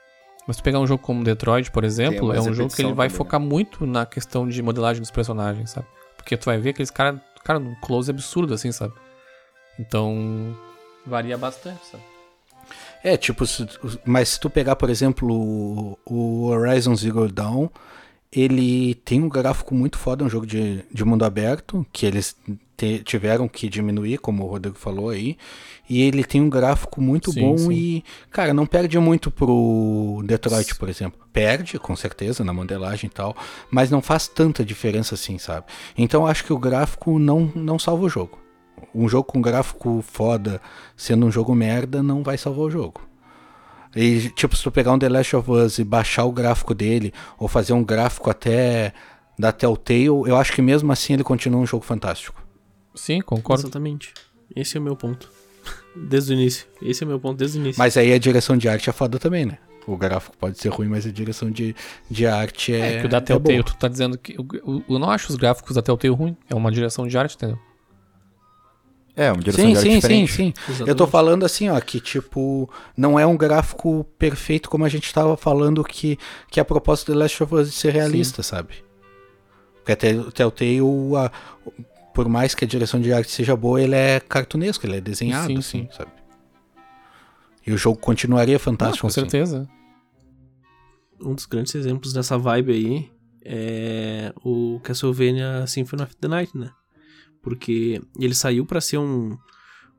Mas 0.47 0.57
se 0.57 0.63
pegar 0.63 0.81
um 0.81 0.87
jogo 0.87 1.03
como 1.03 1.23
Detroit, 1.23 1.71
por 1.71 1.85
exemplo, 1.85 2.33
é 2.33 2.41
um 2.41 2.53
jogo 2.53 2.75
que 2.75 2.83
ele 2.83 2.93
vai 2.93 3.07
também, 3.07 3.17
focar 3.17 3.39
né? 3.39 3.47
muito 3.47 3.87
na 3.87 4.05
questão 4.05 4.49
de 4.49 4.61
modelagem 4.61 5.01
dos 5.01 5.11
personagens, 5.11 5.71
sabe? 5.71 5.87
Porque 6.17 6.37
tu 6.37 6.47
vai 6.47 6.59
ver 6.59 6.71
aqueles 6.71 6.91
caras, 6.91 7.21
cara, 7.45 7.61
num 7.61 7.75
close 7.77 8.11
absurdo, 8.11 8.53
assim, 8.53 8.73
sabe? 8.73 8.93
Então, 9.79 10.57
varia 11.07 11.39
bastante, 11.39 11.87
sabe? 11.87 12.03
É, 13.03 13.17
tipo, 13.17 13.45
mas 14.05 14.31
se 14.31 14.41
tu 14.41 14.51
pegar, 14.51 14.77
por 14.77 14.91
exemplo, 14.91 15.99
o 16.05 16.45
Horizon 16.47 16.95
Zero 16.95 17.33
Dawn, 17.33 17.69
ele 18.31 18.95
tem 18.95 19.23
um 19.23 19.29
gráfico 19.29 19.75
muito 19.75 19.99
foda, 19.99 20.25
um 20.25 20.29
jogo 20.29 20.47
de, 20.47 20.85
de 20.93 21.05
mundo 21.05 21.25
aberto, 21.25 21.85
que 21.93 22.05
eles 22.07 22.37
te- 22.77 23.03
tiveram 23.03 23.49
que 23.49 23.69
diminuir, 23.69 24.19
como 24.19 24.45
o 24.45 24.49
Rodrigo 24.49 24.77
falou 24.77 25.09
aí. 25.09 25.37
E 25.89 26.03
ele 26.03 26.23
tem 26.23 26.41
um 26.41 26.49
gráfico 26.51 27.01
muito 27.01 27.33
Sim, 27.33 27.41
bom 27.41 27.59
sim. 27.59 27.73
e, 27.73 28.05
cara, 28.31 28.55
não 28.55 28.67
perde 28.67 28.99
muito 28.99 29.31
pro 29.31 30.23
Detroit, 30.25 30.75
por 30.77 30.89
exemplo. 30.89 31.19
Perde, 31.33 31.79
com 31.79 31.97
certeza, 31.97 32.45
na 32.45 32.53
modelagem 32.53 33.09
e 33.09 33.13
tal, 33.13 33.35
mas 33.71 33.91
não 33.91 34.01
faz 34.03 34.29
tanta 34.29 34.65
diferença 34.65 35.15
assim, 35.15 35.39
sabe? 35.39 35.67
Então 35.97 36.23
eu 36.23 36.27
acho 36.29 36.45
que 36.45 36.53
o 36.53 36.59
gráfico 36.59 37.19
não, 37.19 37.51
não 37.55 37.79
salva 37.79 38.05
o 38.05 38.09
jogo. 38.09 38.39
Um 38.95 39.09
jogo 39.09 39.25
com 39.25 39.41
gráfico 39.41 40.03
foda 40.07 40.61
sendo 40.97 41.27
um 41.27 41.31
jogo 41.31 41.55
merda 41.55 42.03
não 42.03 42.23
vai 42.23 42.37
salvar 42.39 42.65
o 42.67 42.71
jogo. 42.71 43.01
E, 43.95 44.31
tipo, 44.31 44.57
se 44.57 44.63
tu 44.63 44.71
pegar 44.71 44.93
um 44.93 44.99
The 44.99 45.09
Last 45.09 45.35
of 45.37 45.51
Us 45.51 45.79
e 45.79 45.85
baixar 45.85 46.25
o 46.25 46.33
gráfico 46.33 46.75
dele, 46.75 47.13
ou 47.39 47.49
fazer 47.49 47.73
um 47.73 47.83
gráfico 47.85 48.31
até 48.31 48.93
da 49.39 49.51
Telltale, 49.53 50.05
eu 50.07 50.37
acho 50.37 50.53
que 50.53 50.63
mesmo 50.63 50.93
assim 50.93 51.15
ele 51.15 51.25
continua 51.25 51.61
um 51.61 51.67
jogo 51.67 51.85
fantástico. 51.85 52.41
Sim, 52.95 53.21
concordo. 53.21 53.63
Exatamente. 53.65 54.13
Esse 54.55 54.77
é 54.77 54.81
o 54.81 54.83
meu 54.83 54.95
ponto. 54.97 55.29
Desde 55.97 56.33
o 56.33 56.35
início. 56.35 56.67
Esse 56.81 57.03
é 57.03 57.07
o 57.07 57.09
meu 57.09 57.19
ponto 57.19 57.37
desde 57.39 57.59
o 57.59 57.61
início. 57.61 57.79
Mas 57.79 57.97
aí 57.97 58.13
a 58.13 58.19
direção 58.19 58.57
de 58.57 58.69
arte 58.69 58.89
é 58.89 58.93
foda 58.93 59.19
também, 59.19 59.45
né? 59.45 59.59
O 59.87 59.97
gráfico 59.97 60.37
pode 60.37 60.59
ser 60.59 60.69
ruim, 60.69 60.87
mas 60.89 61.05
a 61.07 61.11
direção 61.11 61.51
de, 61.51 61.75
de 62.09 62.27
arte 62.27 62.73
é. 62.73 62.97
É, 62.97 63.01
que 63.01 63.07
o 63.07 63.09
da 63.09 63.17
é 63.17 63.21
Telltale, 63.21 63.55
boa. 63.59 63.65
tu 63.65 63.77
tá 63.77 63.89
dizendo 63.89 64.17
que. 64.17 64.33
Eu, 64.39 64.47
eu- 64.65 64.85
eu 64.89 64.99
não 65.01 65.11
acho 65.11 65.31
os 65.31 65.37
gráficos 65.37 65.75
da 65.75 65.83
Telltale 65.83 66.15
ruim. 66.15 66.37
É 66.49 66.55
uma 66.55 66.71
direção 66.71 67.09
de 67.09 67.17
arte, 67.19 67.35
entendeu? 67.35 67.59
É, 69.17 69.31
uma 69.33 69.43
direção 69.43 69.65
Sim, 69.67 69.73
de 69.73 69.79
arte 69.79 69.83
sim, 69.89 70.01
sim, 70.01 70.25
diferente. 70.25 70.33
sim. 70.33 70.85
Eu 70.87 70.95
tô 70.95 71.07
falando 71.07 71.45
assim, 71.45 71.69
ó, 71.69 71.79
que 71.81 72.01
tipo, 72.01 72.71
não 72.97 73.19
é 73.19 73.27
um 73.27 73.37
gráfico 73.37 74.05
perfeito 74.19 74.71
como 74.71 74.85
a 74.85 74.89
gente 74.89 75.13
tava 75.13 75.37
falando 75.37 75.83
que, 75.85 76.19
que 76.51 76.59
a 76.61 76.65
proposta 76.65 77.07
do 77.07 77.17
The 77.17 77.23
Last 77.25 77.43
of 77.43 77.55
Us 77.55 77.69
de 77.71 77.75
ser 77.77 77.93
realista, 77.93 78.43
sabe? 78.43 78.75
Porque 79.77 79.93
até 79.93 80.15
o 80.15 80.31
Telltale, 80.31 80.81
a- 81.19 81.31
por 82.15 82.29
mais 82.29 82.55
que 82.55 82.65
a 82.65 82.69
direção 82.69 83.01
de 83.01 83.13
arte 83.13 83.31
seja 83.31 83.55
boa, 83.57 83.81
ele 83.83 83.95
é 83.95 84.21
cartunesco, 84.21 84.87
ele 84.87 84.97
é 84.97 85.01
desenhado, 85.01 85.49
Sim, 85.49 85.59
assim, 85.59 85.83
sim. 85.83 85.89
sabe? 85.97 86.11
E 87.67 87.73
o 87.73 87.77
jogo 87.79 87.99
continuaria 87.99 88.57
Ah, 88.57 88.61
fantástico, 88.61 89.03
com 89.03 89.07
assim. 89.09 89.21
certeza. 89.21 89.69
Um 91.21 91.35
dos 91.35 91.45
grandes 91.47 91.75
exemplos 91.75 92.13
dessa 92.13 92.39
vibe 92.39 92.73
aí 92.73 93.11
é 93.45 94.33
o 94.43 94.81
Castlevania 94.83 95.67
Symphony 95.67 96.03
of 96.03 96.17
the 96.17 96.29
Night, 96.29 96.57
né? 96.57 96.71
Porque 97.43 98.01
ele 98.19 98.35
saiu 98.35 98.67
pra 98.67 98.81
ser 98.81 98.99
um, 98.99 99.37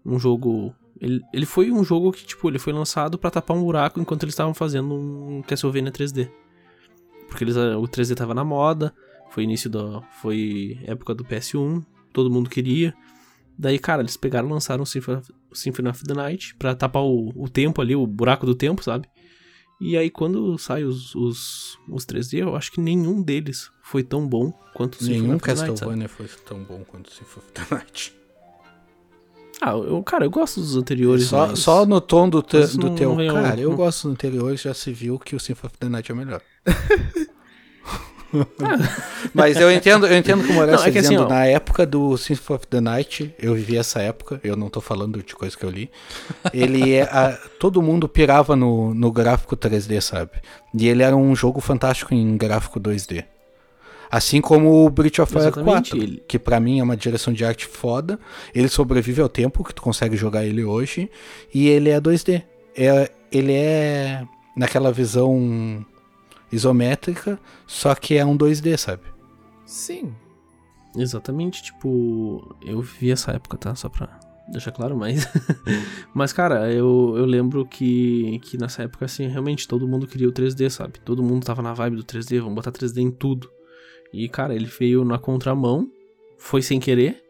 um 0.06 0.20
jogo. 0.20 0.74
Ele, 1.00 1.22
ele 1.34 1.46
foi 1.46 1.72
um 1.72 1.84
jogo 1.84 2.12
que, 2.12 2.26
tipo, 2.26 2.48
ele 2.48 2.60
foi 2.60 2.72
lançado 2.74 3.18
pra 3.18 3.32
tapar 3.32 3.58
um 3.58 3.64
buraco 3.64 4.00
enquanto 4.00 4.24
eles 4.24 4.34
estavam 4.34 4.54
fazendo 4.54 4.94
um 4.94 5.42
Castlevania 5.42 5.92
3D. 5.92 6.30
Porque 7.28 7.44
eles, 7.44 7.56
o 7.56 7.84
3D 7.84 8.16
tava 8.16 8.34
na 8.34 8.44
moda, 8.44 8.94
foi 9.30 9.44
início 9.44 9.70
da. 9.70 10.02
Foi 10.22 10.78
época 10.84 11.16
do 11.16 11.24
PS1, 11.24 11.84
todo 12.14 12.30
mundo 12.30 12.50
queria. 12.50 12.94
Daí, 13.58 13.80
cara, 13.80 14.02
eles 14.02 14.18
pegaram 14.18 14.50
e 14.50 14.52
lançaram 14.52 14.84
o 14.84 14.86
Symphony 14.86 15.90
of 15.90 16.04
the 16.04 16.14
Night 16.14 16.56
pra 16.56 16.76
tapar 16.76 17.04
o, 17.04 17.30
o 17.36 17.48
tempo 17.48 17.82
ali, 17.82 17.96
o 17.96 18.08
buraco 18.08 18.46
do 18.46 18.56
tempo, 18.56 18.84
sabe? 18.84 19.08
E 19.84 19.98
aí, 19.98 20.12
quando 20.12 20.56
sai 20.60 20.84
os, 20.84 21.16
os, 21.16 21.78
os 21.90 22.06
3D, 22.06 22.38
eu 22.40 22.56
acho 22.56 22.72
que 22.72 22.80
nenhum 22.80 23.20
deles 23.22 23.72
foi 23.82 24.04
tão 24.04 24.28
bom 24.28 24.52
quanto 24.76 24.94
o 24.94 24.98
Symphony 25.00 25.22
Nenhum? 25.24 25.40
Castlevania 25.40 26.08
foi 26.08 26.28
tão 26.46 26.64
bom 26.64 26.84
quanto 26.88 27.08
o 27.08 27.12
Symphony 27.12 27.44
of 27.44 27.52
the 27.54 27.76
Night. 27.76 28.14
Ah, 29.60 29.72
eu, 29.72 30.02
cara, 30.04 30.26
eu 30.26 30.30
gosto 30.30 30.60
dos 30.60 30.76
anteriores. 30.76 31.26
Só, 31.26 31.48
mas- 31.48 31.60
só 31.60 31.86
no 31.86 32.00
tom 32.00 32.30
do, 32.30 32.42
te- 32.44 32.78
do 32.78 32.96
teu. 32.96 33.16
veio- 33.16 33.34
cara, 33.34 33.60
eu 33.60 33.76
gosto 33.76 34.04
dos 34.08 34.14
anteriores, 34.14 34.62
já 34.62 34.74
se 34.74 34.92
viu 34.94 35.18
que 35.18 35.36
o 35.36 35.40
Symphony 35.40 35.68
of 35.72 35.78
the 35.80 35.90
Night 35.90 36.12
é 36.12 36.16
melhor. 36.16 36.42
Mas 39.34 39.58
eu 39.58 39.72
entendo, 39.72 40.08
eu 40.08 40.18
entendo 40.18 40.44
que 40.44 40.52
o 40.52 40.56
Não, 40.56 40.64
está 40.74 40.88
é 40.88 40.92
que 40.92 41.00
assim, 41.00 41.10
dizendo, 41.10 41.26
ó. 41.26 41.30
na 41.30 41.46
época 41.46 41.86
do 41.86 42.18
Symphony 42.18 42.56
of 42.58 42.68
the 42.68 42.82
Night, 42.82 43.36
eu 43.40 43.54
vivi 43.56 43.78
essa 43.78 44.02
época, 44.02 44.40
eu 44.44 44.56
não 44.56 44.70
tô 44.70 44.82
falando 44.82 45.22
de 45.22 45.36
coisa 45.36 45.56
que 45.58 45.64
eu 45.64 45.70
li. 45.70 45.90
Ele 46.54 46.94
é. 46.94 47.04
a- 47.04 47.38
todo 47.60 47.82
mundo 47.82 48.08
pirava 48.08 48.56
no, 48.56 48.94
no 48.94 49.12
gráfico 49.12 49.56
3D, 49.56 50.00
sabe? 50.02 50.32
E 50.74 50.88
ele 50.88 51.04
era 51.04 51.16
um 51.16 51.36
jogo 51.36 51.60
fantástico 51.62 52.14
em 52.14 52.38
gráfico 52.38 52.80
2D. 52.80 53.26
Assim 54.10 54.42
como 54.42 54.86
o 54.86 54.90
Breach 54.90 55.22
of 55.22 55.32
Fire 55.32 55.44
Exatamente, 55.46 55.92
4, 55.92 55.98
ele- 55.98 56.24
que 56.28 56.38
pra 56.38 56.60
mim 56.60 56.80
é 56.80 56.84
uma 56.84 56.98
direção 56.98 57.32
de 57.32 57.46
arte 57.46 57.66
foda. 57.66 58.20
Ele 58.54 58.68
sobrevive 58.68 59.22
ao 59.22 59.30
tempo 59.30 59.64
que 59.64 59.74
tu 59.74 59.82
consegue 59.82 60.18
jogar 60.18 60.46
ele 60.46 60.64
hoje. 60.66 61.10
E 61.54 61.70
ele 61.70 61.90
é 61.90 62.00
2D. 62.02 62.44
É, 62.76 63.10
ele 63.32 63.54
é 63.54 64.24
naquela 64.56 64.92
visão 64.92 65.86
isométrica, 66.52 67.40
só 67.66 67.96
que 67.96 68.18
é 68.18 68.26
um 68.26 68.38
2D, 68.38 68.78
sabe? 68.78 69.04
Sim. 69.66 70.14
Exatamente, 70.96 71.64
tipo, 71.64 72.56
eu 72.62 72.82
vivi 72.82 73.12
essa 73.12 73.32
época, 73.32 73.58
tá? 73.58 73.74
Só 73.76 73.88
pra 73.88 74.20
deixar 74.50 74.72
claro, 74.72 74.98
mas. 74.98 75.26
mas, 76.14 76.34
cara, 76.34 76.72
eu, 76.72 77.14
eu 77.16 77.26
lembro 77.26 77.66
que, 77.66 78.40
que 78.40 78.58
nessa 78.58 78.84
época, 78.84 79.06
assim, 79.06 79.28
realmente 79.28 79.68
todo 79.68 79.88
mundo 79.88 80.06
queria 80.06 80.28
o 80.28 80.34
3D, 80.34 80.70
sabe? 80.70 81.00
Todo 81.00 81.24
mundo 81.24 81.46
tava 81.46 81.62
na 81.62 81.74
vibe 81.74 81.96
do 81.98 82.04
3D, 82.04 82.40
vamos 82.40 82.56
botar 82.56 82.72
3D 82.72 82.98
em 82.98 83.12
tudo. 83.12 83.50
E, 84.12 84.28
cara, 84.28 84.54
ele 84.54 84.66
veio 84.66 85.06
na 85.06 85.18
contramão, 85.18 85.90
foi 86.38 86.62
sem 86.62 86.80
querer 86.80 87.24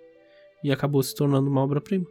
e 0.63 0.71
acabou 0.71 1.03
se 1.03 1.13
tornando 1.13 1.49
uma 1.49 1.61
obra-prima. 1.61 2.05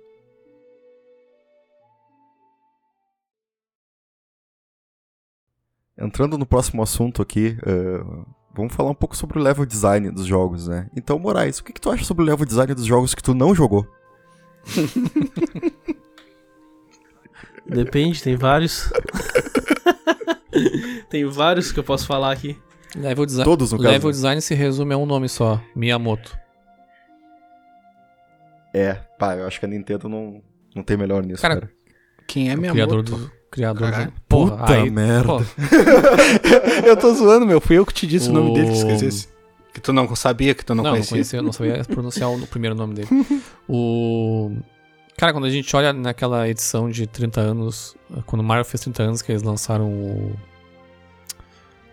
Entrando 6.01 6.39
no 6.39 6.47
próximo 6.47 6.83
assunto 6.83 7.21
aqui, 7.21 7.59
eh, 7.65 8.03
vamos 8.55 8.75
falar 8.75 8.91
um 8.91 8.95
pouco 8.95 9.17
sobre 9.17 9.39
o 9.39 9.43
level 9.43 9.67
design 9.67 10.11
dos 10.11 10.25
jogos, 10.25 10.67
né? 10.67 10.89
Então, 10.97 11.19
Moraes, 11.19 11.59
o 11.59 11.65
que, 11.65 11.73
que 11.73 11.81
tu 11.81 11.91
acha 11.91 12.05
sobre 12.05 12.23
o 12.23 12.27
level 12.27 12.47
design 12.47 12.73
dos 12.75 12.87
jogos 12.87 13.15
que 13.15 13.23
tu 13.23 13.35
não 13.35 13.55
jogou? 13.55 13.87
Depende, 17.67 18.23
tem 18.23 18.35
vários. 18.37 18.91
tem 21.09 21.25
vários 21.27 21.71
que 21.71 21.79
eu 21.79 21.85
posso 21.85 22.07
falar 22.07 22.33
aqui. 22.33 22.59
Level, 22.97 23.27
desi 23.27 23.45
Todos, 23.45 23.73
no 23.73 23.79
caso. 23.79 23.91
Level 23.91 24.11
design 24.11 24.41
se 24.41 24.55
resume 24.55 24.95
a 24.95 24.99
um 24.99 25.07
nome 25.07 25.29
só: 25.29 25.63
Miyamoto. 25.77 26.37
É, 28.75 28.95
pá, 29.19 29.37
eu 29.37 29.47
acho 29.47 29.61
que 29.61 29.67
a 29.67 29.69
Nintendo 29.69 30.09
não, 30.09 30.43
não 30.75 30.83
tem 30.83 30.97
melhor 30.97 31.25
nisso, 31.25 31.43
Cara, 31.43 31.61
cara. 31.61 31.73
Quem 32.27 32.51
é 32.51 32.55
o 32.55 32.59
minha 32.59 32.73
criador 32.73 33.03
do. 33.03 33.31
Criador 33.51 33.91
Caralho. 33.91 34.13
Porra, 34.29 34.57
Puta 34.59 34.73
aí, 34.75 34.91
merda. 34.91 35.25
pô, 35.27 35.41
eu 36.87 36.97
tô 36.97 37.13
zoando, 37.15 37.47
meu. 37.47 37.61
Fui 37.61 37.77
eu 37.79 37.85
que 37.85 37.93
te 37.93 38.07
disse 38.07 38.29
o, 38.31 38.33
nome 38.33 38.51
O- 38.51 38.55
dele 38.55 38.67
que 38.69 38.77
esquecesse. 38.77 39.29
Que 39.73 39.81
tu 39.81 39.93
não 39.93 40.15
sabia, 40.17 40.55
que 40.55 40.65
tu 40.65 40.75
não, 40.75 40.83
não, 40.83 40.91
não 40.91 40.97
conhecia. 40.97 41.15
conhecia, 41.17 41.43
não 41.43 41.53
sabia 41.53 41.85
pronunciar 41.85 42.31
o 42.31 42.47
primeiro 42.47 42.75
nome 42.77 42.95
dele. 42.95 43.09
o. 43.69 44.53
Cara, 45.17 45.33
quando 45.33 45.45
a 45.45 45.51
gente 45.51 45.75
olha 45.77 45.93
naquela 45.93 46.49
edição 46.49 46.89
de 46.91 47.07
30 47.07 47.41
anos, 47.41 47.95
quando 48.27 48.41
o 48.41 48.45
Mario 48.45 48.65
fez 48.65 48.81
30 48.81 49.03
anos, 49.03 49.23
que 49.23 49.31
eles 49.33 49.43
lançaram 49.43 49.87
o. 49.89 50.33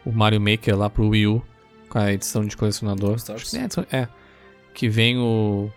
O 0.05 0.11
Mario 0.11 0.39
Maker 0.39 0.77
lá 0.77 0.89
pro 0.89 1.09
Wii 1.09 1.27
U, 1.27 1.41
com 1.89 1.99
a 1.99 2.13
edição 2.13 2.45
de 2.45 2.55
colecionador. 2.55 3.17
Edição- 3.17 3.85
É. 3.91 4.07
Que 4.73 4.87
vem 4.87 5.17
o. 5.17 5.69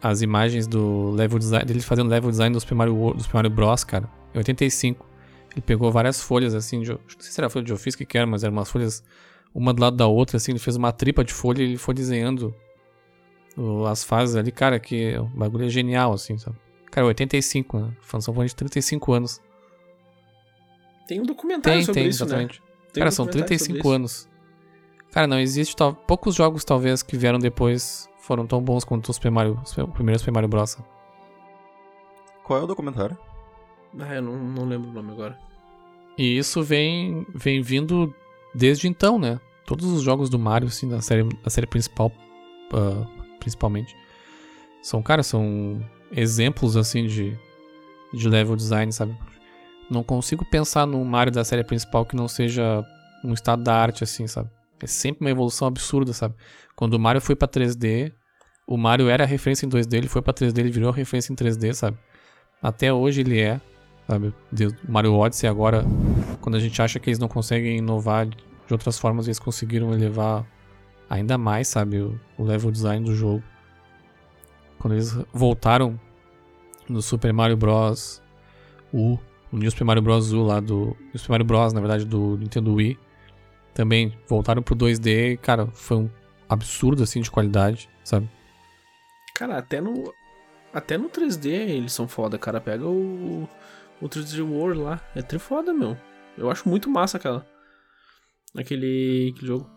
As 0.00 0.22
imagens 0.22 0.66
do 0.68 1.10
level 1.10 1.38
design. 1.40 1.64
dele 1.66 1.80
fazendo 1.80 2.08
level 2.08 2.30
design 2.30 2.52
do 2.54 2.60
Super 2.60 2.74
Mario, 2.76 2.94
World- 2.94 3.16
do 3.18 3.22
Super 3.24 3.34
Mario 3.38 3.50
Bros, 3.50 3.82
cara. 3.84 4.08
Em 4.38 4.40
85. 4.40 5.06
Ele 5.52 5.60
pegou 5.60 5.90
várias 5.90 6.22
folhas 6.22 6.54
assim, 6.54 6.80
de, 6.80 6.92
não 6.92 7.00
sei 7.18 7.32
se 7.32 7.40
era 7.40 7.50
folha 7.50 7.64
de 7.64 7.72
ofício 7.72 7.98
que 7.98 8.06
que 8.06 8.16
era, 8.16 8.26
mas 8.26 8.44
eram 8.44 8.52
umas 8.52 8.70
folhas 8.70 9.02
uma 9.54 9.72
do 9.72 9.80
lado 9.80 9.96
da 9.96 10.06
outra, 10.06 10.36
assim, 10.36 10.52
ele 10.52 10.58
fez 10.58 10.76
uma 10.76 10.92
tripa 10.92 11.24
de 11.24 11.32
folha 11.32 11.62
e 11.62 11.64
ele 11.64 11.76
foi 11.78 11.94
desenhando 11.94 12.54
as 13.88 14.04
fases 14.04 14.36
ali, 14.36 14.52
cara, 14.52 14.78
que 14.78 15.16
o 15.18 15.24
bagulho 15.24 15.66
é 15.66 15.68
genial, 15.68 16.12
assim, 16.12 16.38
sabe? 16.38 16.56
Cara, 16.90 17.06
85, 17.08 17.78
né? 17.78 17.96
São 18.20 18.32
falando 18.32 18.48
de 18.48 18.54
35 18.54 19.12
anos. 19.12 19.40
Tem 21.08 21.20
um 21.20 21.24
documentário 21.24 21.78
Tem, 21.78 21.84
sobre 21.84 22.00
tem, 22.02 22.08
isso, 22.08 22.24
né? 22.24 22.28
exatamente. 22.28 22.62
Tem 22.92 23.00
um 23.00 23.04
cara, 23.04 23.10
são 23.10 23.26
documentário 23.26 23.58
sobre 23.58 23.74
35 23.74 23.78
isso. 23.78 23.90
anos. 23.94 24.28
Cara, 25.10 25.26
não 25.26 25.40
existe. 25.40 25.74
Tal, 25.74 25.94
poucos 25.94 26.34
jogos, 26.34 26.64
talvez, 26.64 27.02
que 27.02 27.16
vieram 27.16 27.38
depois 27.38 28.08
foram 28.20 28.46
tão 28.46 28.62
bons 28.62 28.84
quanto 28.84 29.08
o 29.08 29.12
Super 29.12 29.30
Mario, 29.30 29.60
o 29.78 29.88
primeiro 29.88 30.18
Super 30.18 30.32
Mario 30.32 30.48
Bros. 30.48 30.78
Qual 32.44 32.60
é 32.60 32.62
o 32.62 32.66
documentário? 32.66 33.18
Ah, 33.98 34.14
eu 34.14 34.22
não, 34.22 34.36
não 34.36 34.64
lembro 34.64 34.90
o 34.90 34.92
nome 34.92 35.12
agora. 35.12 35.38
E 36.16 36.36
isso 36.36 36.62
vem, 36.62 37.26
vem 37.34 37.62
vindo 37.62 38.12
desde 38.54 38.88
então, 38.88 39.18
né? 39.18 39.40
Todos 39.64 39.86
os 39.86 40.02
jogos 40.02 40.28
do 40.28 40.38
Mario, 40.38 40.68
assim, 40.68 40.88
da 40.88 41.00
série, 41.00 41.22
da 41.22 41.50
série 41.50 41.66
principal, 41.66 42.12
ah, 42.72 43.06
principalmente, 43.38 43.94
são, 44.82 45.02
cara, 45.02 45.22
são 45.22 45.84
exemplos, 46.10 46.76
assim, 46.76 47.06
de, 47.06 47.38
de 48.12 48.28
level 48.28 48.56
design, 48.56 48.92
sabe? 48.92 49.16
Não 49.90 50.02
consigo 50.02 50.44
pensar 50.44 50.86
num 50.86 51.04
Mario 51.04 51.32
da 51.32 51.44
série 51.44 51.64
principal 51.64 52.04
que 52.04 52.16
não 52.16 52.28
seja 52.28 52.84
um 53.24 53.32
estado 53.32 53.62
da 53.62 53.74
arte, 53.74 54.04
assim, 54.04 54.26
sabe? 54.26 54.50
É 54.82 54.86
sempre 54.86 55.24
uma 55.24 55.30
evolução 55.30 55.66
absurda, 55.68 56.12
sabe? 56.12 56.34
Quando 56.76 56.94
o 56.94 56.98
Mario 56.98 57.20
foi 57.20 57.34
pra 57.34 57.48
3D, 57.48 58.12
o 58.66 58.76
Mario 58.76 59.08
era 59.08 59.24
a 59.24 59.26
referência 59.26 59.66
em 59.66 59.68
2D, 59.68 59.94
ele 59.94 60.08
foi 60.08 60.22
pra 60.22 60.32
3D, 60.32 60.58
ele 60.58 60.70
virou 60.70 60.90
a 60.90 60.94
referência 60.94 61.32
em 61.32 61.36
3D, 61.36 61.72
sabe? 61.72 61.98
Até 62.62 62.92
hoje 62.92 63.20
ele 63.20 63.40
é, 63.40 63.60
sabe? 64.08 64.34
Mario 64.88 65.14
Odyssey 65.14 65.48
agora, 65.48 65.84
quando 66.40 66.56
a 66.56 66.60
gente 66.60 66.80
acha 66.80 66.98
que 66.98 67.10
eles 67.10 67.18
não 67.18 67.28
conseguem 67.28 67.78
inovar 67.78 68.26
de 68.26 68.36
outras 68.72 68.98
formas, 68.98 69.26
eles 69.26 69.38
conseguiram 69.38 69.92
elevar 69.92 70.46
ainda 71.08 71.36
mais, 71.36 71.68
sabe? 71.68 72.00
O, 72.00 72.18
o 72.38 72.44
level 72.44 72.70
design 72.70 73.04
do 73.04 73.14
jogo. 73.14 73.42
quando 74.78 74.94
eles 74.94 75.16
voltaram 75.32 76.00
no 76.88 77.02
Super 77.02 77.32
Mario 77.32 77.56
Bros. 77.56 78.22
U, 78.92 79.18
o 79.52 79.56
New 79.56 79.70
Super 79.70 79.84
Mario 79.84 80.02
Bros. 80.02 80.32
U 80.32 80.42
lá 80.42 80.60
do. 80.60 80.96
New 81.00 81.18
Super 81.18 81.32
Mario 81.32 81.46
Bros, 81.46 81.72
na 81.72 81.80
verdade, 81.80 82.04
do 82.04 82.38
Nintendo 82.38 82.74
Wii. 82.74 82.98
Também 83.74 84.12
voltaram 84.26 84.62
pro 84.62 84.74
2D, 84.74 85.38
cara, 85.38 85.68
foi 85.68 85.98
um 85.98 86.10
absurdo 86.48 87.02
assim 87.02 87.20
de 87.20 87.30
qualidade, 87.30 87.88
sabe? 88.02 88.28
Cara, 89.34 89.58
até 89.58 89.80
no. 89.80 90.12
Até 90.72 90.98
no 90.98 91.08
3D 91.08 91.46
eles 91.46 91.92
são 91.92 92.08
foda, 92.08 92.38
cara. 92.38 92.60
Pega 92.60 92.86
o. 92.86 93.48
O 94.00 94.08
3D 94.08 94.40
World 94.40 94.80
lá. 94.80 95.00
É 95.14 95.22
trifoda, 95.22 95.72
meu. 95.72 95.96
Eu 96.36 96.50
acho 96.50 96.68
muito 96.68 96.88
massa 96.88 97.16
aquela. 97.16 97.46
Aquele, 98.56 99.32
aquele 99.34 99.46
jogo. 99.46 99.68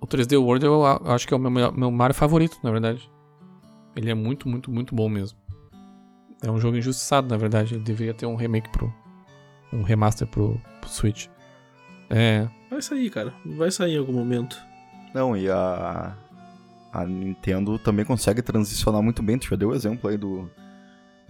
O 0.00 0.06
3D 0.06 0.40
World 0.40 0.64
eu 0.64 0.84
acho 0.84 1.26
que 1.26 1.34
é 1.34 1.36
o 1.36 1.40
meu, 1.40 1.72
meu 1.72 1.90
Mario 1.90 2.14
favorito, 2.14 2.58
na 2.62 2.70
verdade. 2.70 3.10
Ele 3.96 4.10
é 4.10 4.14
muito, 4.14 4.48
muito, 4.48 4.70
muito 4.70 4.94
bom 4.94 5.08
mesmo. 5.08 5.38
É 6.42 6.50
um 6.50 6.58
jogo 6.58 6.76
injustiçado, 6.76 7.28
na 7.28 7.36
verdade. 7.36 7.74
Ele 7.74 7.84
deveria 7.84 8.14
ter 8.14 8.26
um 8.26 8.36
remake 8.36 8.70
pro. 8.70 8.92
Um 9.72 9.82
remaster 9.82 10.26
pro, 10.26 10.60
pro 10.80 10.90
Switch. 10.90 11.26
É. 12.08 12.48
Vai 12.70 12.82
sair, 12.82 13.10
cara. 13.10 13.32
Vai 13.44 13.70
sair 13.70 13.94
em 13.94 13.98
algum 13.98 14.12
momento. 14.12 14.58
Não, 15.14 15.36
e 15.36 15.50
a. 15.50 16.16
A 16.92 17.04
Nintendo 17.04 17.78
também 17.78 18.04
consegue 18.04 18.42
transicionar 18.42 19.00
muito 19.00 19.22
bem. 19.22 19.38
Tu 19.38 19.46
já 19.46 19.56
deu 19.56 19.68
o 19.68 19.74
exemplo 19.74 20.10
aí 20.10 20.16
do. 20.16 20.50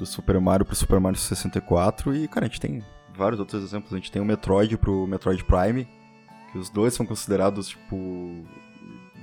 Do 0.00 0.06
Super 0.06 0.40
Mario 0.40 0.64
pro 0.64 0.74
Super 0.74 0.98
Mario 0.98 1.18
64. 1.18 2.16
E, 2.16 2.26
cara, 2.26 2.46
a 2.46 2.48
gente 2.48 2.58
tem 2.58 2.82
vários 3.14 3.38
outros 3.38 3.62
exemplos. 3.62 3.92
A 3.92 3.96
gente 3.96 4.10
tem 4.10 4.22
o 4.22 4.24
Metroid 4.24 4.78
pro 4.78 5.06
Metroid 5.06 5.44
Prime. 5.44 5.86
Que 6.50 6.56
os 6.56 6.70
dois 6.70 6.94
são 6.94 7.04
considerados, 7.04 7.68
tipo. 7.68 8.42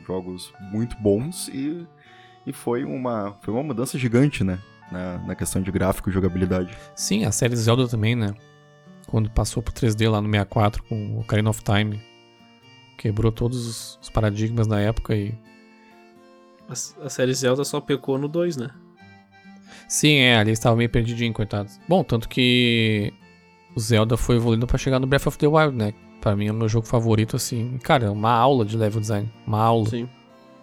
Jogos 0.06 0.54
muito 0.72 0.96
bons. 0.98 1.48
E. 1.48 1.84
E 2.46 2.54
foi 2.54 2.84
uma. 2.84 3.36
Foi 3.42 3.52
uma 3.52 3.64
mudança 3.64 3.98
gigante, 3.98 4.44
né? 4.44 4.60
Na, 4.92 5.18
na 5.18 5.36
questão 5.36 5.64
de 5.64 5.72
gráfico 5.72 6.12
e 6.12 6.14
jogabilidade. 6.14 6.78
Sim, 6.96 7.26
a 7.26 7.32
série 7.32 7.56
Zelda 7.56 7.88
também, 7.88 8.16
né? 8.16 8.36
Quando 9.08 9.32
passou 9.32 9.64
pro 9.64 9.74
3D 9.74 10.08
lá 10.08 10.22
no 10.22 10.30
64 10.30 10.84
com 10.84 11.16
o 11.16 11.22
Ocarina 11.22 11.50
of 11.50 11.64
Time. 11.64 12.00
Quebrou 13.00 13.32
todos 13.32 13.98
os 14.00 14.10
paradigmas 14.12 14.68
na 14.68 14.80
época 14.80 15.16
e. 15.16 15.34
A, 16.70 16.74
a 16.74 17.10
série 17.10 17.34
Zelda 17.34 17.66
só 17.66 17.82
pecou 17.82 18.20
no 18.20 18.28
2, 18.28 18.58
né? 18.58 18.70
Sim, 19.88 20.16
é, 20.16 20.38
ali 20.38 20.52
estava 20.52 20.76
meio 20.76 20.90
perdidinho, 20.90 21.34
coitados. 21.34 21.80
Bom, 21.88 22.04
tanto 22.04 22.28
que 22.28 23.14
o 23.76 23.80
Zelda 23.80 24.18
foi 24.18 24.36
evoluindo 24.36 24.68
para 24.68 24.78
chegar 24.78 25.00
no 25.00 25.08
Breath 25.08 25.28
of 25.28 25.38
the 25.38 25.48
Wild, 25.48 25.76
né? 25.76 25.94
Pra 26.22 26.36
mim 26.36 26.48
é 26.48 26.52
o 26.52 26.56
meu 26.56 26.68
jogo 26.68 26.88
favorito, 26.88 27.36
assim. 27.36 27.78
Cara, 27.84 28.08
é 28.08 28.10
uma 28.10 28.32
aula 28.32 28.66
de 28.66 28.76
level 28.76 29.00
design. 29.00 29.32
Uma 29.46 29.62
aula. 29.62 29.90
Sim. 29.90 30.10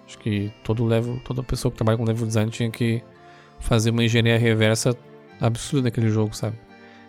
Acho 0.06 0.18
que 0.18 0.52
todo 0.62 0.84
level, 0.84 1.20
toda 1.24 1.42
pessoa 1.42 1.70
que 1.72 1.78
trabalha 1.78 1.96
com 1.96 2.04
level 2.04 2.26
design 2.26 2.50
tinha 2.50 2.70
que 2.70 3.02
fazer 3.60 3.90
uma 3.90 4.04
engenharia 4.04 4.38
reversa 4.38 4.96
absurda 5.40 5.84
naquele 5.84 6.10
jogo, 6.10 6.36
sabe? 6.36 6.56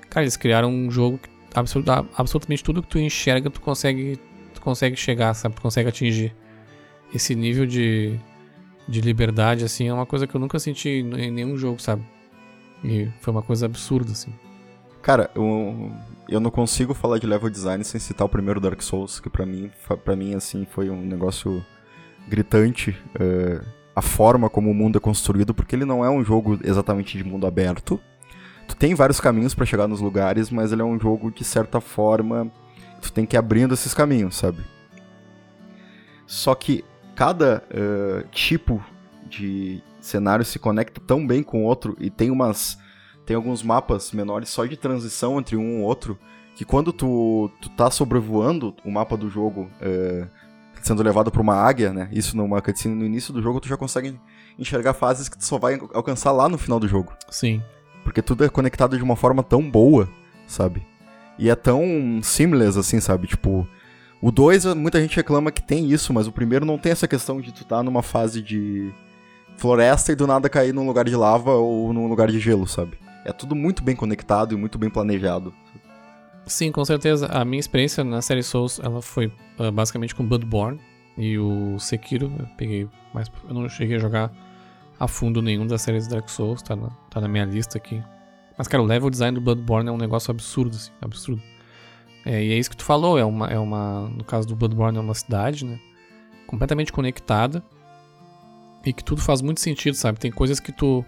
Cara, 0.10 0.24
eles 0.24 0.38
criaram 0.38 0.70
um 0.70 0.90
jogo 0.90 1.18
que 1.18 1.30
absolut, 1.54 1.90
absolutamente 2.16 2.64
tudo 2.64 2.82
que 2.82 2.88
tu 2.88 3.00
enxerga, 3.00 3.50
tu 3.50 3.60
consegue, 3.60 4.20
tu 4.54 4.62
consegue 4.62 4.96
chegar, 4.96 5.34
sabe? 5.34 5.56
Tu 5.56 5.62
consegue 5.62 5.90
atingir. 5.90 6.34
Esse 7.14 7.36
nível 7.36 7.66
de, 7.66 8.20
de 8.88 9.02
liberdade, 9.02 9.64
assim, 9.64 9.88
é 9.88 9.94
uma 9.94 10.06
coisa 10.06 10.28
que 10.28 10.36
eu 10.36 10.40
nunca 10.40 10.60
senti 10.60 10.90
em 10.90 11.32
nenhum 11.32 11.58
jogo, 11.58 11.82
sabe? 11.82 12.04
E 12.84 13.10
foi 13.20 13.32
uma 13.32 13.42
coisa 13.42 13.66
absurda, 13.66 14.12
assim. 14.12 14.34
Cara, 15.02 15.30
eu, 15.36 15.92
eu 16.28 16.40
não 16.40 16.52
consigo 16.52 16.94
falar 16.94 17.20
de 17.20 17.28
level 17.28 17.50
design 17.50 17.84
sem 17.84 18.00
citar 18.00 18.26
o 18.26 18.30
primeiro 18.30 18.60
Dark 18.60 18.82
Souls, 18.82 19.20
que 19.20 19.30
para 19.30 19.46
mim, 19.46 19.72
para 20.04 20.16
mim 20.16 20.34
assim, 20.34 20.66
foi 20.70 20.90
um 20.90 21.02
negócio 21.02 21.64
gritante. 22.28 22.92
Uh, 23.16 23.64
a 23.96 24.02
forma 24.02 24.50
como 24.50 24.70
o 24.70 24.74
mundo 24.74 24.98
é 24.98 25.00
construído, 25.00 25.54
porque 25.54 25.76
ele 25.76 25.86
não 25.86 26.04
é 26.04 26.10
um 26.10 26.24
jogo 26.24 26.60
exatamente 26.64 27.18
de 27.18 27.24
mundo 27.24 27.48
aberto. 27.48 28.00
Tu 28.68 28.76
tem 28.76 28.96
vários 28.96 29.20
caminhos 29.20 29.54
para 29.54 29.66
chegar 29.66 29.88
nos 29.88 30.02
lugares, 30.02 30.50
mas 30.50 30.72
ele 30.72 30.82
é 30.82 30.86
um 30.86 31.00
jogo 31.00 31.32
de 31.32 31.44
certa 31.44 31.80
forma, 31.80 32.52
tu 33.02 33.12
tem 33.14 33.26
que 33.26 33.36
ir 33.36 33.40
abrindo 33.40 33.74
esses 33.74 33.94
caminhos, 33.94 34.36
sabe? 34.36 34.60
Só 36.26 36.56
que 36.56 36.84
cada 37.16 37.64
uh, 37.72 38.28
tipo 38.30 38.84
de 39.28 39.82
cenário 40.00 40.46
se 40.46 40.60
conecta 40.60 41.02
tão 41.06 41.26
bem 41.26 41.42
com 41.42 41.64
o 41.64 41.66
outro 41.66 41.96
e 42.00 42.10
tem 42.10 42.30
umas 42.30 42.78
tem 43.26 43.36
alguns 43.36 43.64
mapas 43.64 44.12
menores 44.12 44.50
só 44.50 44.66
de 44.66 44.78
transição 44.78 45.40
entre 45.40 45.56
um 45.56 45.80
e 45.80 45.82
outro 45.82 46.18
que 46.56 46.64
quando 46.64 46.94
tu, 46.94 47.50
tu 47.60 47.70
tá 47.70 47.90
sobrevoando 47.90 48.76
o 48.86 48.92
mapa 48.92 49.18
do 49.18 49.30
jogo 49.30 49.70
uh, 49.82 50.28
sendo 50.82 51.02
levado 51.02 51.32
por 51.32 51.42
uma 51.42 51.56
águia, 51.56 51.92
né? 51.92 52.08
Isso 52.12 52.38
numa 52.38 52.62
cutscene 52.62 52.94
no 52.94 53.04
início 53.04 53.34
do 53.34 53.42
jogo, 53.42 53.60
tu 53.60 53.68
já 53.68 53.76
consegue 53.76 54.20
enxergar 54.58 54.94
fases 54.94 55.28
que 55.28 55.38
tu 55.38 55.44
só 55.44 55.58
vai 55.58 55.80
alcançar 55.94 56.32
lá 56.32 56.48
no 56.48 56.60
final 56.60 56.80
do 56.80 56.88
jogo. 56.88 57.12
Sim. 57.30 57.62
Porque 58.04 58.22
tudo 58.22 58.46
é 58.46 58.50
conectado 58.50 58.96
de 58.96 59.04
uma 59.04 59.16
forma 59.16 59.42
tão 59.42 59.68
boa, 59.68 60.08
sabe? 60.46 60.86
E 61.40 61.50
é 61.50 61.56
tão 61.56 62.20
seamless 62.22 62.78
assim, 62.78 63.00
sabe? 63.00 63.28
Tipo, 63.28 63.68
o 64.22 64.32
2, 64.32 64.74
muita 64.76 65.00
gente 65.02 65.16
reclama 65.16 65.52
que 65.52 65.62
tem 65.62 65.90
isso, 65.92 66.14
mas 66.14 66.28
o 66.28 66.32
primeiro 66.32 66.66
não 66.66 66.78
tem 66.78 66.92
essa 66.92 67.08
questão 67.08 67.40
de 67.40 67.52
tu 67.52 67.66
tá 67.66 67.84
numa 67.84 68.02
fase 68.02 68.42
de 68.42 68.92
floresta 69.58 70.12
e 70.12 70.16
do 70.16 70.26
nada 70.28 70.50
cair 70.50 70.74
num 70.74 70.86
lugar 70.86 71.06
de 71.06 71.16
lava 71.16 71.52
ou 71.54 71.94
num 71.94 72.08
lugar 72.08 72.30
de 72.30 72.40
gelo, 72.40 72.68
sabe? 72.68 72.98
É 73.24 73.32
tudo 73.32 73.56
muito 73.56 73.84
bem 73.84 73.96
conectado 73.96 74.54
e 74.54 74.58
muito 74.58 74.78
bem 74.78 74.90
planejado. 74.90 75.54
Sim, 76.46 76.72
com 76.72 76.86
certeza. 76.86 77.28
A 77.28 77.44
minha 77.44 77.60
experiência 77.60 78.04
na 78.04 78.22
série 78.22 78.44
Souls, 78.44 78.80
ela 78.80 79.02
foi 79.02 79.32
uh, 79.60 79.72
basicamente 79.72 80.14
com 80.14 80.26
Bloodborne 80.26 80.80
e 81.18 81.38
o 81.40 81.80
Sekiro. 81.80 82.32
Eu 82.38 82.46
peguei, 82.56 82.88
mas 83.14 83.32
eu 83.48 83.54
não 83.54 83.68
cheguei 83.68 83.96
a 83.96 84.00
jogar 84.00 84.32
a 85.00 85.08
fundo 85.08 85.42
nenhum 85.42 85.66
das 85.66 85.82
séries 85.82 86.08
Dark 86.08 86.30
Souls, 86.30 86.62
tá 86.62 86.76
na, 86.76 86.90
tá 87.10 87.20
na 87.20 87.28
minha 87.28 87.46
lista 87.46 87.78
aqui. 87.78 88.02
Mas, 88.58 88.68
cara, 88.68 88.82
o 88.82 88.86
level 88.86 89.10
design 89.10 89.36
do 89.36 89.42
Bloodborne 89.42 89.90
é 89.90 89.92
um 89.92 89.98
negócio 89.98 90.32
absurdo, 90.32 90.76
assim, 90.78 90.92
absurdo. 91.02 91.42
É, 92.26 92.44
e 92.44 92.52
é 92.52 92.58
isso 92.58 92.70
que 92.70 92.78
tu 92.78 92.84
falou, 92.84 93.18
é 93.20 93.24
uma, 93.24 93.48
é 93.48 93.60
uma. 93.60 94.10
No 94.10 94.24
caso 94.24 94.48
do 94.48 94.56
Bloodborne, 94.56 94.98
é 94.98 95.02
uma 95.02 95.14
cidade, 95.14 95.64
né? 95.64 95.80
Completamente 96.48 96.92
conectada. 96.92 97.64
E 98.84 98.92
que 98.92 99.04
tudo 99.04 99.22
faz 99.22 99.42
muito 99.42 99.62
sentido, 99.62 99.96
sabe? 99.96 100.20
Tem 100.20 100.32
coisas 100.32 100.60
que 100.60 100.72
tu 100.72 101.06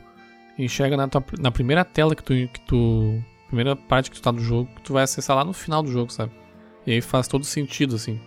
enxerga 0.57 0.95
na, 0.97 1.07
tua, 1.07 1.23
na 1.39 1.51
primeira 1.51 1.83
tela 1.83 2.15
que 2.15 2.23
tu, 2.23 2.33
que 2.33 2.61
tu 2.61 3.21
primeira 3.47 3.75
parte 3.75 4.11
que 4.11 4.17
tu 4.17 4.21
tá 4.21 4.31
do 4.31 4.41
jogo, 4.41 4.69
que 4.75 4.81
tu 4.81 4.93
vai 4.93 5.03
acessar 5.03 5.35
lá 5.35 5.43
no 5.43 5.53
final 5.53 5.81
do 5.81 5.91
jogo, 5.91 6.11
sabe? 6.11 6.31
E 6.85 6.91
aí 6.91 7.01
faz 7.01 7.27
todo 7.27 7.45
sentido, 7.45 7.95
assim. 7.95 8.19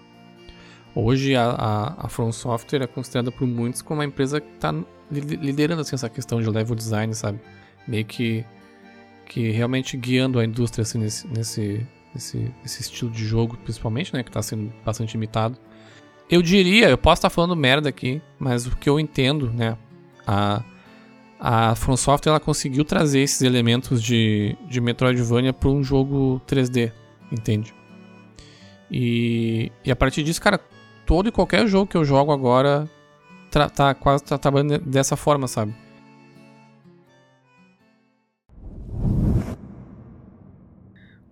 Hoje 0.94 1.36
a, 1.36 1.50
a, 1.50 2.06
a 2.06 2.08
From 2.08 2.32
Software 2.32 2.82
é 2.82 2.86
considerada 2.86 3.30
por 3.30 3.46
muitos 3.46 3.82
como 3.82 4.00
uma 4.00 4.04
empresa 4.04 4.40
que 4.40 4.48
tá 4.58 4.74
liderando 5.10 5.82
assim, 5.82 5.94
essa 5.94 6.08
questão 6.08 6.40
de 6.40 6.48
level 6.48 6.74
design, 6.74 7.14
sabe? 7.14 7.40
Meio 7.86 8.04
que, 8.04 8.44
que 9.26 9.50
realmente 9.50 9.96
guiando 9.96 10.38
a 10.38 10.44
indústria 10.44 10.82
assim, 10.82 10.98
nesse, 10.98 11.26
nesse, 11.28 11.86
nesse, 12.14 12.52
nesse 12.62 12.82
estilo 12.82 13.10
de 13.10 13.24
jogo, 13.24 13.56
principalmente, 13.58 14.12
né? 14.12 14.22
Que 14.22 14.30
tá 14.30 14.42
sendo 14.42 14.72
bastante 14.84 15.14
imitado. 15.14 15.58
Eu 16.28 16.42
diria, 16.42 16.88
eu 16.88 16.98
posso 16.98 17.18
estar 17.20 17.30
tá 17.30 17.34
falando 17.34 17.56
merda 17.56 17.88
aqui, 17.88 18.22
mas 18.38 18.66
o 18.66 18.76
que 18.76 18.88
eu 18.88 19.00
entendo, 19.00 19.50
né? 19.52 19.76
A, 20.26 20.62
a 21.38 21.74
From 21.74 21.96
Software 21.96 22.30
ela 22.30 22.40
conseguiu 22.40 22.84
trazer 22.84 23.20
esses 23.20 23.42
elementos 23.42 24.02
de, 24.02 24.56
de 24.68 24.80
Metroidvania 24.80 25.52
para 25.52 25.68
um 25.68 25.82
jogo 25.82 26.40
3D, 26.46 26.92
entende? 27.32 27.74
E, 28.90 29.72
e 29.84 29.90
a 29.90 29.96
partir 29.96 30.22
disso, 30.22 30.40
cara, 30.40 30.60
todo 31.06 31.28
e 31.28 31.32
qualquer 31.32 31.66
jogo 31.66 31.86
que 31.86 31.96
eu 31.96 32.04
jogo 32.04 32.32
agora 32.32 32.88
tá 33.74 33.94
quase 33.94 34.24
tá 34.24 34.38
trabalhando 34.38 34.78
dessa 34.78 35.16
forma, 35.16 35.48
sabe? 35.48 35.74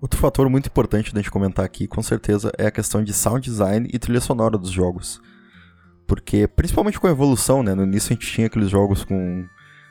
Outro 0.01 0.19
fator 0.21 0.49
muito 0.49 0.67
importante 0.67 1.13
da 1.13 1.21
gente 1.21 1.31
comentar 1.31 1.65
aqui, 1.65 1.89
com 1.89 2.03
certeza, 2.03 2.53
é 2.57 2.67
a 2.67 2.71
questão 2.71 3.03
de 3.03 3.13
sound 3.13 3.41
design 3.41 3.89
e 3.93 3.99
trilha 3.99 4.21
sonora 4.21 4.57
dos 4.57 4.71
jogos. 4.71 5.21
Porque, 6.07 6.47
principalmente 6.47 7.01
com 7.01 7.07
a 7.07 7.11
evolução, 7.11 7.63
né? 7.63 7.75
No 7.75 7.83
início 7.83 8.13
a 8.13 8.15
gente 8.15 8.31
tinha 8.31 8.47
aqueles 8.47 8.71
jogos 8.71 9.05
com 9.05 9.47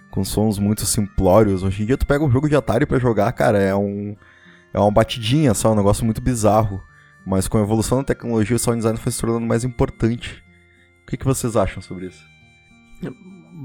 com 0.10 0.24
sons 0.24 0.58
muito 0.58 0.86
simplórios. 0.86 1.64
Hoje 1.64 1.84
em 1.84 1.86
dia 1.86 1.98
tu 1.98 2.08
pega 2.08 2.24
um 2.24 2.32
jogo 2.32 2.48
de 2.48 2.56
Atari 2.56 2.86
para 2.86 2.98
jogar, 2.98 3.32
cara, 3.34 3.60
é 3.60 3.76
um 3.76 4.16
é 4.74 4.80
uma 4.80 4.90
batidinha 4.90 5.54
só, 5.54 5.74
um 5.74 5.76
negócio 5.76 6.06
muito 6.06 6.22
bizarro. 6.22 6.82
Mas 7.26 7.48
com 7.48 7.58
a 7.58 7.62
evolução 7.62 7.98
da 7.98 8.06
tecnologia, 8.06 8.56
o 8.56 8.60
sound 8.60 8.78
design 8.78 8.98
foi 8.98 9.12
se 9.12 9.20
tornando 9.20 9.46
mais 9.46 9.66
importante. 9.66 10.42
O 11.04 11.08
que, 11.08 11.18
que 11.18 11.26
vocês 11.26 11.58
acham 11.58 11.82
sobre 11.82 12.08
isso? 12.08 12.24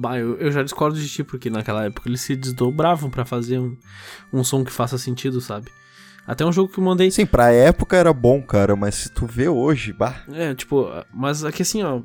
Bah, 0.01 0.19
eu, 0.19 0.37
eu 0.39 0.51
já 0.51 0.65
discordo 0.65 0.99
de 0.99 1.09
ti, 1.09 1.23
porque 1.23 1.49
naquela 1.49 1.85
época 1.85 2.09
eles 2.09 2.21
se 2.21 2.35
desdobravam 2.35 3.09
para 3.09 3.25
fazer 3.25 3.61
um, 3.61 3.77
um 4.33 4.43
som 4.43 4.65
que 4.65 4.73
faça 4.73 4.99
sentido, 4.99 5.41
sabe? 5.41 5.71
Até 6.27 6.45
um 6.47 6.53
jogo 6.53 6.73
que 6.73 6.79
eu 6.79 6.85
mandei. 6.85 7.11
Sim, 7.11 7.27
pra 7.27 7.53
época 7.53 7.97
era 7.97 8.13
bom, 8.13 8.41
cara, 8.43 8.77
mas 8.77 8.95
se 8.95 9.11
tu 9.11 9.27
vê 9.27 9.49
hoje, 9.49 9.93
bah. 9.93 10.23
É, 10.33 10.55
tipo, 10.55 10.89
mas 11.13 11.45
aqui 11.45 11.63
assim, 11.63 11.83
ó, 11.83 12.01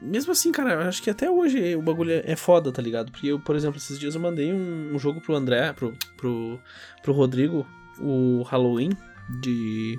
mesmo 0.00 0.32
assim, 0.32 0.52
cara, 0.52 0.74
eu 0.74 0.80
acho 0.80 1.02
que 1.02 1.10
até 1.10 1.30
hoje 1.30 1.74
o 1.76 1.82
bagulho 1.82 2.22
é 2.24 2.36
foda, 2.36 2.72
tá 2.72 2.80
ligado? 2.80 3.10
Porque 3.10 3.28
eu, 3.28 3.40
por 3.40 3.56
exemplo, 3.56 3.78
esses 3.78 3.98
dias 3.98 4.14
eu 4.14 4.20
mandei 4.20 4.52
um, 4.52 4.94
um 4.94 4.98
jogo 4.98 5.20
pro 5.20 5.34
André, 5.34 5.72
pro, 5.72 5.94
pro, 6.16 6.58
pro 7.02 7.12
Rodrigo, 7.12 7.66
o 7.98 8.42
Halloween 8.42 8.90
de, 9.40 9.98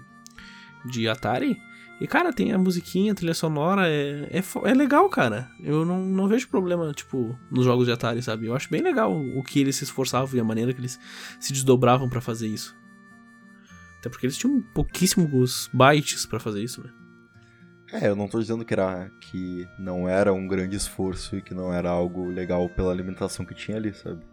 de 0.86 1.08
Atari. 1.08 1.58
E, 2.00 2.08
cara, 2.08 2.34
tem 2.34 2.52
a 2.52 2.58
musiquinha, 2.58 3.12
a 3.12 3.16
trilha 3.16 3.34
sonora, 3.36 3.88
é, 3.88 4.28
é, 4.32 4.70
é, 4.70 4.74
legal, 4.74 5.08
cara. 5.08 5.52
Eu 5.60 5.86
não, 5.86 6.04
não 6.04 6.28
vejo 6.28 6.50
problema, 6.50 6.92
tipo, 6.94 7.38
nos 7.52 7.64
jogos 7.64 7.86
de 7.86 7.92
Atari, 7.92 8.24
sabe? 8.24 8.48
Eu 8.48 8.56
acho 8.56 8.72
bem 8.72 8.82
legal 8.82 9.16
o 9.16 9.44
que 9.44 9.60
eles 9.60 9.76
se 9.76 9.84
esforçavam 9.84 10.36
e 10.36 10.39
a 10.39 10.44
maneira 10.44 10.74
que 10.74 10.82
eles 10.82 11.00
se 11.39 11.54
desdobravam 11.54 12.10
para 12.10 12.20
fazer 12.20 12.48
isso. 12.48 12.76
Até 14.02 14.10
porque 14.10 14.26
eles 14.26 14.36
tinham 14.36 14.60
pouquíssimos 14.74 15.70
bytes 15.72 16.26
para 16.26 16.39
fazer 16.39 16.64
isso, 16.64 16.84
né? 16.84 16.89
É, 17.93 18.08
eu 18.08 18.16
não 18.16 18.28
tô 18.28 18.39
dizendo 18.39 18.66
que, 18.66 18.74
era, 18.74 19.12
que 19.20 19.68
não 19.78 20.10
era 20.10 20.34
um 20.34 20.47
grande 20.47 20.76
esforço 20.76 21.36
e 21.36 21.41
que 21.41 21.54
não 21.54 21.72
era 21.72 21.91
algo 21.91 22.26
legal 22.26 22.68
pela 22.68 22.91
alimentação 22.91 23.45
que 23.45 23.54
tinha 23.54 23.78
ali, 23.78 23.93
sabe? 23.93 24.24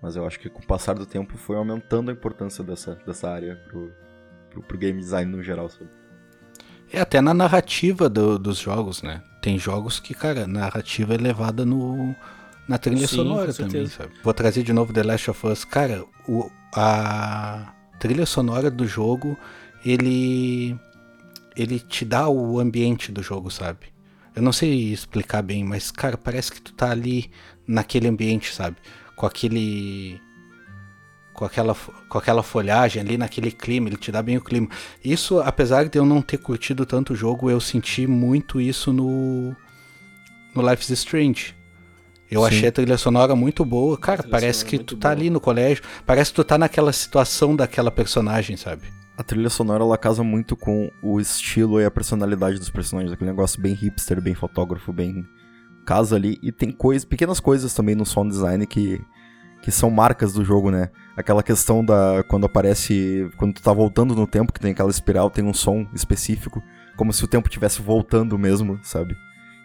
Mas 0.00 0.14
eu 0.14 0.24
acho 0.24 0.38
que 0.38 0.48
com 0.48 0.60
o 0.60 0.66
passar 0.66 0.94
do 0.94 1.04
tempo 1.04 1.36
foi 1.36 1.56
aumentando 1.56 2.12
a 2.12 2.14
importância 2.14 2.62
dessa, 2.62 2.94
dessa 3.04 3.28
área 3.28 3.56
pro, 3.68 3.90
pro, 4.50 4.62
pro 4.62 4.78
game 4.78 5.00
design 5.00 5.34
no 5.34 5.42
geral, 5.42 5.68
sabe? 5.68 5.90
É 6.92 7.00
até 7.00 7.20
na 7.20 7.34
narrativa 7.34 8.08
do, 8.08 8.38
dos 8.38 8.58
jogos, 8.58 9.02
né? 9.02 9.20
Tem 9.42 9.58
jogos 9.58 9.98
que, 9.98 10.14
cara, 10.14 10.44
a 10.44 10.46
narrativa 10.46 11.14
é 11.14 11.18
levada 11.18 11.64
no, 11.64 12.14
na 12.68 12.78
trilha 12.78 13.08
Sim, 13.08 13.16
sonora 13.16 13.52
também, 13.52 13.86
sabe? 13.86 14.12
Vou 14.22 14.32
trazer 14.32 14.62
de 14.62 14.72
novo 14.72 14.92
The 14.92 15.02
Last 15.02 15.28
of 15.28 15.46
Us. 15.46 15.64
Cara, 15.64 16.04
o, 16.28 16.48
a 16.76 17.74
trilha 17.98 18.26
sonora 18.26 18.70
do 18.70 18.86
jogo, 18.86 19.36
ele 19.84 20.76
ele 21.56 21.80
te 21.80 22.04
dá 22.04 22.28
o 22.28 22.60
ambiente 22.60 23.10
do 23.10 23.22
jogo, 23.22 23.50
sabe? 23.50 23.86
Eu 24.34 24.42
não 24.42 24.52
sei 24.52 24.92
explicar 24.92 25.42
bem, 25.42 25.64
mas 25.64 25.90
cara, 25.90 26.16
parece 26.16 26.52
que 26.52 26.60
tu 26.60 26.72
tá 26.72 26.90
ali 26.90 27.30
naquele 27.66 28.06
ambiente, 28.06 28.54
sabe? 28.54 28.76
Com 29.16 29.26
aquele 29.26 30.20
com 31.38 31.44
aquela, 31.44 31.72
com 32.08 32.18
aquela 32.18 32.42
folhagem 32.42 33.00
ali 33.00 33.16
naquele 33.16 33.52
clima, 33.52 33.88
ele 33.88 33.96
te 33.96 34.10
dá 34.10 34.20
bem 34.20 34.36
o 34.36 34.40
clima. 34.40 34.68
Isso, 35.04 35.38
apesar 35.40 35.88
de 35.88 35.96
eu 35.96 36.04
não 36.04 36.20
ter 36.20 36.38
curtido 36.38 36.84
tanto 36.84 37.12
o 37.12 37.16
jogo, 37.16 37.48
eu 37.48 37.60
senti 37.60 38.08
muito 38.08 38.60
isso 38.60 38.92
no, 38.92 39.54
no 40.52 40.68
Life 40.68 40.82
is 40.82 40.90
Strange. 40.98 41.54
Eu 42.30 42.42
Sim. 42.42 42.46
achei 42.46 42.68
a 42.68 42.72
trilha 42.72 42.98
sonora 42.98 43.34
muito 43.34 43.64
boa. 43.64 43.96
Cara, 43.96 44.22
parece 44.22 44.64
que 44.64 44.78
tu 44.78 44.96
tá 44.96 45.08
boa. 45.08 45.18
ali 45.18 45.30
no 45.30 45.40
colégio, 45.40 45.82
parece 46.04 46.30
que 46.30 46.36
tu 46.36 46.44
tá 46.44 46.58
naquela 46.58 46.92
situação 46.92 47.56
daquela 47.56 47.90
personagem, 47.90 48.56
sabe? 48.56 48.82
A 49.16 49.22
trilha 49.22 49.50
sonora 49.50 49.82
ela 49.82 49.98
casa 49.98 50.22
muito 50.22 50.56
com 50.56 50.90
o 51.02 51.20
estilo 51.20 51.80
e 51.80 51.84
a 51.84 51.90
personalidade 51.90 52.58
dos 52.58 52.70
personagens, 52.70 53.12
aquele 53.12 53.30
negócio 53.30 53.60
bem 53.60 53.74
hipster, 53.74 54.20
bem 54.20 54.34
fotógrafo, 54.34 54.92
bem 54.92 55.26
casa 55.84 56.16
ali 56.16 56.38
e 56.42 56.52
tem 56.52 56.70
coisas, 56.70 57.04
pequenas 57.04 57.40
coisas 57.40 57.72
também 57.74 57.94
no 57.94 58.04
sound 58.04 58.30
design 58.30 58.66
que 58.66 59.00
que 59.62 59.70
são 59.70 59.90
marcas 59.90 60.32
do 60.32 60.44
jogo, 60.44 60.70
né? 60.70 60.90
Aquela 61.16 61.42
questão 61.42 61.84
da. 61.84 62.22
Quando 62.28 62.46
aparece. 62.46 63.28
Quando 63.36 63.54
tu 63.54 63.62
tá 63.62 63.72
voltando 63.72 64.14
no 64.14 64.26
tempo, 64.26 64.52
que 64.52 64.60
tem 64.60 64.72
aquela 64.72 64.90
espiral, 64.90 65.30
tem 65.30 65.44
um 65.44 65.54
som 65.54 65.86
específico. 65.94 66.62
Como 66.96 67.12
se 67.12 67.24
o 67.24 67.28
tempo 67.28 67.48
estivesse 67.48 67.82
voltando 67.82 68.38
mesmo, 68.38 68.78
sabe? 68.82 69.16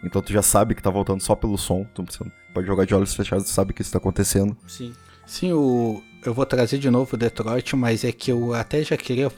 Então 0.04 0.22
tu 0.22 0.32
já 0.32 0.42
sabe 0.42 0.74
que 0.74 0.82
tá 0.82 0.90
voltando 0.90 1.20
só 1.20 1.34
pelo 1.34 1.56
som. 1.56 1.84
Tu 1.94 2.04
pode 2.52 2.66
jogar 2.66 2.84
de 2.84 2.94
olhos 2.94 3.14
fechados 3.14 3.48
e 3.48 3.52
sabe 3.52 3.72
que 3.72 3.82
isso 3.82 3.92
tá 3.92 3.98
acontecendo. 3.98 4.56
Sim. 4.66 4.92
Sim, 5.26 5.52
o, 5.52 6.02
eu 6.24 6.34
vou 6.34 6.44
trazer 6.44 6.78
de 6.78 6.90
novo 6.90 7.14
o 7.14 7.16
Detroit, 7.16 7.74
mas 7.74 8.04
é 8.04 8.12
que 8.12 8.30
eu 8.30 8.52
até 8.52 8.82
já 8.82 8.96
queria 8.96 9.32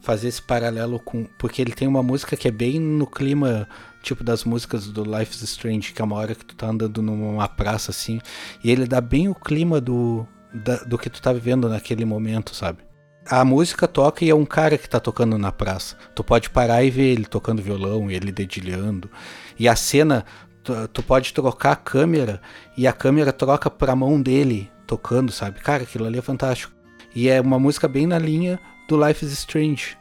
fazer 0.00 0.28
esse 0.28 0.42
paralelo 0.42 0.98
com. 0.98 1.26
Porque 1.38 1.62
ele 1.62 1.72
tem 1.72 1.86
uma 1.86 2.02
música 2.02 2.36
que 2.36 2.48
é 2.48 2.50
bem 2.50 2.80
no 2.80 3.06
clima 3.06 3.68
tipo 4.02 4.24
das 4.24 4.44
músicas 4.44 4.86
do 4.86 5.04
Life 5.04 5.34
is 5.34 5.42
Strange, 5.42 5.92
que 5.92 6.00
é 6.00 6.04
uma 6.04 6.16
hora 6.16 6.34
que 6.34 6.44
tu 6.44 6.54
tá 6.54 6.68
andando 6.68 7.02
numa 7.02 7.48
praça 7.48 7.90
assim, 7.90 8.20
e 8.62 8.70
ele 8.70 8.86
dá 8.86 9.00
bem 9.00 9.28
o 9.28 9.34
clima 9.34 9.80
do, 9.80 10.26
da, 10.52 10.76
do 10.76 10.96
que 10.96 11.10
tu 11.10 11.20
tá 11.20 11.32
vivendo 11.32 11.68
naquele 11.68 12.04
momento, 12.04 12.54
sabe? 12.54 12.78
A 13.30 13.44
música 13.44 13.86
toca 13.86 14.24
e 14.24 14.30
é 14.30 14.34
um 14.34 14.46
cara 14.46 14.78
que 14.78 14.88
tá 14.88 14.98
tocando 14.98 15.36
na 15.36 15.52
praça. 15.52 15.96
Tu 16.14 16.24
pode 16.24 16.48
parar 16.48 16.82
e 16.82 16.90
ver 16.90 17.12
ele 17.12 17.26
tocando 17.26 17.62
violão, 17.62 18.10
ele 18.10 18.32
dedilhando. 18.32 19.10
E 19.58 19.68
a 19.68 19.76
cena, 19.76 20.24
tu, 20.64 20.72
tu 20.88 21.02
pode 21.02 21.34
trocar 21.34 21.72
a 21.72 21.76
câmera 21.76 22.40
e 22.74 22.86
a 22.86 22.92
câmera 22.92 23.30
troca 23.30 23.68
pra 23.68 23.94
mão 23.94 24.20
dele 24.20 24.70
tocando, 24.86 25.30
sabe? 25.30 25.60
Cara, 25.60 25.82
aquilo 25.82 26.06
ali 26.06 26.18
é 26.18 26.22
fantástico. 26.22 26.72
E 27.14 27.28
é 27.28 27.38
uma 27.38 27.58
música 27.58 27.86
bem 27.86 28.06
na 28.06 28.18
linha 28.18 28.58
do 28.88 28.96
Life 29.06 29.22
is 29.24 29.32
Strange. 29.32 29.98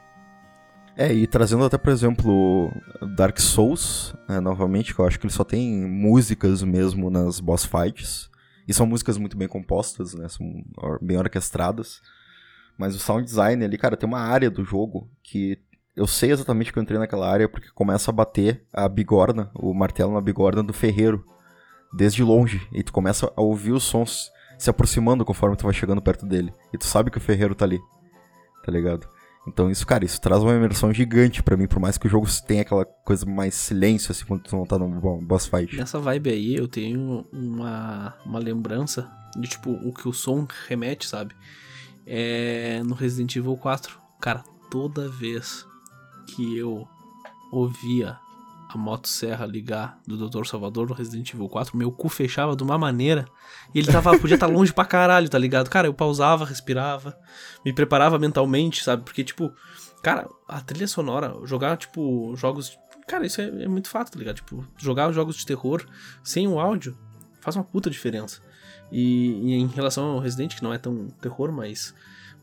É, 0.95 1.13
e 1.13 1.27
trazendo 1.27 1.65
até, 1.65 1.77
por 1.77 1.91
exemplo, 1.91 2.71
Dark 3.15 3.39
Souls, 3.39 4.15
né, 4.27 4.39
novamente, 4.39 4.95
que 4.95 4.99
eu 4.99 5.05
acho 5.05 5.19
que 5.19 5.27
ele 5.27 5.33
só 5.33 5.43
tem 5.43 5.85
músicas 5.85 6.63
mesmo 6.63 7.09
nas 7.09 7.39
boss 7.39 7.65
fights. 7.65 8.29
E 8.67 8.73
são 8.73 8.87
músicas 8.87 9.17
muito 9.17 9.37
bem 9.37 9.47
compostas, 9.47 10.13
né? 10.13 10.27
São 10.27 10.63
bem 11.01 11.17
orquestradas. 11.17 12.01
Mas 12.77 12.95
o 12.95 12.99
sound 12.99 13.23
design 13.23 13.63
ali, 13.63 13.77
cara, 13.77 13.97
tem 13.97 14.07
uma 14.07 14.19
área 14.19 14.49
do 14.49 14.63
jogo 14.63 15.09
que 15.23 15.57
eu 15.95 16.05
sei 16.05 16.31
exatamente 16.31 16.71
que 16.71 16.77
eu 16.77 16.83
entrei 16.83 16.99
naquela 16.99 17.27
área 17.27 17.49
porque 17.49 17.69
começa 17.71 18.11
a 18.11 18.13
bater 18.13 18.63
a 18.71 18.87
bigorna, 18.87 19.49
o 19.55 19.73
martelo 19.73 20.13
na 20.13 20.21
bigorna 20.21 20.61
do 20.61 20.73
ferreiro, 20.73 21.25
desde 21.91 22.23
longe. 22.23 22.67
E 22.71 22.83
tu 22.83 22.93
começa 22.93 23.31
a 23.35 23.41
ouvir 23.41 23.71
os 23.71 23.83
sons 23.83 24.31
se 24.59 24.69
aproximando 24.69 25.25
conforme 25.25 25.55
tu 25.55 25.63
vai 25.63 25.73
chegando 25.73 26.01
perto 26.01 26.25
dele. 26.25 26.53
E 26.71 26.77
tu 26.77 26.85
sabe 26.85 27.09
que 27.09 27.17
o 27.17 27.21
ferreiro 27.21 27.55
tá 27.55 27.65
ali. 27.65 27.79
Tá 28.63 28.71
ligado? 28.71 29.07
Então 29.47 29.71
isso, 29.71 29.87
cara, 29.87 30.03
isso 30.03 30.19
traz 30.19 30.43
uma 30.43 30.53
imersão 30.53 30.93
gigante 30.93 31.41
para 31.41 31.55
mim, 31.55 31.67
por 31.67 31.79
mais 31.79 31.97
que 31.97 32.05
o 32.05 32.09
jogo 32.09 32.27
tenha 32.45 32.63
aquela 32.63 32.83
coisa 32.83 33.25
mais 33.25 33.55
silêncio, 33.55 34.11
assim, 34.11 34.25
quando 34.25 34.43
tu 34.43 34.55
não 34.55 34.65
tá 34.65 34.77
no 34.77 35.21
boss 35.21 35.47
fight. 35.47 35.77
Nessa 35.77 35.99
vibe 35.99 36.29
aí, 36.29 36.55
eu 36.55 36.67
tenho 36.67 37.25
uma, 37.31 38.13
uma 38.25 38.39
lembrança 38.39 39.09
de, 39.37 39.47
tipo, 39.47 39.71
o 39.71 39.93
que 39.93 40.07
o 40.07 40.13
som 40.13 40.45
remete, 40.67 41.07
sabe? 41.07 41.33
É 42.07 42.81
no 42.83 42.95
Resident 42.95 43.35
Evil 43.35 43.57
4. 43.57 43.99
Cara, 44.19 44.43
toda 44.71 45.09
vez 45.09 45.67
que 46.27 46.57
eu 46.57 46.87
ouvia 47.51 48.17
a 48.69 48.77
motosserra 48.77 49.45
ligar 49.45 49.99
do 50.05 50.29
Dr. 50.29 50.45
Salvador 50.45 50.87
no 50.87 50.93
Resident 50.93 51.33
Evil 51.33 51.47
4, 51.47 51.77
meu 51.77 51.91
cu 51.91 52.09
fechava 52.09 52.55
de 52.55 52.63
uma 52.63 52.77
maneira. 52.77 53.25
E 53.73 53.79
ele 53.79 53.91
tava, 53.91 54.17
podia 54.19 54.35
estar 54.35 54.47
tá 54.47 54.53
longe 54.53 54.73
pra 54.73 54.85
caralho, 54.85 55.29
tá 55.29 55.37
ligado? 55.37 55.69
Cara, 55.69 55.87
eu 55.87 55.93
pausava, 55.93 56.45
respirava, 56.45 57.17
me 57.65 57.71
preparava 57.73 58.19
mentalmente, 58.19 58.83
sabe? 58.83 59.03
Porque, 59.03 59.23
tipo, 59.23 59.51
cara, 60.03 60.27
a 60.47 60.59
trilha 60.61 60.87
sonora, 60.87 61.33
jogar, 61.45 61.77
tipo, 61.77 62.35
jogos. 62.35 62.77
Cara, 63.07 63.25
isso 63.25 63.39
é, 63.39 63.45
é 63.63 63.67
muito 63.67 63.89
fato, 63.89 64.11
tá 64.11 64.19
ligado? 64.19 64.35
Tipo, 64.35 64.65
jogar 64.77 65.11
jogos 65.13 65.37
de 65.37 65.45
terror 65.45 65.85
sem 66.23 66.47
o 66.47 66.59
áudio 66.59 66.97
faz 67.39 67.55
uma 67.55 67.63
puta 67.63 67.89
diferença. 67.89 68.41
E, 68.91 69.31
e, 69.43 69.53
em 69.55 69.67
relação 69.67 70.11
ao 70.11 70.19
Resident, 70.19 70.55
que 70.55 70.63
não 70.63 70.73
é 70.73 70.77
tão 70.77 71.07
terror, 71.21 71.51
mas. 71.51 71.93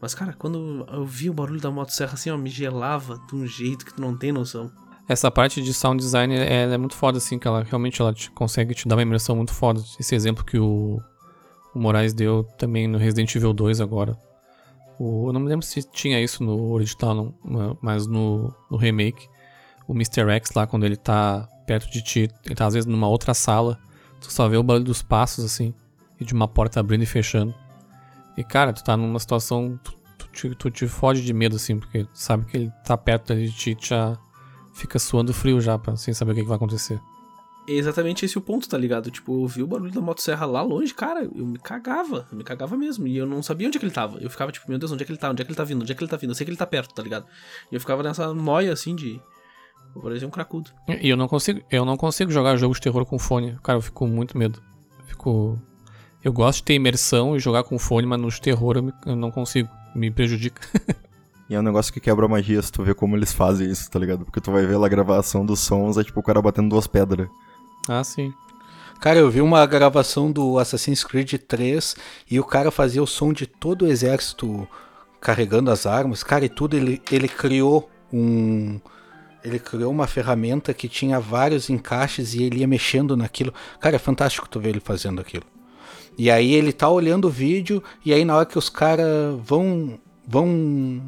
Mas, 0.00 0.14
cara, 0.14 0.34
quando 0.34 0.86
eu 0.92 1.04
vi 1.04 1.30
o 1.30 1.34
barulho 1.34 1.60
da 1.60 1.70
motosserra 1.70 2.14
assim, 2.14 2.30
ó, 2.30 2.36
me 2.36 2.50
gelava 2.50 3.18
de 3.26 3.34
um 3.34 3.46
jeito 3.46 3.86
que 3.86 3.94
tu 3.94 4.02
não 4.02 4.16
tem 4.16 4.32
noção. 4.32 4.70
Essa 5.08 5.30
parte 5.30 5.62
de 5.62 5.72
sound 5.72 6.02
design 6.02 6.34
é, 6.34 6.62
é 6.62 6.78
muito 6.78 6.94
foda, 6.94 7.18
assim, 7.18 7.38
que 7.38 7.46
ela 7.46 7.62
realmente 7.62 8.00
ela 8.00 8.12
te, 8.12 8.30
consegue 8.30 8.74
te 8.74 8.88
dar 8.88 8.96
uma 8.96 9.02
imersão 9.02 9.36
muito 9.36 9.52
foda. 9.52 9.82
Esse 9.98 10.14
exemplo 10.14 10.44
que 10.44 10.58
o, 10.58 11.00
o 11.74 11.78
Moraes 11.78 12.12
deu 12.12 12.44
também 12.58 12.86
no 12.86 12.98
Resident 12.98 13.34
Evil 13.34 13.52
2 13.52 13.80
agora. 13.80 14.18
O, 14.98 15.28
eu 15.28 15.32
não 15.32 15.40
me 15.40 15.48
lembro 15.48 15.64
se 15.64 15.82
tinha 15.82 16.20
isso 16.22 16.42
no 16.42 16.72
original, 16.72 17.34
mas 17.80 18.06
no, 18.06 18.54
no 18.70 18.76
remake, 18.76 19.28
o 19.86 19.92
Mr. 19.92 20.28
X 20.30 20.50
lá, 20.54 20.66
quando 20.66 20.84
ele 20.84 20.96
tá 20.96 21.48
perto 21.66 21.90
de 21.90 22.02
ti, 22.02 22.30
ele 22.44 22.54
tá 22.54 22.66
às 22.66 22.74
vezes 22.74 22.86
numa 22.86 23.08
outra 23.08 23.34
sala, 23.34 23.78
tu 24.20 24.32
só 24.32 24.48
vê 24.48 24.56
o 24.56 24.62
barulho 24.62 24.84
dos 24.84 25.02
passos, 25.02 25.44
assim, 25.44 25.74
e 26.20 26.24
de 26.24 26.32
uma 26.32 26.48
porta 26.48 26.80
abrindo 26.80 27.02
e 27.02 27.06
fechando. 27.06 27.54
E 28.36 28.42
cara, 28.42 28.72
tu 28.72 28.82
tá 28.82 28.96
numa 28.96 29.18
situação, 29.18 29.78
tu, 29.82 29.94
tu, 30.18 30.28
te, 30.28 30.54
tu 30.54 30.70
te 30.70 30.88
foge 30.88 31.22
de 31.22 31.32
medo, 31.32 31.56
assim, 31.56 31.78
porque 31.78 32.04
tu 32.04 32.10
sabe 32.12 32.44
que 32.46 32.56
ele 32.56 32.72
tá 32.84 32.96
perto 32.96 33.32
ali 33.32 33.48
de 33.48 33.56
ti 33.56 33.76
e 33.80 33.86
já 33.86 34.18
fica 34.72 34.98
suando 34.98 35.32
frio 35.32 35.60
já, 35.60 35.78
pra, 35.78 35.96
sem 35.96 36.12
saber 36.12 36.32
o 36.32 36.34
que, 36.34 36.42
que 36.42 36.48
vai 36.48 36.56
acontecer. 36.56 37.00
É 37.66 37.72
exatamente 37.72 38.26
esse 38.26 38.36
o 38.36 38.42
ponto, 38.42 38.68
tá 38.68 38.76
ligado? 38.76 39.10
Tipo, 39.10 39.42
eu 39.42 39.46
vi 39.46 39.62
o 39.62 39.66
barulho 39.66 39.90
da 39.90 40.00
motosserra 40.00 40.44
lá 40.44 40.60
longe, 40.60 40.92
cara, 40.92 41.24
eu 41.24 41.46
me 41.46 41.58
cagava, 41.58 42.26
eu 42.30 42.36
me 42.36 42.44
cagava 42.44 42.76
mesmo. 42.76 43.06
E 43.06 43.16
eu 43.16 43.26
não 43.26 43.42
sabia 43.42 43.66
onde 43.66 43.78
é 43.78 43.80
que 43.80 43.86
ele 43.86 43.92
tava. 43.92 44.18
Eu 44.18 44.28
ficava 44.28 44.52
tipo, 44.52 44.68
meu 44.68 44.78
Deus, 44.78 44.92
onde 44.92 45.02
é 45.02 45.06
que 45.06 45.12
ele 45.12 45.18
tá? 45.18 45.30
Onde 45.30 45.40
é 45.40 45.44
que 45.44 45.50
ele 45.50 45.56
tá 45.56 45.64
vindo? 45.64 45.80
Onde 45.80 45.90
é 45.90 45.94
que 45.94 46.02
ele 46.02 46.10
tá 46.10 46.16
vindo? 46.16 46.30
Eu 46.30 46.34
sei 46.34 46.44
que 46.44 46.50
ele 46.50 46.58
tá 46.58 46.66
perto, 46.66 46.94
tá 46.94 47.02
ligado? 47.02 47.26
E 47.72 47.74
eu 47.74 47.80
ficava 47.80 48.02
nessa 48.02 48.34
noia 48.34 48.72
assim 48.72 48.94
de. 48.94 49.18
Eu 49.96 50.02
parecia 50.02 50.28
um 50.28 50.30
cracudo. 50.30 50.70
E 51.00 51.08
eu 51.08 51.16
não 51.16 51.26
consigo, 51.26 51.62
eu 51.70 51.84
não 51.84 51.96
consigo 51.96 52.30
jogar 52.30 52.56
jogos 52.56 52.76
de 52.78 52.82
terror 52.82 53.06
com 53.06 53.18
fone. 53.18 53.56
Cara, 53.62 53.78
eu 53.78 53.82
fico 53.82 54.00
com 54.00 54.08
muito 54.08 54.36
medo. 54.36 54.62
Fico. 55.06 55.58
Eu 56.24 56.32
gosto 56.32 56.58
de 56.58 56.64
ter 56.64 56.74
imersão 56.74 57.36
e 57.36 57.38
jogar 57.38 57.64
com 57.64 57.78
fone, 57.78 58.06
mas 58.06 58.18
no 58.18 58.30
terror 58.40 58.76
eu, 58.76 58.82
me... 58.82 58.92
eu 59.04 59.14
não 59.14 59.30
consigo. 59.30 59.68
Me 59.94 60.10
prejudica. 60.10 60.62
E 61.46 61.54
é 61.54 61.60
um 61.60 61.62
negócio 61.62 61.92
que 61.92 62.00
quebra 62.00 62.24
a 62.24 62.28
magia 62.28 62.60
se 62.62 62.72
tu 62.72 62.82
vê 62.82 62.94
como 62.94 63.14
eles 63.14 63.30
fazem 63.30 63.70
isso, 63.70 63.90
tá 63.90 63.98
ligado? 63.98 64.24
Porque 64.24 64.40
tu 64.40 64.50
vai 64.50 64.64
ver 64.64 64.78
lá 64.78 64.86
a 64.86 64.88
gravação 64.88 65.44
dos 65.44 65.60
sons, 65.60 65.98
é 65.98 66.02
tipo 66.02 66.18
o 66.18 66.22
cara 66.22 66.40
batendo 66.40 66.70
duas 66.70 66.86
pedras. 66.86 67.28
Ah, 67.86 68.02
sim. 68.02 68.32
Cara, 68.98 69.18
eu 69.18 69.30
vi 69.30 69.42
uma 69.42 69.66
gravação 69.66 70.32
do 70.32 70.58
Assassin's 70.58 71.04
Creed 71.04 71.34
3 71.34 71.96
e 72.30 72.40
o 72.40 72.44
cara 72.44 72.70
fazia 72.70 73.02
o 73.02 73.06
som 73.06 73.30
de 73.30 73.46
todo 73.46 73.82
o 73.82 73.86
exército 73.86 74.66
carregando 75.20 75.70
as 75.70 75.84
armas. 75.84 76.22
Cara, 76.22 76.46
e 76.46 76.48
tudo 76.48 76.78
ele, 76.78 77.02
ele 77.12 77.28
criou 77.28 77.90
um. 78.10 78.80
Ele 79.44 79.58
criou 79.58 79.92
uma 79.92 80.06
ferramenta 80.06 80.72
que 80.72 80.88
tinha 80.88 81.20
vários 81.20 81.68
encaixes 81.68 82.32
e 82.32 82.42
ele 82.42 82.60
ia 82.60 82.66
mexendo 82.66 83.14
naquilo. 83.14 83.52
Cara, 83.78 83.96
é 83.96 83.98
fantástico 83.98 84.48
tu 84.48 84.58
ver 84.58 84.70
ele 84.70 84.80
fazendo 84.80 85.20
aquilo. 85.20 85.44
E 86.16 86.30
aí 86.30 86.52
ele 86.52 86.72
tá 86.72 86.88
olhando 86.88 87.26
o 87.26 87.30
vídeo 87.30 87.82
e 88.04 88.12
aí 88.12 88.24
na 88.24 88.36
hora 88.36 88.46
que 88.46 88.58
os 88.58 88.68
caras 88.68 89.36
vão 89.44 89.98
vão 90.26 91.02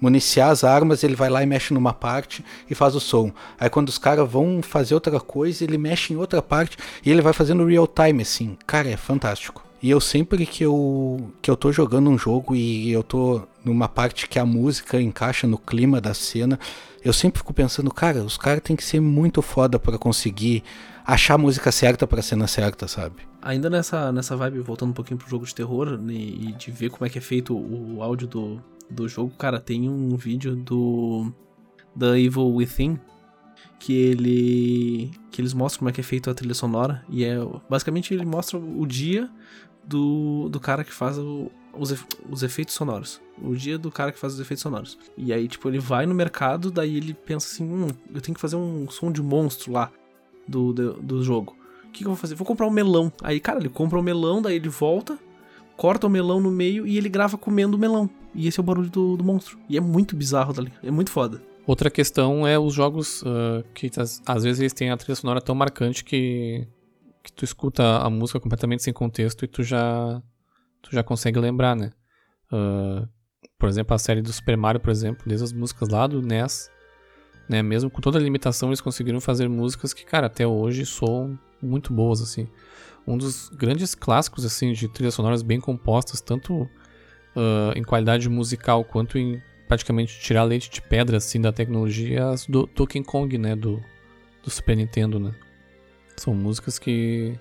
municiar 0.00 0.50
as 0.50 0.64
armas, 0.64 1.02
ele 1.02 1.16
vai 1.16 1.28
lá 1.28 1.42
e 1.42 1.46
mexe 1.46 1.74
numa 1.74 1.92
parte 1.92 2.44
e 2.70 2.74
faz 2.74 2.94
o 2.94 3.00
som. 3.00 3.32
Aí 3.58 3.68
quando 3.68 3.88
os 3.88 3.98
caras 3.98 4.30
vão 4.30 4.62
fazer 4.62 4.94
outra 4.94 5.18
coisa, 5.20 5.64
ele 5.64 5.76
mexe 5.76 6.12
em 6.12 6.16
outra 6.16 6.40
parte 6.40 6.76
e 7.04 7.10
ele 7.10 7.20
vai 7.20 7.32
fazendo 7.32 7.64
real 7.64 7.86
time, 7.86 8.22
assim. 8.22 8.56
Cara, 8.66 8.88
é 8.88 8.96
fantástico. 8.96 9.64
E 9.80 9.90
eu 9.90 10.00
sempre 10.00 10.44
que 10.44 10.64
eu, 10.64 11.30
que 11.40 11.50
eu 11.50 11.56
tô 11.56 11.70
jogando 11.70 12.10
um 12.10 12.18
jogo 12.18 12.54
e 12.54 12.90
eu 12.90 13.02
tô 13.02 13.42
numa 13.64 13.88
parte 13.88 14.28
que 14.28 14.38
a 14.38 14.46
música 14.46 15.00
encaixa 15.00 15.46
no 15.46 15.56
clima 15.56 16.00
da 16.00 16.14
cena, 16.14 16.58
eu 17.04 17.12
sempre 17.12 17.38
fico 17.38 17.54
pensando, 17.54 17.90
cara, 17.92 18.24
os 18.24 18.36
caras 18.36 18.62
têm 18.62 18.74
que 18.74 18.84
ser 18.84 19.00
muito 19.00 19.40
foda 19.40 19.78
para 19.78 19.96
conseguir 19.96 20.64
achar 21.08 21.34
a 21.34 21.38
música 21.38 21.72
certa 21.72 22.06
pra 22.06 22.20
cena 22.20 22.46
certa, 22.46 22.86
sabe? 22.86 23.22
Ainda 23.40 23.70
nessa, 23.70 24.12
nessa 24.12 24.36
vibe, 24.36 24.60
voltando 24.60 24.90
um 24.90 24.92
pouquinho 24.92 25.16
pro 25.16 25.28
jogo 25.28 25.46
de 25.46 25.54
terror 25.54 25.96
né, 25.96 26.12
e 26.12 26.52
de 26.52 26.70
ver 26.70 26.90
como 26.90 27.06
é 27.06 27.08
que 27.08 27.16
é 27.16 27.20
feito 27.20 27.56
o 27.56 28.02
áudio 28.02 28.28
do, 28.28 28.62
do 28.90 29.08
jogo, 29.08 29.32
cara, 29.38 29.58
tem 29.58 29.88
um 29.88 30.14
vídeo 30.16 30.54
do 30.54 31.32
da 31.96 32.18
Evil 32.18 32.54
Within 32.54 33.00
que 33.80 33.92
ele 33.92 35.10
que 35.30 35.40
eles 35.40 35.54
mostram 35.54 35.78
como 35.78 35.88
é 35.88 35.92
que 35.92 36.00
é 36.00 36.04
feito 36.04 36.28
a 36.28 36.34
trilha 36.34 36.54
sonora 36.54 37.02
e 37.08 37.24
é 37.24 37.36
basicamente 37.68 38.12
ele 38.12 38.26
mostra 38.26 38.58
o 38.58 38.86
dia 38.86 39.30
do, 39.82 40.48
do 40.50 40.60
cara 40.60 40.84
que 40.84 40.92
faz 40.92 41.16
o, 41.16 41.50
os, 41.72 41.94
os 42.28 42.42
efeitos 42.42 42.74
sonoros. 42.74 43.20
O 43.40 43.56
dia 43.56 43.78
do 43.78 43.90
cara 43.90 44.12
que 44.12 44.18
faz 44.18 44.34
os 44.34 44.40
efeitos 44.40 44.62
sonoros. 44.62 44.98
E 45.16 45.32
aí, 45.32 45.48
tipo, 45.48 45.66
ele 45.68 45.78
vai 45.78 46.04
no 46.04 46.14
mercado, 46.14 46.70
daí 46.70 46.96
ele 46.96 47.14
pensa 47.14 47.46
assim: 47.46 47.64
hum, 47.64 47.88
eu 48.12 48.20
tenho 48.20 48.34
que 48.34 48.40
fazer 48.40 48.56
um 48.56 48.90
som 48.90 49.10
de 49.10 49.22
monstro 49.22 49.72
lá 49.72 49.90
do, 50.48 50.72
do, 50.72 50.92
do 50.94 51.22
jogo. 51.22 51.56
O 51.84 51.90
que, 51.90 52.00
que 52.00 52.04
eu 52.04 52.10
vou 52.10 52.16
fazer? 52.16 52.34
Vou 52.34 52.46
comprar 52.46 52.66
um 52.66 52.70
melão. 52.70 53.12
Aí, 53.22 53.40
cara, 53.40 53.58
ele 53.58 53.68
compra 53.68 53.98
o 53.98 54.00
um 54.00 54.04
melão, 54.04 54.42
daí 54.42 54.56
ele 54.56 54.68
volta, 54.68 55.18
corta 55.76 56.06
o 56.06 56.10
melão 56.10 56.40
no 56.40 56.50
meio 56.50 56.86
e 56.86 56.96
ele 56.96 57.08
grava 57.08 57.38
comendo 57.38 57.76
o 57.76 57.80
melão. 57.80 58.08
E 58.34 58.46
esse 58.46 58.60
é 58.60 58.62
o 58.62 58.64
barulho 58.64 58.90
do, 58.90 59.16
do 59.16 59.24
monstro. 59.24 59.58
E 59.68 59.76
é 59.76 59.80
muito 59.80 60.16
bizarro 60.16 60.52
dali. 60.52 60.72
É 60.82 60.90
muito 60.90 61.10
foda. 61.10 61.42
Outra 61.66 61.90
questão 61.90 62.46
é 62.46 62.58
os 62.58 62.72
jogos 62.72 63.22
uh, 63.22 63.62
que 63.74 63.90
às 64.26 64.42
vezes 64.42 64.60
eles 64.60 64.72
têm 64.72 64.90
a 64.90 64.96
trilha 64.96 65.14
sonora 65.14 65.40
tão 65.40 65.54
marcante 65.54 66.02
que, 66.02 66.66
que 67.22 67.30
tu 67.30 67.44
escuta 67.44 67.98
a 67.98 68.08
música 68.08 68.40
completamente 68.40 68.82
sem 68.82 68.92
contexto 68.92 69.44
e 69.44 69.48
tu 69.48 69.62
já 69.62 70.22
tu 70.80 70.90
já 70.92 71.02
consegue 71.02 71.38
lembrar, 71.38 71.76
né? 71.76 71.92
Uh, 72.50 73.06
por 73.58 73.68
exemplo, 73.68 73.94
a 73.94 73.98
série 73.98 74.22
do 74.22 74.32
Super 74.32 74.56
Mario, 74.56 74.80
por 74.80 74.90
exemplo, 74.90 75.24
desde 75.26 75.44
as 75.44 75.52
músicas 75.52 75.88
lá 75.88 76.06
do 76.06 76.22
NES, 76.22 76.70
né? 77.48 77.62
Mesmo 77.62 77.90
com 77.90 78.00
toda 78.00 78.18
a 78.18 78.20
limitação, 78.20 78.68
eles 78.68 78.80
conseguiram 78.80 79.20
fazer 79.20 79.48
músicas 79.48 79.92
que, 79.92 80.04
cara, 80.04 80.26
até 80.26 80.46
hoje 80.46 80.84
soam 80.84 81.38
muito 81.62 81.92
boas, 81.92 82.20
assim. 82.20 82.48
Um 83.06 83.16
dos 83.16 83.48
grandes 83.48 83.94
clássicos, 83.94 84.44
assim, 84.44 84.72
de 84.72 84.86
trilhas 84.88 85.14
sonoras 85.14 85.42
bem 85.42 85.60
compostas, 85.60 86.20
tanto 86.20 86.62
uh, 86.62 87.72
em 87.74 87.82
qualidade 87.82 88.28
musical 88.28 88.84
quanto 88.84 89.16
em 89.18 89.40
praticamente 89.66 90.18
tirar 90.20 90.44
leite 90.44 90.70
de 90.70 90.82
pedra, 90.82 91.16
assim, 91.16 91.40
da 91.40 91.52
tecnologia, 91.52 92.28
as 92.28 92.46
do 92.46 92.68
Donkey 92.74 93.02
Kong, 93.02 93.38
né? 93.38 93.56
Do, 93.56 93.82
do 94.42 94.50
Super 94.50 94.76
Nintendo, 94.76 95.18
né? 95.18 95.34
São 96.16 96.34
músicas 96.34 96.78
que 96.78 97.38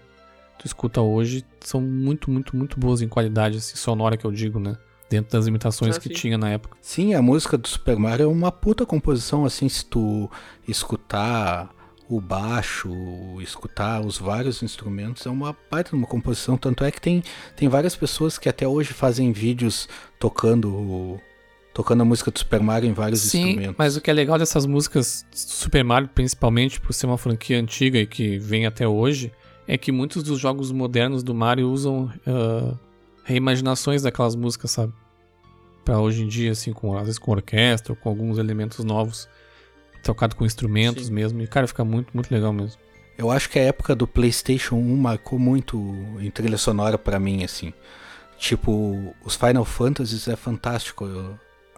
tu 0.58 0.66
escuta 0.66 1.02
hoje 1.02 1.46
são 1.62 1.80
muito, 1.82 2.32
muito, 2.32 2.56
muito 2.56 2.80
boas 2.80 3.02
em 3.02 3.08
qualidade 3.08 3.58
assim, 3.58 3.76
sonora, 3.76 4.18
que 4.18 4.26
eu 4.26 4.32
digo, 4.32 4.60
né? 4.60 4.78
Dentro 5.10 5.32
das 5.32 5.46
limitações 5.46 5.96
ah, 5.96 6.00
que 6.00 6.10
sim. 6.10 6.16
tinha 6.16 6.38
na 6.38 6.50
época. 6.50 6.78
Sim, 6.82 7.14
a 7.14 7.22
música 7.22 7.58
do 7.58 7.68
Super 7.68 7.98
Mario 7.98 8.26
é 8.26 8.28
uma 8.28 8.52
puta 8.52 8.86
composição, 8.86 9.46
assim, 9.46 9.68
se 9.70 9.86
tu 9.86 10.30
escutar 10.68 11.70
o 12.10 12.22
baixo, 12.22 12.90
escutar 13.42 14.02
os 14.02 14.18
vários 14.18 14.64
instrumentos, 14.64 15.26
é 15.26 15.30
uma 15.30 15.56
baita 15.70 15.96
uma 15.96 16.08
composição, 16.08 16.58
tanto 16.58 16.84
é 16.84 16.92
que 16.92 17.02
tem, 17.02 17.22
tem 17.56 17.68
várias 17.68 17.96
pessoas 17.96 18.38
que 18.38 18.48
até 18.48 18.68
hoje 18.68 18.94
fazem 18.94 19.32
vídeos 19.32 19.90
tocando 20.20 21.20
tocando 21.74 22.02
a 22.02 22.06
música 22.06 22.32
do 22.32 22.40
Super 22.40 22.60
Mario 22.60 22.90
em 22.90 22.94
vários 22.94 23.22
Sim, 23.22 23.50
instrumentos. 23.50 23.76
mas 23.78 23.96
o 23.96 24.02
que 24.02 24.10
é 24.10 24.14
legal 24.14 24.40
dessas 24.40 24.66
músicas 24.66 25.24
do 25.30 25.38
Super 25.38 25.84
Mario, 25.84 26.10
principalmente 26.10 26.82
por 26.82 26.92
ser 26.92 27.06
uma 27.06 27.20
franquia 27.20 27.60
antiga 27.60 28.00
e 28.00 28.08
que 28.08 28.40
vem 28.40 28.66
até 28.66 28.88
hoje, 28.88 29.32
é 29.68 29.78
que 29.78 29.92
muitos 29.92 30.24
dos 30.24 30.40
jogos 30.40 30.72
modernos 30.72 31.22
do 31.22 31.36
Mario 31.36 31.70
usam 31.70 32.12
uh, 32.26 32.80
reimaginações 33.28 34.04
daquelas 34.04 34.36
músicas, 34.36 34.72
sabe? 34.72 34.94
Pra 35.84 36.00
hoje 36.00 36.24
em 36.24 36.28
dia, 36.28 36.52
assim, 36.52 36.72
com, 36.72 36.98
às 36.98 37.04
vezes 37.04 37.20
com 37.20 37.32
orquestra, 37.32 37.94
com 37.94 38.08
alguns 38.08 38.38
elementos 38.38 38.84
novos, 38.86 39.28
tocado 40.02 40.34
com 40.36 40.46
instrumentos 40.46 41.08
Sim. 41.08 41.14
mesmo. 41.14 41.42
E, 41.42 41.48
cara, 41.48 41.68
fica 41.68 41.84
muito, 41.84 42.10
muito 42.14 42.34
legal 42.34 42.54
mesmo. 42.54 42.80
Eu 43.18 43.30
acho 43.30 43.50
que 43.50 43.60
a 43.60 43.64
época 43.64 43.94
do 43.94 44.08
PlayStation 44.08 44.76
1 44.76 44.96
marcou 44.96 45.38
muito 45.38 45.78
em 46.20 46.32
trilha 46.32 46.58
sonora 46.58 46.98
para 46.98 47.20
mim, 47.20 47.44
assim. 47.44 47.74
Tipo, 48.38 49.14
os 49.26 49.36
Final 49.36 49.66
Fantasies 49.66 50.28
é 50.28 50.36
fantástico 50.36 51.06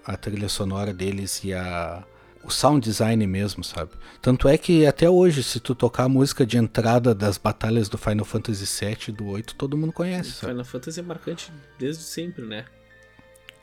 a 0.05 0.17
trilha 0.17 0.49
sonora 0.49 0.93
deles 0.93 1.43
e 1.43 1.53
a 1.53 2.03
o 2.49 2.51
sound 2.51 2.83
design 2.83 3.25
mesmo, 3.25 3.63
sabe? 3.63 3.91
Tanto 4.21 4.49
é 4.49 4.57
que 4.57 4.85
até 4.85 5.09
hoje, 5.09 5.43
se 5.43 5.59
tu 5.59 5.73
tocar 5.73 6.03
a 6.03 6.09
música 6.09 6.45
de 6.45 6.57
entrada 6.57 7.15
das 7.15 7.37
batalhas 7.37 7.87
do 7.87 7.97
Final 7.97 8.25
Fantasy 8.25 8.65
VII 8.85 9.15
do 9.15 9.27
8, 9.27 9.55
todo 9.55 9.77
mundo 9.77 9.93
conhece. 9.93 10.31
Sabe? 10.31 10.53
Final 10.53 10.65
Fantasy 10.65 10.99
é 10.99 11.03
marcante 11.03 11.53
desde 11.77 12.03
sempre, 12.03 12.45
né? 12.45 12.65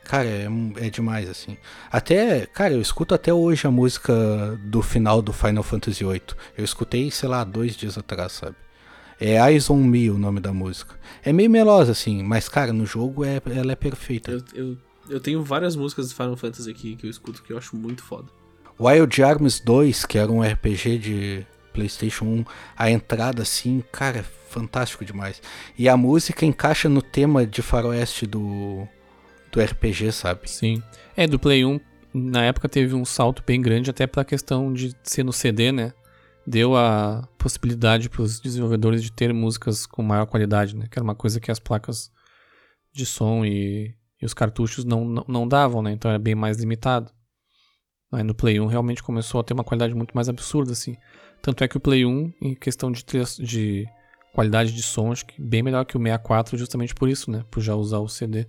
Cara, 0.05 0.29
é, 0.29 0.47
é 0.77 0.89
demais, 0.89 1.29
assim. 1.29 1.57
Até, 1.91 2.47
cara, 2.47 2.75
eu 2.75 2.81
escuto 2.81 3.13
até 3.13 3.35
hoje 3.35 3.67
a 3.67 3.71
música 3.71 4.59
do 4.63 4.81
final 4.81 5.21
do 5.21 5.33
Final 5.33 5.65
Fantasy 5.65 6.05
VIII. 6.05 6.23
Eu 6.57 6.65
escutei, 6.65 7.11
sei 7.11 7.29
lá, 7.29 7.43
dois 7.43 7.75
dias 7.77 7.99
atrás, 7.99 8.33
sabe? 8.33 8.55
É 9.21 9.37
Eyes 9.51 9.69
on 9.69 9.83
Me 9.83 10.09
o 10.11 10.17
nome 10.17 10.39
da 10.39 10.53
música. 10.53 10.95
É 11.25 11.33
meio 11.33 11.51
melosa, 11.51 11.91
assim, 11.91 12.23
mas, 12.23 12.49
cara, 12.49 12.73
no 12.73 12.87
jogo 12.87 13.25
é, 13.25 13.43
ela 13.47 13.73
é 13.73 13.77
perfeita. 13.77 14.31
Eu, 14.31 14.45
eu, 14.55 14.79
eu 15.09 15.21
tenho 15.21 15.43
várias 15.43 15.75
músicas 15.75 16.09
do 16.11 16.15
Final 16.15 16.37
Fantasy 16.37 16.71
aqui 16.71 16.95
que 16.95 17.07
eu 17.07 17.11
escuto 17.11 17.43
que 17.43 17.53
eu 17.53 17.59
acho 17.59 17.75
muito 17.75 18.05
foda. 18.05 18.29
Wild 18.79 19.23
Arms 19.23 19.61
2, 19.61 20.05
que 20.05 20.19
era 20.19 20.31
um 20.31 20.43
RPG 20.43 20.99
de 20.99 21.47
PlayStation 21.73 22.25
1, 22.25 22.45
a 22.77 22.91
entrada 22.91 23.43
assim, 23.43 23.83
cara, 23.91 24.23
fantástico 24.23 25.05
demais. 25.05 25.41
E 25.79 25.89
a 25.89 25.97
música 25.97 26.45
encaixa 26.45 26.89
no 26.89 27.03
tema 27.03 27.47
de 27.47 27.63
faroeste 27.63 28.27
do, 28.27 28.87
do 29.53 29.61
RPG, 29.61 30.13
sabe? 30.13 30.51
Sim. 30.51 30.83
É, 31.17 31.27
do 31.27 31.39
Play 31.39 31.65
1, 31.65 31.81
na 32.13 32.45
época 32.45 32.69
teve 32.69 32.95
um 32.95 33.05
salto 33.05 33.43
bem 33.47 33.61
grande, 33.61 33.91
até 33.91 34.07
pela 34.07 34.25
questão 34.25 34.73
de 34.73 34.95
ser 35.03 35.23
no 35.23 35.33
CD, 35.33 35.73
né? 35.73 35.93
Deu 36.47 36.77
a 36.77 37.29
possibilidade 37.37 38.09
para 38.09 38.23
os 38.23 38.41
desenvolvedores 38.41 39.03
de 39.03 39.11
ter 39.11 39.33
músicas 39.35 39.85
com 39.85 40.03
maior 40.03 40.27
qualidade, 40.27 40.77
né? 40.77 40.87
Que 40.91 40.99
era 40.99 41.05
uma 41.05 41.15
coisa 41.15 41.41
que 41.41 41.51
as 41.51 41.59
placas 41.59 42.11
de 42.93 43.05
som 43.05 43.45
e, 43.45 43.95
e 44.21 44.25
os 44.25 44.33
cartuchos 44.33 44.85
não, 44.85 45.05
não, 45.05 45.25
não 45.27 45.49
davam, 45.49 45.83
né? 45.83 45.93
Então 45.93 46.11
era 46.11 46.19
bem 46.19 46.35
mais 46.35 46.59
limitado. 46.59 47.11
Aí 48.17 48.23
no 48.23 48.35
Play 48.35 48.59
1 48.59 48.65
realmente 48.65 49.03
começou 49.03 49.41
a 49.41 49.45
ter 49.45 49.53
uma 49.53 49.63
qualidade 49.63 49.95
muito 49.95 50.13
mais 50.15 50.27
absurda, 50.27 50.73
assim. 50.73 50.97
Tanto 51.43 51.63
é 51.63 51.69
que 51.69 51.77
o 51.77 51.81
Play 51.81 52.07
1, 52.07 52.33
em 52.41 52.55
questão 52.55 52.91
de, 52.91 53.05
de 53.41 53.87
qualidade 54.33 54.73
de 54.73 54.83
som, 54.83 55.13
acho 55.13 55.27
que 55.27 55.41
bem 55.41 55.63
melhor 55.63 55.85
que 55.85 55.99
o 55.99 56.01
64, 56.01 56.57
justamente 56.57 56.95
por 56.95 57.11
isso, 57.11 57.31
né? 57.31 57.45
Por 57.51 57.61
já 57.61 57.75
usar 57.75 57.99
o 57.99 58.09
CD. 58.09 58.47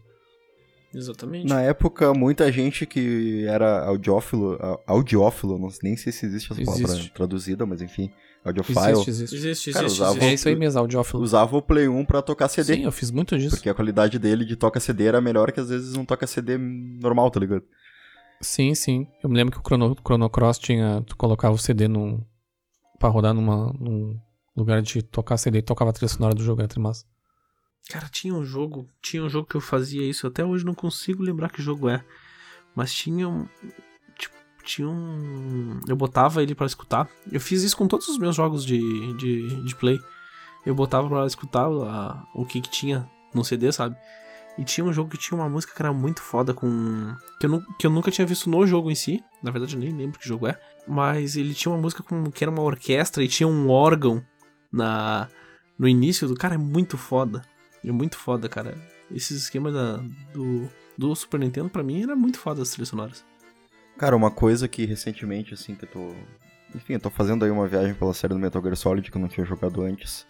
Exatamente. 0.95 1.45
Na 1.47 1.61
época, 1.61 2.13
muita 2.13 2.49
gente 2.49 2.85
que 2.85 3.43
era 3.45 3.83
audiófilo, 3.85 4.57
audiófilo, 4.87 5.59
não, 5.59 5.67
nem 5.83 5.97
sei 5.97 6.13
se 6.13 6.25
existe 6.25 6.53
essa 6.53 6.61
existe. 6.61 6.81
palavra 6.83 7.11
traduzida, 7.13 7.65
mas 7.65 7.81
enfim, 7.81 8.09
audiofile. 8.45 8.79
Existe, 8.79 9.09
existe. 9.09 9.35
existe, 9.35 9.71
Cara, 9.73 9.85
existe, 9.85 10.01
existe. 10.01 10.25
É 10.25 10.33
isso 10.33 10.47
aí 10.47 10.55
mesmo, 10.55 10.79
audiófilo. 10.79 11.21
Usava 11.21 11.57
o 11.57 11.61
Play 11.61 11.89
1 11.89 12.05
pra 12.05 12.21
tocar 12.21 12.47
CD. 12.47 12.75
Sim, 12.75 12.85
eu 12.85 12.91
fiz 12.93 13.11
muito 13.11 13.37
disso. 13.37 13.57
Porque 13.57 13.69
a 13.69 13.73
qualidade 13.73 14.17
dele 14.17 14.45
de 14.45 14.55
toca 14.55 14.79
CD 14.79 15.07
era 15.07 15.19
melhor 15.19 15.51
que 15.51 15.59
às 15.59 15.67
vezes 15.67 15.93
não 15.93 16.05
toca 16.05 16.25
CD 16.25 16.57
normal, 16.57 17.29
tá 17.29 17.41
ligado? 17.41 17.63
Sim, 18.41 18.75
sim. 18.75 19.07
Eu 19.23 19.29
me 19.29 19.35
lembro 19.35 19.53
que 19.53 19.59
o 19.59 19.63
Chrono, 19.67 19.95
Chrono 19.95 20.29
Cross 20.29 20.59
tinha. 20.59 21.01
Tu 21.01 21.15
colocava 21.15 21.55
o 21.55 21.57
CD 21.57 21.87
num. 21.87 22.23
pra 22.99 23.09
rodar 23.09 23.33
numa, 23.33 23.73
num 23.79 24.19
lugar 24.55 24.81
de 24.81 25.01
tocar 25.01 25.37
CD 25.37 25.59
e 25.59 25.61
tocava 25.61 25.91
a 25.91 25.93
trilha 25.93 26.09
sonora 26.09 26.35
do 26.35 26.43
jogo, 26.43 26.61
era 26.61 26.79
massa. 26.79 27.05
Cara, 27.89 28.07
tinha 28.09 28.33
um 28.33 28.43
jogo. 28.43 28.87
Tinha 29.01 29.23
um 29.23 29.29
jogo 29.29 29.47
que 29.47 29.55
eu 29.55 29.61
fazia 29.61 30.07
isso. 30.07 30.27
Até 30.27 30.45
hoje 30.45 30.65
não 30.65 30.75
consigo 30.75 31.23
lembrar 31.23 31.49
que 31.49 31.61
jogo 31.61 31.89
é. 31.89 32.03
Mas 32.75 32.93
tinha 32.93 33.27
um. 33.27 33.47
Tipo, 34.17 34.35
tinha 34.63 34.87
um. 34.87 35.79
Eu 35.87 35.95
botava 35.95 36.43
ele 36.43 36.53
para 36.53 36.67
escutar. 36.67 37.09
Eu 37.31 37.39
fiz 37.39 37.63
isso 37.63 37.77
com 37.77 37.87
todos 37.87 38.07
os 38.07 38.19
meus 38.19 38.35
jogos 38.35 38.65
de, 38.65 38.79
de, 39.17 39.63
de 39.63 39.75
play. 39.75 39.99
Eu 40.65 40.75
botava 40.75 41.07
para 41.07 41.25
escutar 41.25 41.65
a, 41.65 42.27
o 42.35 42.45
que, 42.45 42.61
que 42.61 42.69
tinha 42.69 43.09
no 43.33 43.43
CD, 43.43 43.71
sabe? 43.71 43.95
E 44.57 44.63
tinha 44.63 44.83
um 44.83 44.91
jogo 44.91 45.11
que 45.11 45.17
tinha 45.17 45.39
uma 45.39 45.47
música 45.47 45.73
que 45.73 45.81
era 45.81 45.93
muito 45.93 46.21
foda 46.21 46.53
com. 46.53 47.15
Que 47.39 47.45
eu, 47.45 47.61
que 47.77 47.85
eu 47.85 47.91
nunca 47.91 48.09
tinha 48.09 48.25
visto 48.25 48.49
no 48.49 48.65
jogo 48.65 48.89
em 48.89 48.95
si. 48.95 49.23
Na 49.43 49.51
verdade, 49.51 49.75
eu 49.75 49.79
nem 49.79 49.95
lembro 49.95 50.19
que 50.19 50.27
jogo 50.27 50.47
é. 50.47 50.59
Mas 50.87 51.35
ele 51.35 51.53
tinha 51.53 51.71
uma 51.71 51.79
música 51.79 52.01
com 52.01 52.31
que 52.31 52.43
era 52.43 52.49
uma 52.49 52.63
orquestra 52.63 53.23
e 53.23 53.27
tinha 53.27 53.47
um 53.47 53.69
órgão 53.69 54.23
na 54.71 55.29
no 55.77 55.87
início 55.87 56.27
do. 56.27 56.35
Cara, 56.35 56.55
é 56.55 56.57
muito 56.57 56.97
foda. 56.97 57.43
É 57.85 57.91
muito 57.91 58.17
foda, 58.17 58.49
cara. 58.49 58.75
Esses 59.11 59.43
esquemas 59.43 59.73
da, 59.73 59.97
do, 60.33 60.67
do 60.97 61.15
Super 61.15 61.39
Nintendo, 61.39 61.69
pra 61.69 61.83
mim, 61.83 62.01
era 62.01 62.15
muito 62.15 62.39
foda 62.39 62.61
as 62.61 62.71
trilhas 62.71 62.89
sonoras. 62.89 63.23
Cara, 63.97 64.15
uma 64.15 64.31
coisa 64.31 64.67
que 64.67 64.85
recentemente, 64.85 65.53
assim, 65.53 65.75
que 65.75 65.85
eu 65.85 65.89
tô. 65.89 66.15
Enfim, 66.75 66.93
eu 66.93 66.99
tô 66.99 67.11
fazendo 67.11 67.45
aí 67.45 67.51
uma 67.51 67.67
viagem 67.67 67.93
pela 67.93 68.13
série 68.13 68.33
do 68.33 68.39
Metal 68.39 68.61
Gear 68.61 68.75
Solid 68.75 69.11
que 69.11 69.15
eu 69.15 69.21
não 69.21 69.29
tinha 69.29 69.45
jogado 69.45 69.83
antes. 69.83 70.25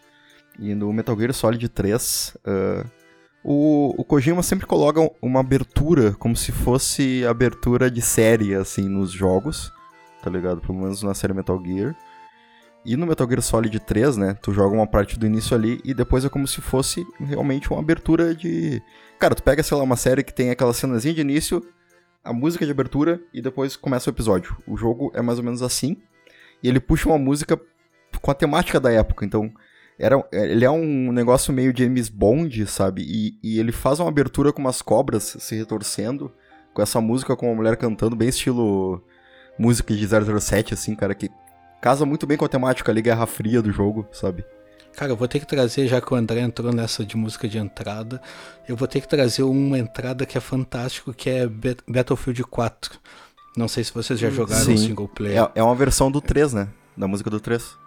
E 0.60 0.76
no 0.76 0.92
Metal 0.92 1.18
Gear 1.18 1.34
Solid 1.34 1.70
3. 1.70 2.38
Uh 2.46 2.97
O, 3.50 3.96
o 3.98 4.04
Kojima 4.04 4.44
sempre 4.44 4.68
coloca 4.68 5.00
uma 5.22 5.40
abertura, 5.40 6.12
como 6.20 6.36
se 6.36 6.52
fosse 6.52 7.26
abertura 7.26 7.90
de 7.90 8.02
série, 8.02 8.54
assim, 8.54 8.90
nos 8.90 9.10
jogos, 9.10 9.72
tá 10.22 10.30
ligado? 10.30 10.60
Pelo 10.60 10.78
menos 10.78 11.02
na 11.02 11.14
série 11.14 11.34
Metal 11.34 11.58
Gear. 11.66 11.96
E 12.84 12.98
no 12.98 13.08
Metal 13.08 13.26
Gear 13.26 13.42
Solid 13.42 13.80
3, 13.80 14.18
né, 14.18 14.34
tu 14.42 14.52
joga 14.52 14.76
uma 14.76 14.86
parte 14.86 15.18
do 15.18 15.26
início 15.26 15.56
ali 15.56 15.80
e 15.86 15.94
depois 15.94 16.26
é 16.26 16.30
como 16.30 16.46
se 16.46 16.60
fosse 16.60 17.08
realmente 17.22 17.72
uma 17.72 17.80
abertura 17.80 18.36
de... 18.36 18.82
Cara, 19.18 19.34
tu 19.34 19.42
pega, 19.42 19.64
sei 19.64 19.78
lá, 19.78 19.84
uma 19.84 19.96
série 19.96 20.26
que 20.26 20.34
tem 20.34 20.50
aquela 20.50 20.74
cenazinha 20.74 21.14
de 21.14 21.22
início, 21.22 21.66
a 22.26 22.34
música 22.34 22.66
de 22.66 22.72
abertura 22.72 23.22
e 23.34 23.42
depois 23.42 23.78
começa 23.78 24.10
o 24.10 24.14
episódio. 24.14 24.58
O 24.68 24.76
jogo 24.76 25.10
é 25.16 25.22
mais 25.22 25.40
ou 25.40 25.46
menos 25.46 25.62
assim. 25.62 25.96
E 26.62 26.68
ele 26.68 26.82
puxa 26.82 27.08
uma 27.08 27.18
música 27.18 27.58
com 28.22 28.30
a 28.30 28.36
temática 28.36 28.78
da 28.78 28.92
época, 28.92 29.26
então... 29.26 29.50
Era, 30.00 30.24
ele 30.32 30.64
é 30.64 30.70
um 30.70 31.12
negócio 31.12 31.52
meio 31.52 31.76
James 31.76 32.08
Bond, 32.08 32.68
sabe? 32.68 33.02
E, 33.02 33.40
e 33.42 33.60
ele 33.60 33.72
faz 33.72 34.00
uma 34.00 34.10
abertura 34.10 34.54
com 34.54 34.62
umas 34.62 34.82
cobras 34.82 35.36
se 35.40 35.56
retorcendo, 35.56 36.32
com 36.74 36.82
essa 36.82 37.02
música 37.02 37.36
com 37.36 37.48
uma 37.48 37.56
mulher 37.56 37.76
cantando, 37.78 38.16
bem 38.16 38.30
estilo 38.30 39.04
música 39.58 39.96
de 39.96 40.08
007, 40.08 40.74
assim, 40.74 40.96
cara, 40.96 41.16
que 41.16 41.32
casa 41.82 42.06
muito 42.06 42.28
bem 42.28 42.38
com 42.38 42.46
a 42.46 42.50
temática 42.50 42.92
ali, 42.92 43.02
Guerra 43.02 43.26
Fria 43.26 43.62
do 43.62 43.72
jogo, 43.72 44.08
sabe? 44.12 44.46
Cara, 44.96 45.12
eu 45.12 45.16
vou 45.16 45.28
ter 45.28 45.40
que 45.40 45.48
trazer, 45.48 45.88
já 45.88 46.02
que 46.02 46.12
o 46.12 46.18
André 46.18 46.42
entrou 46.42 46.74
nessa 46.74 47.06
de 47.06 47.16
música 47.16 47.48
de 47.48 47.58
entrada, 47.58 48.22
eu 48.68 48.76
vou 48.76 48.88
ter 48.88 49.02
que 49.02 49.08
trazer 49.08 49.44
uma 49.44 49.78
entrada 49.78 50.26
que 50.26 50.38
é 50.38 50.42
fantástico, 50.42 51.14
que 51.14 51.30
é 51.30 51.48
Battlefield 51.88 52.44
4. 52.44 53.00
Não 53.56 53.68
sei 53.68 53.84
se 53.84 53.94
vocês 53.94 54.20
já 54.20 54.30
jogaram 54.30 54.66
Sim. 54.66 54.74
o 54.74 54.78
single 54.78 55.08
player. 55.08 55.44
É, 55.44 55.60
é 55.60 55.64
uma 55.64 55.76
versão 55.76 56.12
do 56.12 56.20
3, 56.20 56.54
né? 56.54 56.68
Da 56.96 57.08
música 57.08 57.30
do 57.30 57.40
3. 57.40 57.78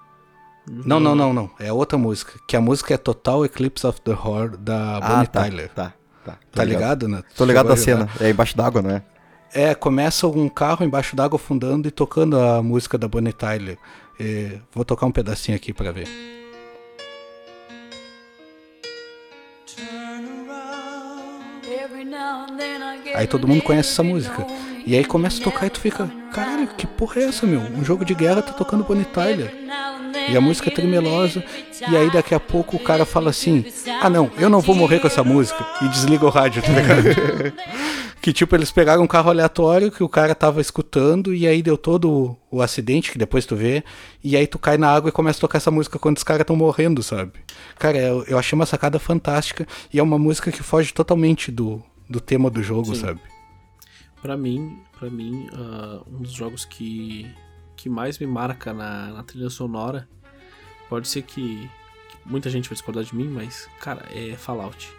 Não, 0.71 1.01
não, 1.01 1.17
não, 1.17 1.33
não. 1.33 1.51
É 1.59 1.73
outra 1.73 1.99
música. 1.99 2.39
Que 2.47 2.57
a 2.57 2.61
música 2.61 2.95
é 2.95 2.97
Total 2.97 3.45
Eclipse 3.45 3.85
of 3.85 4.01
the 4.03 4.13
Heart 4.13 4.57
da 4.59 4.99
ah, 4.99 5.01
Bonnie 5.01 5.27
tá, 5.27 5.43
Tyler. 5.43 5.69
Tá, 5.71 5.93
tá. 6.25 6.39
Tá 6.53 6.65
ligado, 6.65 7.09
né? 7.09 7.23
Tô 7.37 7.45
ligado 7.45 7.69
da 7.69 7.77
cena. 7.77 8.09
É 8.21 8.31
embaixo 8.31 8.57
d'água, 8.57 8.81
não 8.81 8.91
é? 8.91 9.03
É, 9.53 9.75
começa 9.75 10.29
um 10.29 10.49
carro 10.49 10.85
embaixo 10.85 11.17
d'água 11.17 11.37
afundando 11.37 11.89
e 11.89 11.91
tocando 11.91 12.39
a 12.39 12.63
música 12.63 12.97
da 12.97 13.09
Bonnie 13.09 13.33
Tyler. 13.33 13.77
E 14.19 14.61
vou 14.73 14.85
tocar 14.85 15.07
um 15.07 15.13
pedacinho 15.13 15.57
aqui 15.57 15.73
para 15.73 15.91
ver. 15.91 16.07
Aí 23.17 23.27
todo 23.27 23.49
mundo 23.49 23.63
conhece 23.63 23.91
essa 23.91 24.05
música. 24.05 24.47
E 24.87 24.97
aí 24.97 25.05
começa 25.05 25.41
a 25.41 25.45
tocar 25.45 25.67
e 25.67 25.71
tu 25.71 25.81
fica, 25.81 26.11
caralho, 26.33 26.69
que 26.77 26.87
porra 26.87 27.21
é 27.21 27.25
essa, 27.25 27.47
meu? 27.47 27.61
Um 27.61 27.85
jogo 27.85 28.05
de 28.05 28.15
guerra 28.15 28.43
tá 28.43 28.53
tocando 28.53 28.85
Bonnie 28.85 29.05
Tyler. 29.05 29.53
E 30.29 30.37
a 30.37 30.41
música 30.41 30.71
é 30.71 30.73
tremelosa. 30.73 31.43
E 31.91 31.97
aí 31.97 32.11
daqui 32.11 32.35
a 32.35 32.41
pouco 32.41 32.77
o 32.77 32.81
cara 32.81 33.05
fala 33.05 33.31
assim: 33.31 33.65
Ah 34.01 34.11
não, 34.11 34.31
eu 34.39 34.49
não 34.49 34.61
vou 34.61 34.75
morrer 34.75 35.01
com 35.01 35.07
essa 35.07 35.25
música. 35.25 35.67
E 35.83 35.89
desliga 35.89 36.25
o 36.25 36.31
rádio, 36.31 36.63
tá 36.63 36.73
ligado? 36.73 37.53
que 38.21 38.33
tipo, 38.33 38.55
eles 38.55 38.71
pegaram 38.71 39.03
um 39.03 39.07
carro 39.07 39.31
aleatório 39.31 39.91
que 39.91 40.03
o 40.03 40.09
cara 40.09 40.35
tava 40.35 40.61
escutando. 40.61 41.35
E 41.35 41.47
aí 41.47 41.63
deu 41.63 41.77
todo 41.77 42.37
o 42.51 42.61
acidente, 42.61 43.11
que 43.11 43.19
depois 43.19 43.47
tu 43.47 43.57
vê. 43.57 43.83
E 44.23 44.37
aí 44.37 44.47
tu 44.47 44.59
cai 44.59 44.77
na 44.77 44.89
água 44.89 45.09
e 45.09 45.13
começa 45.13 45.39
a 45.39 45.43
tocar 45.43 45.59
essa 45.59 45.71
música 45.71 45.99
quando 45.99 46.17
os 46.17 46.25
caras 46.25 46.43
estão 46.43 46.57
morrendo, 46.57 47.03
sabe? 47.03 47.33
Cara, 47.79 47.99
eu, 47.99 48.25
eu 48.27 48.39
achei 48.39 48.57
uma 48.57 48.67
sacada 48.67 48.99
fantástica. 48.99 49.67
E 49.93 49.99
é 49.99 50.03
uma 50.03 50.19
música 50.19 50.53
que 50.53 50.63
foge 50.63 50.93
totalmente 50.93 51.51
do, 51.51 51.83
do 52.09 52.21
tema 52.21 52.51
do 52.51 52.63
jogo, 52.63 52.95
Sim. 52.95 53.01
sabe? 53.01 53.21
Para 54.21 54.37
mim, 54.37 54.83
para 54.99 55.09
mim, 55.09 55.49
uh, 55.49 56.05
um 56.11 56.23
dos 56.23 56.33
jogos 56.33 56.65
que 56.65 57.35
que 57.81 57.89
mais 57.89 58.19
me 58.19 58.27
marca 58.27 58.75
na, 58.75 59.07
na 59.07 59.23
trilha 59.23 59.49
sonora, 59.49 60.07
pode 60.87 61.09
ser 61.09 61.23
que, 61.23 61.67
que, 62.11 62.19
muita 62.27 62.51
gente 62.51 62.69
vai 62.69 62.75
discordar 62.75 63.03
de 63.03 63.17
mim, 63.17 63.27
mas, 63.27 63.71
cara, 63.81 64.05
é 64.13 64.37
Fallout. 64.37 64.93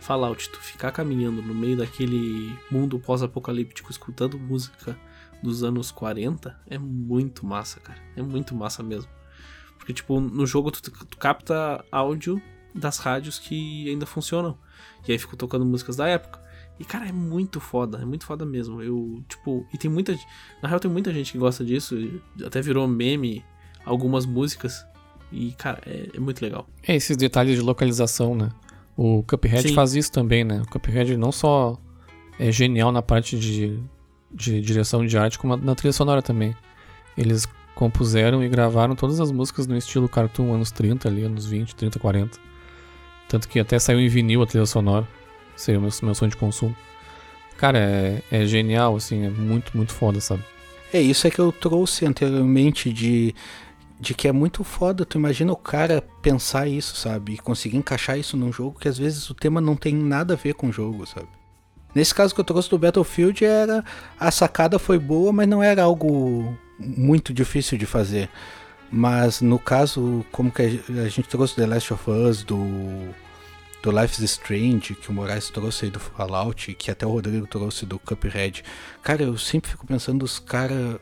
Fallout, 0.00 0.50
tu 0.50 0.58
ficar 0.58 0.90
caminhando 0.90 1.40
no 1.40 1.54
meio 1.54 1.76
daquele 1.76 2.52
mundo 2.68 2.98
pós-apocalíptico 2.98 3.88
escutando 3.88 4.36
música 4.36 4.98
dos 5.40 5.62
anos 5.62 5.92
40 5.92 6.58
é 6.66 6.76
muito 6.76 7.46
massa, 7.46 7.78
cara. 7.78 8.00
É 8.16 8.22
muito 8.22 8.52
massa 8.52 8.82
mesmo. 8.82 9.10
Porque, 9.78 9.92
tipo, 9.92 10.18
no 10.18 10.44
jogo 10.44 10.72
tu, 10.72 10.82
tu 10.82 11.16
capta 11.16 11.84
áudio 11.92 12.42
das 12.74 12.98
rádios 12.98 13.38
que 13.38 13.88
ainda 13.88 14.06
funcionam. 14.06 14.58
E 15.06 15.12
aí 15.12 15.18
fico 15.18 15.36
tocando 15.36 15.64
músicas 15.64 15.94
da 15.94 16.08
época. 16.08 16.42
E, 16.78 16.84
cara, 16.84 17.08
é 17.08 17.12
muito 17.12 17.60
foda, 17.60 17.98
é 17.98 18.04
muito 18.04 18.26
foda 18.26 18.44
mesmo. 18.44 18.82
Eu, 18.82 19.22
tipo, 19.28 19.66
e 19.72 19.78
tem 19.78 19.90
muita. 19.90 20.16
Na 20.60 20.68
real, 20.68 20.80
tem 20.80 20.90
muita 20.90 21.12
gente 21.12 21.32
que 21.32 21.38
gosta 21.38 21.64
disso. 21.64 21.96
Até 22.44 22.60
virou 22.60 22.86
meme 22.88 23.44
algumas 23.84 24.26
músicas. 24.26 24.84
E, 25.30 25.52
cara, 25.52 25.80
é, 25.86 26.10
é 26.14 26.20
muito 26.20 26.42
legal. 26.42 26.66
É, 26.82 26.96
esses 26.96 27.16
detalhes 27.16 27.56
de 27.56 27.62
localização, 27.62 28.34
né? 28.34 28.50
O 28.96 29.22
Cuphead 29.22 29.68
Sim. 29.68 29.74
faz 29.74 29.94
isso 29.94 30.10
também, 30.10 30.44
né? 30.44 30.62
O 30.62 30.68
Cuphead 30.68 31.16
não 31.16 31.30
só 31.30 31.78
é 32.38 32.50
genial 32.50 32.90
na 32.90 33.02
parte 33.02 33.38
de, 33.38 33.78
de 34.32 34.60
direção 34.60 35.06
de 35.06 35.16
arte, 35.16 35.38
como 35.38 35.56
na 35.56 35.74
trilha 35.74 35.92
sonora 35.92 36.22
também. 36.22 36.54
Eles 37.16 37.46
compuseram 37.74 38.42
e 38.42 38.48
gravaram 38.48 38.96
todas 38.96 39.20
as 39.20 39.30
músicas 39.30 39.66
no 39.66 39.76
estilo 39.76 40.08
cartoon, 40.08 40.52
anos 40.52 40.70
30 40.72 41.08
ali, 41.08 41.22
anos 41.22 41.46
20, 41.46 41.74
30, 41.74 41.98
40. 41.98 42.38
Tanto 43.28 43.48
que 43.48 43.58
até 43.58 43.78
saiu 43.78 44.00
em 44.00 44.08
vinil 44.08 44.42
a 44.42 44.46
trilha 44.46 44.66
sonora 44.66 45.06
seria 45.56 45.78
o 45.78 45.82
meu, 45.82 45.90
meu 46.02 46.14
sonho 46.14 46.30
de 46.30 46.36
consumo. 46.36 46.76
Cara, 47.56 47.78
é, 47.78 48.22
é 48.30 48.46
genial, 48.46 48.96
assim, 48.96 49.26
é 49.26 49.30
muito, 49.30 49.76
muito 49.76 49.92
foda, 49.92 50.20
sabe? 50.20 50.42
É 50.92 51.00
isso 51.00 51.26
é 51.26 51.30
que 51.30 51.38
eu 51.38 51.50
trouxe 51.50 52.06
anteriormente 52.06 52.92
de, 52.92 53.34
de 53.98 54.14
que 54.14 54.28
é 54.28 54.32
muito 54.32 54.62
foda. 54.62 55.04
Tu 55.04 55.18
imagina 55.18 55.52
o 55.52 55.56
cara 55.56 56.02
pensar 56.22 56.68
isso, 56.68 56.96
sabe? 56.96 57.34
E 57.34 57.38
conseguir 57.38 57.76
encaixar 57.76 58.18
isso 58.18 58.36
num 58.36 58.52
jogo 58.52 58.78
que 58.78 58.88
às 58.88 58.98
vezes 58.98 59.28
o 59.30 59.34
tema 59.34 59.60
não 59.60 59.76
tem 59.76 59.94
nada 59.94 60.34
a 60.34 60.36
ver 60.36 60.54
com 60.54 60.68
o 60.68 60.72
jogo, 60.72 61.06
sabe? 61.06 61.28
Nesse 61.94 62.14
caso 62.14 62.34
que 62.34 62.40
eu 62.40 62.44
trouxe 62.44 62.68
do 62.68 62.78
Battlefield 62.78 63.44
era 63.44 63.84
a 64.18 64.30
sacada 64.30 64.78
foi 64.78 64.98
boa, 64.98 65.32
mas 65.32 65.48
não 65.48 65.62
era 65.62 65.82
algo 65.82 66.56
muito 66.78 67.32
difícil 67.32 67.78
de 67.78 67.86
fazer. 67.86 68.28
Mas 68.90 69.40
no 69.40 69.58
caso, 69.58 70.24
como 70.30 70.50
que 70.50 70.62
a 70.62 71.08
gente 71.08 71.28
trouxe 71.28 71.56
The 71.56 71.66
Last 71.66 71.92
of 71.92 72.10
Us 72.10 72.42
do 72.42 73.14
do 73.84 73.90
Life 73.90 74.14
is 74.14 74.30
Strange, 74.30 74.94
que 74.94 75.10
o 75.10 75.12
Moraes 75.12 75.50
trouxe 75.50 75.84
aí 75.84 75.90
do 75.90 76.00
Fallout, 76.00 76.72
que 76.74 76.90
até 76.90 77.06
o 77.06 77.10
Rodrigo 77.10 77.46
trouxe 77.46 77.84
do 77.84 77.98
Cuphead. 77.98 78.64
Cara, 79.02 79.22
eu 79.22 79.36
sempre 79.36 79.70
fico 79.70 79.86
pensando 79.86 80.22
os 80.22 80.38
caras 80.38 80.98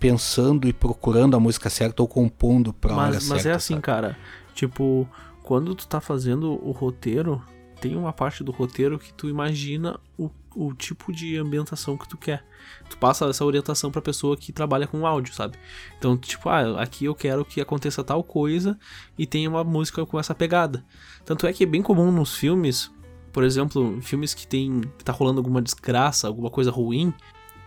pensando 0.00 0.66
e 0.66 0.72
procurando 0.72 1.36
a 1.36 1.40
música 1.40 1.70
certa 1.70 2.02
ou 2.02 2.08
compondo 2.08 2.72
pra 2.72 2.92
mas, 2.92 2.98
hora 2.98 3.14
mas 3.14 3.22
certa. 3.22 3.34
Mas 3.36 3.46
é 3.46 3.52
assim, 3.52 3.74
sabe? 3.74 3.84
cara. 3.84 4.18
Tipo, 4.52 5.08
quando 5.44 5.76
tu 5.76 5.86
tá 5.86 6.00
fazendo 6.00 6.52
o 6.60 6.72
roteiro, 6.72 7.40
tem 7.80 7.94
uma 7.94 8.12
parte 8.12 8.42
do 8.42 8.50
roteiro 8.50 8.98
que 8.98 9.14
tu 9.14 9.28
imagina 9.28 10.00
o, 10.18 10.28
o 10.54 10.72
tipo 10.72 11.12
de 11.12 11.36
ambientação 11.36 11.96
que 11.96 12.08
tu 12.08 12.16
quer. 12.16 12.44
Tu 12.88 12.96
passa 12.98 13.26
essa 13.26 13.44
orientação 13.44 13.90
pra 13.90 14.00
pessoa 14.00 14.36
que 14.36 14.52
trabalha 14.52 14.86
com 14.86 15.06
áudio, 15.06 15.34
sabe? 15.34 15.58
Então, 15.98 16.16
tipo, 16.16 16.48
ah, 16.48 16.80
aqui 16.80 17.04
eu 17.04 17.14
quero 17.14 17.44
que 17.44 17.60
aconteça 17.60 18.04
tal 18.04 18.22
coisa 18.22 18.78
e 19.18 19.26
tenha 19.26 19.48
uma 19.48 19.64
música 19.64 20.04
com 20.06 20.18
essa 20.18 20.34
pegada. 20.34 20.84
Tanto 21.24 21.46
é 21.46 21.52
que 21.52 21.64
é 21.64 21.66
bem 21.66 21.82
comum 21.82 22.10
nos 22.10 22.34
filmes, 22.34 22.90
por 23.32 23.42
exemplo, 23.42 24.00
filmes 24.00 24.34
que 24.34 24.46
tem 24.46 24.80
que 24.96 25.04
tá 25.04 25.12
rolando 25.12 25.40
alguma 25.40 25.60
desgraça, 25.60 26.26
alguma 26.26 26.50
coisa 26.50 26.70
ruim, 26.70 27.12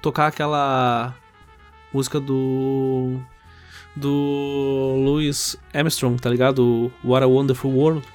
tocar 0.01 0.27
aquela 0.27 1.15
música 1.93 2.19
do 2.19 3.19
do 3.95 4.95
Louis 5.03 5.57
Armstrong, 5.73 6.21
tá 6.21 6.29
ligado? 6.29 6.91
What 7.03 7.23
a 7.23 7.27
Wonderful 7.27 7.71
World. 7.71 8.07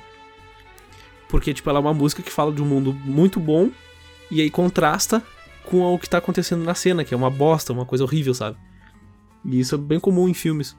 Porque 1.28 1.52
tipo 1.52 1.68
ela 1.68 1.78
é 1.78 1.82
uma 1.82 1.94
música 1.94 2.22
que 2.22 2.30
fala 2.30 2.52
de 2.52 2.62
um 2.62 2.66
mundo 2.66 2.92
muito 2.92 3.40
bom 3.40 3.70
e 4.32 4.40
aí 4.40 4.50
contrasta 4.50 5.22
com 5.66 5.94
o 5.94 5.98
que 5.98 6.08
tá 6.08 6.16
acontecendo 6.16 6.64
na 6.64 6.74
cena, 6.74 7.04
que 7.04 7.12
é 7.12 7.16
uma 7.16 7.28
bosta, 7.28 7.70
uma 7.70 7.84
coisa 7.84 8.02
horrível, 8.02 8.32
sabe? 8.32 8.56
E 9.44 9.60
isso 9.60 9.74
é 9.74 9.78
bem 9.78 10.00
comum 10.00 10.26
em 10.26 10.32
filmes. 10.32 10.74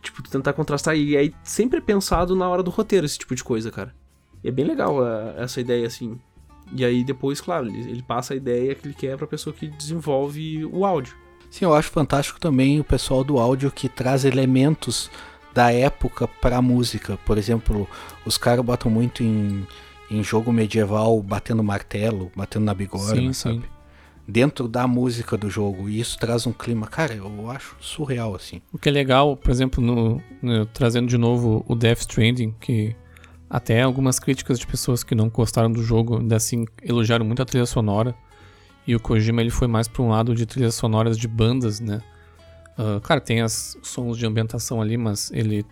Tipo, 0.00 0.22
tentar 0.22 0.52
contrastar. 0.52 0.96
E 0.96 1.16
aí 1.16 1.34
sempre 1.42 1.78
é 1.78 1.80
pensado 1.80 2.36
na 2.36 2.48
hora 2.48 2.62
do 2.62 2.70
roteiro 2.70 3.04
esse 3.04 3.18
tipo 3.18 3.34
de 3.34 3.42
coisa, 3.42 3.72
cara. 3.72 3.92
E 4.42 4.48
é 4.48 4.52
bem 4.52 4.64
legal 4.64 4.98
essa 5.36 5.60
ideia, 5.60 5.84
assim. 5.84 6.16
E 6.72 6.84
aí 6.84 7.02
depois, 7.02 7.40
claro, 7.40 7.66
ele, 7.66 7.90
ele 7.90 8.02
passa 8.02 8.34
a 8.34 8.36
ideia 8.36 8.72
que 8.74 8.86
ele 8.86 8.94
quer 8.94 9.16
pra 9.16 9.26
pessoa 9.26 9.52
que 9.52 9.66
desenvolve 9.66 10.64
o 10.66 10.86
áudio. 10.86 11.16
Sim, 11.50 11.64
eu 11.64 11.74
acho 11.74 11.90
fantástico 11.90 12.38
também 12.38 12.78
o 12.78 12.84
pessoal 12.84 13.24
do 13.24 13.38
áudio 13.38 13.70
que 13.70 13.88
traz 13.88 14.24
elementos 14.24 15.10
da 15.52 15.72
época 15.72 16.28
pra 16.28 16.62
música. 16.62 17.18
Por 17.26 17.36
exemplo, 17.36 17.88
os 18.24 18.38
caras 18.38 18.64
botam 18.64 18.90
muito 18.90 19.24
em, 19.24 19.66
em 20.12 20.22
jogo 20.22 20.52
medieval 20.52 21.20
batendo 21.22 21.62
martelo, 21.62 22.30
batendo 22.36 22.64
na 22.64 22.74
bigorna, 22.74 23.16
sim, 23.16 23.32
sabe? 23.32 23.56
Sim. 23.56 23.62
Dentro 24.26 24.68
da 24.68 24.86
música 24.86 25.36
do 25.36 25.50
jogo. 25.50 25.88
E 25.88 25.98
isso 25.98 26.18
traz 26.18 26.46
um 26.46 26.52
clima, 26.52 26.86
cara, 26.86 27.14
eu 27.14 27.50
acho 27.50 27.76
surreal, 27.80 28.34
assim. 28.34 28.62
O 28.72 28.78
que 28.78 28.88
é 28.88 28.92
legal, 28.92 29.36
por 29.36 29.50
exemplo, 29.50 29.82
no, 29.82 30.22
no 30.40 30.64
trazendo 30.66 31.08
de 31.08 31.18
novo 31.18 31.64
o 31.66 31.74
Death 31.74 32.00
Stranding, 32.00 32.54
que 32.60 32.94
até 33.50 33.82
algumas 33.82 34.18
críticas 34.18 34.58
de 34.58 34.66
pessoas 34.66 35.02
que 35.02 35.14
não 35.14 35.28
gostaram 35.28 35.70
do 35.70 35.82
jogo, 35.82 36.18
ainda 36.18 36.36
assim, 36.36 36.64
elogiaram 36.82 37.24
muito 37.24 37.42
a 37.42 37.44
trilha 37.44 37.66
sonora. 37.66 38.14
E 38.86 38.96
o 38.96 39.00
Kojima 39.00 39.40
ele 39.40 39.50
foi 39.50 39.68
mais 39.68 39.88
para 39.88 40.02
um 40.02 40.08
lado 40.08 40.34
de 40.34 40.46
trilhas 40.46 40.74
sonoras 40.74 41.18
de 41.18 41.28
bandas, 41.28 41.78
né? 41.80 42.00
Uh, 42.78 43.00
claro, 43.00 43.20
tem 43.20 43.42
as 43.42 43.76
sons 43.82 44.16
de 44.16 44.24
ambientação 44.24 44.80
ali, 44.80 44.96
mas 44.96 45.30
ele 45.32 45.64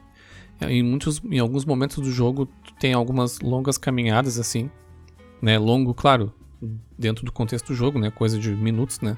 em 0.68 0.82
muitos 0.82 1.22
em 1.24 1.38
alguns 1.38 1.64
momentos 1.64 1.96
do 1.96 2.10
jogo 2.10 2.46
tem 2.80 2.92
algumas 2.94 3.38
longas 3.38 3.78
caminhadas 3.78 4.38
assim 4.38 4.68
né? 5.40 5.58
Longo, 5.58 5.94
claro, 5.94 6.32
dentro 6.98 7.24
do 7.24 7.32
contexto 7.32 7.68
do 7.68 7.74
jogo, 7.74 7.98
né? 7.98 8.10
Coisa 8.10 8.38
de 8.38 8.50
minutos, 8.50 9.00
né? 9.00 9.16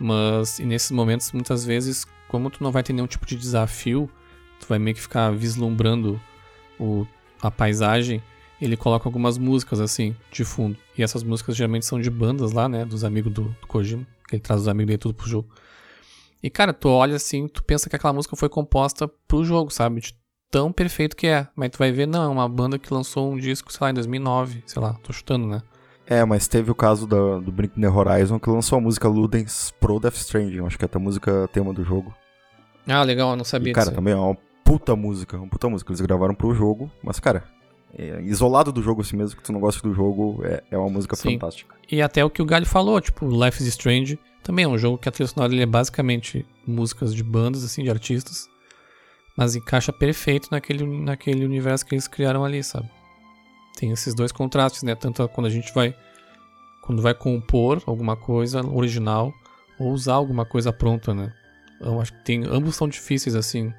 Mas 0.00 0.58
nesses 0.60 0.90
momentos, 0.90 1.32
muitas 1.32 1.64
vezes, 1.64 2.06
como 2.28 2.50
tu 2.50 2.62
não 2.62 2.70
vai 2.70 2.82
ter 2.82 2.92
nenhum 2.92 3.06
tipo 3.06 3.26
de 3.26 3.36
desafio, 3.36 4.08
tu 4.60 4.66
vai 4.66 4.78
meio 4.78 4.94
que 4.94 5.02
ficar 5.02 5.30
vislumbrando 5.32 6.20
o, 6.78 7.06
a 7.42 7.50
paisagem, 7.50 8.22
ele 8.60 8.76
coloca 8.76 9.08
algumas 9.08 9.36
músicas 9.36 9.80
assim, 9.80 10.16
de 10.30 10.44
fundo. 10.44 10.76
E 10.96 11.02
essas 11.02 11.22
músicas 11.22 11.56
geralmente 11.56 11.86
são 11.86 12.00
de 12.00 12.10
bandas 12.10 12.52
lá, 12.52 12.68
né? 12.68 12.84
Dos 12.84 13.04
amigos 13.04 13.32
do, 13.32 13.44
do 13.60 13.66
Kojima, 13.66 14.06
que 14.28 14.36
ele 14.36 14.42
traz 14.42 14.62
os 14.62 14.68
amigos 14.68 14.88
dele 14.88 14.98
tudo 14.98 15.14
pro 15.14 15.28
jogo. 15.28 15.48
E 16.40 16.48
cara, 16.48 16.72
tu 16.72 16.88
olha 16.88 17.16
assim, 17.16 17.48
tu 17.48 17.64
pensa 17.64 17.90
que 17.90 17.96
aquela 17.96 18.12
música 18.12 18.36
foi 18.36 18.48
composta 18.48 19.08
pro 19.26 19.44
jogo, 19.44 19.72
sabe? 19.72 20.00
Tão 20.50 20.72
perfeito 20.72 21.16
que 21.16 21.26
é. 21.26 21.46
Mas 21.54 21.70
tu 21.70 21.78
vai 21.78 21.92
ver, 21.92 22.06
não, 22.06 22.24
é 22.24 22.28
uma 22.28 22.48
banda 22.48 22.78
que 22.78 22.92
lançou 22.92 23.32
um 23.32 23.36
disco, 23.36 23.72
sei 23.72 23.84
lá, 23.84 23.90
em 23.90 23.94
2009, 23.94 24.62
sei 24.66 24.82
lá, 24.82 24.94
tô 25.02 25.12
chutando, 25.12 25.46
né? 25.46 25.62
É, 26.06 26.24
mas 26.24 26.48
teve 26.48 26.70
o 26.70 26.74
caso 26.74 27.06
da, 27.06 27.38
do 27.38 27.52
Bring 27.52 27.68
the 27.68 27.88
Horizon 27.88 28.38
que 28.38 28.48
lançou 28.48 28.78
a 28.78 28.80
música 28.80 29.06
Ludens 29.06 29.74
pro 29.78 30.00
Death 30.00 30.14
Stranding, 30.14 30.64
acho 30.64 30.78
que 30.78 30.84
é 30.84 30.86
até 30.86 30.96
a 30.96 31.00
música 31.00 31.48
tema 31.52 31.74
do 31.74 31.84
jogo. 31.84 32.14
Ah, 32.86 33.02
legal, 33.02 33.30
eu 33.30 33.36
não 33.36 33.44
sabia 33.44 33.72
E, 33.72 33.74
cara, 33.74 33.90
também 33.90 34.14
é 34.14 34.16
uma 34.16 34.34
puta 34.64 34.96
música, 34.96 35.36
uma 35.36 35.48
puta 35.48 35.68
música. 35.68 35.90
Eles 35.90 36.00
gravaram 36.00 36.34
pro 36.34 36.54
jogo, 36.54 36.90
mas, 37.02 37.20
cara, 37.20 37.44
é, 37.94 38.22
isolado 38.22 38.72
do 38.72 38.82
jogo 38.82 39.02
assim 39.02 39.16
mesmo, 39.16 39.36
que 39.36 39.42
tu 39.42 39.52
não 39.52 39.60
gosta 39.60 39.86
do 39.86 39.94
jogo, 39.94 40.40
é, 40.44 40.62
é 40.70 40.78
uma 40.78 40.88
música 40.88 41.14
Sim. 41.14 41.32
fantástica. 41.32 41.74
E 41.90 42.00
até 42.00 42.24
o 42.24 42.30
que 42.30 42.40
o 42.40 42.46
Galho 42.46 42.66
falou, 42.66 42.98
tipo, 43.00 43.26
Life 43.28 43.62
is 43.62 43.68
Strange 43.68 44.18
também 44.42 44.64
é 44.64 44.68
um 44.68 44.78
jogo 44.78 44.96
que 44.96 45.08
a 45.08 45.12
trilha 45.12 45.28
sonora 45.28 45.52
ele 45.52 45.62
é 45.62 45.66
basicamente 45.66 46.46
músicas 46.66 47.14
de 47.14 47.22
bandas, 47.22 47.64
assim, 47.64 47.82
de 47.82 47.90
artistas, 47.90 48.48
mas 49.38 49.54
encaixa 49.54 49.92
perfeito 49.92 50.48
naquele, 50.50 50.84
naquele 50.84 51.44
universo 51.44 51.86
que 51.86 51.94
eles 51.94 52.08
criaram 52.08 52.44
ali, 52.44 52.60
sabe? 52.64 52.90
Tem 53.76 53.92
esses 53.92 54.12
dois 54.12 54.32
contrastes, 54.32 54.82
né? 54.82 54.96
Tanto 54.96 55.28
quando 55.28 55.46
a 55.46 55.50
gente 55.50 55.72
vai 55.72 55.94
quando 56.82 57.00
vai 57.00 57.14
compor 57.14 57.80
alguma 57.86 58.16
coisa 58.16 58.66
original 58.66 59.32
ou 59.78 59.92
usar 59.92 60.14
alguma 60.14 60.44
coisa 60.44 60.72
pronta, 60.72 61.14
né? 61.14 61.32
Eu 61.80 62.00
acho 62.00 62.12
que 62.14 62.24
tem 62.24 62.44
ambos 62.46 62.74
são 62.74 62.88
difíceis 62.88 63.36
assim, 63.36 63.72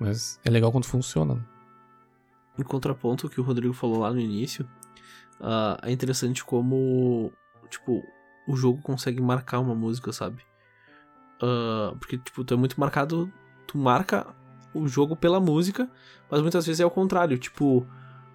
mas 0.00 0.40
é 0.42 0.48
legal 0.48 0.72
quando 0.72 0.86
funciona. 0.86 1.46
Em 2.58 2.62
contraponto 2.62 3.26
ao 3.26 3.30
que 3.30 3.42
o 3.42 3.44
Rodrigo 3.44 3.74
falou 3.74 3.98
lá 3.98 4.10
no 4.10 4.20
início, 4.20 4.66
ah, 5.42 5.78
é 5.82 5.92
interessante 5.92 6.42
como, 6.42 7.30
tipo, 7.68 8.02
o 8.48 8.56
jogo 8.56 8.80
consegue 8.80 9.20
marcar 9.20 9.60
uma 9.60 9.74
música, 9.74 10.10
sabe? 10.10 10.42
Ah, 11.42 11.94
porque, 11.98 12.16
tipo, 12.16 12.42
tu 12.44 12.54
é 12.54 12.56
muito 12.56 12.80
marcado, 12.80 13.30
tu 13.66 13.76
marca 13.76 14.34
o 14.74 14.86
jogo 14.88 15.14
pela 15.14 15.40
música, 15.40 15.88
mas 16.30 16.40
muitas 16.42 16.66
vezes 16.66 16.80
é 16.80 16.86
o 16.86 16.90
contrário, 16.90 17.38
tipo, 17.38 17.86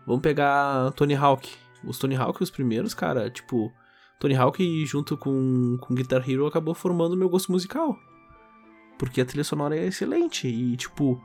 vamos 0.05 0.21
pegar 0.21 0.91
Tony 0.91 1.15
Hawk. 1.15 1.49
Os 1.83 1.97
Tony 1.97 2.15
Hawk, 2.15 2.41
os 2.41 2.49
primeiros, 2.49 2.93
cara, 2.93 3.29
tipo, 3.29 3.71
Tony 4.19 4.35
Hawk 4.35 4.85
junto 4.85 5.17
com, 5.17 5.77
com 5.79 5.95
Guitar 5.95 6.29
Hero 6.29 6.45
acabou 6.45 6.73
formando 6.73 7.15
meu 7.15 7.29
gosto 7.29 7.51
musical. 7.51 7.97
Porque 8.97 9.21
a 9.21 9.25
trilha 9.25 9.45
sonora 9.45 9.77
é 9.77 9.85
excelente 9.85 10.47
e, 10.47 10.75
tipo, 10.75 11.23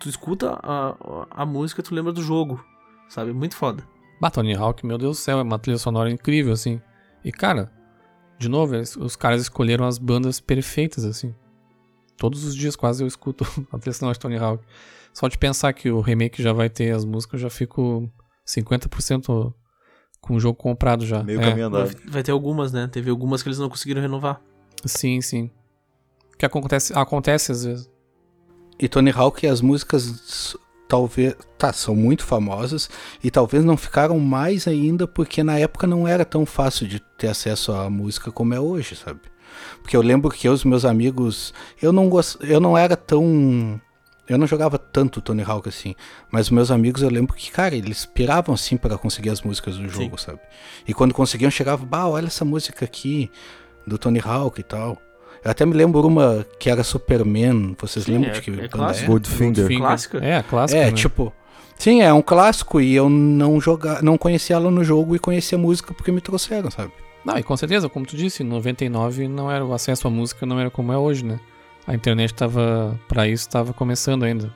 tu 0.00 0.08
escuta 0.08 0.58
a, 0.62 0.96
a, 1.30 1.44
música, 1.44 1.82
tu 1.82 1.94
lembra 1.94 2.10
do 2.10 2.22
jogo, 2.22 2.64
sabe? 3.06 3.34
Muito 3.34 3.54
foda. 3.54 3.86
Bah, 4.18 4.30
Tony 4.30 4.54
Hawk, 4.54 4.84
meu 4.86 4.96
Deus 4.96 5.18
do 5.18 5.20
céu, 5.20 5.38
é 5.38 5.42
uma 5.42 5.58
trilha 5.58 5.78
sonora 5.78 6.10
incrível, 6.10 6.54
assim. 6.54 6.80
E, 7.22 7.30
cara, 7.30 7.70
de 8.38 8.48
novo, 8.48 8.74
os 8.76 9.14
caras 9.14 9.42
escolheram 9.42 9.86
as 9.86 9.98
bandas 9.98 10.40
perfeitas, 10.40 11.04
assim. 11.04 11.34
Todos 12.20 12.44
os 12.44 12.54
dias 12.54 12.76
quase 12.76 13.02
eu 13.02 13.06
escuto 13.06 13.46
a 13.72 13.78
trilha 13.78 13.94
sonora 13.94 14.12
de 14.12 14.20
Tony 14.20 14.36
Hawk. 14.36 14.62
Só 15.14 15.26
de 15.26 15.38
pensar 15.38 15.72
que 15.72 15.90
o 15.90 16.02
remake 16.02 16.42
já 16.42 16.52
vai 16.52 16.68
ter 16.68 16.90
as 16.94 17.02
músicas, 17.02 17.40
eu 17.40 17.48
já 17.48 17.50
fico 17.50 18.12
50% 18.46 19.54
com 20.20 20.34
o 20.34 20.38
jogo 20.38 20.54
comprado 20.54 21.06
já. 21.06 21.22
Meio 21.22 21.40
É, 21.40 21.44
caminho 21.48 21.68
andado. 21.68 21.96
Vai, 22.06 22.22
ter 22.22 22.30
algumas, 22.30 22.72
né? 22.72 22.86
Teve 22.92 23.08
algumas 23.08 23.42
que 23.42 23.48
eles 23.48 23.58
não 23.58 23.70
conseguiram 23.70 24.02
renovar. 24.02 24.38
Sim, 24.84 25.22
sim. 25.22 25.50
Que 26.38 26.44
acontece, 26.44 26.92
acontece 26.92 27.52
às 27.52 27.64
vezes. 27.64 27.90
E 28.78 28.86
Tony 28.86 29.10
Hawk, 29.10 29.46
as 29.46 29.62
músicas 29.62 30.54
talvez. 30.86 31.34
Tá, 31.56 31.72
são 31.72 31.96
muito 31.96 32.22
famosas 32.24 32.90
e 33.24 33.30
talvez 33.30 33.64
não 33.64 33.78
ficaram 33.78 34.18
mais 34.18 34.68
ainda 34.68 35.08
porque 35.08 35.42
na 35.42 35.58
época 35.58 35.86
não 35.86 36.06
era 36.06 36.24
tão 36.26 36.44
fácil 36.44 36.86
de 36.86 37.00
ter 37.16 37.28
acesso 37.28 37.72
à 37.72 37.88
música 37.88 38.30
como 38.30 38.52
é 38.52 38.60
hoje, 38.60 38.94
sabe? 38.94 39.20
Porque 39.82 39.96
eu 39.96 40.02
lembro 40.02 40.30
que 40.30 40.48
eu, 40.48 40.52
os 40.52 40.64
meus 40.64 40.84
amigos. 40.84 41.52
Eu 41.80 41.92
não, 41.92 42.08
gost... 42.08 42.36
eu 42.40 42.60
não 42.60 42.76
era 42.76 42.96
tão. 42.96 43.80
Eu 44.28 44.38
não 44.38 44.46
jogava 44.46 44.78
tanto 44.78 45.20
Tony 45.20 45.42
Hawk 45.42 45.68
assim. 45.68 45.94
Mas 46.30 46.46
os 46.46 46.50
meus 46.50 46.70
amigos 46.70 47.02
eu 47.02 47.10
lembro 47.10 47.34
que, 47.34 47.50
cara, 47.50 47.74
eles 47.74 48.06
piravam 48.06 48.54
assim 48.54 48.76
para 48.76 48.96
conseguir 48.96 49.30
as 49.30 49.42
músicas 49.42 49.76
do 49.76 49.88
jogo, 49.88 50.16
sabe? 50.18 50.38
E 50.86 50.94
quando 50.94 51.12
conseguiam, 51.12 51.50
chegavam, 51.50 51.84
bah, 51.84 52.06
olha 52.06 52.28
essa 52.28 52.44
música 52.44 52.84
aqui 52.84 53.30
do 53.86 53.98
Tony 53.98 54.20
Hawk 54.24 54.60
e 54.60 54.62
tal. 54.62 54.96
Eu 55.44 55.50
até 55.50 55.64
me 55.64 55.72
lembro 55.72 56.06
uma 56.06 56.46
que 56.58 56.70
era 56.70 56.84
Superman. 56.84 57.74
Vocês 57.80 58.04
Sim, 58.04 58.12
lembram 58.12 58.30
é- 58.30 58.34
de 58.34 58.40
que 58.42 58.50
é 58.50 58.54
banda 58.54 58.68
clássico. 58.68 59.06
Goldfinger. 59.06 59.46
Goldfinger. 59.64 59.78
Clássica? 59.78 60.18
É, 60.18 60.36
a 60.36 60.42
clássica. 60.42 60.80
É, 60.80 60.84
né? 60.86 60.92
tipo. 60.92 61.32
Sim, 61.76 62.02
é 62.02 62.12
um 62.12 62.20
clássico 62.20 62.78
e 62.78 62.94
eu 62.94 63.08
não 63.08 63.58
joga, 63.58 64.02
não 64.02 64.18
conhecia 64.18 64.54
ela 64.54 64.70
no 64.70 64.84
jogo 64.84 65.16
e 65.16 65.18
conhecia 65.18 65.56
a 65.56 65.60
música 65.60 65.94
porque 65.94 66.12
me 66.12 66.20
trouxeram, 66.20 66.70
sabe? 66.70 66.92
Não, 67.24 67.36
e 67.38 67.42
com 67.42 67.56
certeza, 67.56 67.88
como 67.88 68.06
tu 68.06 68.16
disse, 68.16 68.42
em 68.42 68.46
99 68.46 69.28
não 69.28 69.50
era 69.50 69.64
o 69.64 69.74
acesso 69.74 70.08
à 70.08 70.10
música 70.10 70.46
não 70.46 70.58
era 70.58 70.70
como 70.70 70.92
é 70.92 70.96
hoje, 70.96 71.24
né? 71.24 71.38
A 71.86 71.94
internet 71.94 72.34
tava 72.34 72.98
para 73.08 73.28
isso 73.28 73.48
tava 73.48 73.72
começando 73.72 74.24
ainda. 74.24 74.52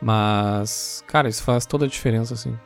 Mas, 0.00 1.02
cara, 1.06 1.28
isso 1.28 1.42
faz 1.42 1.66
toda 1.66 1.84
a 1.84 1.88
diferença 1.88 2.34
assim. 2.34 2.58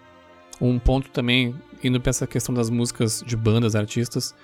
Um 0.61 0.79
ponto 0.79 1.11
também 1.11 1.55
indo 1.83 2.01
pra 2.01 2.11
essa 2.11 2.27
questão 2.27 2.55
das 2.55 2.69
músicas 2.69 3.23
de 3.25 3.37
bandas, 3.37 3.77
artistas, 3.77 4.35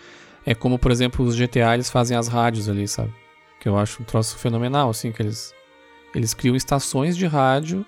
é 0.47 0.55
como, 0.55 0.79
por 0.79 0.91
exemplo, 0.93 1.25
os 1.25 1.37
GTA 1.37 1.75
eles 1.75 1.91
fazem 1.91 2.17
as 2.17 2.29
rádios 2.29 2.69
ali, 2.69 2.87
sabe? 2.87 3.13
Que 3.59 3.69
eu 3.69 3.77
acho 3.77 4.03
um 4.03 4.05
troço 4.05 4.37
fenomenal 4.39 4.91
assim, 4.91 5.11
que 5.11 5.23
eles 5.23 5.53
eles 6.15 6.33
criam 6.33 6.55
estações 6.55 7.17
de 7.17 7.27
rádio, 7.27 7.85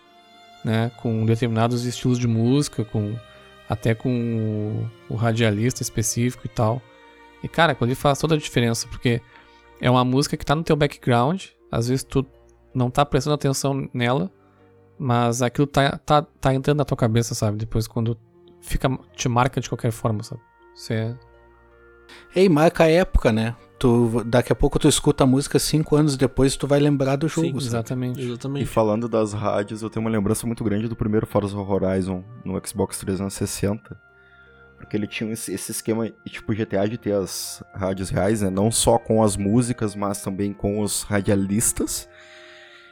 né, 0.65 0.91
com 0.97 1.25
determinados 1.25 1.85
estilos 1.85 2.19
de 2.19 2.27
música, 2.27 2.85
com 2.85 3.15
até 3.69 3.95
com 3.95 4.89
o, 5.09 5.15
radialista 5.15 5.83
específico 5.83 6.47
e 6.47 6.49
tal. 6.49 6.81
E 7.43 7.49
cara, 7.49 7.73
aquilo 7.73 7.87
ali 7.87 7.95
faz 7.95 8.19
toda 8.19 8.35
a 8.35 8.39
diferença, 8.39 8.87
porque 8.89 9.21
é 9.81 9.91
uma 9.91 10.05
música 10.05 10.37
que 10.37 10.45
tá 10.45 10.55
no 10.55 10.63
teu 10.63 10.77
background, 10.77 11.45
às 11.71 11.89
vezes 11.89 12.05
tu 12.05 12.25
não 12.75 12.91
tá 12.91 13.05
prestando 13.05 13.35
atenção 13.35 13.89
nela, 13.93 14.31
mas 14.99 15.43
aquilo 15.43 15.67
tá, 15.67 15.99
tá, 15.99 16.23
tá 16.23 16.55
entrando 16.55 16.79
na 16.79 16.85
tua 16.85 16.97
cabeça, 16.97 17.35
sabe? 17.35 17.59
Depois 17.59 17.87
quando 17.87 18.19
fica 18.61 18.89
te 19.15 19.29
marca 19.29 19.61
de 19.61 19.69
qualquer 19.69 19.93
forma, 19.93 20.23
sabe? 20.23 20.41
Isso 20.75 20.93
é 20.93 21.17
Ei, 22.35 22.49
marca 22.49 22.85
a 22.85 22.91
época, 22.91 23.33
né? 23.33 23.57
Tu, 23.79 24.25
daqui 24.25 24.51
a 24.51 24.57
pouco 24.57 24.79
tu 24.79 24.89
escuta 24.89 25.25
a 25.25 25.27
música 25.27 25.59
cinco 25.59 25.97
anos 25.97 26.17
depois 26.17 26.55
e 26.55 26.59
tu 26.59 26.67
vai 26.67 26.81
lembrar 26.81 27.17
do 27.17 27.29
jogo, 27.29 27.61
sabe? 27.61 27.67
exatamente. 27.67 28.21
E 28.21 28.25
Exatamente. 28.25 28.67
falando 28.67 29.09
das 29.09 29.35
rádios, 29.35 29.83
eu 29.83 29.91
tenho 29.91 30.05
uma 30.05 30.11
lembrança 30.11 30.47
muito 30.47 30.65
grande 30.65 30.89
do 30.89 30.97
primeiro 30.97 31.27
Forza 31.27 31.57
Horizon 31.59 32.25
no 32.45 32.61
Xbox 32.67 32.99
360. 32.99 33.99
Porque 34.79 34.97
ele 34.97 35.07
tinha 35.07 35.33
esse, 35.33 35.53
esquema, 35.53 36.07
e, 36.07 36.31
tipo, 36.31 36.55
GTA 36.55 36.87
de 36.87 36.99
ter 36.99 37.13
as 37.13 37.63
rádios 37.75 38.11
reais, 38.11 38.43
né? 38.43 38.51
Não 38.51 38.71
só 38.71 38.99
com 38.99 39.23
as 39.23 39.37
músicas, 39.37 39.95
mas 39.95 40.23
também 40.23 40.53
com 40.53 40.81
os 40.81 41.03
radialistas. 41.03 42.09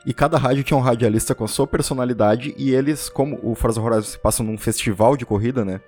E 0.06 0.12
cada 0.12 0.36
rádio 0.38 0.64
tinha 0.64 0.76
um 0.76 0.82
radialista 0.82 1.34
com 1.34 1.44
a 1.44 1.48
sua 1.48 1.66
personalidade, 1.66 2.54
e 2.58 2.74
eles, 2.74 3.08
como 3.08 3.38
o 3.42 3.54
Forza 3.54 3.80
Horizon 3.80 4.02
se 4.02 4.18
passa 4.18 4.42
num 4.42 4.58
festival 4.58 5.16
de 5.16 5.24
corrida, 5.26 5.64
né? 5.64 5.80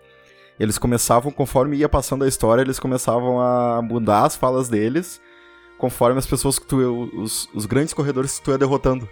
Eles 0.59 0.78
começavam, 0.78 1.31
conforme 1.31 1.77
ia 1.77 1.89
passando 1.89 2.24
a 2.24 2.28
história, 2.28 2.62
eles 2.62 2.78
começavam 2.78 3.41
a 3.41 3.83
mudar 3.83 4.24
as 4.24 4.37
falas 4.37 4.69
deles, 4.69 5.20
conforme 5.78 6.19
as 6.19 6.27
pessoas 6.27 6.59
que 6.59 6.66
tu, 6.66 7.11
os, 7.15 7.49
os 7.55 7.66
grandes 7.66 7.93
corredores 7.93 8.39
que 8.39 8.45
tu 8.45 8.51
ia 8.51 8.59
derrotando, 8.59 9.09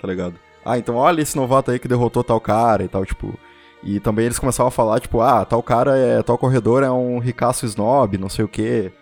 tá 0.00 0.06
ligado? 0.06 0.34
Ah, 0.64 0.78
então 0.78 0.96
olha 0.96 1.22
esse 1.22 1.36
novato 1.36 1.70
aí 1.70 1.78
que 1.78 1.88
derrotou 1.88 2.22
tal 2.22 2.40
cara 2.40 2.84
e 2.84 2.88
tal, 2.88 3.04
tipo. 3.04 3.38
E 3.82 3.98
também 3.98 4.26
eles 4.26 4.38
começavam 4.38 4.68
a 4.68 4.70
falar, 4.70 5.00
tipo, 5.00 5.20
ah, 5.20 5.44
tal 5.44 5.62
cara 5.62 5.96
é. 5.96 6.22
tal 6.22 6.38
corredor 6.38 6.82
é 6.84 6.90
um 6.90 7.18
ricaço 7.18 7.66
snob, 7.66 8.16
não 8.16 8.28
sei 8.28 8.44
o 8.44 8.48
quê. 8.48 8.92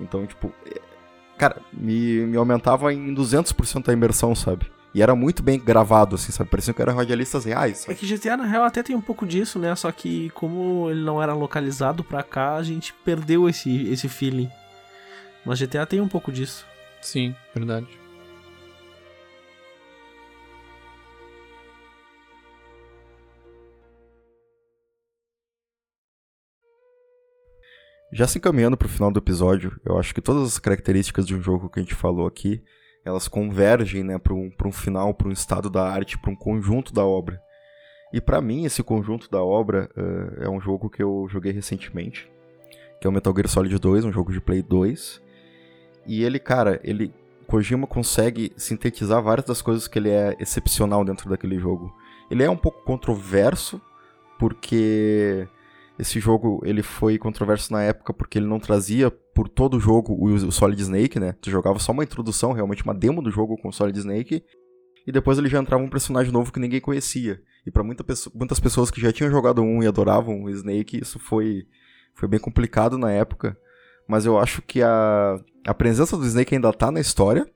Então, 0.00 0.26
tipo. 0.26 0.52
é- 0.66 0.80
Cara, 1.36 1.56
me, 1.72 2.26
me 2.26 2.36
aumentava 2.36 2.94
em 2.94 3.12
200% 3.12 3.88
a 3.88 3.92
imersão, 3.92 4.36
sabe? 4.36 4.70
E 4.94 5.02
era 5.02 5.14
muito 5.16 5.42
bem 5.42 5.58
gravado, 5.58 6.14
assim, 6.14 6.30
sabe? 6.30 6.48
Parecia 6.48 6.72
que 6.72 6.80
eram 6.80 6.94
radialistas 6.94 7.44
reais. 7.44 7.82
É 7.82 7.86
Sabe? 7.86 7.98
que 7.98 8.06
GTA, 8.06 8.36
na 8.36 8.44
real, 8.44 8.62
até 8.62 8.80
tem 8.80 8.94
um 8.94 9.00
pouco 9.00 9.26
disso, 9.26 9.58
né? 9.58 9.74
Só 9.74 9.90
que 9.90 10.30
como 10.30 10.88
ele 10.88 11.02
não 11.02 11.20
era 11.20 11.34
localizado 11.34 12.04
pra 12.04 12.22
cá, 12.22 12.54
a 12.54 12.62
gente 12.62 12.94
perdeu 13.04 13.48
esse, 13.48 13.88
esse 13.88 14.08
feeling. 14.08 14.48
Mas 15.44 15.58
GTA 15.58 15.84
tem 15.84 16.00
um 16.00 16.06
pouco 16.08 16.30
disso. 16.30 16.64
Sim, 17.02 17.34
verdade. 17.52 17.88
Já 28.12 28.28
se 28.28 28.38
encaminhando 28.38 28.76
pro 28.76 28.88
final 28.88 29.10
do 29.10 29.18
episódio, 29.18 29.76
eu 29.84 29.98
acho 29.98 30.14
que 30.14 30.20
todas 30.20 30.46
as 30.46 30.58
características 30.60 31.26
de 31.26 31.34
um 31.34 31.42
jogo 31.42 31.68
que 31.68 31.80
a 31.80 31.82
gente 31.82 31.96
falou 31.96 32.28
aqui, 32.28 32.62
elas 33.04 33.28
convergem, 33.28 34.02
né, 34.02 34.18
para 34.18 34.32
um, 34.32 34.50
um 34.64 34.72
final, 34.72 35.12
para 35.12 35.28
um 35.28 35.32
estado 35.32 35.68
da 35.68 35.86
arte, 35.86 36.18
para 36.18 36.30
um 36.30 36.36
conjunto 36.36 36.92
da 36.92 37.04
obra. 37.04 37.42
E 38.12 38.20
para 38.20 38.40
mim, 38.40 38.64
esse 38.64 38.82
conjunto 38.82 39.30
da 39.30 39.42
obra 39.42 39.90
uh, 39.96 40.42
é 40.42 40.48
um 40.48 40.60
jogo 40.60 40.88
que 40.88 41.02
eu 41.02 41.26
joguei 41.28 41.52
recentemente, 41.52 42.30
que 43.00 43.06
é 43.06 43.10
o 43.10 43.12
Metal 43.12 43.34
Gear 43.34 43.48
Solid 43.48 43.78
2, 43.78 44.04
um 44.04 44.12
jogo 44.12 44.32
de 44.32 44.40
Play 44.40 44.62
2. 44.62 45.20
E 46.06 46.22
ele, 46.22 46.38
cara, 46.38 46.80
ele 46.84 47.12
Kojima 47.46 47.86
consegue 47.86 48.52
sintetizar 48.56 49.22
várias 49.22 49.46
das 49.46 49.60
coisas 49.60 49.86
que 49.86 49.98
ele 49.98 50.10
é 50.10 50.36
excepcional 50.40 51.04
dentro 51.04 51.28
daquele 51.28 51.58
jogo. 51.58 51.94
Ele 52.30 52.42
é 52.42 52.48
um 52.48 52.56
pouco 52.56 52.82
controverso, 52.84 53.80
porque 54.38 55.46
esse 55.98 56.18
jogo 56.18 56.62
ele 56.64 56.82
foi 56.82 57.18
controverso 57.18 57.72
na 57.72 57.82
época 57.82 58.12
porque 58.12 58.38
ele 58.38 58.46
não 58.46 58.58
trazia 58.58 59.12
por 59.34 59.48
todo 59.48 59.76
o 59.76 59.80
jogo 59.80 60.16
o 60.16 60.52
Solid 60.52 60.80
Snake, 60.80 61.18
né? 61.18 61.34
Tu 61.40 61.50
jogava 61.50 61.78
só 61.78 61.92
uma 61.92 62.04
introdução, 62.04 62.52
realmente 62.52 62.84
uma 62.84 62.94
demo 62.94 63.20
do 63.20 63.30
jogo 63.30 63.56
com 63.58 63.68
o 63.68 63.72
Solid 63.72 63.98
Snake, 63.98 64.44
e 65.06 65.12
depois 65.12 65.36
ele 65.36 65.48
já 65.48 65.58
entrava 65.58 65.82
um 65.82 65.88
personagem 65.88 66.32
novo 66.32 66.52
que 66.52 66.60
ninguém 66.60 66.80
conhecia. 66.80 67.42
E 67.66 67.70
para 67.70 67.82
muita 67.82 68.04
muitas 68.34 68.60
pessoas 68.60 68.90
que 68.90 69.00
já 69.00 69.12
tinham 69.12 69.30
jogado 69.30 69.62
um 69.62 69.82
e 69.82 69.86
adoravam 69.86 70.44
o 70.44 70.50
Snake, 70.50 71.00
isso 71.00 71.18
foi, 71.18 71.66
foi 72.14 72.28
bem 72.28 72.40
complicado 72.40 72.96
na 72.96 73.10
época. 73.10 73.58
Mas 74.06 74.24
eu 74.24 74.38
acho 74.38 74.62
que 74.62 74.82
a, 74.82 75.40
a 75.66 75.74
presença 75.74 76.16
do 76.16 76.26
Snake 76.26 76.54
ainda 76.54 76.72
tá 76.72 76.90
na 76.90 77.00
história. 77.00 77.46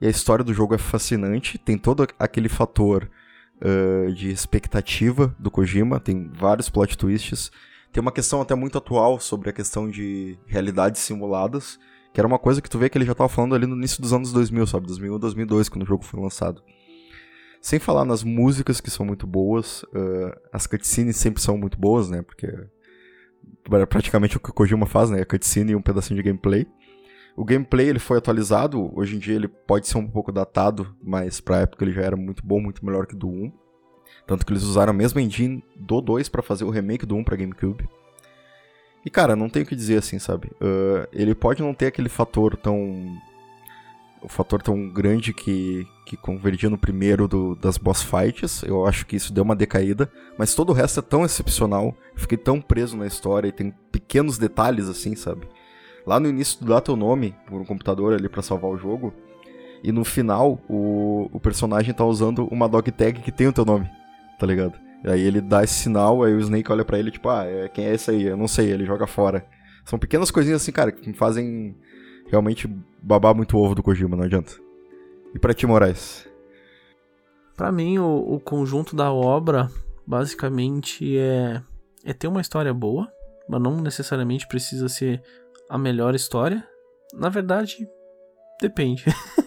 E 0.00 0.06
a 0.06 0.10
história 0.10 0.44
do 0.44 0.54
jogo 0.54 0.74
é 0.74 0.78
fascinante. 0.78 1.58
Tem 1.58 1.76
todo 1.76 2.06
aquele 2.18 2.48
fator 2.48 3.10
uh, 3.56 4.12
de 4.12 4.30
expectativa 4.30 5.34
do 5.38 5.50
Kojima. 5.50 5.98
Tem 5.98 6.30
vários 6.32 6.68
plot 6.68 6.96
twists. 6.96 7.50
Tem 7.92 8.00
uma 8.00 8.12
questão 8.12 8.40
até 8.40 8.54
muito 8.54 8.78
atual 8.78 9.18
sobre 9.18 9.50
a 9.50 9.52
questão 9.52 9.88
de 9.88 10.38
realidades 10.46 11.00
simuladas. 11.00 11.78
Que 12.12 12.20
era 12.20 12.26
uma 12.26 12.38
coisa 12.38 12.62
que 12.62 12.70
tu 12.70 12.78
vê 12.78 12.88
que 12.88 12.96
ele 12.96 13.04
já 13.04 13.14
tava 13.14 13.28
falando 13.28 13.54
ali 13.54 13.66
no 13.66 13.76
início 13.76 14.00
dos 14.00 14.12
anos 14.12 14.32
2000, 14.32 14.66
sabe? 14.66 14.86
2001, 14.86 15.18
2002, 15.18 15.68
quando 15.68 15.82
o 15.82 15.86
jogo 15.86 16.04
foi 16.04 16.20
lançado. 16.20 16.62
Sem 17.60 17.78
falar 17.78 18.04
nas 18.04 18.22
músicas, 18.22 18.80
que 18.80 18.90
são 18.90 19.04
muito 19.04 19.26
boas. 19.26 19.82
Uh, 19.84 20.32
as 20.52 20.66
cutscenes 20.66 21.16
sempre 21.16 21.42
são 21.42 21.58
muito 21.58 21.78
boas, 21.78 22.08
né? 22.08 22.22
Porque 22.22 22.46
é 22.46 23.86
praticamente 23.86 24.36
o 24.36 24.40
que 24.40 24.50
o 24.50 24.52
Kojima 24.52 24.86
faz, 24.86 25.10
né? 25.10 25.20
A 25.20 25.26
cutscene 25.26 25.72
e 25.72 25.76
um 25.76 25.82
pedacinho 25.82 26.16
de 26.16 26.22
gameplay. 26.22 26.66
O 27.36 27.44
gameplay 27.44 27.88
ele 27.88 28.00
foi 28.00 28.18
atualizado, 28.18 28.90
hoje 28.98 29.14
em 29.14 29.18
dia 29.20 29.36
ele 29.36 29.46
pode 29.46 29.86
ser 29.86 29.96
um 29.96 30.08
pouco 30.08 30.32
datado, 30.32 30.92
mas 31.00 31.40
pra 31.40 31.58
época 31.58 31.84
ele 31.84 31.92
já 31.92 32.02
era 32.02 32.16
muito 32.16 32.44
bom, 32.44 32.60
muito 32.60 32.84
melhor 32.84 33.06
que 33.06 33.14
do 33.14 33.28
1. 33.28 33.52
Tanto 34.28 34.44
que 34.44 34.52
eles 34.52 34.62
usaram 34.62 34.90
a 34.90 34.94
mesma 34.94 35.22
engine 35.22 35.64
do 35.74 36.02
2 36.02 36.28
para 36.28 36.42
fazer 36.42 36.64
o 36.64 36.70
remake 36.70 37.06
do 37.06 37.16
1 37.16 37.24
pra 37.24 37.34
GameCube. 37.34 37.88
E 39.04 39.08
cara, 39.08 39.34
não 39.34 39.48
tem 39.48 39.62
o 39.62 39.66
que 39.66 39.74
dizer 39.74 39.96
assim, 39.96 40.18
sabe? 40.18 40.48
Uh, 40.60 41.08
ele 41.12 41.34
pode 41.34 41.62
não 41.62 41.72
ter 41.72 41.86
aquele 41.86 42.10
fator 42.10 42.54
tão 42.54 43.16
o 44.20 44.28
fator 44.28 44.60
tão 44.60 44.88
grande 44.88 45.32
que, 45.32 45.86
que 46.04 46.16
convergia 46.16 46.68
no 46.68 46.76
primeiro 46.76 47.26
do, 47.26 47.54
das 47.54 47.78
boss 47.78 48.02
fights. 48.02 48.62
Eu 48.64 48.86
acho 48.86 49.06
que 49.06 49.16
isso 49.16 49.32
deu 49.32 49.44
uma 49.44 49.56
decaída. 49.56 50.10
Mas 50.36 50.54
todo 50.54 50.70
o 50.70 50.72
resto 50.74 51.00
é 51.00 51.02
tão 51.02 51.24
excepcional. 51.24 51.94
Fiquei 52.14 52.36
tão 52.36 52.60
preso 52.60 52.96
na 52.96 53.06
história 53.06 53.48
e 53.48 53.52
tem 53.52 53.72
pequenos 53.90 54.36
detalhes 54.36 54.88
assim, 54.88 55.14
sabe? 55.14 55.48
Lá 56.06 56.18
no 56.20 56.28
início 56.28 56.58
tu 56.58 56.66
dá 56.66 56.80
teu 56.80 56.96
nome 56.96 57.34
um 57.50 57.64
computador 57.64 58.12
ali 58.12 58.28
para 58.28 58.42
salvar 58.42 58.70
o 58.70 58.76
jogo. 58.76 59.14
E 59.82 59.92
no 59.92 60.04
final 60.04 60.60
o, 60.68 61.30
o 61.32 61.40
personagem 61.40 61.94
tá 61.94 62.04
usando 62.04 62.46
uma 62.48 62.68
dog 62.68 62.90
tag 62.90 63.20
que 63.20 63.30
tem 63.30 63.46
o 63.46 63.52
teu 63.52 63.64
nome, 63.64 63.88
tá 64.38 64.46
ligado? 64.46 64.78
E 65.04 65.10
aí 65.10 65.20
ele 65.20 65.40
dá 65.40 65.62
esse 65.62 65.74
sinal, 65.74 66.22
aí 66.22 66.34
o 66.34 66.40
Snake 66.40 66.70
olha 66.72 66.84
para 66.84 66.98
ele 66.98 67.10
tipo, 67.10 67.28
ah, 67.28 67.44
é, 67.44 67.68
quem 67.68 67.86
é 67.86 67.94
esse 67.94 68.10
aí? 68.10 68.24
Eu 68.24 68.36
não 68.36 68.48
sei, 68.48 68.70
ele 68.70 68.84
joga 68.84 69.06
fora. 69.06 69.46
São 69.84 69.98
pequenas 69.98 70.30
coisinhas 70.30 70.62
assim, 70.62 70.72
cara, 70.72 70.92
que 70.92 71.12
fazem 71.12 71.76
realmente 72.26 72.68
babar 73.02 73.34
muito 73.34 73.56
ovo 73.56 73.74
do 73.74 73.82
Kojima, 73.82 74.16
não 74.16 74.24
adianta. 74.24 74.52
E 75.34 75.38
pra 75.38 75.54
ti, 75.54 75.66
Moraes? 75.66 76.28
Pra 77.56 77.72
mim, 77.72 77.98
o, 77.98 78.34
o 78.34 78.40
conjunto 78.40 78.94
da 78.94 79.12
obra, 79.12 79.70
basicamente, 80.06 81.18
é, 81.18 81.62
é 82.04 82.12
ter 82.12 82.28
uma 82.28 82.40
história 82.40 82.72
boa, 82.72 83.10
mas 83.48 83.60
não 83.60 83.80
necessariamente 83.80 84.46
precisa 84.46 84.88
ser 84.88 85.22
a 85.68 85.78
melhor 85.78 86.14
história. 86.14 86.66
Na 87.14 87.28
verdade, 87.28 87.88
depende. 88.60 89.04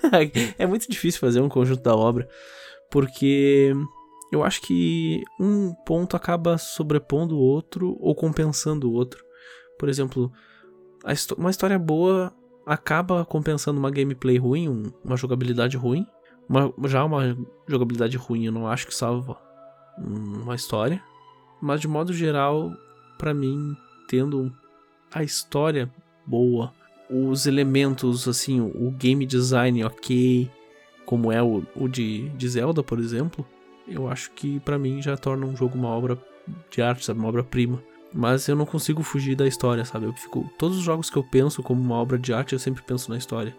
é 0.58 0.66
muito 0.66 0.90
difícil 0.90 1.20
fazer 1.20 1.42
um 1.42 1.50
conjunto 1.50 1.84
da 1.84 1.96
obra, 1.96 2.28
porque 2.90 3.74
eu 4.32 4.44
acho 4.44 4.62
que 4.62 5.24
um 5.40 5.74
ponto 5.86 6.16
acaba 6.16 6.58
sobrepondo 6.58 7.36
o 7.36 7.42
outro 7.42 7.98
ou 8.00 8.16
compensando 8.16 8.90
o 8.90 8.94
outro. 8.94 9.24
Por 9.78 9.90
exemplo, 9.90 10.32
uma 11.38 11.50
história 11.50 11.78
boa 11.78 12.34
acaba 12.66 13.26
compensando 13.26 13.80
uma 13.80 13.92
gameplay 13.92 14.38
ruim, 14.38 14.70
um, 14.70 14.84
uma 15.04 15.18
jogabilidade 15.18 15.76
ruim. 15.76 16.08
Uma, 16.48 16.74
já 16.88 17.04
uma 17.04 17.38
jogabilidade 17.68 18.16
ruim 18.18 18.46
eu 18.46 18.52
não 18.52 18.68
acho 18.68 18.88
que 18.88 18.96
salva 18.96 19.38
uma 19.98 20.56
história. 20.56 21.04
Mas 21.62 21.82
de 21.82 21.88
modo 21.88 22.14
geral, 22.14 22.72
para 23.18 23.34
mim, 23.34 23.76
tendo 24.08 24.52
a 25.14 25.24
história 25.24 25.92
boa, 26.26 26.74
os 27.10 27.46
elementos, 27.46 28.28
assim, 28.28 28.62
o 28.62 28.92
game 28.92 29.26
design 29.26 29.84
ok, 29.84 30.50
como 31.06 31.32
é 31.32 31.44
o, 31.44 31.64
o 31.76 31.90
de, 31.90 32.30
de 32.30 32.48
Zelda, 32.48 32.82
por 32.82 32.98
exemplo, 32.98 33.46
eu 33.94 34.08
acho 34.08 34.32
que 34.32 34.60
para 34.62 34.78
mim 34.78 35.02
já 35.02 35.18
torna 35.18 35.46
um 35.46 35.56
jogo 35.56 35.78
uma 35.78 35.90
obra 35.90 36.18
de 36.70 36.82
arte, 36.82 37.06
sabe? 37.06 37.20
Uma 37.20 37.30
obra-prima. 37.30 37.82
Mas 38.14 38.48
eu 38.48 38.56
não 38.56 38.66
consigo 38.66 39.04
fugir 39.04 39.36
da 39.36 39.48
história, 39.48 39.86
sabe? 39.86 40.06
Eu 40.06 40.14
fico, 40.14 40.50
todos 40.58 40.78
os 40.78 40.84
jogos 40.84 41.10
que 41.10 41.18
eu 41.18 41.24
penso 41.24 41.64
como 41.64 41.82
uma 41.82 41.96
obra 41.96 42.18
de 42.20 42.34
arte, 42.34 42.54
eu 42.54 42.60
sempre 42.60 42.84
penso 42.84 43.10
na 43.10 43.18
história. 43.18 43.56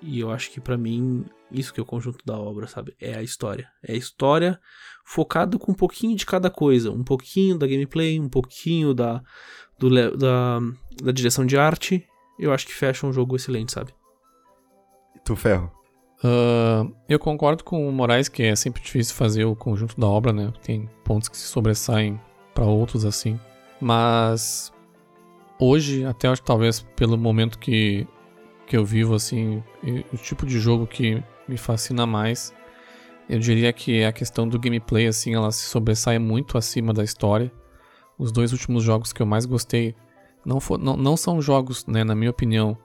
E 0.00 0.20
eu 0.20 0.30
acho 0.30 0.50
que 0.50 0.60
para 0.60 0.76
mim, 0.76 1.24
isso 1.50 1.72
que 1.72 1.80
é 1.80 1.82
o 1.82 1.86
conjunto 1.86 2.24
da 2.24 2.36
obra, 2.36 2.66
sabe? 2.66 2.94
É 3.00 3.14
a 3.14 3.22
história. 3.22 3.68
É 3.82 3.92
a 3.92 3.96
história 3.96 4.60
focado 5.04 5.58
com 5.58 5.72
um 5.72 5.74
pouquinho 5.74 6.16
de 6.16 6.26
cada 6.26 6.50
coisa. 6.50 6.90
Um 6.90 7.04
pouquinho 7.04 7.58
da 7.58 7.66
gameplay, 7.66 8.18
um 8.18 8.28
pouquinho 8.28 8.94
da, 8.94 9.22
do, 9.78 9.90
da, 10.16 10.60
da 11.02 11.12
direção 11.12 11.46
de 11.46 11.56
arte. 11.56 12.06
Eu 12.38 12.52
acho 12.52 12.66
que 12.66 12.74
fecha 12.74 13.06
um 13.06 13.12
jogo 13.12 13.36
excelente, 13.36 13.72
sabe? 13.72 13.92
Tu, 15.24 15.36
Ferro? 15.36 15.81
Uh, 16.24 16.94
eu 17.08 17.18
concordo 17.18 17.64
com 17.64 17.88
o 17.88 17.92
Moraes 17.92 18.28
que 18.28 18.44
é 18.44 18.54
sempre 18.54 18.80
difícil 18.80 19.14
fazer 19.14 19.44
o 19.44 19.56
conjunto 19.56 19.98
da 20.00 20.06
obra, 20.06 20.32
né? 20.32 20.52
Tem 20.62 20.88
pontos 21.02 21.28
que 21.28 21.36
se 21.36 21.46
sobressaem 21.46 22.20
para 22.54 22.64
outros 22.64 23.04
assim. 23.04 23.38
Mas 23.80 24.72
hoje, 25.58 26.04
até 26.04 26.28
acho 26.28 26.42
talvez 26.42 26.80
pelo 26.94 27.18
momento 27.18 27.58
que, 27.58 28.06
que 28.66 28.76
eu 28.76 28.84
vivo, 28.84 29.14
assim, 29.14 29.62
o 30.12 30.16
tipo 30.16 30.46
de 30.46 30.60
jogo 30.60 30.86
que 30.86 31.22
me 31.48 31.56
fascina 31.56 32.06
mais, 32.06 32.54
eu 33.28 33.38
diria 33.40 33.72
que 33.72 34.04
a 34.04 34.12
questão 34.12 34.48
do 34.48 34.58
gameplay, 34.58 35.08
assim, 35.08 35.34
ela 35.34 35.50
se 35.50 35.64
sobressai 35.64 36.18
muito 36.18 36.56
acima 36.56 36.92
da 36.92 37.02
história. 37.02 37.50
Os 38.16 38.30
dois 38.30 38.52
últimos 38.52 38.84
jogos 38.84 39.12
que 39.12 39.20
eu 39.20 39.26
mais 39.26 39.44
gostei 39.44 39.96
não, 40.44 40.60
for, 40.60 40.78
não, 40.78 40.96
não 40.96 41.16
são 41.16 41.40
jogos, 41.42 41.86
né, 41.86 42.04
na 42.04 42.14
minha 42.14 42.30
opinião, 42.30 42.76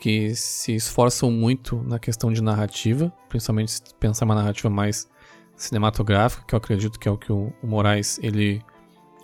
que 0.00 0.34
se 0.34 0.74
esforçam 0.74 1.30
muito 1.30 1.76
na 1.84 1.98
questão 1.98 2.32
de 2.32 2.42
narrativa, 2.42 3.12
principalmente 3.28 3.72
se 3.72 3.82
pensar 4.00 4.24
uma 4.24 4.34
narrativa 4.34 4.70
mais 4.70 5.06
cinematográfica, 5.54 6.42
que 6.48 6.54
eu 6.54 6.56
acredito 6.56 6.98
que 6.98 7.06
é 7.06 7.10
o 7.10 7.18
que 7.18 7.30
o, 7.30 7.52
Moraes 7.62 8.18
ele 8.22 8.62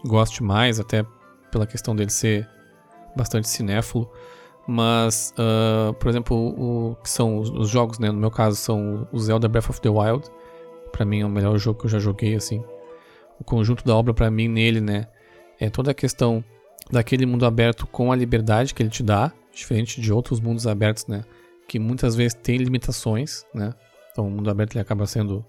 goste 0.04 0.42
mais, 0.42 0.78
até 0.78 1.02
pela 1.50 1.66
questão 1.66 1.96
dele 1.96 2.10
ser 2.10 2.46
bastante 3.16 3.48
cinéfilo. 3.48 4.06
Mas, 4.68 5.32
uh, 5.38 5.94
por 5.94 6.10
exemplo, 6.10 6.36
o, 6.36 6.96
que 6.96 7.08
são 7.08 7.38
os, 7.38 7.48
os, 7.48 7.70
jogos, 7.70 7.98
né? 7.98 8.10
No 8.10 8.18
meu 8.18 8.30
caso, 8.30 8.56
são 8.56 9.08
o 9.10 9.18
Zelda 9.18 9.48
Breath 9.48 9.70
of 9.70 9.80
the 9.80 9.88
Wild. 9.88 10.28
Para 10.92 11.06
mim 11.06 11.20
é 11.20 11.24
o 11.26 11.30
melhor 11.30 11.56
jogo 11.56 11.80
que 11.80 11.86
eu 11.86 11.90
já 11.90 11.98
joguei, 11.98 12.34
assim. 12.34 12.62
O 13.40 13.44
conjunto 13.44 13.82
da 13.82 13.96
obra, 13.96 14.12
para 14.12 14.30
mim, 14.30 14.48
nele, 14.48 14.80
né? 14.80 15.06
É 15.58 15.70
toda 15.70 15.92
a 15.92 15.94
questão 15.94 16.44
daquele 16.90 17.24
mundo 17.24 17.46
aberto 17.46 17.86
com 17.86 18.12
a 18.12 18.16
liberdade 18.16 18.74
que 18.74 18.82
ele 18.82 18.90
te 18.90 19.02
dá, 19.02 19.32
diferente 19.56 20.00
de 20.00 20.12
outros 20.12 20.38
mundos 20.38 20.66
abertos, 20.66 21.06
né? 21.06 21.24
Que 21.66 21.78
muitas 21.78 22.14
vezes 22.14 22.34
tem 22.34 22.58
limitações, 22.58 23.44
né? 23.54 23.72
Então 24.12 24.26
o 24.26 24.30
mundo 24.30 24.48
aberto 24.48 24.74
ele 24.74 24.82
acaba 24.82 25.06
sendo 25.06 25.44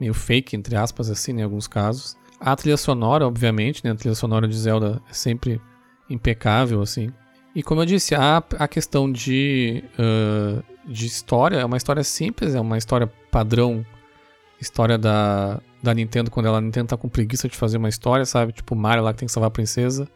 meio 0.00 0.14
fake, 0.14 0.56
entre 0.56 0.76
aspas, 0.76 1.10
assim, 1.10 1.32
né, 1.32 1.42
em 1.42 1.44
alguns 1.44 1.66
casos. 1.66 2.16
A 2.38 2.56
trilha 2.56 2.76
sonora, 2.76 3.26
obviamente, 3.26 3.84
né? 3.84 3.90
A 3.90 3.94
trilha 3.94 4.14
sonora 4.14 4.48
de 4.48 4.56
Zelda 4.56 5.02
é 5.10 5.12
sempre 5.12 5.60
impecável, 6.08 6.80
assim. 6.80 7.12
E 7.54 7.62
como 7.62 7.82
eu 7.82 7.86
disse, 7.86 8.14
a, 8.14 8.42
a 8.58 8.68
questão 8.68 9.10
de, 9.10 9.84
uh, 9.98 10.62
de 10.90 11.06
história 11.06 11.58
é 11.58 11.64
uma 11.64 11.76
história 11.76 12.02
simples, 12.02 12.54
é 12.54 12.60
uma 12.60 12.78
história 12.78 13.12
padrão, 13.30 13.84
história 14.60 14.96
da, 14.96 15.60
da 15.82 15.92
Nintendo, 15.92 16.30
quando 16.30 16.46
ela 16.46 16.58
a 16.58 16.60
Nintendo 16.60 16.88
tá 16.88 16.96
com 16.96 17.08
preguiça 17.08 17.48
de 17.48 17.56
fazer 17.56 17.76
uma 17.76 17.88
história, 17.88 18.24
sabe? 18.24 18.52
Tipo, 18.52 18.74
Mario 18.76 19.02
lá 19.02 19.12
que 19.12 19.18
tem 19.18 19.26
que 19.26 19.32
salvar 19.32 19.48
a 19.48 19.52
princesa. 19.52 20.08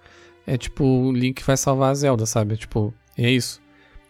É 0.46 0.56
tipo, 0.56 0.84
o 0.84 1.12
Link 1.12 1.42
vai 1.42 1.56
salvar 1.56 1.90
a 1.90 1.94
Zelda, 1.94 2.24
sabe? 2.26 2.54
É 2.54 2.56
tipo, 2.56 2.94
é 3.16 3.30
isso. 3.30 3.60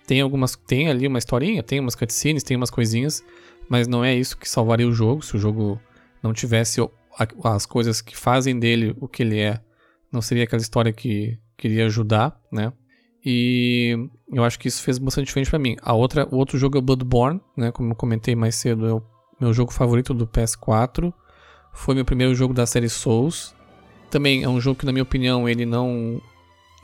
Tem 0.06 0.20
algumas. 0.20 0.55
Tem 0.55 0.89
ali 0.89 1.06
uma 1.06 1.18
historinha, 1.18 1.62
tem 1.62 1.81
umas 1.81 1.94
cutscenes, 1.94 2.43
tem 2.43 2.56
umas 2.56 2.70
coisinhas, 2.70 3.24
mas 3.68 3.89
não 3.89 4.05
é 4.05 4.14
isso 4.14 4.36
que 4.36 4.48
salvaria 4.48 4.86
o 4.86 4.93
jogo. 4.93 5.22
Se 5.22 5.36
o 5.36 5.39
jogo 5.39 5.81
não 6.22 6.32
tivesse 6.32 6.81
as 7.44 7.66
coisas 7.66 8.01
que 8.01 8.16
fazem 8.16 8.59
dele 8.59 8.94
o 9.01 9.09
que 9.09 9.22
ele 9.22 9.39
é, 9.39 9.60
não 10.12 10.20
seria 10.20 10.44
aquela 10.44 10.62
história 10.62 10.93
que 10.93 11.39
queria 11.56 11.86
ajudar, 11.86 12.39
né? 12.52 12.72
E 13.24 13.97
eu 14.31 14.44
acho 14.44 14.59
que 14.59 14.68
isso 14.68 14.82
fez 14.82 14.98
bastante 14.98 15.26
diferente 15.26 15.48
para 15.48 15.59
mim. 15.59 15.76
A 15.81 15.94
outra, 15.94 16.28
o 16.31 16.36
outro 16.36 16.59
jogo 16.59 16.76
é 16.76 16.81
Bloodborne, 16.81 17.40
né? 17.56 17.72
Como 17.72 17.93
eu 17.93 17.97
comentei 17.97 18.36
mais 18.36 18.55
cedo, 18.55 18.86
é 18.86 18.93
o 18.93 19.02
meu 19.40 19.52
jogo 19.52 19.72
favorito 19.72 20.12
do 20.12 20.26
PS4. 20.26 21.12
Foi 21.72 21.94
meu 21.94 22.05
primeiro 22.05 22.35
jogo 22.35 22.52
da 22.52 22.66
série 22.66 22.89
Souls. 22.89 23.55
Também 24.10 24.43
é 24.43 24.48
um 24.48 24.60
jogo 24.60 24.78
que, 24.78 24.86
na 24.86 24.93
minha 24.93 25.02
opinião, 25.02 25.48
ele 25.48 25.64
não. 25.64 26.20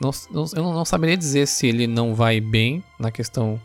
Não, 0.01 0.45
eu 0.55 0.63
não 0.63 0.83
saberia 0.83 1.15
dizer 1.15 1.47
se 1.47 1.67
ele 1.67 1.85
não 1.85 2.15
vai 2.15 2.41
bem 2.41 2.83
na 2.99 3.11
questão 3.11 3.61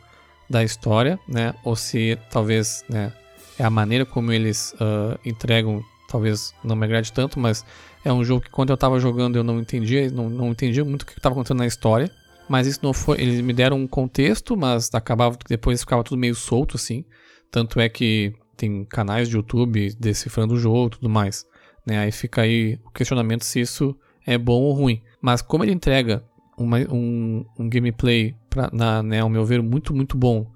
da 0.48 0.62
história, 0.62 1.18
né? 1.26 1.54
Ou 1.64 1.74
se 1.74 2.18
talvez, 2.30 2.84
né? 2.88 3.12
É 3.58 3.64
a 3.64 3.70
maneira 3.70 4.04
como 4.04 4.30
eles 4.32 4.74
uh, 4.74 5.18
entregam, 5.24 5.82
talvez 6.08 6.54
não 6.62 6.76
me 6.76 6.84
agrade 6.84 7.10
tanto, 7.10 7.40
mas 7.40 7.64
é 8.04 8.12
um 8.12 8.22
jogo 8.22 8.42
que 8.42 8.50
quando 8.50 8.68
eu 8.68 8.76
tava 8.76 9.00
jogando 9.00 9.36
eu 9.36 9.42
não 9.42 9.58
entendia, 9.58 10.10
não, 10.10 10.28
não 10.28 10.50
entendia 10.50 10.84
muito 10.84 11.02
o 11.02 11.06
que 11.06 11.12
estava 11.12 11.32
acontecendo 11.32 11.58
na 11.58 11.66
história. 11.66 12.10
Mas 12.48 12.66
isso 12.66 12.80
não 12.82 12.92
foi. 12.92 13.20
Eles 13.20 13.40
me 13.40 13.52
deram 13.52 13.78
um 13.78 13.88
contexto, 13.88 14.56
mas 14.56 14.90
acabava 14.94 15.36
depois 15.48 15.80
ficava 15.80 16.04
tudo 16.04 16.18
meio 16.18 16.34
solto, 16.34 16.76
assim. 16.76 17.04
Tanto 17.50 17.80
é 17.80 17.88
que 17.88 18.32
tem 18.56 18.84
canais 18.84 19.28
de 19.28 19.36
YouTube 19.36 19.92
decifrando 19.98 20.54
o 20.54 20.58
jogo 20.58 20.86
e 20.86 20.90
tudo 20.90 21.08
mais. 21.08 21.44
Né? 21.84 21.98
Aí 21.98 22.12
fica 22.12 22.42
aí 22.42 22.78
o 22.84 22.90
questionamento 22.90 23.44
se 23.44 23.60
isso 23.60 23.96
é 24.24 24.36
bom 24.36 24.62
ou 24.62 24.72
ruim. 24.72 25.02
Mas 25.26 25.42
como 25.42 25.64
ele 25.64 25.72
entrega 25.72 26.22
uma, 26.56 26.78
um, 26.88 27.44
um 27.58 27.68
gameplay, 27.68 28.36
pra, 28.48 28.70
na, 28.72 29.02
né, 29.02 29.18
ao 29.22 29.28
meu 29.28 29.44
ver, 29.44 29.60
muito, 29.60 29.92
muito 29.92 30.16
bom. 30.16 30.46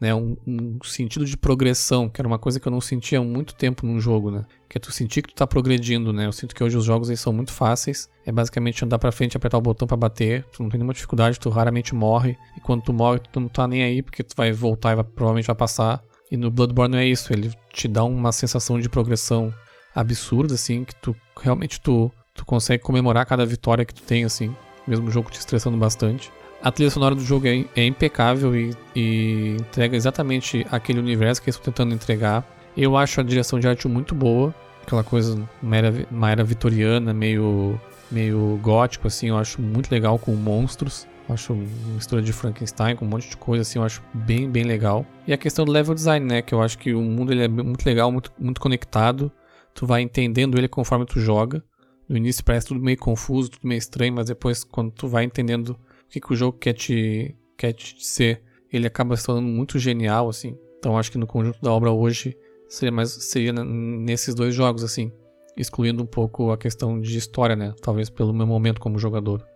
Né, 0.00 0.14
um, 0.14 0.36
um, 0.46 0.78
sentido 0.84 1.24
de 1.24 1.36
progressão, 1.36 2.08
que 2.08 2.20
era 2.20 2.28
uma 2.28 2.38
coisa 2.38 2.60
que 2.60 2.68
eu 2.68 2.70
não 2.70 2.80
sentia 2.80 3.18
há 3.18 3.24
muito 3.24 3.56
tempo 3.56 3.84
num 3.84 3.98
jogo, 3.98 4.30
né? 4.30 4.46
Que 4.68 4.78
é 4.78 4.80
tu 4.80 4.92
sentir 4.92 5.20
que 5.20 5.30
tu 5.30 5.34
tá 5.34 5.48
progredindo, 5.48 6.12
né? 6.12 6.26
Eu 6.26 6.32
sinto 6.32 6.54
que 6.54 6.62
hoje 6.62 6.76
os 6.76 6.84
jogos 6.84 7.08
eles 7.08 7.18
são 7.20 7.32
muito 7.32 7.52
fáceis. 7.52 8.08
É 8.24 8.30
basicamente 8.30 8.84
andar 8.84 9.00
pra 9.00 9.10
frente, 9.10 9.36
apertar 9.36 9.58
o 9.58 9.60
botão 9.60 9.88
para 9.88 9.96
bater. 9.96 10.44
Tu 10.52 10.62
não 10.62 10.70
tem 10.70 10.78
nenhuma 10.78 10.94
dificuldade, 10.94 11.40
tu 11.40 11.50
raramente 11.50 11.92
morre. 11.92 12.38
E 12.56 12.60
quando 12.60 12.82
tu 12.82 12.92
morre, 12.92 13.18
tu 13.32 13.40
não 13.40 13.48
tá 13.48 13.66
nem 13.66 13.82
aí, 13.82 14.00
porque 14.00 14.22
tu 14.22 14.36
vai 14.36 14.52
voltar 14.52 14.92
e 14.92 14.94
vai, 14.94 15.04
provavelmente 15.04 15.48
vai 15.48 15.56
passar. 15.56 16.00
E 16.30 16.36
no 16.36 16.52
Bloodborne 16.52 16.96
é 16.96 17.04
isso, 17.04 17.32
ele 17.32 17.50
te 17.72 17.88
dá 17.88 18.04
uma 18.04 18.30
sensação 18.30 18.78
de 18.78 18.88
progressão 18.88 19.52
absurda, 19.92 20.54
assim, 20.54 20.84
que 20.84 20.94
tu 20.94 21.16
realmente 21.36 21.80
tu, 21.80 22.12
tu 22.40 22.46
consegue 22.46 22.82
comemorar 22.82 23.26
cada 23.26 23.44
vitória 23.44 23.84
que 23.84 23.94
tu 23.94 24.02
tem, 24.02 24.24
assim 24.24 24.54
mesmo 24.86 25.08
o 25.08 25.10
jogo 25.10 25.30
te 25.30 25.38
estressando 25.38 25.76
bastante. 25.76 26.32
A 26.62 26.70
trilha 26.70 26.90
sonora 26.90 27.14
do 27.14 27.22
jogo 27.22 27.46
é, 27.46 27.64
é 27.74 27.86
impecável 27.86 28.54
e, 28.54 28.76
e, 28.94 29.56
entrega 29.58 29.96
exatamente 29.96 30.66
aquele 30.70 30.98
universo 30.98 31.40
que 31.40 31.48
eles 31.48 31.56
estão 31.56 31.72
tentando 31.72 31.94
entregar. 31.94 32.44
Eu 32.76 32.96
acho 32.96 33.20
a 33.20 33.24
direção 33.24 33.58
de 33.58 33.66
arte 33.66 33.88
muito 33.88 34.14
boa, 34.14 34.54
aquela 34.82 35.02
coisa, 35.02 35.42
uma 35.62 35.76
era, 35.76 36.06
uma 36.10 36.30
era 36.30 36.44
vitoriana, 36.44 37.14
meio, 37.14 37.80
meio 38.10 38.58
gótico, 38.62 39.06
assim, 39.06 39.28
eu 39.28 39.38
acho 39.38 39.62
muito 39.62 39.90
legal 39.90 40.18
com 40.18 40.32
monstros. 40.32 41.06
Eu 41.28 41.34
acho 41.34 41.52
uma 41.52 41.94
mistura 41.94 42.20
de 42.20 42.32
Frankenstein 42.32 42.96
com 42.96 43.04
um 43.04 43.08
monte 43.08 43.30
de 43.30 43.36
coisa, 43.36 43.62
assim, 43.62 43.78
eu 43.78 43.84
acho 43.84 44.02
bem, 44.12 44.50
bem 44.50 44.64
legal. 44.64 45.06
E 45.26 45.32
a 45.32 45.38
questão 45.38 45.64
do 45.64 45.72
level 45.72 45.94
design, 45.94 46.26
né, 46.26 46.42
que 46.42 46.52
eu 46.52 46.60
acho 46.60 46.76
que 46.76 46.92
o 46.92 47.00
mundo 47.00 47.32
ele 47.32 47.44
é 47.44 47.48
muito 47.48 47.86
legal, 47.86 48.12
muito, 48.12 48.32
muito 48.38 48.60
conectado. 48.60 49.32
Tu 49.72 49.86
vai 49.86 50.02
entendendo 50.02 50.58
ele 50.58 50.68
conforme 50.68 51.06
tu 51.06 51.20
joga. 51.20 51.62
No 52.10 52.16
início 52.16 52.44
parece 52.44 52.66
tudo 52.66 52.80
meio 52.80 52.98
confuso, 52.98 53.52
tudo 53.52 53.68
meio 53.68 53.78
estranho, 53.78 54.12
mas 54.12 54.26
depois 54.26 54.64
quando 54.64 54.90
tu 54.90 55.06
vai 55.06 55.22
entendendo 55.22 55.68
o 55.70 56.08
que, 56.08 56.20
que 56.20 56.32
o 56.32 56.34
jogo 56.34 56.58
quer 56.58 56.72
te, 56.72 57.36
quer 57.56 57.72
te 57.72 58.04
ser, 58.04 58.42
ele 58.72 58.84
acaba 58.84 59.16
se 59.16 59.24
tornando 59.24 59.46
muito 59.46 59.78
genial, 59.78 60.28
assim. 60.28 60.58
Então 60.76 60.98
acho 60.98 61.12
que 61.12 61.18
no 61.18 61.26
conjunto 61.26 61.62
da 61.62 61.70
obra 61.70 61.92
hoje 61.92 62.36
seria 62.68 62.90
mais 62.90 63.10
seria 63.10 63.52
nesses 63.52 64.34
dois 64.34 64.52
jogos, 64.52 64.82
assim, 64.82 65.12
excluindo 65.56 66.02
um 66.02 66.06
pouco 66.06 66.50
a 66.50 66.58
questão 66.58 67.00
de 67.00 67.16
história, 67.16 67.54
né? 67.54 67.72
Talvez 67.80 68.10
pelo 68.10 68.34
meu 68.34 68.46
momento 68.46 68.80
como 68.80 68.98
jogador. 68.98 69.46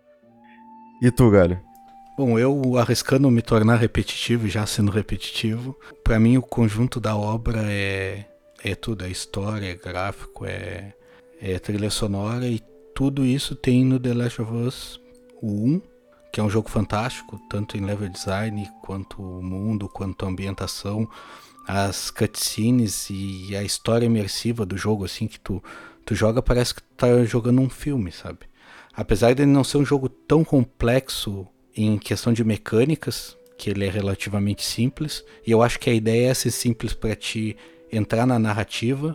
E 1.02 1.10
tu, 1.10 1.28
Galho? 1.32 1.60
Bom, 2.16 2.38
eu 2.38 2.78
arriscando 2.78 3.28
me 3.32 3.42
tornar 3.42 3.78
repetitivo, 3.78 4.46
já 4.46 4.64
sendo 4.64 4.92
repetitivo, 4.92 5.76
para 6.04 6.20
mim 6.20 6.36
o 6.36 6.42
conjunto 6.42 7.00
da 7.00 7.16
obra 7.16 7.64
é 7.64 8.26
é 8.62 8.76
tudo, 8.76 9.04
é 9.04 9.08
história, 9.10 9.72
é 9.72 9.74
gráfico, 9.74 10.46
é 10.46 10.94
é, 11.44 11.58
trilha 11.58 11.90
sonora 11.90 12.48
e 12.48 12.58
tudo 12.94 13.22
isso 13.22 13.54
tem 13.54 13.84
no 13.84 14.00
The 14.00 14.14
Last 14.14 14.40
of 14.40 14.50
Us 14.50 15.00
1, 15.42 15.78
que 16.32 16.40
é 16.40 16.42
um 16.42 16.48
jogo 16.48 16.70
fantástico, 16.70 17.38
tanto 17.50 17.76
em 17.76 17.84
level 17.84 18.08
design 18.08 18.66
quanto 18.82 19.20
o 19.20 19.42
mundo, 19.42 19.86
quanto 19.86 20.24
a 20.24 20.28
ambientação, 20.30 21.06
as 21.68 22.10
cutscenes 22.10 23.10
e 23.10 23.54
a 23.54 23.62
história 23.62 24.06
imersiva 24.06 24.64
do 24.64 24.78
jogo, 24.78 25.04
assim, 25.04 25.26
que 25.26 25.38
tu, 25.38 25.62
tu 26.06 26.14
joga, 26.14 26.40
parece 26.40 26.76
que 26.76 26.82
tá 26.96 27.22
jogando 27.26 27.60
um 27.60 27.68
filme, 27.68 28.10
sabe? 28.10 28.46
Apesar 28.94 29.34
de 29.34 29.42
ele 29.42 29.52
não 29.52 29.64
ser 29.64 29.76
um 29.76 29.84
jogo 29.84 30.08
tão 30.08 30.42
complexo 30.42 31.46
em 31.76 31.98
questão 31.98 32.32
de 32.32 32.42
mecânicas, 32.42 33.36
que 33.58 33.68
ele 33.68 33.84
é 33.84 33.90
relativamente 33.90 34.64
simples, 34.64 35.22
e 35.46 35.50
eu 35.50 35.62
acho 35.62 35.78
que 35.78 35.90
a 35.90 35.94
ideia 35.94 36.30
é 36.30 36.34
ser 36.34 36.50
simples 36.50 36.94
para 36.94 37.14
te 37.14 37.54
entrar 37.92 38.24
na 38.26 38.38
narrativa 38.38 39.14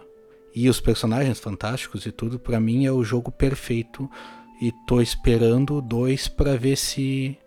e 0.55 0.69
os 0.69 0.80
personagens 0.80 1.39
fantásticos 1.39 2.05
e 2.05 2.11
tudo, 2.11 2.39
para 2.39 2.59
mim 2.59 2.85
é 2.85 2.91
o 2.91 3.03
jogo 3.03 3.31
perfeito. 3.31 4.09
E 4.61 4.73
tô 4.85 5.01
esperando 5.01 5.77
o 5.77 5.81
2 5.81 6.27
para 6.27 6.57
ver 6.57 6.76
se 6.76 7.38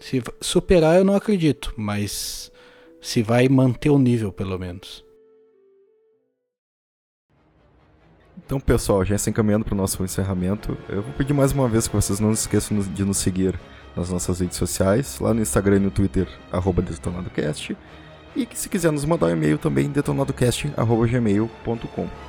se 0.00 0.22
superar 0.40 0.96
eu 0.96 1.04
não 1.04 1.14
acredito, 1.14 1.72
mas 1.76 2.50
se 3.00 3.22
vai 3.22 3.48
manter 3.48 3.90
o 3.90 3.98
nível 3.98 4.32
pelo 4.32 4.58
menos. 4.58 5.04
Então, 8.44 8.60
pessoal, 8.60 9.04
já 9.04 9.18
se 9.18 9.28
encaminhando 9.28 9.64
para 9.64 9.74
o 9.74 9.76
nosso 9.76 10.02
encerramento, 10.02 10.78
eu 10.88 11.02
vou 11.02 11.12
pedir 11.14 11.34
mais 11.34 11.52
uma 11.52 11.68
vez 11.68 11.86
que 11.86 11.94
vocês 11.94 12.18
não 12.18 12.32
esqueçam 12.32 12.78
de 12.78 13.04
nos 13.04 13.18
seguir 13.18 13.60
nas 13.94 14.10
nossas 14.10 14.40
redes 14.40 14.56
sociais, 14.56 15.20
lá 15.20 15.34
no 15.34 15.42
Instagram 15.42 15.76
e 15.76 15.80
no 15.80 15.90
Twitter, 15.90 16.26
arroba 16.50 16.80
detonadocast, 16.80 17.76
e 18.34 18.46
que 18.46 18.58
se 18.58 18.68
quiser 18.68 18.92
nos 18.92 19.04
mandar 19.04 19.26
um 19.26 19.32
e-mail 19.32 19.58
também, 19.58 19.90
detonadocast.gmail.com. 19.90 22.27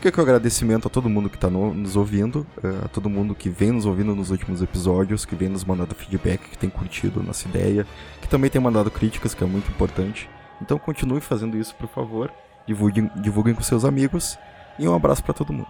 Fica 0.00 0.08
aqui 0.08 0.18
o 0.18 0.22
agradecimento 0.22 0.88
a 0.88 0.90
todo 0.90 1.10
mundo 1.10 1.28
que 1.28 1.36
está 1.36 1.50
no, 1.50 1.74
nos 1.74 1.94
ouvindo, 1.94 2.46
uh, 2.64 2.86
a 2.86 2.88
todo 2.88 3.10
mundo 3.10 3.34
que 3.34 3.50
vem 3.50 3.70
nos 3.70 3.84
ouvindo 3.84 4.14
nos 4.14 4.30
últimos 4.30 4.62
episódios, 4.62 5.26
que 5.26 5.36
vem 5.36 5.50
nos 5.50 5.62
mandando 5.62 5.94
feedback, 5.94 6.40
que 6.40 6.56
tem 6.56 6.70
curtido 6.70 7.22
nossa 7.22 7.46
ideia, 7.46 7.86
que 8.22 8.26
também 8.26 8.48
tem 8.48 8.58
mandado 8.58 8.90
críticas, 8.90 9.34
que 9.34 9.44
é 9.44 9.46
muito 9.46 9.70
importante. 9.70 10.26
Então 10.62 10.78
continue 10.78 11.20
fazendo 11.20 11.54
isso, 11.54 11.74
por 11.74 11.86
favor. 11.86 12.32
Divulguem, 12.66 13.10
divulguem 13.16 13.54
com 13.54 13.60
seus 13.60 13.84
amigos. 13.84 14.38
E 14.78 14.88
um 14.88 14.94
abraço 14.94 15.22
para 15.22 15.34
todo 15.34 15.52
mundo. 15.52 15.68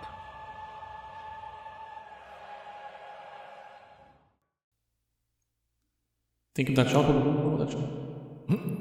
Tem 6.55 6.65
que 6.65 6.73
dar 6.73 6.85
tchau 6.85 7.05
todo 7.05 7.19
mundo? 7.19 7.43
Vamos 7.43 7.59
dar 7.59 7.67
tchau. 7.67 7.81
Hum? 8.49 8.80